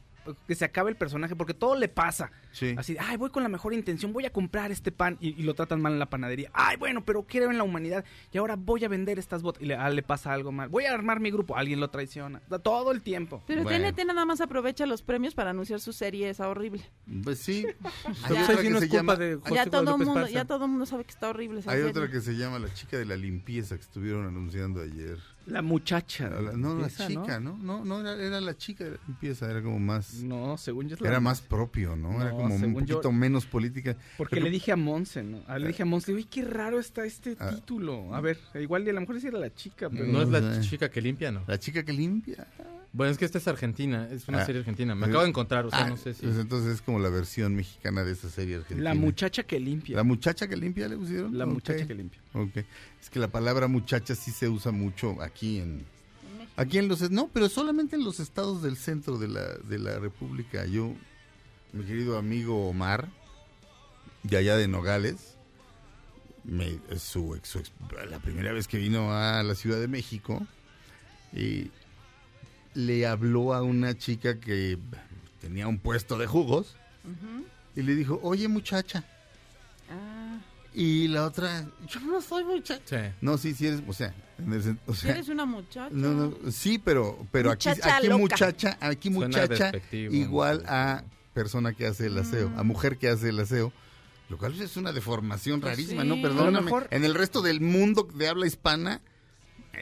que 0.47 0.55
se 0.55 0.64
acabe 0.64 0.91
el 0.91 0.97
personaje, 0.97 1.37
porque 1.37 1.55
todo 1.55 1.77
le 1.77 1.89
pasa. 1.89 2.31
Sí. 2.53 2.75
Así, 2.79 2.97
ay, 2.99 3.16
voy 3.16 3.31
con 3.31 3.43
la 3.43 3.49
mejor 3.49 3.75
intención, 3.75 4.12
voy 4.12 4.25
a 4.27 4.31
comprar 4.31 4.70
este 4.70 4.93
pan 4.93 5.16
y, 5.20 5.29
y 5.41 5.43
lo 5.43 5.55
tratan 5.55 5.81
mal 5.81 5.93
en 5.93 5.99
la 5.99 6.07
panadería. 6.07 6.51
Ay, 6.53 6.77
bueno, 6.77 7.05
pero 7.05 7.22
creo 7.25 7.51
en 7.51 7.59
la 7.59 7.64
humanidad 7.64 8.05
y 8.33 8.39
ahora 8.39 8.57
voy 8.57 8.85
a 8.85 8.89
vender 8.89 9.18
estas 9.18 9.43
botas 9.43 9.62
y 9.62 9.66
le, 9.66 9.75
ah, 9.75 9.91
le 9.91 10.03
pasa 10.03 10.33
algo 10.33 10.53
mal. 10.53 10.68
Voy 10.68 10.85
a 10.85 10.93
armar 10.93 11.20
mi 11.20 11.31
grupo, 11.31 11.57
alguien 11.57 11.81
lo 11.81 11.91
traiciona. 11.91 12.41
Todo 12.62 12.93
el 12.93 13.03
tiempo. 13.03 13.43
Pero 13.47 13.62
Bueno. 13.62 13.93
TNT 13.93 14.07
nada 14.07 14.25
más 14.25 14.41
aprovecha 14.41 14.87
los 14.87 15.03
premios 15.03 15.35
para 15.35 15.51
anunciar 15.51 15.81
su 15.81 15.93
serie 15.93 16.29
esa 16.31 16.49
horrible. 16.49 16.83
Pues 17.22 17.39
sí. 17.41 17.66
Hay 18.25 18.37
otra 18.43 18.57
que 18.62 18.81
se 18.81 18.89
llama, 18.89 19.16
de 19.16 19.39
ya 19.53 19.66
todo 19.66 19.99
mundo, 19.99 20.27
ya 20.29 20.45
todo 20.45 20.68
mundo 20.68 20.87
sabe 20.87 21.05
que 21.05 21.11
está 21.11 21.29
horrible 21.31 21.61
esa 21.61 21.70
hay 21.70 21.79
serie. 21.79 21.91
otra 21.91 22.11
que 22.11 22.20
se 22.20 22.37
llama 22.37 22.59
La 22.59 22.72
chica 22.72 22.97
de 22.97 23.05
la 23.05 23.16
limpieza 23.16 23.77
que 23.77 23.83
estuvieron 23.83 24.27
anunciando 24.27 24.81
ayer. 24.83 25.18
La 25.47 25.61
muchacha. 25.62 26.30
La- 26.30 26.53
no, 26.53 26.78
la 26.78 26.88
chica, 26.88 27.38
¿no? 27.38 27.59
No, 27.59 27.84
no, 27.84 28.01
era, 28.01 28.14
era 28.22 28.40
la 28.40 28.57
chica 28.57 28.84
de 28.84 28.92
la 28.92 28.97
limpieza, 29.07 29.51
era 29.51 29.62
como 29.62 29.78
más... 29.78 30.14
No, 30.22 30.57
según 30.57 30.88
yo 30.88 30.97
la 31.01 31.09
Era 31.09 31.20
más 31.20 31.40
propio, 31.42 31.97
¿no? 31.97 32.20
Era 32.20 32.30
como 32.30 32.55
un 32.55 32.86
yo- 32.86 32.97
poquito 32.97 33.12
menos 33.12 33.45
política. 33.45 33.97
Porque 34.16 34.36
Pero- 34.36 34.45
le 34.47 34.51
dije 34.51 34.72
a 34.72 34.76
Monse, 34.76 35.22
¿no? 35.22 35.42
Ah, 35.47 35.59
Le 35.59 35.68
dije 35.68 35.82
a 35.82 35.86
Monse, 35.86 36.12
uy, 36.14 36.24
qué 36.24 36.45
raro 36.45 36.78
está 36.80 37.05
este 37.05 37.36
Ah. 37.38 37.51
título. 37.51 38.14
A 38.14 38.20
ver, 38.20 38.38
igual 38.55 38.88
a 38.88 38.92
lo 38.92 39.01
mejor 39.01 39.20
sí 39.20 39.26
era 39.26 39.38
la 39.38 39.53
chica, 39.55 39.90
pero... 39.90 40.07
No 40.07 40.22
es 40.22 40.28
la 40.30 40.61
chica 40.62 40.90
que 40.90 41.01
limpia, 41.03 41.30
¿no? 41.30 41.42
La 41.47 41.59
chica 41.59 41.82
que 41.84 41.92
limpia. 41.92 42.47
Bueno, 42.97 43.11
es 43.11 43.18
que 43.18 43.24
esta 43.24 43.38
es 43.38 43.49
argentina, 43.49 44.09
es 44.11 44.28
una 44.28 44.42
Ah. 44.42 44.47
serie 44.47 44.61
argentina. 44.61 44.95
Me 44.95 45.07
acabo 45.07 45.22
de 45.24 45.28
encontrar, 45.28 45.66
o 45.66 45.70
sea, 45.70 45.80
Ah, 45.86 45.88
no 45.90 45.97
sé 45.97 46.14
si... 46.14 46.22
pues 46.22 46.36
entonces 46.38 46.74
es 46.76 46.80
como 46.80 47.01
la 47.01 47.09
versión 47.09 47.55
mexicana 47.57 48.05
de 48.05 48.12
esa 48.12 48.30
serie 48.30 48.55
argentina. 48.55 48.82
La 48.84 48.95
muchacha 48.95 49.42
que 49.42 49.59
limpia. 49.59 49.97
¿La 49.97 50.05
muchacha 50.05 50.47
que 50.47 50.55
limpia 50.57 50.86
le 50.88 50.97
pusieron? 50.97 51.36
La 51.36 51.45
muchacha 51.45 51.86
que 51.88 51.95
limpia. 51.95 52.20
ok. 52.34 52.57
Es 53.03 53.11
que 53.11 53.18
la 53.18 53.26
palabra 53.28 53.66
muchacha 53.66 54.14
sí 54.14 54.30
se 54.30 54.49
usa 54.49 54.70
mucho 54.72 55.20
aquí 55.20 55.59
en... 55.59 55.84
Aquí 56.57 56.78
en 56.78 56.86
los... 56.86 57.11
No, 57.11 57.28
pero 57.32 57.49
solamente 57.49 57.97
en 57.97 58.05
los 58.05 58.20
estados 58.20 58.62
del 58.62 58.76
centro 58.76 59.18
de 59.18 59.26
la, 59.26 59.45
de 59.55 59.78
la 59.80 59.99
República. 59.99 60.64
Yo, 60.64 60.95
mi 61.72 61.82
querido 61.84 62.16
amigo 62.16 62.68
Omar, 62.68 63.09
de 64.22 64.36
allá 64.36 64.57
de 64.57 64.68
Nogales, 64.68 65.36
me, 66.45 66.78
su, 66.97 67.36
su 67.42 67.59
ex- 67.59 67.72
la 68.09 68.20
primera 68.20 68.53
vez 68.53 68.68
que 68.68 68.78
vino 68.78 69.12
a 69.12 69.42
la 69.42 69.55
Ciudad 69.57 69.80
de 69.80 69.88
México, 69.88 70.47
y 71.32 71.72
le 72.75 73.07
habló 73.07 73.55
a 73.55 73.62
una 73.62 73.97
chica 73.97 74.39
que 74.41 74.79
tenía 75.41 75.66
un 75.68 75.79
puesto 75.79 76.18
de 76.18 76.27
jugos 76.27 76.77
y 77.77 77.83
le 77.83 77.95
dijo, 77.95 78.18
oye 78.22 78.49
muchacha. 78.49 79.05
Ah, 79.91 80.39
Y 80.72 81.09
la 81.09 81.25
otra, 81.27 81.66
yo 81.89 82.01
no 82.01 82.20
soy 82.20 82.45
muchacha. 82.45 83.09
Sí. 83.11 83.14
No, 83.20 83.39
sí, 83.39 83.55
sí 83.55 83.66
eres, 83.68 83.83
o 83.87 83.93
sea, 83.93 84.12
el 84.39 84.79
o 84.87 84.95
eres 85.07 85.29
una 85.29 85.45
muchacha. 85.45 85.89
no, 85.93 86.12
no, 86.12 86.51
sí, 86.51 86.79
pero, 86.79 87.25
pero 87.31 87.51
aquí, 87.53 87.68
Muchacha 87.68 87.97
aquí 87.97 88.07
loca. 88.09 88.18
muchacha, 88.18 88.79
aquí 89.77 89.99
igual 89.99 90.62
¿no? 90.64 90.70
a 90.72 91.05
persona 91.33 91.72
que 91.75 91.87
hace 91.87 92.07
el 92.07 92.18
aseo, 92.18 92.51
a 92.57 92.62
mujer 92.64 92.97
que 92.99 93.09
hace 93.09 93.29
el 93.29 93.39
aseo, 93.41 93.72
lo 94.29 94.39
cual 94.39 94.61
es 94.61 94.77
una 94.77 94.93
deformación 94.93 95.61
Pues 95.61 95.72
rarísima, 95.75 96.03
sí. 96.03 96.09
¿no? 96.09 96.14
A 96.14 96.16
lo 96.16 96.22
Perdóname. 96.22 96.61
mejor- 96.64 96.89
En 96.91 97.05
el 97.05 97.14
resto 97.14 97.43
del 97.43 97.61
mundo 97.61 98.09
de 98.14 98.29
habla 98.29 98.47
hispana, 98.47 99.01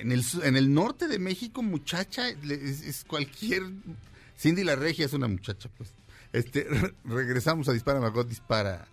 en 0.01 0.13
el, 0.13 0.25
en 0.43 0.57
el 0.57 0.73
norte 0.73 1.09
de 1.09 1.19
México, 1.19 1.63
muchacha 1.63 2.29
es, 2.29 3.05
cualquier... 3.07 3.63
Cindy 4.39 4.65
la 4.65 4.77
Regia 4.77 5.07
es 5.07 5.13
una 5.13 5.29
muchacha, 5.29 5.69
pues. 5.77 5.95
Este, 6.33 6.67
regresamos 7.05 7.69
a 7.69 7.73
Dispara 7.73 8.01
Margot 8.01 8.27
Dispara 8.29 8.89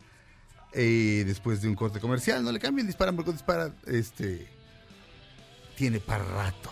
eh, 0.73 1.23
después 1.25 1.61
de 1.61 1.69
un 1.69 1.75
corte 1.75 1.99
comercial. 1.99 2.43
No 2.43 2.51
le 2.51 2.59
cambien, 2.59 2.85
Dispara 2.85 3.11
Margot 3.11 3.33
Dispara. 3.33 3.73
Este, 3.87 4.47
tiene 5.75 5.99
para 5.99 6.23
rato 6.23 6.71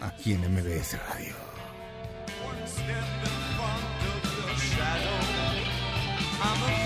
aquí 0.00 0.32
en 0.32 0.40
MBS 0.52 0.98
Radio. 1.08 1.34
No 6.38 6.85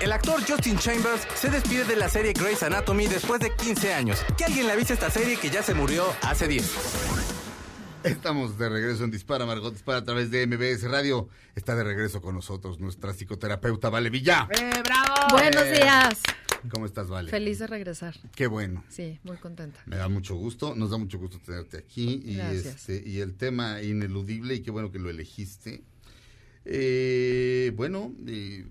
El 0.00 0.12
actor 0.12 0.40
Justin 0.46 0.78
Chambers 0.78 1.26
se 1.34 1.50
despide 1.50 1.84
de 1.84 1.96
la 1.96 2.08
serie 2.08 2.32
Grey's 2.32 2.62
Anatomy 2.62 3.06
después 3.08 3.40
de 3.40 3.54
15 3.54 3.92
años. 3.94 4.18
Que 4.36 4.44
alguien 4.44 4.66
le 4.66 4.72
avise 4.72 4.94
esta 4.94 5.10
serie 5.10 5.36
que 5.36 5.50
ya 5.50 5.62
se 5.62 5.74
murió 5.74 6.04
hace 6.22 6.46
10. 6.46 6.72
Estamos 8.04 8.56
de 8.58 8.68
regreso 8.68 9.02
en 9.04 9.10
Dispara, 9.10 9.44
Margot 9.44 9.72
Dispara 9.72 9.98
a 9.98 10.04
través 10.04 10.30
de 10.30 10.46
MBS 10.46 10.84
Radio. 10.88 11.28
Está 11.56 11.74
de 11.74 11.82
regreso 11.82 12.22
con 12.22 12.36
nosotros 12.36 12.78
nuestra 12.78 13.12
psicoterapeuta 13.12 13.90
Vale 13.90 14.08
Villa. 14.08 14.48
¡Eh, 14.50 14.70
bravo! 14.84 15.14
Buenos 15.32 15.64
Eh, 15.64 15.72
días. 15.82 16.20
¿Cómo 16.70 16.86
estás, 16.86 17.08
Vale? 17.08 17.30
Feliz 17.30 17.58
de 17.58 17.66
regresar. 17.66 18.14
Qué 18.36 18.46
bueno. 18.46 18.84
Sí, 18.88 19.18
muy 19.24 19.36
contenta. 19.36 19.80
Me 19.86 19.96
da 19.96 20.08
mucho 20.08 20.36
gusto, 20.36 20.74
nos 20.76 20.90
da 20.90 20.98
mucho 20.98 21.18
gusto 21.18 21.38
tenerte 21.44 21.76
aquí. 21.78 22.20
Y, 22.24 22.34
Gracias. 22.36 22.88
este, 22.88 23.02
y 23.08 23.20
el 23.20 23.34
tema 23.36 23.82
ineludible, 23.82 24.54
y 24.54 24.60
qué 24.62 24.70
bueno 24.70 24.90
que 24.92 24.98
lo 25.00 25.10
elegiste. 25.10 25.82
Eh, 26.64 27.72
bueno, 27.76 28.12
eh, 28.26 28.66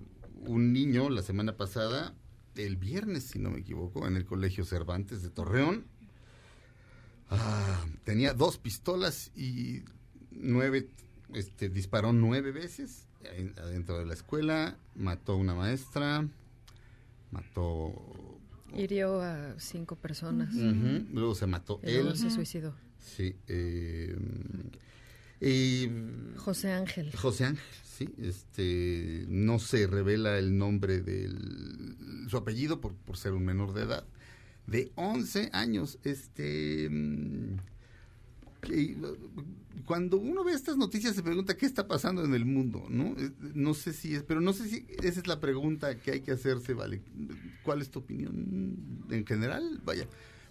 un 0.45 0.73
niño 0.73 1.09
la 1.09 1.21
semana 1.21 1.57
pasada, 1.57 2.13
el 2.55 2.75
viernes, 2.77 3.23
si 3.25 3.39
no 3.39 3.49
me 3.51 3.59
equivoco, 3.59 4.07
en 4.07 4.15
el 4.15 4.25
Colegio 4.25 4.65
Cervantes 4.65 5.21
de 5.21 5.29
Torreón, 5.29 5.85
ah, 7.29 7.85
tenía 8.03 8.33
dos 8.33 8.57
pistolas 8.57 9.31
y 9.35 9.83
nueve, 10.31 10.89
este, 11.33 11.69
disparó 11.69 12.13
nueve 12.13 12.51
veces 12.51 13.07
en- 13.23 13.53
adentro 13.59 13.97
de 13.99 14.05
la 14.05 14.13
escuela, 14.13 14.77
mató 14.95 15.33
a 15.33 15.35
una 15.35 15.53
maestra, 15.53 16.27
mató 17.31 17.93
Hirió 18.75 19.21
a 19.21 19.57
cinco 19.59 19.95
personas. 19.95 20.53
Luego 20.53 21.35
se 21.35 21.47
mató 21.47 21.79
Y 21.83 21.91
luego 21.93 22.09
él. 22.09 22.17
se 22.17 22.29
suicidó. 22.29 22.75
Sí. 22.99 23.33
eh, 23.47 24.13
y 25.41 25.89
José 26.37 26.71
Ángel. 26.71 27.11
José 27.15 27.45
Ángel, 27.45 27.63
sí. 27.83 28.09
Este, 28.17 29.25
no 29.29 29.59
se 29.59 29.87
revela 29.87 30.37
el 30.37 30.57
nombre 30.57 31.01
de 31.01 31.29
su 32.27 32.37
apellido 32.37 32.81
por, 32.81 32.93
por 32.95 33.17
ser 33.17 33.33
un 33.33 33.45
menor 33.45 33.73
de 33.73 33.83
edad. 33.83 34.05
De 34.65 34.91
11 34.95 35.49
años. 35.53 35.99
Este. 36.03 36.89
mm, 36.89 37.57
cuando 39.85 40.17
uno 40.17 40.43
ve 40.43 40.51
estas 40.53 40.75
noticias 40.77 41.15
se 41.15 41.23
pregunta 41.23 41.55
qué 41.55 41.65
está 41.65 41.87
pasando 41.87 42.25
en 42.25 42.33
el 42.33 42.43
mundo, 42.45 42.85
¿no? 42.89 43.15
Eh, 43.17 43.31
No 43.53 43.73
sé 43.73 43.93
si 43.93 44.15
es, 44.15 44.23
pero 44.23 44.41
no 44.41 44.51
sé 44.51 44.67
si 44.67 44.85
esa 45.01 45.19
es 45.21 45.27
la 45.27 45.39
pregunta 45.39 45.95
que 45.97 46.11
hay 46.11 46.21
que 46.21 46.31
hacerse, 46.31 46.73
¿vale? 46.73 47.01
¿Cuál 47.63 47.81
es 47.81 47.89
tu 47.89 47.99
opinión 47.99 49.05
en 49.09 49.25
general? 49.25 49.81
Vaya, 49.85 50.07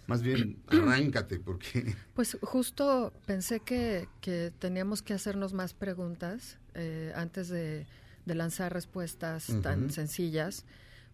más 0.07 0.21
bien 0.21 0.57
arráncate 0.67 1.39
porque 1.39 1.95
Pues 2.15 2.37
justo 2.41 3.13
pensé 3.25 3.59
que, 3.59 4.07
que 4.21 4.51
teníamos 4.57 5.01
que 5.01 5.13
hacernos 5.13 5.53
más 5.53 5.73
preguntas 5.73 6.57
eh, 6.73 7.13
antes 7.15 7.49
de, 7.49 7.85
de 8.25 8.35
lanzar 8.35 8.73
respuestas 8.73 9.47
tan 9.61 9.89
sencillas, 9.89 10.65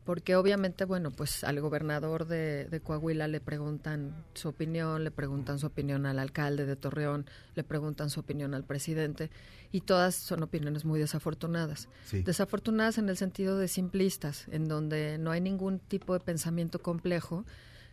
porque 0.04 0.36
obviamente, 0.36 0.84
bueno, 0.84 1.12
pues 1.12 1.44
al 1.44 1.62
gobernador 1.62 2.26
de, 2.26 2.66
de 2.66 2.80
Coahuila 2.82 3.28
le 3.28 3.40
preguntan 3.40 4.26
su 4.34 4.50
opinión, 4.50 5.04
le 5.04 5.12
preguntan 5.12 5.60
su 5.60 5.68
opinión 5.68 6.06
al 6.06 6.20
alcalde 6.20 6.66
de 6.66 6.76
Torreón, 6.76 7.26
le 7.56 7.64
preguntan 7.64 8.10
su 8.10 8.20
opinión 8.20 8.54
al 8.54 8.64
presidente, 8.64 9.30
y 9.72 9.82
todas 9.82 10.16
son 10.16 10.44
opiniones 10.44 10.86
muy 10.86 11.00
desafortunadas. 11.00 11.88
Sí. 12.06 12.24
Desafortunadas 12.24 12.98
en 12.98 13.08
el 13.08 13.16
sentido 13.16 13.58
de 13.58 13.68
simplistas, 13.68 14.48
en 14.52 14.68
donde 14.68 15.18
no 15.18 15.32
hay 15.32 15.40
ningún 15.40 15.80
tipo 15.80 16.14
de 16.14 16.20
pensamiento 16.20 16.80
complejo 16.80 17.46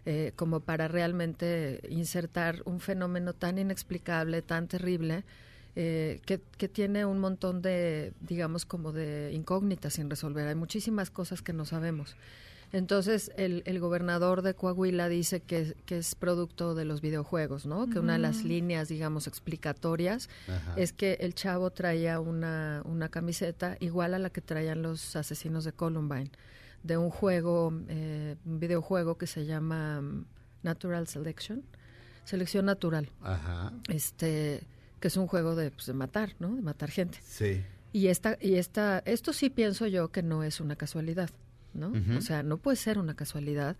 eh, 0.06 0.32
como 0.36 0.60
para 0.60 0.88
realmente 0.88 1.80
insertar 1.88 2.62
un 2.64 2.80
fenómeno 2.80 3.32
tan 3.32 3.58
inexplicable, 3.58 4.42
tan 4.42 4.68
terrible, 4.68 5.24
eh, 5.76 6.20
que, 6.26 6.40
que 6.58 6.68
tiene 6.68 7.04
un 7.04 7.18
montón 7.18 7.62
de, 7.62 8.12
digamos, 8.20 8.64
como 8.64 8.92
de 8.92 9.30
incógnitas 9.32 9.94
sin 9.94 10.10
resolver. 10.10 10.48
Hay 10.48 10.54
muchísimas 10.54 11.10
cosas 11.10 11.42
que 11.42 11.52
no 11.52 11.64
sabemos. 11.64 12.16
Entonces, 12.72 13.32
el, 13.36 13.62
el 13.66 13.80
gobernador 13.80 14.42
de 14.42 14.54
Coahuila 14.54 15.08
dice 15.08 15.40
que, 15.40 15.74
que 15.86 15.98
es 15.98 16.14
producto 16.14 16.76
de 16.76 16.84
los 16.84 17.00
videojuegos, 17.00 17.66
¿no? 17.66 17.90
Que 17.90 17.98
una 17.98 18.12
de 18.12 18.20
las 18.20 18.44
líneas, 18.44 18.88
digamos, 18.88 19.26
explicatorias 19.26 20.28
Ajá. 20.46 20.74
es 20.76 20.92
que 20.92 21.14
el 21.20 21.34
chavo 21.34 21.70
traía 21.70 22.20
una, 22.20 22.82
una 22.84 23.08
camiseta 23.08 23.76
igual 23.80 24.14
a 24.14 24.20
la 24.20 24.30
que 24.30 24.40
traían 24.40 24.82
los 24.82 25.16
asesinos 25.16 25.64
de 25.64 25.72
Columbine, 25.72 26.30
de 26.82 26.96
un 26.96 27.10
juego, 27.10 27.72
eh, 27.88 28.36
un 28.44 28.60
videojuego 28.60 29.18
que 29.18 29.26
se 29.26 29.44
llama 29.44 30.00
mm, 30.00 30.24
Natural 30.62 31.06
Selection, 31.06 31.62
selección 32.24 32.66
natural, 32.66 33.10
Ajá. 33.22 33.72
este, 33.88 34.62
que 35.00 35.08
es 35.08 35.16
un 35.16 35.26
juego 35.26 35.54
de, 35.54 35.70
pues, 35.70 35.86
de 35.86 35.94
matar, 35.94 36.34
¿no? 36.38 36.54
De 36.54 36.62
matar 36.62 36.90
gente. 36.90 37.18
Sí. 37.22 37.62
Y 37.92 38.06
esta, 38.06 38.38
y 38.40 38.54
esta, 38.54 39.02
esto 39.04 39.32
sí 39.32 39.50
pienso 39.50 39.86
yo 39.86 40.12
que 40.12 40.22
no 40.22 40.44
es 40.44 40.60
una 40.60 40.76
casualidad, 40.76 41.30
¿no? 41.74 41.92
O 42.16 42.20
sea, 42.20 42.42
no 42.42 42.58
puede 42.58 42.76
ser 42.76 42.98
una 42.98 43.14
casualidad 43.14 43.76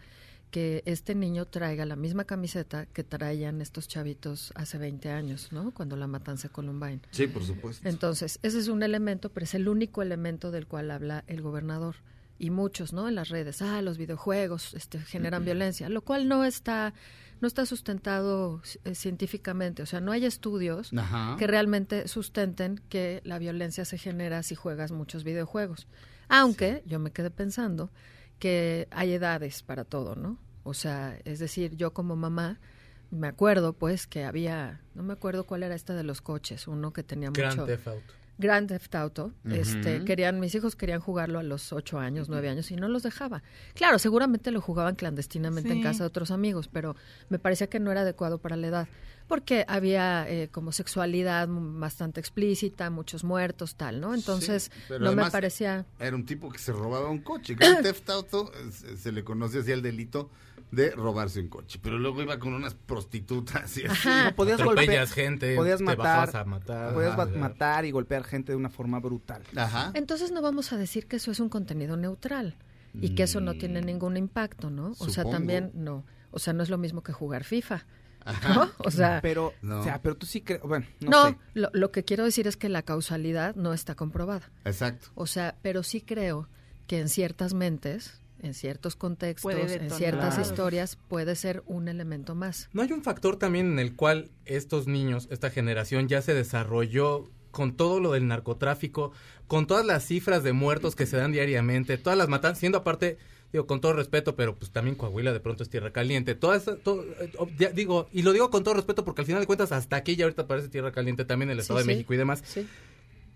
que 0.51 0.83
este 0.85 1.15
niño 1.15 1.47
traiga 1.47 1.87
la 1.87 1.97
misma 1.97 2.25
camiseta 2.25 2.87
que 2.87 3.05
traían 3.05 3.61
estos 3.61 3.87
chavitos 3.87 4.53
hace 4.57 4.79
20 4.79 5.11
años, 5.11 5.53
¿no? 5.53 5.71
Cuando 5.71 5.97
la 5.97 6.09
matanza 6.09 6.49
Columbine. 6.49 7.01
Sí, 7.13 7.29
por 7.29 7.45
supuesto. 7.45 7.89
Entonces, 7.89 8.41
ese 8.43 8.59
es 8.59 8.69
un 8.69 8.83
elemento, 8.83 9.31
pero 9.31 9.45
es 9.45 9.55
el 9.55 9.69
único 9.69 10.03
elemento 10.03 10.51
del 10.51 10.67
cual 10.67 10.91
habla 10.91 11.25
el 11.29 11.41
gobernador. 11.41 11.97
Y 12.43 12.49
muchos, 12.49 12.95
¿no? 12.95 13.07
En 13.07 13.17
las 13.17 13.29
redes, 13.29 13.61
ah, 13.61 13.83
los 13.83 13.99
videojuegos 13.99 14.73
este, 14.73 14.99
generan 14.99 15.45
violencia, 15.45 15.91
lo 15.91 16.01
cual 16.01 16.27
no 16.27 16.43
está, 16.43 16.95
no 17.43 17.47
está 17.47 17.67
sustentado 17.67 18.63
eh, 18.85 18.95
científicamente. 18.95 19.83
O 19.83 19.87
sea, 19.87 20.01
no 20.01 20.11
hay 20.11 20.25
estudios 20.25 20.91
Ajá. 20.97 21.37
que 21.39 21.47
realmente 21.47 22.09
sustenten 22.09 22.81
que 22.89 23.21
la 23.25 23.39
violencia 23.39 23.85
se 23.85 23.99
genera 23.99 24.43
si 24.43 24.55
juegas 24.55 24.91
muchos 24.91 25.23
videojuegos. 25.23 25.87
Aunque 26.31 26.83
yo 26.87 26.99
me 26.99 27.11
quedé 27.11 27.31
pensando 27.31 27.91
que 28.39 28.89
hay 28.91 29.13
edades 29.13 29.63
para 29.63 29.85
todo, 29.85 30.17
¿no? 30.17 30.39
O 30.63 30.73
sea, 30.73 31.19
es 31.27 31.41
decir, 31.41 31.77
yo 31.77 31.93
como 31.93 32.17
mamá 32.17 32.59
me 33.11 33.27
acuerdo 33.27 33.75
pues 33.75 34.07
que 34.07 34.25
había, 34.25 34.81
no 34.95 35.03
me 35.03 35.13
acuerdo 35.13 35.45
cuál 35.45 35.63
era 35.63 35.75
esta 35.75 35.95
de 35.95 36.05
los 36.05 36.23
coches, 36.23 36.67
uno 36.69 36.93
que 36.93 37.03
tenía 37.03 37.31
Grand 37.31 37.59
mucho 37.59 37.67
Theft 37.67 37.89
Auto. 37.89 38.15
Grand 38.41 38.67
Theft 38.69 38.95
Auto, 38.95 39.33
este, 39.45 40.05
querían, 40.05 40.41
mis 40.41 40.55
hijos 40.55 40.75
querían 40.75 41.01
jugarlo 41.01 41.39
a 41.39 41.43
los 41.43 41.73
ocho 41.73 41.99
años, 41.99 42.29
nueve 42.29 42.49
años 42.49 42.71
y 42.71 42.77
no 42.77 42.89
los 42.89 43.03
dejaba. 43.03 43.43
Claro, 43.75 43.99
seguramente 43.99 44.51
lo 44.51 44.61
jugaban 44.61 44.95
clandestinamente 44.95 45.73
en 45.73 45.83
casa 45.83 46.05
de 46.05 46.09
otros 46.09 46.31
amigos, 46.31 46.69
pero 46.69 46.97
me 47.29 47.39
parecía 47.39 47.69
que 47.69 47.79
no 47.79 47.93
era 47.93 48.01
adecuado 48.01 48.39
para 48.39 48.57
la 48.57 48.67
edad, 48.67 48.89
porque 49.29 49.65
había 49.69 50.29
eh, 50.29 50.49
como 50.51 50.73
sexualidad 50.73 51.47
bastante 51.51 52.19
explícita, 52.19 52.91
muchos 52.91 53.23
muertos, 53.23 53.77
tal, 53.77 54.01
¿no? 54.01 54.15
Entonces 54.15 54.71
Sí, 54.89 54.95
no 54.99 55.13
me 55.13 55.31
parecía. 55.31 55.87
Era 55.99 56.17
un 56.17 56.25
tipo 56.25 56.51
que 56.51 56.59
se 56.59 56.73
robaba 56.73 57.11
un 57.11 57.21
coche. 57.21 57.55
Grand 57.55 57.83
Theft 57.83 58.11
Auto 58.11 58.51
eh, 58.55 58.73
se, 58.73 58.97
se 58.97 59.13
le 59.13 59.23
conoce 59.23 59.61
así 59.61 59.71
el 59.71 59.83
delito 59.83 60.31
de 60.71 60.91
robarse 60.93 61.41
un 61.41 61.49
coche. 61.49 61.79
Pero 61.83 61.99
luego 61.99 62.23
iba 62.23 62.39
con 62.39 62.55
unas 62.55 62.75
prostitutas 62.75 63.77
y 63.79 63.87
así. 63.87 64.09
Ajá. 64.09 64.25
No, 64.31 64.37
podías 64.37 64.63
golpear, 64.63 65.07
gente, 65.09 65.57
podías 65.57 65.79
te 65.79 65.85
matar, 65.85 65.99
bajabas 66.29 66.35
a 66.35 66.45
matar. 66.45 66.95
podías 66.95 67.13
Ajá. 67.19 67.27
matar 67.27 67.85
y 67.85 67.91
golpear 67.91 68.25
gente 68.25 68.53
de 68.53 68.57
una 68.57 68.71
forma 68.71 69.01
brutal. 69.01 69.43
Ajá. 69.57 69.91
Entonces 69.95 70.31
no 70.33 70.43
vamos 70.43 70.73
a 70.73 70.77
decir 70.77 71.07
que 71.07 71.17
eso 71.17 71.31
es 71.31 71.41
un 71.41 71.49
contenido 71.49 71.97
neutral 71.97 72.57
y 72.95 73.15
que 73.15 73.23
eso 73.25 73.41
no 73.41 73.55
tiene 73.55 73.81
ningún 73.83 74.17
impacto, 74.17 74.69
¿no? 74.71 74.95
O 74.99 75.09
sea, 75.09 75.25
Mm. 75.25 75.31
También 75.31 75.71
no. 75.75 76.05
O 76.33 76.39
sea, 76.39 76.53
no 76.53 76.63
es 76.63 76.71
lo 76.71 76.79
mismo 76.79 77.03
que 77.03 77.13
jugar 77.13 77.45
FIFA, 77.45 77.85
¿no? 78.55 78.71
O 78.79 78.91
sea, 78.91 79.21
Pero, 79.23 79.53
No. 79.63 79.81
o 79.81 79.85
sea, 79.85 80.01
pero 80.03 80.17
tú 80.17 80.27
sí 80.27 80.41
crees, 80.43 80.61
bueno, 80.63 80.87
no, 81.01 81.11
no, 81.11 81.29
sé. 81.31 81.37
lo, 81.55 81.71
lo 81.73 81.91
que 81.93 82.05
quiero 82.05 82.25
decir 82.25 82.47
es 82.47 82.57
que 82.57 82.69
la 82.69 82.83
causalidad 82.83 83.55
no 83.57 83.73
está 83.73 83.95
comprobada. 83.95 84.51
Exacto. 84.65 85.09
O 85.15 85.27
sea, 85.27 85.57
pero 85.63 85.83
sí 85.83 86.01
creo 86.01 86.49
que 86.87 86.99
en 87.01 87.09
ciertas 87.09 87.55
mentes, 87.55 88.21
en 88.43 88.55
ciertos 88.55 88.97
contextos, 88.97 89.53
en 89.55 89.91
ciertas 89.91 90.35
Claro. 90.35 90.49
historias, 90.51 90.97
puede 91.09 91.35
ser 91.37 91.63
un 91.67 91.89
elemento 91.89 92.35
más. 92.35 92.69
¿No 92.73 92.83
hay 92.83 92.93
un 92.93 93.03
factor 93.03 93.37
también 93.37 93.67
en 93.73 93.79
el 93.79 93.95
cual 93.97 94.31
estos 94.45 94.87
niños, 94.87 95.29
esta 95.31 95.51
generación 95.51 96.09
ya 96.09 96.23
se 96.23 96.35
desarrolló 96.35 97.29
con 97.51 97.77
todo 97.77 97.99
lo 98.01 98.13
del 98.13 98.29
narcotráfico, 98.29 99.13
con 99.49 99.67
todas 99.67 99.85
las 99.85 100.05
cifras 100.05 100.43
de 100.45 100.53
muertos 100.53 100.95
que 100.95 101.07
se 101.07 101.17
dan 101.17 101.33
diariamente, 101.33 101.99
todas 101.99 102.17
las 102.17 102.29
matan, 102.29 102.55
siendo 102.55 102.79
aparte, 102.79 103.19
digo, 103.53 103.67
con 103.67 103.81
todo 103.81 103.93
respeto, 103.93 104.37
pero 104.37 104.55
pues 104.57 104.71
también 104.71 104.95
Coahuila 104.95 105.33
de 105.33 105.41
pronto 105.41 105.65
es 105.65 105.69
tierra 105.69 105.93
caliente, 105.93 106.37
todas, 106.37 106.65
todo, 106.85 107.05
eh, 107.05 107.73
digo, 107.75 108.09
y 108.13 108.23
lo 108.23 108.33
digo 108.33 108.51
con 108.51 108.63
todo 108.63 108.75
respeto 108.75 109.05
porque 109.05 109.23
al 109.23 109.27
final 109.27 109.41
de 109.43 109.47
cuentas 109.49 109.73
hasta 109.73 109.97
aquí 109.97 110.15
ya 110.15 110.27
ahorita 110.27 110.47
parece 110.47 110.69
tierra 110.69 110.93
caliente 110.93 111.25
también 111.25 111.51
el 111.51 111.57
Sí, 111.57 111.63
Estado 111.63 111.79
de 111.81 111.85
sí. 111.85 111.91
México 111.91 112.15
y 112.15 112.17
demás, 112.17 112.43
Sí. 112.47 112.69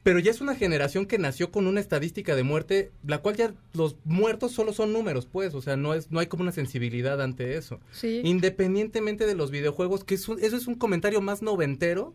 Pero 0.05 0.20
ya 0.20 0.31
es 0.31 0.40
una 0.40 0.55
generación 0.55 1.06
que 1.06 1.18
nació 1.18 1.51
con 1.51 1.66
una 1.66 1.81
estadística 1.81 2.36
de 2.36 2.43
muerte, 2.44 2.93
la 3.06 3.18
cual 3.18 3.35
ya 3.36 3.55
los 3.72 3.97
muertos 4.05 4.52
solo 4.52 4.72
son 4.72 4.93
números, 4.93 5.26
pues, 5.26 5.55
o 5.55 5.60
sea, 5.62 5.76
no 5.76 5.94
es 5.94 6.10
no 6.12 6.20
hay 6.20 6.26
como 6.26 6.43
una 6.43 6.52
sensibilidad 6.52 7.20
ante 7.20 7.56
eso. 7.56 7.81
Sí. 7.90 8.20
Independientemente 8.22 9.26
de 9.26 9.35
los 9.35 9.51
videojuegos, 9.51 10.05
que 10.05 10.14
es 10.14 10.28
un- 10.28 10.39
eso 10.40 10.56
es 10.56 10.66
un 10.68 10.76
comentario 10.76 11.20
más 11.20 11.43
noventero 11.43 12.14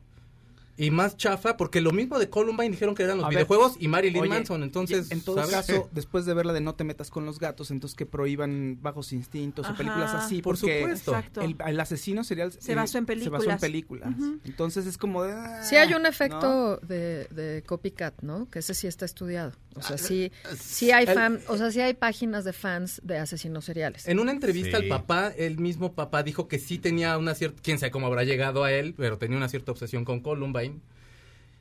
y 0.80 0.92
más 0.92 1.18
chafa, 1.18 1.58
porque 1.58 1.82
lo 1.82 1.92
mismo 1.92 2.18
de 2.18 2.30
Columbine 2.30 2.70
dijeron 2.72 2.96
que 2.96 3.04
eran 3.04 3.18
los 3.18 3.26
A 3.26 3.30
ver, 3.30 3.38
videojuegos 3.40 3.76
y 3.80 3.88
Marilyn 3.88 4.22
Oye, 4.22 4.30
Manson, 4.30 4.64
entonces, 4.64 5.12
en 5.12 5.22
todo 5.22 5.36
¿sabes? 5.36 5.52
caso, 5.52 5.90
después 5.94 6.26
de 6.26 6.34
ver 6.34 6.46
la 6.46 6.54
de 6.54 6.62
No 6.62 6.74
te 6.76 6.84
metas 6.84 7.10
con 7.10 7.26
los 7.26 7.38
gatos, 7.40 7.70
entonces 7.72 7.96
que 7.96 8.06
prohíban 8.06 8.80
Bajos 8.82 9.12
Instintos 9.14 9.66
Ajá, 9.66 9.74
o 9.74 9.78
películas 9.78 10.14
así, 10.14 10.42
por 10.42 10.58
porque 10.58 10.80
supuesto. 10.82 11.42
El, 11.42 11.56
el 11.68 11.80
asesino 11.80 12.24
serial 12.24 12.52
Se 12.54 12.74
basó 12.76 12.98
en 12.98 13.06
Se 13.08 13.30
basó 13.30 13.50
en 13.50 13.58
películas. 13.60 14.14
películas. 14.14 14.40
Entonces 14.46 14.86
es 14.86 14.98
como 14.98 15.24
de, 15.24 15.34
ah, 15.34 15.62
Sí 15.64 15.76
hay 15.76 15.94
un 15.94 16.04
¿no? 16.04 16.08
efecto 16.08 16.78
de, 16.78 17.26
de 17.32 17.62
copycat, 17.66 18.22
¿no? 18.22 18.50
Que 18.50 18.60
ese 18.60 18.74
sí 18.74 18.88
está 18.88 19.06
estudiado. 19.06 19.52
O 19.80 19.82
Ah, 19.84 19.88
sea, 19.88 19.98
sí, 19.98 20.32
sí 20.60 20.92
hay 20.92 21.06
fan, 21.06 21.40
o 21.48 21.58
sea, 21.58 21.72
sí 21.72 21.80
hay 21.82 21.94
páginas 21.94 22.44
de 22.46 22.54
fans 22.54 23.02
de 23.04 23.18
asesinos 23.18 23.66
seriales. 23.66 24.08
En 24.08 24.20
una 24.20 24.32
entrevista 24.32 24.78
Sí. 24.78 24.84
al 24.84 24.90
papá, 24.90 25.34
el 25.38 25.58
mismo 25.58 25.94
papá 25.94 26.22
dijo 26.24 26.48
que 26.48 26.60
sí 26.60 26.78
tenía 26.78 27.18
una 27.18 27.34
cierta, 27.36 27.62
quién 27.64 27.80
sabe 27.80 27.92
cómo 27.92 28.08
habrá 28.08 28.24
llegado 28.24 28.64
a 28.64 28.72
él, 28.72 28.94
pero 28.98 29.18
tenía 29.18 29.38
una 29.38 29.50
cierta 29.50 29.72
obsesión 29.72 30.06
con 30.06 30.20
Columbine. 30.20 30.80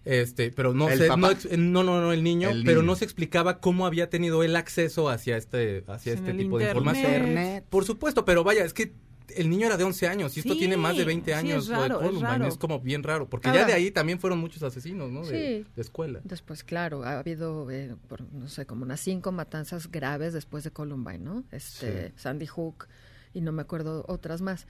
Este, 0.04 0.50
pero 0.52 0.72
no 0.72 0.88
¿El 0.88 0.98
sé, 0.98 1.06
papá? 1.08 1.34
no, 1.56 1.56
no, 1.58 1.82
no, 1.84 2.00
no, 2.00 2.12
el 2.12 2.22
niño, 2.22 2.48
El 2.50 2.64
pero 2.64 2.80
niño. 2.80 2.92
no 2.92 2.96
se 2.96 3.04
explicaba 3.04 3.60
cómo 3.60 3.86
había 3.86 4.08
tenido 4.08 4.42
el 4.42 4.56
acceso 4.56 5.10
hacia 5.10 5.36
este, 5.36 5.84
hacia 5.86 6.12
En 6.12 6.18
este 6.18 6.32
tipo 6.34 6.58
de 6.58 6.64
internet. 6.64 6.70
información. 6.70 7.12
Internet. 7.12 7.64
Por 7.68 7.84
supuesto, 7.84 8.24
pero 8.24 8.42
vaya, 8.42 8.64
es 8.64 8.72
que 8.72 8.92
el 9.36 9.50
niño 9.50 9.66
era 9.66 9.76
de 9.76 9.84
11 9.84 10.08
años 10.08 10.36
y 10.36 10.40
esto 10.40 10.52
Sí, 10.54 10.58
tiene 10.60 10.76
más 10.76 10.96
de 10.96 11.04
20 11.04 11.30
sí, 11.30 11.36
años 11.36 11.64
es 11.64 11.68
lo 11.70 11.80
de 11.80 11.86
es 11.88 11.92
Columbine, 11.94 12.48
es 12.48 12.56
como 12.58 12.80
bien 12.80 13.02
raro, 13.02 13.28
porque 13.28 13.48
Ahora- 13.48 13.60
ya 13.62 13.66
de 13.66 13.72
ahí 13.74 13.90
también 13.90 14.18
fueron 14.20 14.38
muchos 14.38 14.62
asesinos, 14.62 15.10
¿no? 15.10 15.24
De, 15.26 15.62
Sí. 15.64 15.70
de 15.74 15.82
escuela. 15.82 16.20
Después, 16.24 16.64
claro, 16.64 17.04
ha 17.04 17.18
habido, 17.18 17.70
eh, 17.70 17.94
por, 18.08 18.22
no 18.32 18.48
sé, 18.48 18.66
como 18.66 18.82
unas 18.84 19.00
cinco 19.00 19.32
matanzas 19.32 19.90
graves 19.90 20.32
después 20.32 20.64
de 20.64 20.70
Columbine, 20.70 21.18
¿no? 21.18 21.44
Este, 21.52 22.12
Sandy 22.16 22.46
Hook 22.46 22.86
y 23.34 23.40
no 23.40 23.52
me 23.52 23.62
acuerdo 23.62 24.04
otras 24.08 24.40
más. 24.40 24.66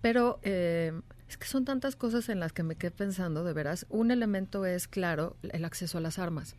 Pero 0.00 0.38
eh, 0.42 0.92
es 1.28 1.36
que 1.36 1.46
son 1.46 1.64
tantas 1.64 1.96
cosas 1.96 2.28
en 2.28 2.38
las 2.40 2.52
que 2.52 2.62
me 2.62 2.76
quedé 2.76 2.92
pensando, 2.92 3.42
de 3.44 3.52
veras. 3.52 3.84
Un 3.88 4.10
elemento 4.12 4.64
es, 4.64 4.86
claro, 4.86 5.36
el 5.42 5.64
acceso 5.64 5.98
a 5.98 6.00
las 6.00 6.18
armas, 6.20 6.54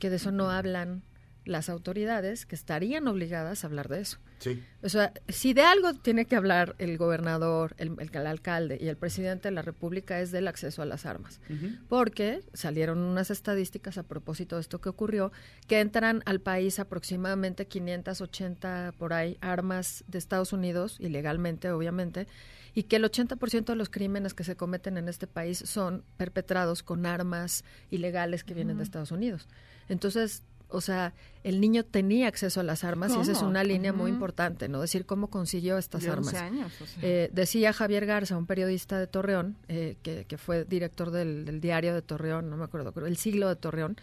que 0.00 0.10
de 0.10 0.16
eso 0.16 0.32
no 0.32 0.50
hablan 0.50 1.02
las 1.44 1.68
autoridades, 1.68 2.46
que 2.46 2.54
estarían 2.54 3.08
obligadas 3.08 3.64
a 3.64 3.66
hablar 3.66 3.88
de 3.88 4.00
eso. 4.00 4.18
Sí. 4.38 4.62
O 4.82 4.88
sea, 4.88 5.12
si 5.28 5.54
de 5.54 5.62
algo 5.62 5.94
tiene 5.94 6.24
que 6.24 6.34
hablar 6.36 6.74
el 6.78 6.98
gobernador, 6.98 7.74
el, 7.78 7.92
el- 7.98 8.10
el 8.12 8.26
alcalde 8.26 8.78
y 8.80 8.88
el 8.88 8.96
presidente 8.96 9.48
de 9.48 9.52
la 9.54 9.62
República 9.62 10.20
es 10.20 10.30
del 10.32 10.48
acceso 10.48 10.82
a 10.82 10.86
las 10.86 11.06
armas. 11.06 11.40
Porque 11.88 12.40
salieron 12.52 12.98
unas 12.98 13.30
estadísticas 13.30 13.98
a 13.98 14.02
propósito 14.02 14.56
de 14.56 14.62
esto 14.62 14.80
que 14.80 14.88
ocurrió, 14.88 15.32
que 15.68 15.80
entran 15.80 16.22
al 16.26 16.40
país 16.40 16.78
aproximadamente 16.78 17.66
580 17.66 18.94
por 18.98 19.12
ahí 19.12 19.38
armas 19.40 20.04
de 20.06 20.18
Estados 20.18 20.52
Unidos, 20.52 20.96
ilegalmente 21.00 21.70
obviamente, 21.70 22.26
y 22.74 22.84
que 22.84 22.96
el 22.96 23.04
80% 23.04 23.66
de 23.66 23.76
los 23.76 23.90
crímenes 23.90 24.32
que 24.34 24.44
se 24.44 24.56
cometen 24.56 24.96
en 24.96 25.08
este 25.08 25.26
país 25.26 25.58
son 25.58 26.04
perpetrados 26.16 26.82
con 26.82 27.04
armas 27.06 27.64
ilegales 27.90 28.44
que 28.44 28.54
vienen 28.54 28.78
de 28.78 28.82
Estados 28.84 29.12
Unidos. 29.12 29.46
Entonces, 29.88 30.42
o 30.72 30.80
sea, 30.80 31.14
el 31.44 31.60
niño 31.60 31.84
tenía 31.84 32.28
acceso 32.28 32.60
a 32.60 32.62
las 32.62 32.84
armas 32.84 33.12
y 33.16 33.20
esa 33.20 33.32
es 33.32 33.42
una 33.42 33.64
línea 33.64 33.92
muy 33.92 34.10
importante, 34.10 34.68
¿no? 34.68 34.80
Decir 34.80 35.06
cómo 35.06 35.28
consiguió 35.28 35.78
estas 35.78 36.02
De 36.02 36.10
11 36.10 36.36
armas. 36.36 36.42
años, 36.42 36.72
o 36.80 36.86
sea. 36.86 37.02
Eh, 37.02 37.30
decía 37.32 37.72
Javier 37.72 38.06
Garza, 38.06 38.36
un 38.36 38.46
periodista 38.46 38.98
de 38.98 39.06
Torreón, 39.06 39.56
eh, 39.68 39.96
que, 40.02 40.24
que 40.24 40.38
fue 40.38 40.64
director 40.64 41.10
del, 41.10 41.44
del 41.44 41.60
diario 41.60 41.94
de 41.94 42.02
Torreón, 42.02 42.48
no 42.50 42.56
me 42.56 42.64
acuerdo, 42.64 42.92
el 43.06 43.16
siglo 43.16 43.48
de 43.48 43.56
Torreón, 43.56 43.96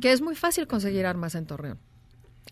que 0.00 0.12
es 0.12 0.20
muy 0.20 0.34
fácil 0.34 0.66
conseguir 0.66 1.06
armas 1.06 1.34
en 1.34 1.46
Torreón. 1.46 1.78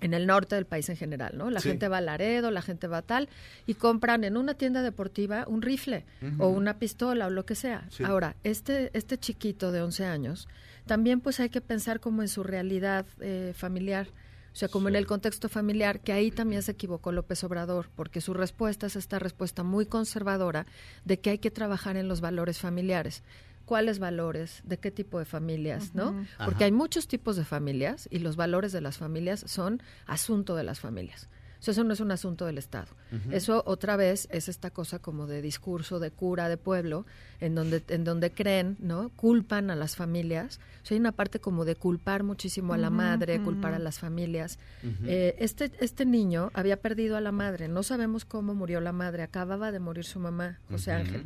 En 0.01 0.13
el 0.13 0.27
norte 0.27 0.55
del 0.57 0.67
país 0.67 0.89
en 0.91 0.97
general, 0.97 1.39
¿no? 1.39 1.51
La 1.51 1.61
Sí. 1.61 1.69
gente 1.71 1.89
va 1.89 1.99
a 1.99 2.01
Laredo, 2.03 2.51
la 2.51 2.61
gente 2.63 2.87
va 2.87 2.99
a 2.99 3.03
tal, 3.03 3.29
y 3.67 3.75
compran 3.75 4.25
en 4.25 4.37
una 4.37 4.55
tienda 4.55 4.83
deportiva 4.83 5.45
un 5.49 5.63
rifle 5.63 6.05
o 6.39 6.49
una 6.49 6.79
pistola 6.79 7.27
o 7.27 7.31
lo 7.31 7.47
que 7.47 7.55
sea. 7.55 7.87
Sí. 7.91 8.05
Ahora, 8.05 8.37
este, 8.45 8.91
este 8.93 9.17
chiquito 9.19 9.73
de 9.73 9.81
11 9.83 10.05
años, 10.05 10.49
también 10.87 11.21
pues 11.21 11.41
hay 11.41 11.49
que 11.49 11.61
pensar 11.63 11.99
como 12.01 12.21
en 12.23 12.29
su 12.29 12.43
realidad 12.43 13.07
eh, 13.21 13.53
familiar. 13.57 14.09
O 14.53 14.59
sea, 14.59 14.69
como 14.69 14.89
en 14.89 14.97
el 14.97 15.07
contexto 15.07 15.51
familiar, 15.51 16.01
que 16.01 16.13
ahí 16.15 16.31
también 16.31 16.63
se 16.63 16.73
equivocó 16.73 17.13
López 17.13 17.45
Obrador, 17.45 17.91
porque 17.95 18.23
su 18.23 18.33
respuesta 18.33 18.87
es 18.87 18.97
esta 18.97 19.19
respuesta 19.19 19.63
muy 19.63 19.85
conservadora 19.85 20.65
de 21.05 21.19
que 21.21 21.29
hay 21.29 21.39
que 21.39 21.51
trabajar 21.51 21.99
en 21.99 22.09
los 22.09 22.23
valores 22.23 22.59
familiares. 22.59 23.23
¿Cuáles 23.67 23.99
valores? 23.99 24.63
¿De 24.65 24.79
qué 24.79 24.91
tipo 24.91 25.19
de 25.19 25.25
familias? 25.25 25.95
¿No? 25.95 26.25
Porque 26.39 26.65
Ajá. 26.65 26.65
hay 26.67 26.73
muchos 26.73 27.09
tipos 27.09 27.37
de 27.37 27.45
familias 27.45 28.09
y 28.11 28.21
los 28.21 28.37
valores 28.37 28.73
de 28.73 28.81
las 28.81 28.97
familias 28.97 29.45
son 29.47 29.83
asunto 30.07 30.57
de 30.57 30.63
las 30.63 30.81
familias. 30.81 31.29
O 31.59 31.63
sea, 31.63 31.73
eso 31.73 31.85
no 31.85 31.93
es 31.93 32.01
un 32.01 32.11
asunto 32.13 32.47
del 32.47 32.59
Estado. 32.59 32.89
Eso 33.31 33.63
otra 33.67 33.97
vez 33.97 34.29
es 34.31 34.49
esta 34.49 34.71
cosa 34.71 34.99
como 34.99 35.27
de 35.27 35.43
discurso, 35.43 35.99
de 35.99 36.11
cura, 36.11 36.49
de 36.49 36.59
pueblo, 36.59 37.07
en 37.41 37.55
donde, 37.55 37.83
en 37.89 38.05
donde 38.05 38.31
creen, 38.31 38.77
¿no? 38.79 39.09
Culpan 39.17 39.71
a 39.71 39.77
las 39.77 39.97
familias. 39.97 40.61
O 40.83 40.87
sea, 40.87 40.95
hay 40.95 41.01
una 41.01 41.13
parte 41.13 41.41
como 41.41 41.65
de 41.65 41.75
culpar 41.75 42.23
muchísimo 42.23 42.75
a 42.75 42.79
la 42.79 42.91
madre, 42.91 43.41
culpar 43.43 43.75
a 43.75 43.79
las 43.79 43.99
familias. 43.99 44.59
Eh, 45.07 45.35
este, 45.39 45.73
este 45.81 46.05
niño 46.05 46.51
había 46.55 46.77
perdido 46.77 47.17
a 47.17 47.21
la 47.21 47.33
madre. 47.33 47.69
No 47.69 47.83
sabemos 47.83 48.25
cómo 48.25 48.55
murió 48.55 48.81
la 48.81 48.93
madre. 48.93 49.23
Acababa 49.23 49.73
de 49.73 49.81
morir 49.81 50.05
su 50.05 50.21
mamá, 50.21 50.61
José 50.71 50.93
Ángel. 50.93 51.25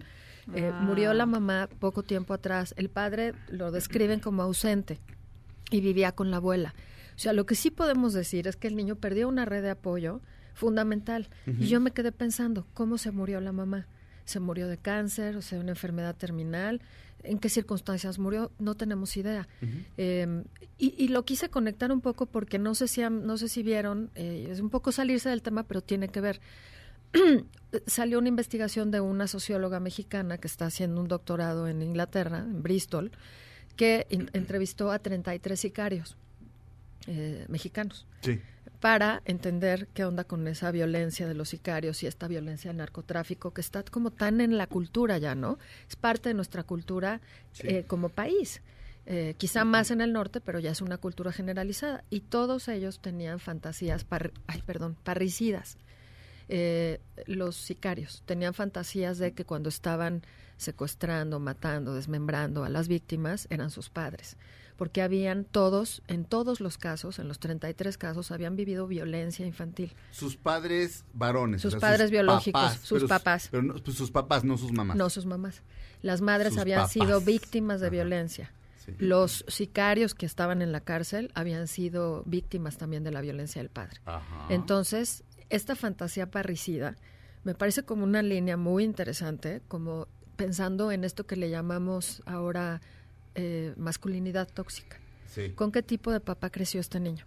Eh, 0.55 0.71
Ah. 0.73 0.81
Murió 0.83 1.13
la 1.15 1.27
mamá 1.27 1.69
poco 1.79 2.03
tiempo 2.03 2.35
atrás. 2.35 2.75
El 2.77 2.89
padre 2.89 3.35
lo 3.49 3.71
describen 3.71 4.21
como 4.21 4.43
ausente 4.43 4.99
y 5.71 5.81
vivía 5.81 6.13
con 6.13 6.31
la 6.31 6.39
abuela. 6.39 6.75
O 7.17 7.19
sea, 7.19 7.33
lo 7.33 7.45
que 7.47 7.55
sí 7.55 7.71
podemos 7.71 8.13
decir 8.13 8.49
es 8.49 8.57
que 8.57 8.67
el 8.69 8.77
niño 8.77 8.97
perdió 8.97 9.29
una 9.29 9.45
red 9.45 9.63
de 9.63 9.71
apoyo 9.71 10.21
fundamental. 10.55 11.29
Y 11.47 11.67
yo 11.67 11.81
me 11.81 11.91
quedé 11.93 12.13
pensando, 12.13 12.67
¿cómo 12.75 12.99
se 12.99 13.11
murió 13.11 13.41
la 13.41 13.53
mamá? 13.53 13.87
¿Se 14.25 14.41
murió 14.41 14.69
de 14.69 14.79
cáncer, 14.79 15.37
o 15.37 15.43
sea, 15.43 15.59
una 15.61 15.71
enfermedad 15.71 16.15
terminal? 16.17 16.81
¿En 17.23 17.39
qué 17.39 17.49
circunstancias 17.51 18.19
murió? 18.19 18.51
No 18.59 18.75
tenemos 18.75 19.17
idea. 19.17 19.47
Eh, 19.99 20.45
y, 20.79 20.95
y 20.97 21.09
lo 21.09 21.25
quise 21.25 21.51
conectar 21.51 21.93
un 21.93 22.01
poco 22.01 22.27
porque 22.27 22.59
no 22.59 22.75
sé 22.75 22.89
si, 22.89 23.03
no 23.03 23.37
sé 23.37 23.49
si 23.49 23.63
vieron, 23.63 24.11
eh, 24.15 24.49
es 24.51 24.61
un 24.61 24.71
poco 24.71 24.91
salirse 24.93 25.29
del 25.29 25.43
tema, 25.43 25.65
pero 25.65 25.83
tiene 25.83 26.09
que 26.09 26.21
ver. 26.23 26.41
Salió 27.87 28.19
una 28.19 28.29
investigación 28.29 28.91
de 28.91 29.01
una 29.01 29.29
socióloga 29.29 29.79
mexicana 29.81 30.39
que 30.39 30.49
está 30.49 30.67
haciendo 30.67 31.01
un 31.01 31.07
doctorado 31.09 31.69
en 31.69 31.83
Inglaterra, 31.83 32.39
en 32.39 32.63
Bristol, 32.63 33.13
que 33.77 34.07
entrevistó 34.33 34.91
a 34.91 34.99
33 34.99 35.59
sicarios 35.59 36.17
eh, 37.07 37.47
mexicanos 37.49 38.07
Sí. 38.23 38.41
para 38.81 39.23
entender 39.25 39.87
qué 39.95 40.05
onda 40.05 40.25
con 40.25 40.47
esa 40.49 40.71
violencia 40.73 41.27
de 41.29 41.35
los 41.35 41.49
sicarios 41.51 42.03
y 42.03 42.07
esta 42.09 42.27
violencia 42.29 42.71
del 42.71 42.79
narcotráfico 42.79 43.53
que 43.53 43.61
está 43.61 43.83
como 43.85 44.11
tan 44.11 44.41
en 44.41 44.59
la 44.59 44.67
cultura 44.67 45.17
ya, 45.19 45.35
¿no? 45.35 45.59
Es 45.89 45.97
parte 45.97 46.29
de 46.31 46.35
nuestra 46.35 46.65
cultura 46.65 47.21
eh, 47.61 47.85
como 47.87 48.09
país. 48.09 48.63
Eh, 49.07 49.35
quizá 49.39 49.65
más 49.65 49.91
en 49.93 50.01
el 50.03 50.13
norte, 50.13 50.41
pero 50.41 50.59
ya 50.59 50.71
es 50.73 50.83
una 50.83 50.99
cultura 50.99 51.33
generalizada. 51.33 52.05
Y 52.11 52.21
todos 52.21 52.69
ellos 52.69 53.01
tenían 53.01 53.39
fantasías, 53.39 54.05
par- 54.05 54.33
ay, 54.47 54.63
perdón, 54.67 54.97
parricidas. 55.05 55.79
Eh, 56.53 57.01
los 57.27 57.55
sicarios 57.57 58.23
tenían 58.27 58.55
fantasías 58.55 59.19
de 59.19 59.33
que 59.33 59.45
cuando 59.45 59.69
estaban 59.69 60.23
secuestrando, 60.57 61.41
matando, 61.41 61.95
desmembrando 61.95 62.65
a 62.65 62.69
las 62.69 62.87
víctimas 62.89 63.47
eran 63.51 63.71
sus 63.71 63.89
padres, 63.89 64.37
porque 64.77 65.01
habían 65.01 65.45
todos, 65.45 66.03
en 66.09 66.25
todos 66.25 66.61
los 66.61 66.77
casos, 66.77 67.19
en 67.19 67.29
los 67.29 67.39
33 67.39 67.97
casos, 67.97 68.31
habían 68.31 68.57
vivido 68.57 68.87
violencia 68.87 69.47
infantil. 69.47 69.95
Sus 70.11 70.37
padres 70.37 71.05
varones. 71.15 71.63
Sus 71.63 71.77
padres 71.77 72.11
biológicos, 72.11 72.75
sus 72.83 72.99
pero- 72.99 73.09
papás. 73.09 73.49
Pero 73.51 73.63
no, 73.63 73.75
pues 73.75 73.97
sus 73.97 74.11
papás, 74.11 74.45
no 74.45 74.59
sus 74.59 74.73
mamás. 74.73 74.97
No 74.97 75.09
sus 75.09 75.25
mamás. 75.27 75.63
Las 76.03 76.21
madres 76.21 76.53
Sus 76.55 76.61
habían 76.63 76.81
papás. 76.81 76.93
sido 76.93 77.21
víctimas 77.21 77.81
de 77.81 77.87
Ajá. 77.87 77.93
violencia. 77.93 78.53
Sí. 78.85 78.93
Los 78.99 79.45
sicarios 79.49 80.15
que 80.15 80.25
estaban 80.27 80.63
en 80.63 80.73
la 80.73 80.81
cárcel 80.81 81.31
habían 81.35 81.69
sido 81.69 82.23
víctimas 82.27 82.77
también 82.79 83.05
de 83.05 83.11
la 83.13 83.21
violencia 83.21 83.61
del 83.63 83.71
padre. 83.71 84.01
Ajá. 84.07 84.47
Entonces, 84.49 85.23
esta 85.51 85.77
fantasía 85.77 86.31
parricida 86.31 86.97
me 87.45 87.55
parece 87.55 87.83
como 87.85 88.05
una 88.05 88.23
línea 88.23 88.57
muy 88.57 88.85
interesante, 88.85 89.63
como 89.69 90.09
pensando 90.37 90.93
en 90.93 91.05
esto 91.05 91.27
que 91.27 91.37
le 91.37 91.51
llamamos 91.51 92.23
ahora 92.27 92.81
eh, 93.35 93.75
masculinidad 93.77 94.49
tóxica. 94.49 94.99
Sí. 95.27 95.51
¿Con 95.51 95.71
qué 95.73 95.83
tipo 95.83 96.13
de 96.13 96.21
papá 96.21 96.51
creció 96.51 96.81
este 96.81 96.99
niño? 97.01 97.25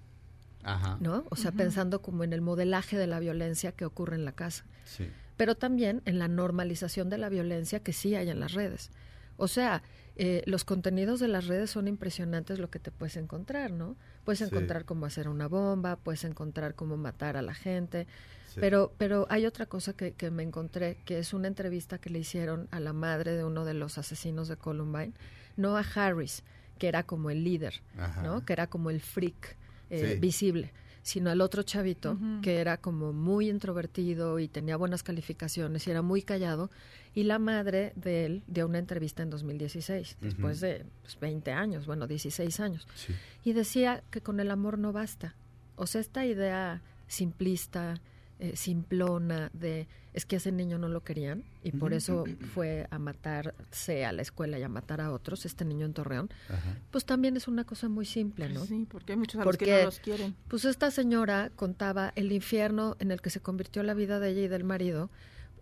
Ajá. 0.64 0.98
¿No? 1.00 1.26
O 1.30 1.36
sea, 1.36 1.52
pensando 1.52 2.02
como 2.02 2.24
en 2.24 2.32
el 2.34 2.42
modelaje 2.42 2.98
de 2.98 3.08
la 3.08 3.20
violencia 3.20 3.72
que 3.74 3.86
ocurre 3.86 4.16
en 4.16 4.24
la 4.26 4.32
casa 4.32 4.66
Sí. 4.86 5.10
pero 5.38 5.56
también 5.56 6.02
en 6.06 6.20
la 6.20 6.28
normalización 6.28 7.10
de 7.10 7.18
la 7.18 7.30
violencia 7.30 7.80
que 7.82 7.92
sí 7.94 8.16
hay 8.16 8.30
en 8.30 8.40
las 8.40 8.54
redes. 8.54 8.92
O 9.38 9.48
sea, 9.48 9.82
eh, 10.16 10.44
los 10.46 10.64
contenidos 10.64 11.20
de 11.20 11.28
las 11.28 11.48
redes 11.48 11.72
son 11.72 11.88
impresionantes 11.88 12.60
lo 12.60 12.70
que 12.70 12.80
te 12.80 12.92
puedes 12.92 13.18
encontrar, 13.18 13.72
¿no? 13.72 13.96
Puedes 14.24 14.40
Sí. 14.40 14.46
encontrar 14.46 14.86
cómo 14.86 15.06
hacer 15.06 15.28
una 15.28 15.48
bomba, 15.48 15.98
puedes 15.98 16.24
encontrar 16.24 16.76
cómo 16.76 16.96
matar 16.98 17.36
a 17.38 17.42
la 17.42 17.54
gente, 17.54 18.08
Sí. 18.48 18.60
pero, 18.62 18.94
pero 18.98 19.28
hay 19.30 19.46
otra 19.46 19.66
cosa 19.66 19.94
que, 19.94 20.14
que 20.14 20.32
me 20.32 20.44
encontré, 20.44 20.98
que 21.06 21.20
es 21.20 21.34
una 21.34 21.48
entrevista 21.48 21.98
que 21.98 22.10
le 22.10 22.20
hicieron 22.20 22.68
a 22.72 22.80
la 22.80 22.94
madre 22.94 23.36
de 23.36 23.44
uno 23.44 23.66
de 23.66 23.74
los 23.74 23.98
asesinos 23.98 24.48
de 24.48 24.56
Columbine, 24.58 25.14
no 25.58 25.76
a 25.76 25.82
Harris, 25.82 26.44
que 26.78 26.88
era 26.88 27.04
como 27.04 27.30
el 27.30 27.44
líder, 27.44 27.82
Ajá. 27.98 28.22
¿no? 28.24 28.46
Que 28.46 28.54
era 28.54 28.68
como 28.68 28.90
el 28.90 29.02
freak 29.02 29.58
eh, 29.90 30.14
Sí. 30.14 30.20
visible, 30.20 30.72
sino 31.04 31.30
al 31.30 31.42
otro 31.42 31.62
chavito 31.64 32.18
que 32.42 32.58
era 32.60 32.78
como 32.78 33.14
muy 33.14 33.50
introvertido 33.50 34.40
y 34.40 34.48
tenía 34.48 34.78
buenas 34.78 35.04
calificaciones 35.04 35.86
y 35.86 35.92
era 35.92 36.02
muy 36.02 36.22
callado. 36.24 36.72
Y 37.14 37.24
la 37.24 37.38
madre 37.38 37.94
de 37.96 38.26
él 38.26 38.44
dio 38.48 38.66
una 38.66 38.80
entrevista 38.80 39.22
en 39.22 39.30
2016, 39.30 40.18
después 40.22 40.60
de 40.62 40.86
pues, 41.04 41.20
20 41.20 41.52
años, 41.52 41.86
bueno, 41.86 42.08
16 42.08 42.60
años, 42.60 42.88
Sí. 42.96 43.14
y 43.44 43.54
decía 43.54 44.02
que 44.10 44.22
con 44.22 44.40
el 44.40 44.50
amor 44.50 44.80
no 44.80 44.92
basta. 44.94 45.36
O 45.76 45.86
sea, 45.86 46.02
esta 46.02 46.26
idea 46.26 46.82
simplista, 47.08 48.02
eh, 48.44 48.56
simplona 48.58 49.50
de 49.54 49.88
es 50.14 50.26
que 50.26 50.36
a 50.36 50.38
ese 50.38 50.52
niño 50.52 50.78
no 50.78 50.90
lo 50.90 51.02
querían 51.04 51.44
y 51.64 51.72
por 51.72 51.92
eso 51.94 52.26
fue 52.54 52.86
a 52.92 53.00
matarse 53.00 54.06
a 54.06 54.12
la 54.12 54.22
escuela 54.22 54.60
y 54.60 54.64
a 54.64 54.70
matar 54.70 55.02
a 55.02 55.12
otros, 55.12 55.46
este 55.46 55.66
niño 55.66 55.86
en 55.88 55.94
Torreón, 55.94 56.30
Ajá. 56.50 56.78
pues 56.92 57.04
también 57.06 57.36
es 57.36 57.48
una 57.48 57.64
cosa 57.64 57.90
muy 57.90 58.06
simple, 58.06 58.50
¿no? 58.50 58.64
Sí, 58.66 58.86
porque 58.90 59.14
hay 59.14 59.18
muchos 59.18 59.42
a 59.42 59.46
los 59.46 59.58
que 59.58 59.66
Porque- 59.66 59.80
no 59.80 59.86
los 59.86 60.00
quieren. 60.00 60.36
Pues 60.50 60.66
esta 60.66 60.92
señora 60.92 61.50
contaba 61.56 62.12
el 62.16 62.32
infierno 62.32 62.96
en 63.00 63.12
el 63.12 63.22
que 63.22 63.30
se 63.32 63.40
convirtió 63.40 63.82
la 63.82 63.94
vida 63.96 64.20
de 64.20 64.30
ella 64.30 64.42
y 64.42 64.48
del 64.50 64.64
marido, 64.66 65.10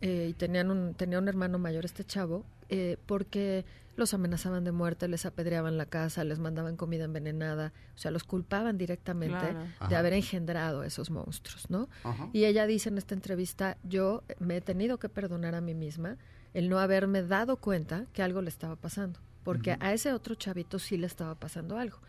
eh, 0.01 0.27
y 0.31 0.33
tenían 0.33 0.69
un, 0.71 0.95
tenía 0.95 1.19
un 1.19 1.27
hermano 1.29 1.57
mayor, 1.59 1.85
este 1.85 2.03
chavo, 2.03 2.43
eh, 2.69 2.97
porque 3.05 3.63
los 3.97 4.13
amenazaban 4.13 4.63
de 4.63 4.71
muerte, 4.71 5.07
les 5.07 5.25
apedreaban 5.25 5.77
la 5.77 5.85
casa, 5.85 6.23
les 6.23 6.39
mandaban 6.39 6.77
comida 6.77 7.03
envenenada, 7.03 7.73
o 7.95 7.97
sea, 7.97 8.09
los 8.11 8.23
culpaban 8.23 8.77
directamente 8.77 9.37
Claro. 9.37 9.59
de 9.59 9.67
Ajá. 9.79 9.99
haber 9.99 10.13
engendrado 10.13 10.83
esos 10.83 11.09
monstruos, 11.09 11.69
¿no? 11.69 11.89
Ajá. 12.03 12.29
Y 12.33 12.45
ella 12.45 12.65
dice 12.67 12.89
en 12.89 12.97
esta 12.97 13.13
entrevista, 13.13 13.77
yo 13.83 14.23
me 14.39 14.57
he 14.57 14.61
tenido 14.61 14.97
que 14.97 15.09
perdonar 15.09 15.55
a 15.55 15.61
mí 15.61 15.73
misma 15.73 16.17
el 16.53 16.69
no 16.69 16.79
haberme 16.79 17.21
dado 17.23 17.57
cuenta 17.57 18.05
que 18.13 18.23
algo 18.23 18.41
le 18.41 18.49
estaba 18.49 18.75
pasando, 18.75 19.19
porque 19.43 19.77
a 19.79 19.93
ese 19.93 20.13
otro 20.13 20.35
chavito 20.35 20.79
sí 20.79 20.97
le 20.97 21.07
estaba 21.07 21.35
pasando 21.35 21.77
algo, 21.77 21.99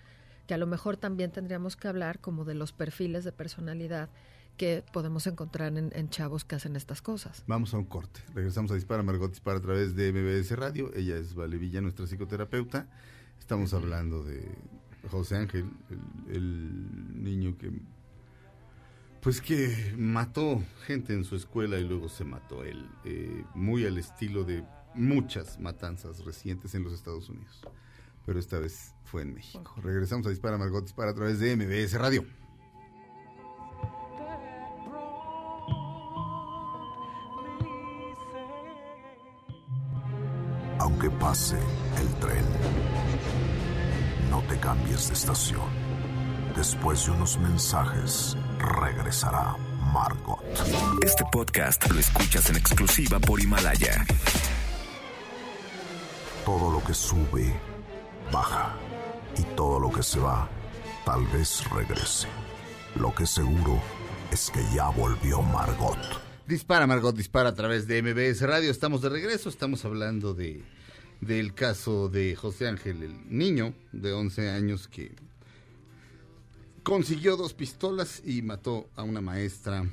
que 0.47 0.55
a 0.55 0.59
lo 0.59 0.67
mejor 0.67 0.97
también 0.97 1.31
tendríamos 1.31 1.77
que 1.77 1.89
hablar 1.89 2.19
como 2.21 2.45
de 2.45 2.55
los 2.55 2.73
perfiles 2.73 3.25
de 3.25 3.33
personalidad 3.33 4.09
que 4.57 4.85
podemos 4.93 5.27
encontrar 5.27 5.77
en, 5.77 5.91
en 5.95 6.09
chavos 6.09 6.45
que 6.45 6.55
hacen 6.55 6.77
estas 6.77 7.03
cosas. 7.03 7.43
Vamos 7.47 7.75
a 7.75 7.79
un 7.79 7.85
corte. 7.85 8.21
Regresamos 8.35 8.71
a 8.71 8.75
Dispara, 8.75 9.03
Margot 9.03 9.31
Dispara 9.31 9.59
a 9.59 9.63
través 9.63 9.95
de 9.95 10.13
MBS 10.13 10.57
Radio. 10.57 10.93
Ella 10.95 11.17
es 11.17 11.35
Vale 11.35 11.59
Villa, 11.59 11.81
nuestra 11.81 12.07
psicoterapeuta. 12.07 12.89
Estamos 13.39 13.75
hablando 13.75 14.23
de 14.23 14.49
José 15.11 15.37
Ángel, 15.37 15.71
el, 15.91 16.35
el 16.37 17.23
niño 17.25 17.57
que 17.59 17.73
pues 19.23 19.41
que 19.41 19.95
mató 19.97 20.63
gente 20.85 21.15
en 21.15 21.25
su 21.25 21.37
escuela 21.37 21.79
y 21.79 21.85
luego 21.85 22.09
se 22.09 22.25
mató 22.25 22.65
él, 22.65 22.85
eh, 23.05 23.45
muy 23.55 23.87
al 23.87 23.97
estilo 23.97 24.43
de 24.43 24.65
muchas 24.95 25.61
matanzas 25.61 26.25
recientes 26.25 26.75
en 26.75 26.83
los 26.83 26.93
Estados 26.93 27.29
Unidos. 27.29 27.63
Pero 28.27 28.41
esta 28.41 28.59
vez 28.59 28.95
fue 29.05 29.23
en 29.23 29.35
México. 29.35 29.75
Regresamos 29.81 30.27
a 30.27 30.31
Dispara, 30.31 30.59
Margot 30.59 30.83
Dispara 30.83 31.13
a 31.13 31.15
través 31.15 31.39
de 31.39 31.57
MBS 31.57 31.95
Radio. 31.95 32.25
Aunque 40.93 41.09
pase 41.09 41.57
el 41.57 42.09
tren, 42.21 42.45
no 44.31 44.43
te 44.43 44.59
cambies 44.59 45.09
de 45.09 45.15
estación. 45.15 45.63
Después 46.55 47.07
de 47.07 47.13
unos 47.13 47.39
mensajes, 47.39 48.37
regresará 48.59 49.57
Margot. 49.91 50.45
Este 51.03 51.25
podcast 51.33 51.91
lo 51.91 51.99
escuchas 51.99 52.51
en 52.51 52.57
exclusiva 52.57 53.19
por 53.21 53.41
Himalaya. 53.41 54.05
Todo 56.45 56.71
lo 56.71 56.85
que 56.85 56.93
sube, 56.93 57.59
baja. 58.31 58.75
Y 59.39 59.43
todo 59.57 59.81
lo 59.81 59.91
que 59.91 60.03
se 60.03 60.21
va, 60.21 60.47
tal 61.07 61.27
vez 61.29 61.65
regrese. 61.71 62.29
Lo 62.97 63.15
que 63.15 63.25
seguro 63.25 63.81
es 64.31 64.51
que 64.51 64.61
ya 64.75 64.91
volvió 64.91 65.41
Margot. 65.41 65.97
Dispara, 66.47 66.87
Margot, 66.87 67.17
dispara 67.17 67.49
a 67.49 67.55
través 67.55 67.87
de 67.87 68.03
MBS 68.03 68.43
Radio. 68.43 68.71
Estamos 68.71 69.01
de 69.01 69.09
regreso, 69.09 69.49
estamos 69.49 69.87
hablando 69.87 70.35
de 70.35 70.63
del 71.23 71.55
caso 71.55 72.09
de 72.09 72.35
José 72.35 72.67
Ángel, 72.67 73.03
el 73.05 73.15
niño 73.31 73.75
de 73.93 74.13
11 74.13 74.51
años 74.51 74.89
que 74.89 75.13
consiguió 76.83 77.37
dos 77.37 77.55
pistolas 77.55 78.21
y 78.27 78.43
mató 78.43 78.91
a 78.97 79.05
una 79.05 79.21
maestra 79.21 79.89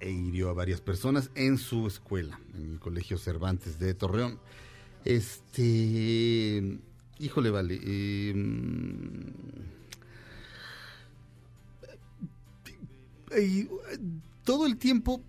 e 0.00 0.10
hirió 0.10 0.50
a 0.50 0.52
varias 0.52 0.82
personas 0.82 1.30
en 1.34 1.56
su 1.56 1.86
escuela, 1.86 2.38
en 2.54 2.72
el 2.72 2.78
Colegio 2.78 3.16
Cervantes 3.16 3.78
de 3.78 3.94
Torreón. 3.94 4.38
Este, 5.06 6.78
híjole, 7.18 7.50
vale. 7.50 7.74
y, 7.74 8.32
eh, 13.30 13.68
todo 14.44 14.66
el 14.66 14.76
tiempo, 14.76 15.22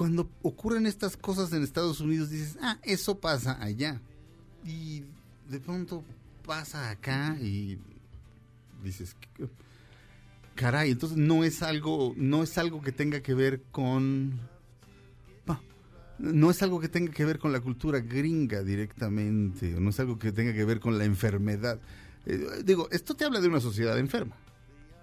cuando 0.00 0.30
ocurren 0.42 0.86
estas 0.86 1.18
cosas 1.18 1.52
en 1.52 1.62
Estados 1.62 2.00
Unidos, 2.00 2.30
dices, 2.30 2.56
ah, 2.62 2.78
eso 2.84 3.20
pasa 3.20 3.62
allá. 3.62 4.00
Y 4.64 5.04
de 5.50 5.60
pronto 5.60 6.02
pasa 6.46 6.88
acá 6.88 7.36
y 7.38 7.78
dices, 8.82 9.14
"¿Qué- 9.36 9.46
caray, 10.54 10.92
entonces 10.92 11.18
no 11.18 11.44
es 11.44 11.62
algo, 11.62 12.14
no 12.16 12.42
es 12.42 12.56
algo 12.56 12.80
que 12.80 12.92
tenga 12.92 13.20
que 13.20 13.34
ver 13.34 13.60
con 13.70 14.40
no 16.18 16.50
es 16.50 16.62
algo 16.62 16.80
que 16.80 16.88
tenga 16.88 17.12
que 17.12 17.24
ver 17.24 17.38
con 17.38 17.50
la 17.52 17.60
cultura 17.60 18.00
gringa 18.00 18.62
directamente, 18.62 19.74
o 19.74 19.80
no 19.80 19.88
es 19.90 20.00
algo 20.00 20.18
que 20.18 20.32
tenga 20.32 20.52
que 20.52 20.64
ver 20.66 20.78
con 20.80 20.98
la 20.98 21.04
enfermedad. 21.06 21.78
Eh, 22.26 22.62
digo, 22.64 22.88
esto 22.90 23.14
te 23.14 23.24
habla 23.24 23.40
de 23.40 23.48
una 23.48 23.60
sociedad 23.60 23.98
enferma, 23.98 24.36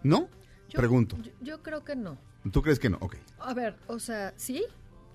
¿no? 0.03 0.28
Yo- 0.69 0.78
Pregunto. 0.78 1.18
Yo, 1.18 1.32
yo 1.41 1.64
creo 1.64 1.84
que 1.84 1.95
no. 1.95 2.18
¿Tú 2.52 2.61
crees 2.61 2.78
que 2.80 2.90
no? 2.91 2.98
Ok. 3.02 3.15
A 3.40 3.53
ver, 3.56 3.76
o 3.88 3.98
sea, 3.99 4.34
sí. 4.38 4.64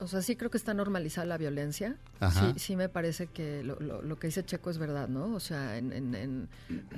O 0.03 0.09
sea, 0.09 0.21
sí 0.23 0.37
creo 0.37 0.51
que 0.51 0.59
está 0.59 0.75
normalizada 0.75 1.27
la 1.27 1.39
violencia. 1.39 1.97
Ajá. 2.21 2.53
Sí, 2.55 2.59
sí 2.59 2.77
me 2.77 2.89
parece 2.89 3.29
que 3.29 3.63
lo, 3.63 3.79
lo- 3.81 4.03
lo 4.03 4.19
que 4.19 4.27
dice 4.27 4.45
Checo 4.45 4.69
es 4.71 4.79
verdad, 4.79 5.09
¿no? 5.09 5.35
O 5.35 5.41
sea, 5.41 5.79
en, 5.79 5.93
en- 5.93 6.15
en- 6.15 6.49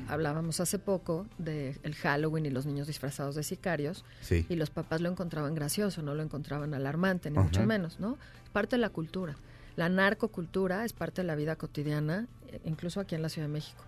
hablábamos 0.09 0.59
hace 0.60 0.78
poco 0.78 1.26
de 1.39 1.78
el 1.82 1.94
Halloween 1.94 2.47
y 2.47 2.51
los 2.51 2.66
niños 2.66 2.86
disfrazados 2.86 3.35
de 3.35 3.43
sicarios. 3.43 4.05
Sí. 4.22 4.47
Y 4.48 4.56
los 4.56 4.70
papás 4.70 5.01
lo 5.01 5.09
encontraban 5.10 5.55
gracioso, 5.55 6.02
no 6.02 6.14
lo 6.14 6.22
encontraban 6.22 6.74
alarmante, 6.74 7.31
ni 7.31 7.36
Ajá. 7.39 7.44
mucho 7.47 7.62
menos, 7.64 8.01
¿no? 8.01 8.18
Es 8.44 8.51
parte 8.51 8.76
de 8.76 8.81
la 8.81 8.89
cultura. 8.90 9.36
La 9.76 9.89
narcocultura 9.89 10.85
es 10.85 10.93
parte 10.93 11.22
de 11.22 11.26
la 11.26 11.35
vida 11.35 11.56
cotidiana, 11.56 12.26
eh, 12.48 12.60
incluso 12.64 13.01
aquí 13.01 13.14
en 13.14 13.22
la 13.22 13.28
Ciudad 13.28 13.48
de 13.48 13.52
México. 13.52 13.82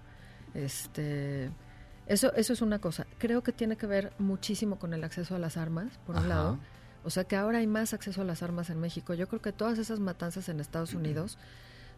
Este, 0.54 1.50
eso, 2.06 2.32
eso 2.34 2.52
es 2.52 2.62
una 2.62 2.78
cosa. 2.80 3.06
Creo 3.18 3.42
que 3.42 3.52
tiene 3.52 3.76
que 3.76 3.86
ver 3.86 4.12
muchísimo 4.18 4.78
con 4.78 4.94
el 4.94 5.04
acceso 5.04 5.36
a 5.36 5.38
las 5.38 5.56
armas, 5.56 5.98
por 6.06 6.16
un 6.16 6.28
lado. 6.28 6.58
O 7.06 7.10
sea 7.10 7.22
que 7.22 7.36
ahora 7.36 7.58
hay 7.58 7.68
más 7.68 7.94
acceso 7.94 8.22
a 8.22 8.24
las 8.24 8.42
armas 8.42 8.68
en 8.68 8.80
México. 8.80 9.14
Yo 9.14 9.28
creo 9.28 9.40
que 9.40 9.52
todas 9.52 9.78
esas 9.78 10.00
matanzas 10.00 10.48
en 10.48 10.58
Estados 10.58 10.92
Unidos, 10.92 11.38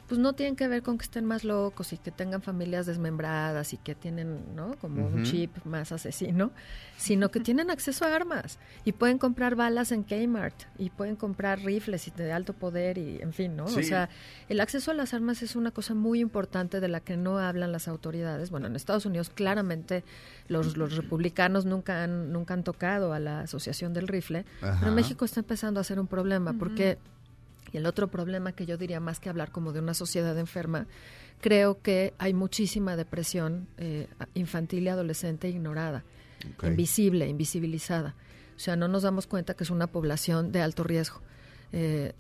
pues 0.09 0.19
no 0.19 0.33
tienen 0.33 0.57
que 0.57 0.67
ver 0.69 0.83
con 0.83 0.97
que 0.97 1.05
estén 1.05 1.27
más 1.27 1.45
locos 1.45 1.93
y 1.93 1.99
que 1.99 2.11
tengan 2.11 2.41
familias 2.41 2.87
desmembradas 2.87 3.75
y 3.75 3.77
que 3.77 3.95
tienen, 3.95 4.57
¿no? 4.57 4.75
Como 4.81 5.07
un 5.07 5.23
chip 5.25 5.55
más 5.67 5.93
asesino, 5.93 6.51
sino 6.97 7.31
que 7.31 7.41
tienen 7.41 7.71
acceso 7.71 8.07
a 8.07 8.17
armas 8.17 8.59
y 8.87 8.93
pueden 8.93 9.19
comprar 9.19 9.55
balas 9.55 9.93
en 9.93 10.05
Kmart 10.05 10.55
y 10.79 10.89
pueden 10.89 11.15
comprar 11.15 11.61
rifles 11.61 12.09
y 12.09 12.11
de 12.11 12.33
alto 12.33 12.55
poder 12.55 12.97
y, 12.97 13.21
en 13.21 13.35
fin, 13.35 13.55
¿no? 13.55 13.67
O 13.67 13.83
sea, 13.83 14.09
el 14.49 14.61
acceso 14.61 14.91
a 14.91 14.95
las 14.95 15.13
armas 15.13 15.43
es 15.43 15.57
una 15.57 15.73
cosa 15.73 15.93
muy 15.93 16.21
importante 16.21 16.81
de 16.81 16.89
la 16.89 17.01
que 17.01 17.19
no 17.19 17.39
hablan 17.39 17.71
las 17.71 17.87
autoridades. 17.87 18.49
Bueno, 18.49 18.67
en 18.67 18.77
Estados 18.77 19.05
Unidos 19.05 19.29
claramente 19.29 20.05
los, 20.49 20.79
los 20.79 20.97
republicanos 20.97 21.67
nunca 21.67 22.05
han, 22.05 22.33
nunca 22.33 22.55
han 22.55 22.65
tocado 22.65 23.13
a 23.13 23.21
la 23.21 23.41
Asociación 23.41 23.93
del 23.93 24.09
Rifle, 24.09 24.47
Ajá. 24.63 24.77
pero 24.79 24.89
en 24.89 24.95
México 24.95 25.27
está 25.27 25.41
empezando 25.41 25.81
a 25.81 25.85
ser 25.85 26.01
un 26.01 26.07
problema 26.07 26.55
porque 26.55 26.97
y 27.73 27.77
el 27.77 27.87
otro 27.87 28.09
problema 28.09 28.53
que 28.53 28.67
yo 28.67 28.77
diría 28.77 29.01
más 29.01 29.21
que 29.21 29.29
hablar 29.29 29.51
como 29.51 29.73
de 29.73 29.81
una 29.81 29.95
sociedad 29.95 30.37
enferma, 30.39 30.87
creo 31.41 31.81
que 31.81 32.15
hay 32.19 32.35
muchísima 32.35 32.97
depresión 32.97 33.69
eh, 33.77 34.09
infantil 34.35 34.85
y 34.85 34.89
adolescente 34.89 35.49
ignorada, 35.49 36.05
invisible, 36.63 37.27
invisibilizada. 37.29 38.15
O 38.57 38.61
sea, 38.61 38.77
no 38.77 38.89
nos 38.89 39.03
damos 39.03 39.27
cuenta 39.27 39.55
que 39.55 39.65
es 39.65 39.71
una 39.71 39.87
población 39.87 40.51
de 40.51 40.63
alto 40.63 40.83
riesgo. 40.83 41.21
Eh, 41.73 42.13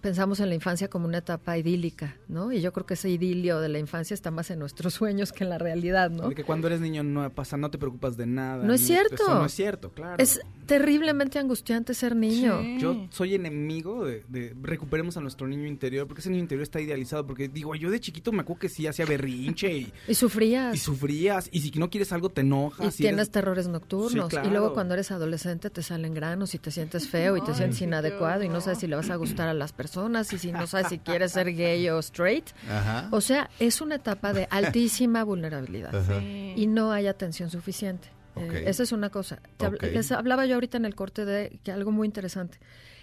pensamos 0.00 0.40
en 0.40 0.48
la 0.50 0.54
infancia 0.54 0.88
como 0.88 1.06
una 1.06 1.18
etapa 1.18 1.56
idílica, 1.56 2.16
¿no? 2.28 2.52
Y 2.52 2.60
yo 2.60 2.72
creo 2.72 2.86
que 2.86 2.94
ese 2.94 3.08
idilio 3.10 3.60
de 3.60 3.68
la 3.68 3.78
infancia 3.78 4.14
está 4.14 4.30
más 4.30 4.50
en 4.50 4.58
nuestros 4.58 4.94
sueños 4.94 5.32
que 5.32 5.44
en 5.44 5.50
la 5.50 5.58
realidad, 5.58 6.10
¿no? 6.10 6.24
Porque 6.24 6.44
cuando 6.44 6.66
eres 6.66 6.80
niño 6.80 7.02
no 7.02 7.28
pasa, 7.30 7.56
no 7.56 7.70
te 7.70 7.78
preocupas 7.78 8.16
de 8.16 8.26
nada. 8.26 8.64
No 8.64 8.74
es 8.74 8.82
ni- 8.82 8.86
cierto. 8.88 9.14
Eso 9.14 9.34
no 9.34 9.46
es 9.46 9.52
cierto, 9.54 9.90
claro. 9.90 10.16
Es 10.22 10.40
terriblemente 10.66 11.38
angustiante 11.38 11.92
ser 11.94 12.16
niño. 12.16 12.60
Yo 12.78 13.06
soy 13.10 13.34
enemigo 13.34 14.04
de, 14.04 14.24
de 14.28 14.54
recuperemos 14.62 15.16
a 15.16 15.20
nuestro 15.20 15.46
niño 15.46 15.66
interior, 15.66 16.06
porque 16.06 16.20
ese 16.20 16.30
niño 16.30 16.42
interior 16.42 16.62
está 16.62 16.80
idealizado, 16.80 17.26
porque 17.26 17.48
digo, 17.48 17.74
yo 17.74 17.90
de 17.90 18.00
chiquito 18.00 18.32
me 18.32 18.40
acuerdo 18.42 18.60
que 18.60 18.68
sí 18.68 18.86
hacía 18.86 19.04
berrinche 19.06 19.72
y, 19.76 19.92
Y 20.08 20.14
sufrías. 20.14 20.74
y 20.74 20.78
sufrías, 20.78 21.48
y 21.52 21.60
si 21.60 21.70
no 21.78 21.90
quieres 21.90 22.12
algo 22.12 22.30
te 22.30 22.40
Y 22.40 22.44
enojas. 22.44 22.96
tienes 22.96 23.14
eres- 23.18 23.30
terrores 23.30 23.68
nocturnos. 23.68 24.30
Sí, 24.30 24.36
Y 24.44 24.50
luego 24.50 24.72
cuando 24.74 24.94
eres 24.94 25.10
adolescente 25.10 25.70
te 25.70 25.82
salen 25.82 26.14
granos 26.14 26.54
y 26.54 26.58
te 26.58 26.70
sientes 26.70 27.08
feo 27.08 27.36
y 27.36 27.40
te 27.42 27.50
Ay, 27.52 27.56
sientes 27.56 27.80
inadecuado 27.82 28.42
y 28.42 28.48
no 28.48 28.60
sabes 28.60 28.78
si 28.78 28.86
le 28.86 28.96
vas 28.96 29.10
a 29.10 29.16
gustar 29.16 29.48
a 29.48 29.53
las 29.58 29.72
personas 29.72 30.32
y 30.32 30.38
si 30.38 30.52
no 30.52 30.66
sabes 30.66 30.88
si 30.88 30.98
quieres 30.98 31.32
ser 31.32 31.52
gay 31.56 31.88
o 31.90 31.98
straight. 32.00 32.46
Ajá. 32.68 33.08
O 33.10 33.20
sea, 33.20 33.50
es 33.58 33.80
una 33.80 33.96
etapa 33.96 34.32
de 34.32 34.46
altísima 34.50 35.24
vulnerabilidad 35.24 35.94
Ajá. 35.94 36.20
y 36.22 36.66
no 36.66 36.92
hay 36.92 37.06
atención 37.06 37.50
suficiente. 37.50 38.08
Eh, 38.36 38.64
esa 38.66 38.82
es 38.82 38.90
una 38.92 39.10
cosa. 39.10 39.38
Te 39.56 39.66
habl- 39.66 39.76
Ok. 39.76 39.82
Les 39.94 40.10
hablaba 40.12 40.44
yo 40.46 40.54
ahorita 40.56 40.76
en 40.76 40.84
el 40.84 40.94
corte 40.94 41.24
de 41.24 41.58
que 41.62 41.70
algo 41.72 41.92
muy 41.92 42.06
interesante. 42.06 42.58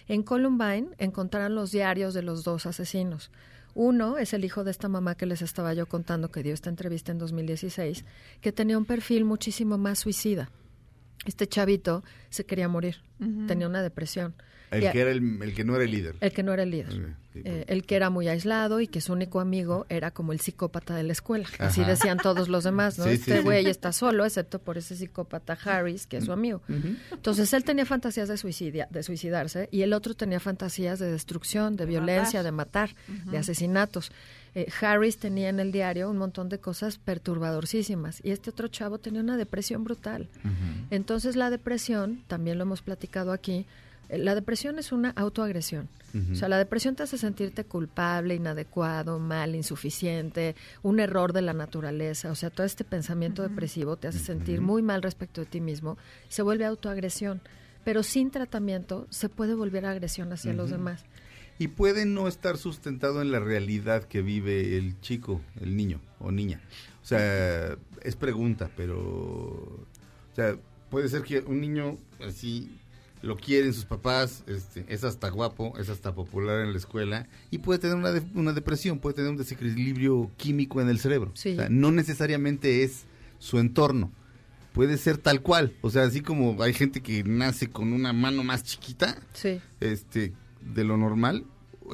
En 0.07 0.23
Columbine 0.23 0.90
encontraron 0.98 1.56
los 1.56 1.72
diarios 1.72 2.14
de 2.14 2.22
los 2.22 2.44
dos 2.44 2.65
asesinos. 2.65 3.32
Uno 3.73 4.18
es 4.18 4.34
el 4.34 4.44
hijo 4.44 4.65
de 4.65 4.72
esta 4.72 4.90
mamá 4.90 5.15
que 5.15 5.26
les 5.26 5.41
estaba 5.41 5.73
yo 5.73 5.86
contando 5.88 6.30
que 6.30 6.44
dio 6.44 6.53
esta 6.53 6.69
entrevista 6.69 7.14
en 7.14 7.19
2016, 7.19 8.03
que 8.41 8.52
tenía 8.52 8.78
un 8.78 8.84
perfil 8.84 9.23
muchísimo 9.23 9.78
más 9.78 9.99
suicida. 9.99 10.49
Este 11.26 11.48
chavito 11.48 12.03
se 12.30 12.45
quería 12.45 12.68
morir, 12.68 12.98
tenía 13.48 13.68
una 13.68 13.81
depresión. 13.84 14.34
El 14.72 14.85
Y 14.85 14.89
que, 14.89 15.02
era 15.02 15.11
el, 15.11 15.43
el 15.43 15.53
que 15.53 15.65
no 15.65 15.76
era 15.76 15.84
el 15.84 15.91
líder. 15.91 16.15
el 16.22 16.31
que 16.31 16.43
no 16.43 16.53
era 16.53 16.64
el 16.64 16.72
líder. 16.72 16.93
Sí, 17.34 17.41
Eh, 17.43 17.65
el 17.68 17.85
que 17.85 17.95
era 17.95 18.10
muy 18.10 18.27
aislado 18.30 18.80
y 18.81 18.88
que 18.88 18.99
su 19.02 19.14
único 19.14 19.39
amigo 19.39 19.85
era 19.89 20.11
como 20.11 20.31
el 20.34 20.39
psicópata 20.39 20.95
de 20.95 21.03
la 21.03 21.11
escuela. 21.14 21.48
Así 21.60 21.84
decían 21.84 22.18
todos 22.18 22.48
los 22.49 22.64
demás, 22.64 22.98
¿no? 22.98 23.06
Sí, 23.06 23.11
este 23.11 23.38
sí. 23.38 23.43
güey 23.43 23.68
está 23.68 23.91
solo, 23.91 24.26
excepto 24.26 24.60
por 24.60 24.77
ese 24.77 24.95
psicópata 24.95 25.57
Harris, 25.61 26.07
que 26.07 26.18
es 26.18 26.26
su 26.26 26.31
amigo. 26.31 26.61
Entonces 27.11 27.53
él 27.53 27.64
tenía 27.64 27.85
fantasías 27.85 28.27
de, 28.30 28.38
suicidia, 28.38 28.88
de 28.89 29.03
suicidarse 29.03 29.68
y 29.72 29.81
el 29.81 29.93
otro 29.93 30.14
tenía 30.14 30.39
fantasías 30.39 30.99
de 30.99 31.11
destrucción, 31.11 31.76
de, 31.76 31.85
violencia, 31.85 32.41
matar. 32.52 32.89
de 32.89 33.02
matar, 33.03 33.30
de 33.31 33.38
asesinatos. 33.38 34.11
Eh, 34.53 34.68
Harris 34.82 35.18
tenía 35.18 35.49
en 35.49 35.60
el 35.60 35.72
diario 35.72 36.10
un 36.10 36.18
montón 36.18 36.49
de 36.49 36.60
cosas 36.60 36.98
perturbadorcísimas 36.98 38.19
y 38.23 38.32
este 38.32 38.49
otro 38.49 38.68
chavo 38.68 38.98
tenía 38.98 39.22
una 39.22 39.38
depresión 39.38 39.84
brutal. 39.84 40.28
Entonces 40.90 41.36
la 41.36 41.49
depresión, 41.49 42.23
también 42.28 42.57
lo 42.57 42.64
hemos 42.64 42.82
platicado 42.82 43.32
aquí, 43.32 43.65
eh, 44.10 44.18
la 44.18 44.36
depresión 44.36 44.78
es 44.78 44.91
una 44.91 45.11
autoagresión. 45.11 45.88
O 46.34 46.36
sea, 46.36 46.49
la 46.49 46.57
depresión 46.57 46.98
te 46.98 47.03
hace 47.03 47.18
sentirte 47.18 47.64
culpable, 47.64 48.36
inadecuado, 48.36 49.18
mal, 49.18 49.56
insuficiente, 49.56 50.57
un 50.84 50.99
error 50.99 51.32
de 51.32 51.41
la 51.41 51.53
naturaleza. 51.53 52.32
O 52.32 52.36
sea, 52.36 52.49
todo 52.49 52.65
este 52.65 52.84
pensamiento 52.84 53.44
depresivo 53.44 53.95
te 53.95 54.10
hace 54.10 54.19
sentir 54.19 54.60
muy 54.60 54.82
mal 54.82 55.02
respecto 55.02 55.40
de 55.40 55.48
ti 55.48 55.61
mismo. 55.61 55.98
Se 56.28 56.41
vuelve 56.41 56.65
autoagresión. 56.65 57.40
Pero 57.84 58.03
sin 58.03 58.30
tratamiento 58.30 59.07
se 59.10 59.30
puede 59.30 59.56
volver 59.56 59.86
agresión 59.86 60.32
hacia 60.34 60.53
los 60.53 60.69
demás. 60.69 61.03
Y 61.61 61.67
puede 61.67 62.05
no 62.07 62.27
estar 62.27 62.57
sustentado 62.57 63.21
en 63.21 63.31
la 63.31 63.39
realidad 63.39 64.03
que 64.05 64.21
vive 64.23 64.77
el 64.77 64.99
chico, 65.01 65.41
el 65.61 65.77
niño 65.77 66.01
o 66.19 66.31
niña. 66.31 66.59
O 67.03 67.05
sea, 67.05 67.77
es 68.03 68.15
pregunta, 68.15 68.71
pero... 68.75 68.97
O 68.97 70.35
sea, 70.35 70.55
puede 70.89 71.07
ser 71.07 71.21
que 71.21 71.39
un 71.41 71.61
niño 71.61 71.97
así 72.25 72.71
lo 73.21 73.38
quieren 73.38 73.73
sus 73.75 73.85
papás, 73.85 74.43
este, 74.47 74.85
es 74.88 75.03
hasta 75.03 75.29
guapo, 75.29 75.77
es 75.77 75.89
hasta 75.89 76.15
popular 76.15 76.61
en 76.61 76.71
la 76.71 76.79
escuela 76.79 77.27
y 77.51 77.59
puede 77.59 77.77
tener 77.77 77.95
una, 77.95 78.11
de- 78.11 78.23
una 78.33 78.53
depresión, 78.53 78.97
puede 78.97 79.13
tener 79.17 79.29
un 79.29 79.38
desequilibrio 79.38 80.31
químico 80.38 80.81
en 80.81 80.89
el 80.89 80.97
cerebro. 80.97 81.29
Sí. 81.35 81.51
O 81.53 81.55
sea, 81.57 81.69
no 81.69 81.91
necesariamente 81.91 82.81
es 82.83 83.03
su 83.38 83.59
entorno. 83.59 84.11
Puede 84.73 84.97
ser 84.97 85.19
tal 85.19 85.41
cual, 85.41 85.73
o 85.81 85.91
sea, 85.91 86.03
así 86.05 86.21
como 86.21 86.59
hay 86.63 86.73
gente 86.73 87.01
que 87.01 87.23
nace 87.23 87.67
con 87.69 87.93
una 87.93 88.13
mano 88.13 88.43
más 88.43 88.63
chiquita, 88.63 89.21
Sí. 89.33 89.61
este 89.79 90.33
de 90.73 90.83
lo 90.83 90.95
normal 90.97 91.43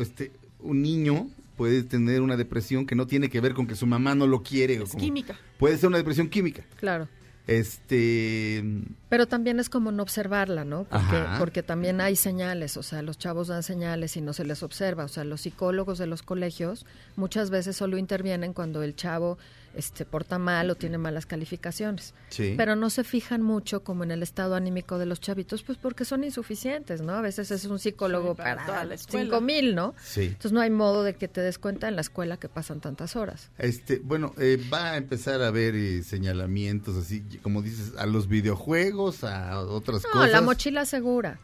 este 0.01 0.31
un 0.59 0.81
niño 0.81 1.27
puede 1.55 1.83
tener 1.83 2.21
una 2.21 2.37
depresión 2.37 2.85
que 2.85 2.95
no 2.95 3.07
tiene 3.07 3.29
que 3.29 3.41
ver 3.41 3.53
con 3.53 3.65
que 3.67 3.75
su 3.75 3.87
mamá 3.87 4.13
no 4.15 4.27
lo 4.27 4.43
quiere 4.43 4.79
o 4.79 4.83
Es 4.83 4.89
como- 4.91 5.03
química. 5.03 5.35
puede 5.57 5.77
ser 5.77 5.87
una 5.89 5.97
depresión 5.97 6.29
química 6.29 6.63
Claro. 6.79 7.07
este 7.47 8.63
Pero 9.09 9.27
también 9.27 9.59
es 9.59 9.69
como 9.69 9.91
no 9.91 10.03
observarla, 10.03 10.65
¿no? 10.65 10.83
Porque, 10.85 11.23
porque 11.39 11.63
también 11.63 12.01
hay 12.01 12.15
señales, 12.15 12.77
o 12.77 12.83
sea, 12.83 13.01
los 13.01 13.17
chavos 13.17 13.47
dan 13.47 13.63
señales 13.63 14.17
y 14.17 14.21
no 14.21 14.33
se 14.33 14.43
les 14.45 14.63
observa. 14.63 15.05
O 15.05 15.07
sea, 15.07 15.23
los 15.23 15.41
psicólogos 15.41 15.97
de 15.97 16.07
los 16.07 16.21
colegios 16.23 16.85
muchas 17.15 17.49
veces 17.49 17.75
solo 17.77 17.97
intervienen 17.97 18.53
cuando 18.53 18.83
el 18.83 18.95
chavo 18.95 19.37
este, 19.75 20.05
porta 20.05 20.37
mal 20.39 20.69
o 20.69 20.75
tiene 20.75 20.97
malas 20.97 21.25
calificaciones. 21.25 22.13
Sí. 22.29 22.53
Pero 22.57 22.75
no 22.75 22.89
se 22.89 23.03
fijan 23.03 23.41
mucho 23.41 23.83
como 23.83 24.03
en 24.03 24.11
el 24.11 24.23
estado 24.23 24.55
anímico 24.55 24.97
de 24.97 25.05
los 25.05 25.19
chavitos, 25.19 25.63
pues 25.63 25.77
porque 25.77 26.05
son 26.05 26.23
insuficientes, 26.23 27.01
¿no? 27.01 27.13
A 27.13 27.21
veces 27.21 27.51
es 27.51 27.65
un 27.65 27.79
psicólogo 27.79 28.31
Sí, 28.33 28.37
para 28.37 28.65
para, 28.65 28.97
cinco 28.97 29.41
mil, 29.41 29.75
¿no? 29.75 29.93
Sí. 30.03 30.23
Entonces 30.23 30.51
no 30.51 30.61
hay 30.61 30.69
modo 30.69 31.03
de 31.03 31.13
que 31.15 31.27
te 31.27 31.41
des 31.41 31.59
cuenta 31.59 31.87
en 31.87 31.95
la 31.95 32.01
escuela 32.01 32.37
que 32.37 32.49
pasan 32.49 32.79
tantas 32.81 33.15
horas. 33.15 33.49
este 33.57 33.99
bueno 33.99 34.33
eh, 34.37 34.57
va 34.71 34.91
a 34.91 34.97
empezar 34.97 35.41
a 35.41 35.47
haber 35.47 35.75
eh, 35.75 36.03
señalamientos 36.03 36.95
así 36.97 37.21
como 37.41 37.61
dices 37.61 37.93
a 37.97 38.05
los 38.05 38.27
videojuegos 38.27 39.23
a 39.23 39.59
otras 39.61 40.03
No, 40.03 40.11
cosas 40.11 40.31
la 40.31 40.41
mochila 40.41 40.85
segura. 40.85 41.39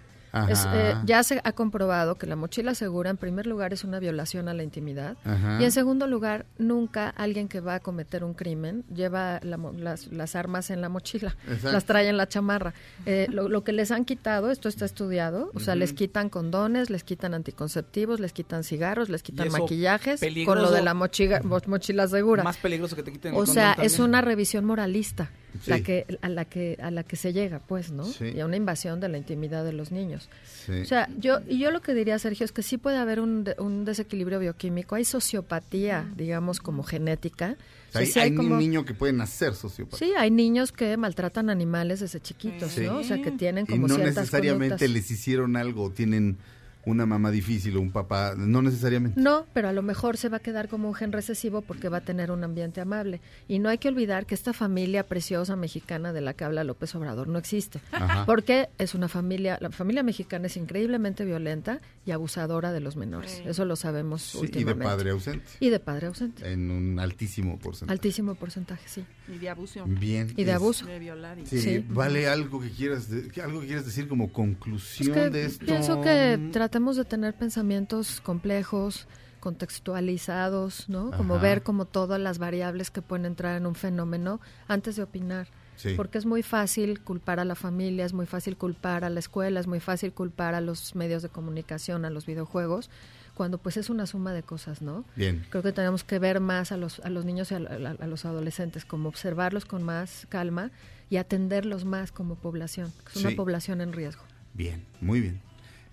Es, 0.49 0.65
eh, 0.73 0.95
ya 1.05 1.21
se 1.23 1.39
ha 1.43 1.51
comprobado 1.53 2.15
que 2.15 2.25
la 2.25 2.35
mochila 2.35 2.73
segura, 2.73 3.09
en 3.11 3.17
primer 3.17 3.45
lugar, 3.45 3.71
es 3.71 3.83
una 3.83 3.99
violación 3.99 4.47
a 4.49 4.53
la 4.55 4.63
intimidad. 4.63 5.15
Ajá. 5.23 5.61
Y 5.61 5.63
en 5.63 5.71
segundo 5.71 6.07
lugar, 6.07 6.45
nunca 6.57 7.09
alguien 7.09 7.47
que 7.47 7.59
va 7.59 7.75
a 7.75 7.79
cometer 7.79 8.23
un 8.23 8.33
crimen 8.33 8.83
lleva 8.93 9.39
la 9.43 9.57
mo- 9.57 9.73
las, 9.73 10.07
las 10.07 10.35
armas 10.35 10.71
en 10.71 10.81
la 10.81 10.89
mochila, 10.89 11.35
Exacto. 11.47 11.71
las 11.71 11.85
trae 11.85 12.09
en 12.09 12.17
la 12.17 12.27
chamarra. 12.27 12.73
Eh, 13.05 13.27
lo, 13.29 13.47
lo 13.47 13.63
que 13.63 13.73
les 13.73 13.91
han 13.91 14.05
quitado, 14.05 14.49
esto 14.49 14.69
está 14.69 14.85
estudiado, 14.85 15.51
o 15.53 15.59
sea, 15.59 15.75
les 15.75 15.93
quitan 15.93 16.29
condones, 16.29 16.89
les 16.89 17.03
quitan 17.03 17.33
anticonceptivos, 17.35 18.19
les 18.19 18.33
quitan 18.33 18.63
cigarros, 18.63 19.09
les 19.09 19.21
quitan 19.21 19.51
maquillajes, 19.51 20.19
con 20.45 20.61
lo 20.61 20.71
de 20.71 20.81
la 20.81 20.93
mochiga- 20.95 21.41
mo- 21.43 21.59
mochila 21.67 22.07
segura. 22.07 22.43
Más 22.43 22.57
peligroso 22.57 22.95
que 22.95 23.03
te 23.03 23.11
quiten 23.11 23.35
O 23.35 23.45
sea, 23.45 23.73
es 23.73 23.99
una 23.99 24.21
revisión 24.21 24.65
moralista 24.65 25.29
la 25.67 25.77
Sí. 25.77 25.83
que, 25.83 26.05
a 26.21 26.29
la 26.29 26.45
que 26.45 26.77
a 26.81 26.89
la 26.91 27.03
que 27.03 27.15
se 27.15 27.31
llega, 27.33 27.59
pues, 27.59 27.91
¿no? 27.91 28.05
Sí. 28.05 28.25
Y 28.35 28.39
a 28.39 28.45
una 28.45 28.55
invasión 28.57 28.99
de 28.99 29.09
la 29.09 29.17
intimidad 29.17 29.63
de 29.63 29.73
los 29.73 29.91
niños. 29.91 30.29
Sí. 30.65 30.71
O 30.81 30.85
sea, 30.85 31.07
yo 31.19 31.39
y 31.47 31.59
yo 31.59 31.71
lo 31.71 31.81
que 31.81 31.93
diría, 31.93 32.17
Sergio, 32.19 32.43
es 32.45 32.51
que 32.51 32.63
sí 32.63 32.77
puede 32.77 32.97
haber 32.97 33.19
un, 33.19 33.43
de- 33.43 33.55
un 33.59 33.85
desequilibrio 33.85 34.39
bioquímico. 34.39 34.95
Hay 34.95 35.05
sociopatía, 35.05 36.05
digamos, 36.15 36.59
como 36.59 36.83
genética. 36.83 37.55
O 37.89 37.91
sea, 37.93 38.01
hay, 38.01 38.07
sí 38.07 38.19
hay 38.19 38.29
hay 38.31 38.35
como- 38.35 38.53
un 38.55 38.59
niño 38.59 38.85
que 38.85 38.93
puede 38.93 39.13
nacer 39.13 39.53
sociópata. 39.53 39.97
Sí, 39.97 40.11
hay 40.17 40.31
niños 40.31 40.71
que 40.71 40.97
maltratan 40.97 41.49
animales 41.49 41.99
desde 41.99 42.19
chiquitos, 42.19 42.71
Sí. 42.71 42.81
¿no? 42.81 42.97
O 42.99 43.03
sea, 43.03 43.21
que 43.21 43.31
tienen 43.31 43.65
y 43.67 43.71
como 43.71 43.87
no 43.87 43.95
ciertas 43.95 44.15
necesariamente 44.17 44.75
conductas. 44.75 44.89
les 44.89 45.11
hicieron 45.11 45.55
algo, 45.57 45.91
tienen 45.91 46.37
una 46.85 47.05
mamá 47.05 47.31
difícil 47.31 47.77
o 47.77 47.81
un 47.81 47.91
papá, 47.91 48.33
no 48.37 48.61
necesariamente. 48.61 49.19
No, 49.21 49.45
pero 49.53 49.69
a 49.69 49.73
lo 49.73 49.81
mejor 49.81 50.17
se 50.17 50.29
va 50.29 50.37
a 50.37 50.39
quedar 50.41 50.67
como 50.67 50.87
un 50.89 50.93
gen 50.95 51.11
recesivo 51.11 51.61
porque 51.61 51.89
va 51.89 51.97
a 51.97 52.01
tener 52.01 52.31
un 52.31 52.43
ambiente 52.43 52.81
amable. 52.81 53.21
Y 53.47 53.59
no 53.59 53.69
hay 53.69 53.77
que 53.77 53.87
olvidar 53.87 54.25
que 54.25 54.35
esta 54.35 54.53
familia 54.53 55.07
preciosa 55.07 55.55
mexicana 55.55 56.13
de 56.13 56.21
la 56.21 56.33
que 56.33 56.43
habla 56.43 56.63
López 56.63 56.93
Obrador 56.95 57.27
no 57.27 57.39
existe. 57.39 57.79
Ajá. 57.91 58.25
Porque 58.25 58.69
es 58.77 58.95
una 58.95 59.07
familia, 59.07 59.57
la 59.61 59.69
familia 59.69 60.03
mexicana 60.03 60.47
es 60.47 60.57
increíblemente 60.57 61.25
violenta 61.25 61.79
y 62.05 62.11
abusadora 62.11 62.71
de 62.73 62.79
los 62.81 62.95
menores. 62.97 63.41
Eso 63.45 63.65
lo 63.65 63.75
sabemos 63.75 64.21
Sí, 64.23 64.49
y 64.53 64.63
de 64.63 64.75
padre 64.75 65.11
ausente, 65.11 65.45
Y 65.59 65.69
de 65.69 65.79
padre 65.79 66.07
ausente. 66.07 66.51
en 66.51 66.69
un 66.69 66.99
altísimo 66.99 67.57
porcentaje. 67.59 67.93
Altísimo 67.93 68.35
porcentaje, 68.35 68.87
sí. 68.87 69.05
Y 69.33 69.37
de 69.37 69.49
abuso. 69.49 69.85
Bien. 69.87 70.33
Y 70.35 70.43
de 70.43 70.51
es- 70.51 70.55
abuso. 70.57 70.85
De 70.85 70.99
violar. 70.99 71.39
y- 71.39 71.45
Sí, 71.45 71.59
Sí. 71.59 71.85
vale 71.89 72.27
algo 72.27 72.59
que 72.59 72.69
quieras 72.69 73.07
algo 73.43 73.61
que 73.61 73.67
quieras 73.67 73.85
decir 73.85 74.07
como 74.07 74.25
Es 74.25 74.31
conclusión 74.31 75.13
que 75.13 75.29
de 75.29 75.45
esto. 75.45 75.65
pienso 75.65 76.01
que 76.01 76.49
tratemos 76.73 76.95
de 76.97 77.05
tener 77.05 77.35
pensamientos 77.35 78.19
complejos, 78.19 79.07
contextualizados, 79.39 80.89
¿no? 80.89 81.11
Como 81.11 81.35
Ajá. 81.35 81.43
ver 81.43 81.61
como 81.61 81.85
todas 81.85 82.19
las 82.19 82.39
variables 82.39 82.89
que 82.89 83.03
pueden 83.03 83.27
entrar 83.27 83.55
en 83.57 83.67
un 83.67 83.75
fenómeno 83.75 84.41
antes 84.67 84.95
de 84.95 85.03
opinar. 85.03 85.49
Sí. 85.75 85.93
Porque 85.95 86.17
es 86.17 86.25
muy 86.25 86.41
fácil 86.41 86.99
culpar 87.01 87.39
a 87.39 87.45
la 87.45 87.53
familia, 87.53 88.05
es 88.05 88.13
muy 88.13 88.25
fácil 88.25 88.57
culpar 88.57 89.03
a 89.03 89.11
la 89.11 89.19
escuela, 89.19 89.59
es 89.59 89.67
muy 89.67 89.79
fácil 89.81 90.13
culpar 90.13 90.55
a 90.55 90.61
los 90.61 90.95
medios 90.95 91.21
de 91.21 91.29
comunicación, 91.29 92.05
a 92.05 92.09
los 92.09 92.25
videojuegos, 92.25 92.89
cuando 93.35 93.59
pues 93.59 93.77
es 93.77 93.91
una 93.91 94.07
suma 94.07 94.33
de 94.33 94.41
cosas, 94.41 94.81
¿no? 94.81 95.05
Bien. 95.15 95.45
Creo 95.51 95.61
que 95.61 95.73
tenemos 95.73 96.03
que 96.03 96.17
ver 96.17 96.39
más 96.39 96.71
a 96.71 96.77
los, 96.77 97.01
a 97.01 97.09
los 97.11 97.23
niños 97.23 97.51
y 97.51 97.53
a, 97.53 97.57
a- 97.57 98.03
a 98.03 98.07
los 98.07 98.25
adolescentes, 98.25 98.83
como 98.83 99.09
observarlos 99.09 99.65
con 99.65 99.83
más 99.83 100.25
calma 100.29 100.71
y 101.11 101.17
atenderlos 101.17 101.85
más 101.85 102.11
como 102.11 102.33
población, 102.33 102.91
que 103.05 103.09
es 103.13 103.19
Sí. 103.21 103.27
una 103.27 103.35
población 103.35 103.79
en 103.81 103.93
riesgo. 103.93 104.23
Bien, 104.55 104.83
muy 105.01 105.21
bien. 105.21 105.39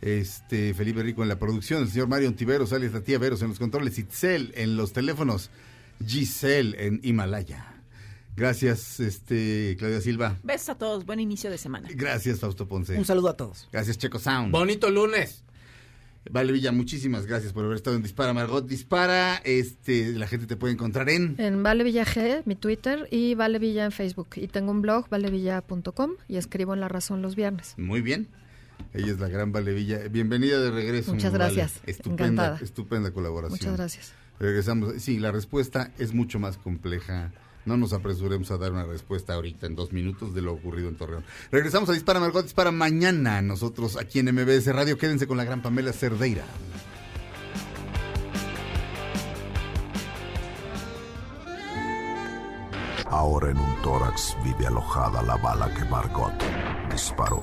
Este 0.01 0.72
Felipe 0.74 1.02
Rico 1.02 1.22
en 1.22 1.28
la 1.28 1.39
producción, 1.39 1.82
el 1.82 1.90
señor 1.90 2.09
Mario 2.09 2.28
Ontiveros, 2.28 2.72
alias 2.72 2.93
la 2.93 3.02
tía 3.02 3.18
Veros 3.18 3.43
en 3.43 3.48
los 3.48 3.59
controles, 3.59 3.98
Itzel 3.98 4.52
en 4.56 4.77
los 4.77 4.93
teléfonos, 4.93 5.51
Giselle 6.06 6.74
en 6.86 7.01
Himalaya. 7.02 7.81
Gracias, 8.36 9.01
este 9.01 9.77
Claudia 9.78 10.01
Silva. 10.01 10.39
Besos 10.43 10.70
a 10.70 10.74
todos. 10.77 11.05
Buen 11.05 11.20
inicio 11.20 11.51
de 11.51 11.59
semana. 11.59 11.89
Gracias, 11.93 12.40
Fausto 12.40 12.66
Ponce. 12.66 12.97
Un 12.97 13.05
saludo 13.05 13.28
a 13.28 13.36
todos. 13.36 13.68
Gracias, 13.72 13.98
Checo 13.98 14.18
Sound. 14.18 14.52
Bonito 14.52 14.89
lunes. 14.89 15.44
Vale 16.31 16.52
Villa, 16.52 16.70
muchísimas 16.70 17.27
gracias 17.27 17.52
por 17.52 17.64
haber 17.64 17.77
estado 17.77 17.97
en 17.97 18.02
Dispara, 18.02 18.32
Margot 18.32 18.66
Dispara. 18.66 19.36
Este, 19.44 20.12
la 20.12 20.27
gente 20.27 20.47
te 20.47 20.56
puede 20.56 20.74
encontrar 20.74 21.09
en 21.09 21.35
En 21.39 21.62
Vale 21.62 21.82
Villa 21.82 22.05
G, 22.05 22.43
mi 22.44 22.56
Twitter, 22.56 23.09
y 23.10 23.35
Vale 23.35 23.59
Villa 23.59 23.86
en 23.86 23.93
Facebook. 23.93 24.28
Y 24.36 24.47
tengo 24.47 24.70
un 24.70 24.82
blog, 24.82 25.09
valevilla.com, 25.09 26.12
y 26.28 26.36
escribo 26.36 26.74
en 26.74 26.81
La 26.81 26.89
Razón 26.89 27.22
los 27.22 27.36
viernes. 27.36 27.74
Muy 27.78 28.02
bien. 28.02 28.28
Ella 28.93 29.12
es 29.12 29.21
la 29.21 29.29
gran 29.29 29.53
Vale 29.53 29.73
Villa. 29.73 29.99
Bienvenida 30.11 30.61
de 30.61 30.71
regreso. 30.71 31.15
Muchas 31.15 31.33
Vale. 31.33 31.45
gracias. 31.55 31.81
Estupenda, 31.87 32.25
Encantada. 32.27 32.59
estupenda 32.62 33.11
colaboración. 33.12 33.59
Muchas 33.59 33.77
gracias. 33.77 34.12
Regresamos. 34.41 34.95
Sí, 35.03 35.19
la 35.19 35.31
respuesta 35.31 35.93
es 35.99 36.12
mucho 36.12 36.39
más 36.39 36.57
compleja. 36.57 37.31
No 37.67 37.77
nos 37.77 37.93
apresuremos 37.93 38.51
a 38.51 38.57
dar 38.57 38.73
una 38.73 38.85
respuesta 38.85 39.35
ahorita 39.35 39.67
en 39.67 39.77
dos 39.77 39.93
minutos 39.93 40.35
de 40.35 40.43
lo 40.43 40.53
ocurrido 40.55 40.89
en 40.89 40.97
Torreón. 40.97 41.25
Regresamos 41.53 41.89
a 41.91 41.93
Dispara 41.93 42.19
Margot 42.19 42.43
Dispara 42.43 42.73
mañana. 42.73 43.43
Nosotros 43.43 43.97
aquí 43.97 44.19
en 44.19 44.35
MBS 44.35 44.67
Radio. 44.73 44.97
Quédense 44.99 45.27
con 45.27 45.37
la 45.37 45.45
gran 45.45 45.62
Pamela 45.62 45.93
Cerdeira. 45.93 46.45
Ahora 53.07 53.51
en 53.51 53.59
un 53.59 53.83
tórax 53.83 54.37
vive 54.45 54.67
alojada 54.67 55.23
la 55.23 55.37
bala 55.37 55.73
que 55.75 55.85
Margot 55.85 56.33
disparó. 56.91 57.43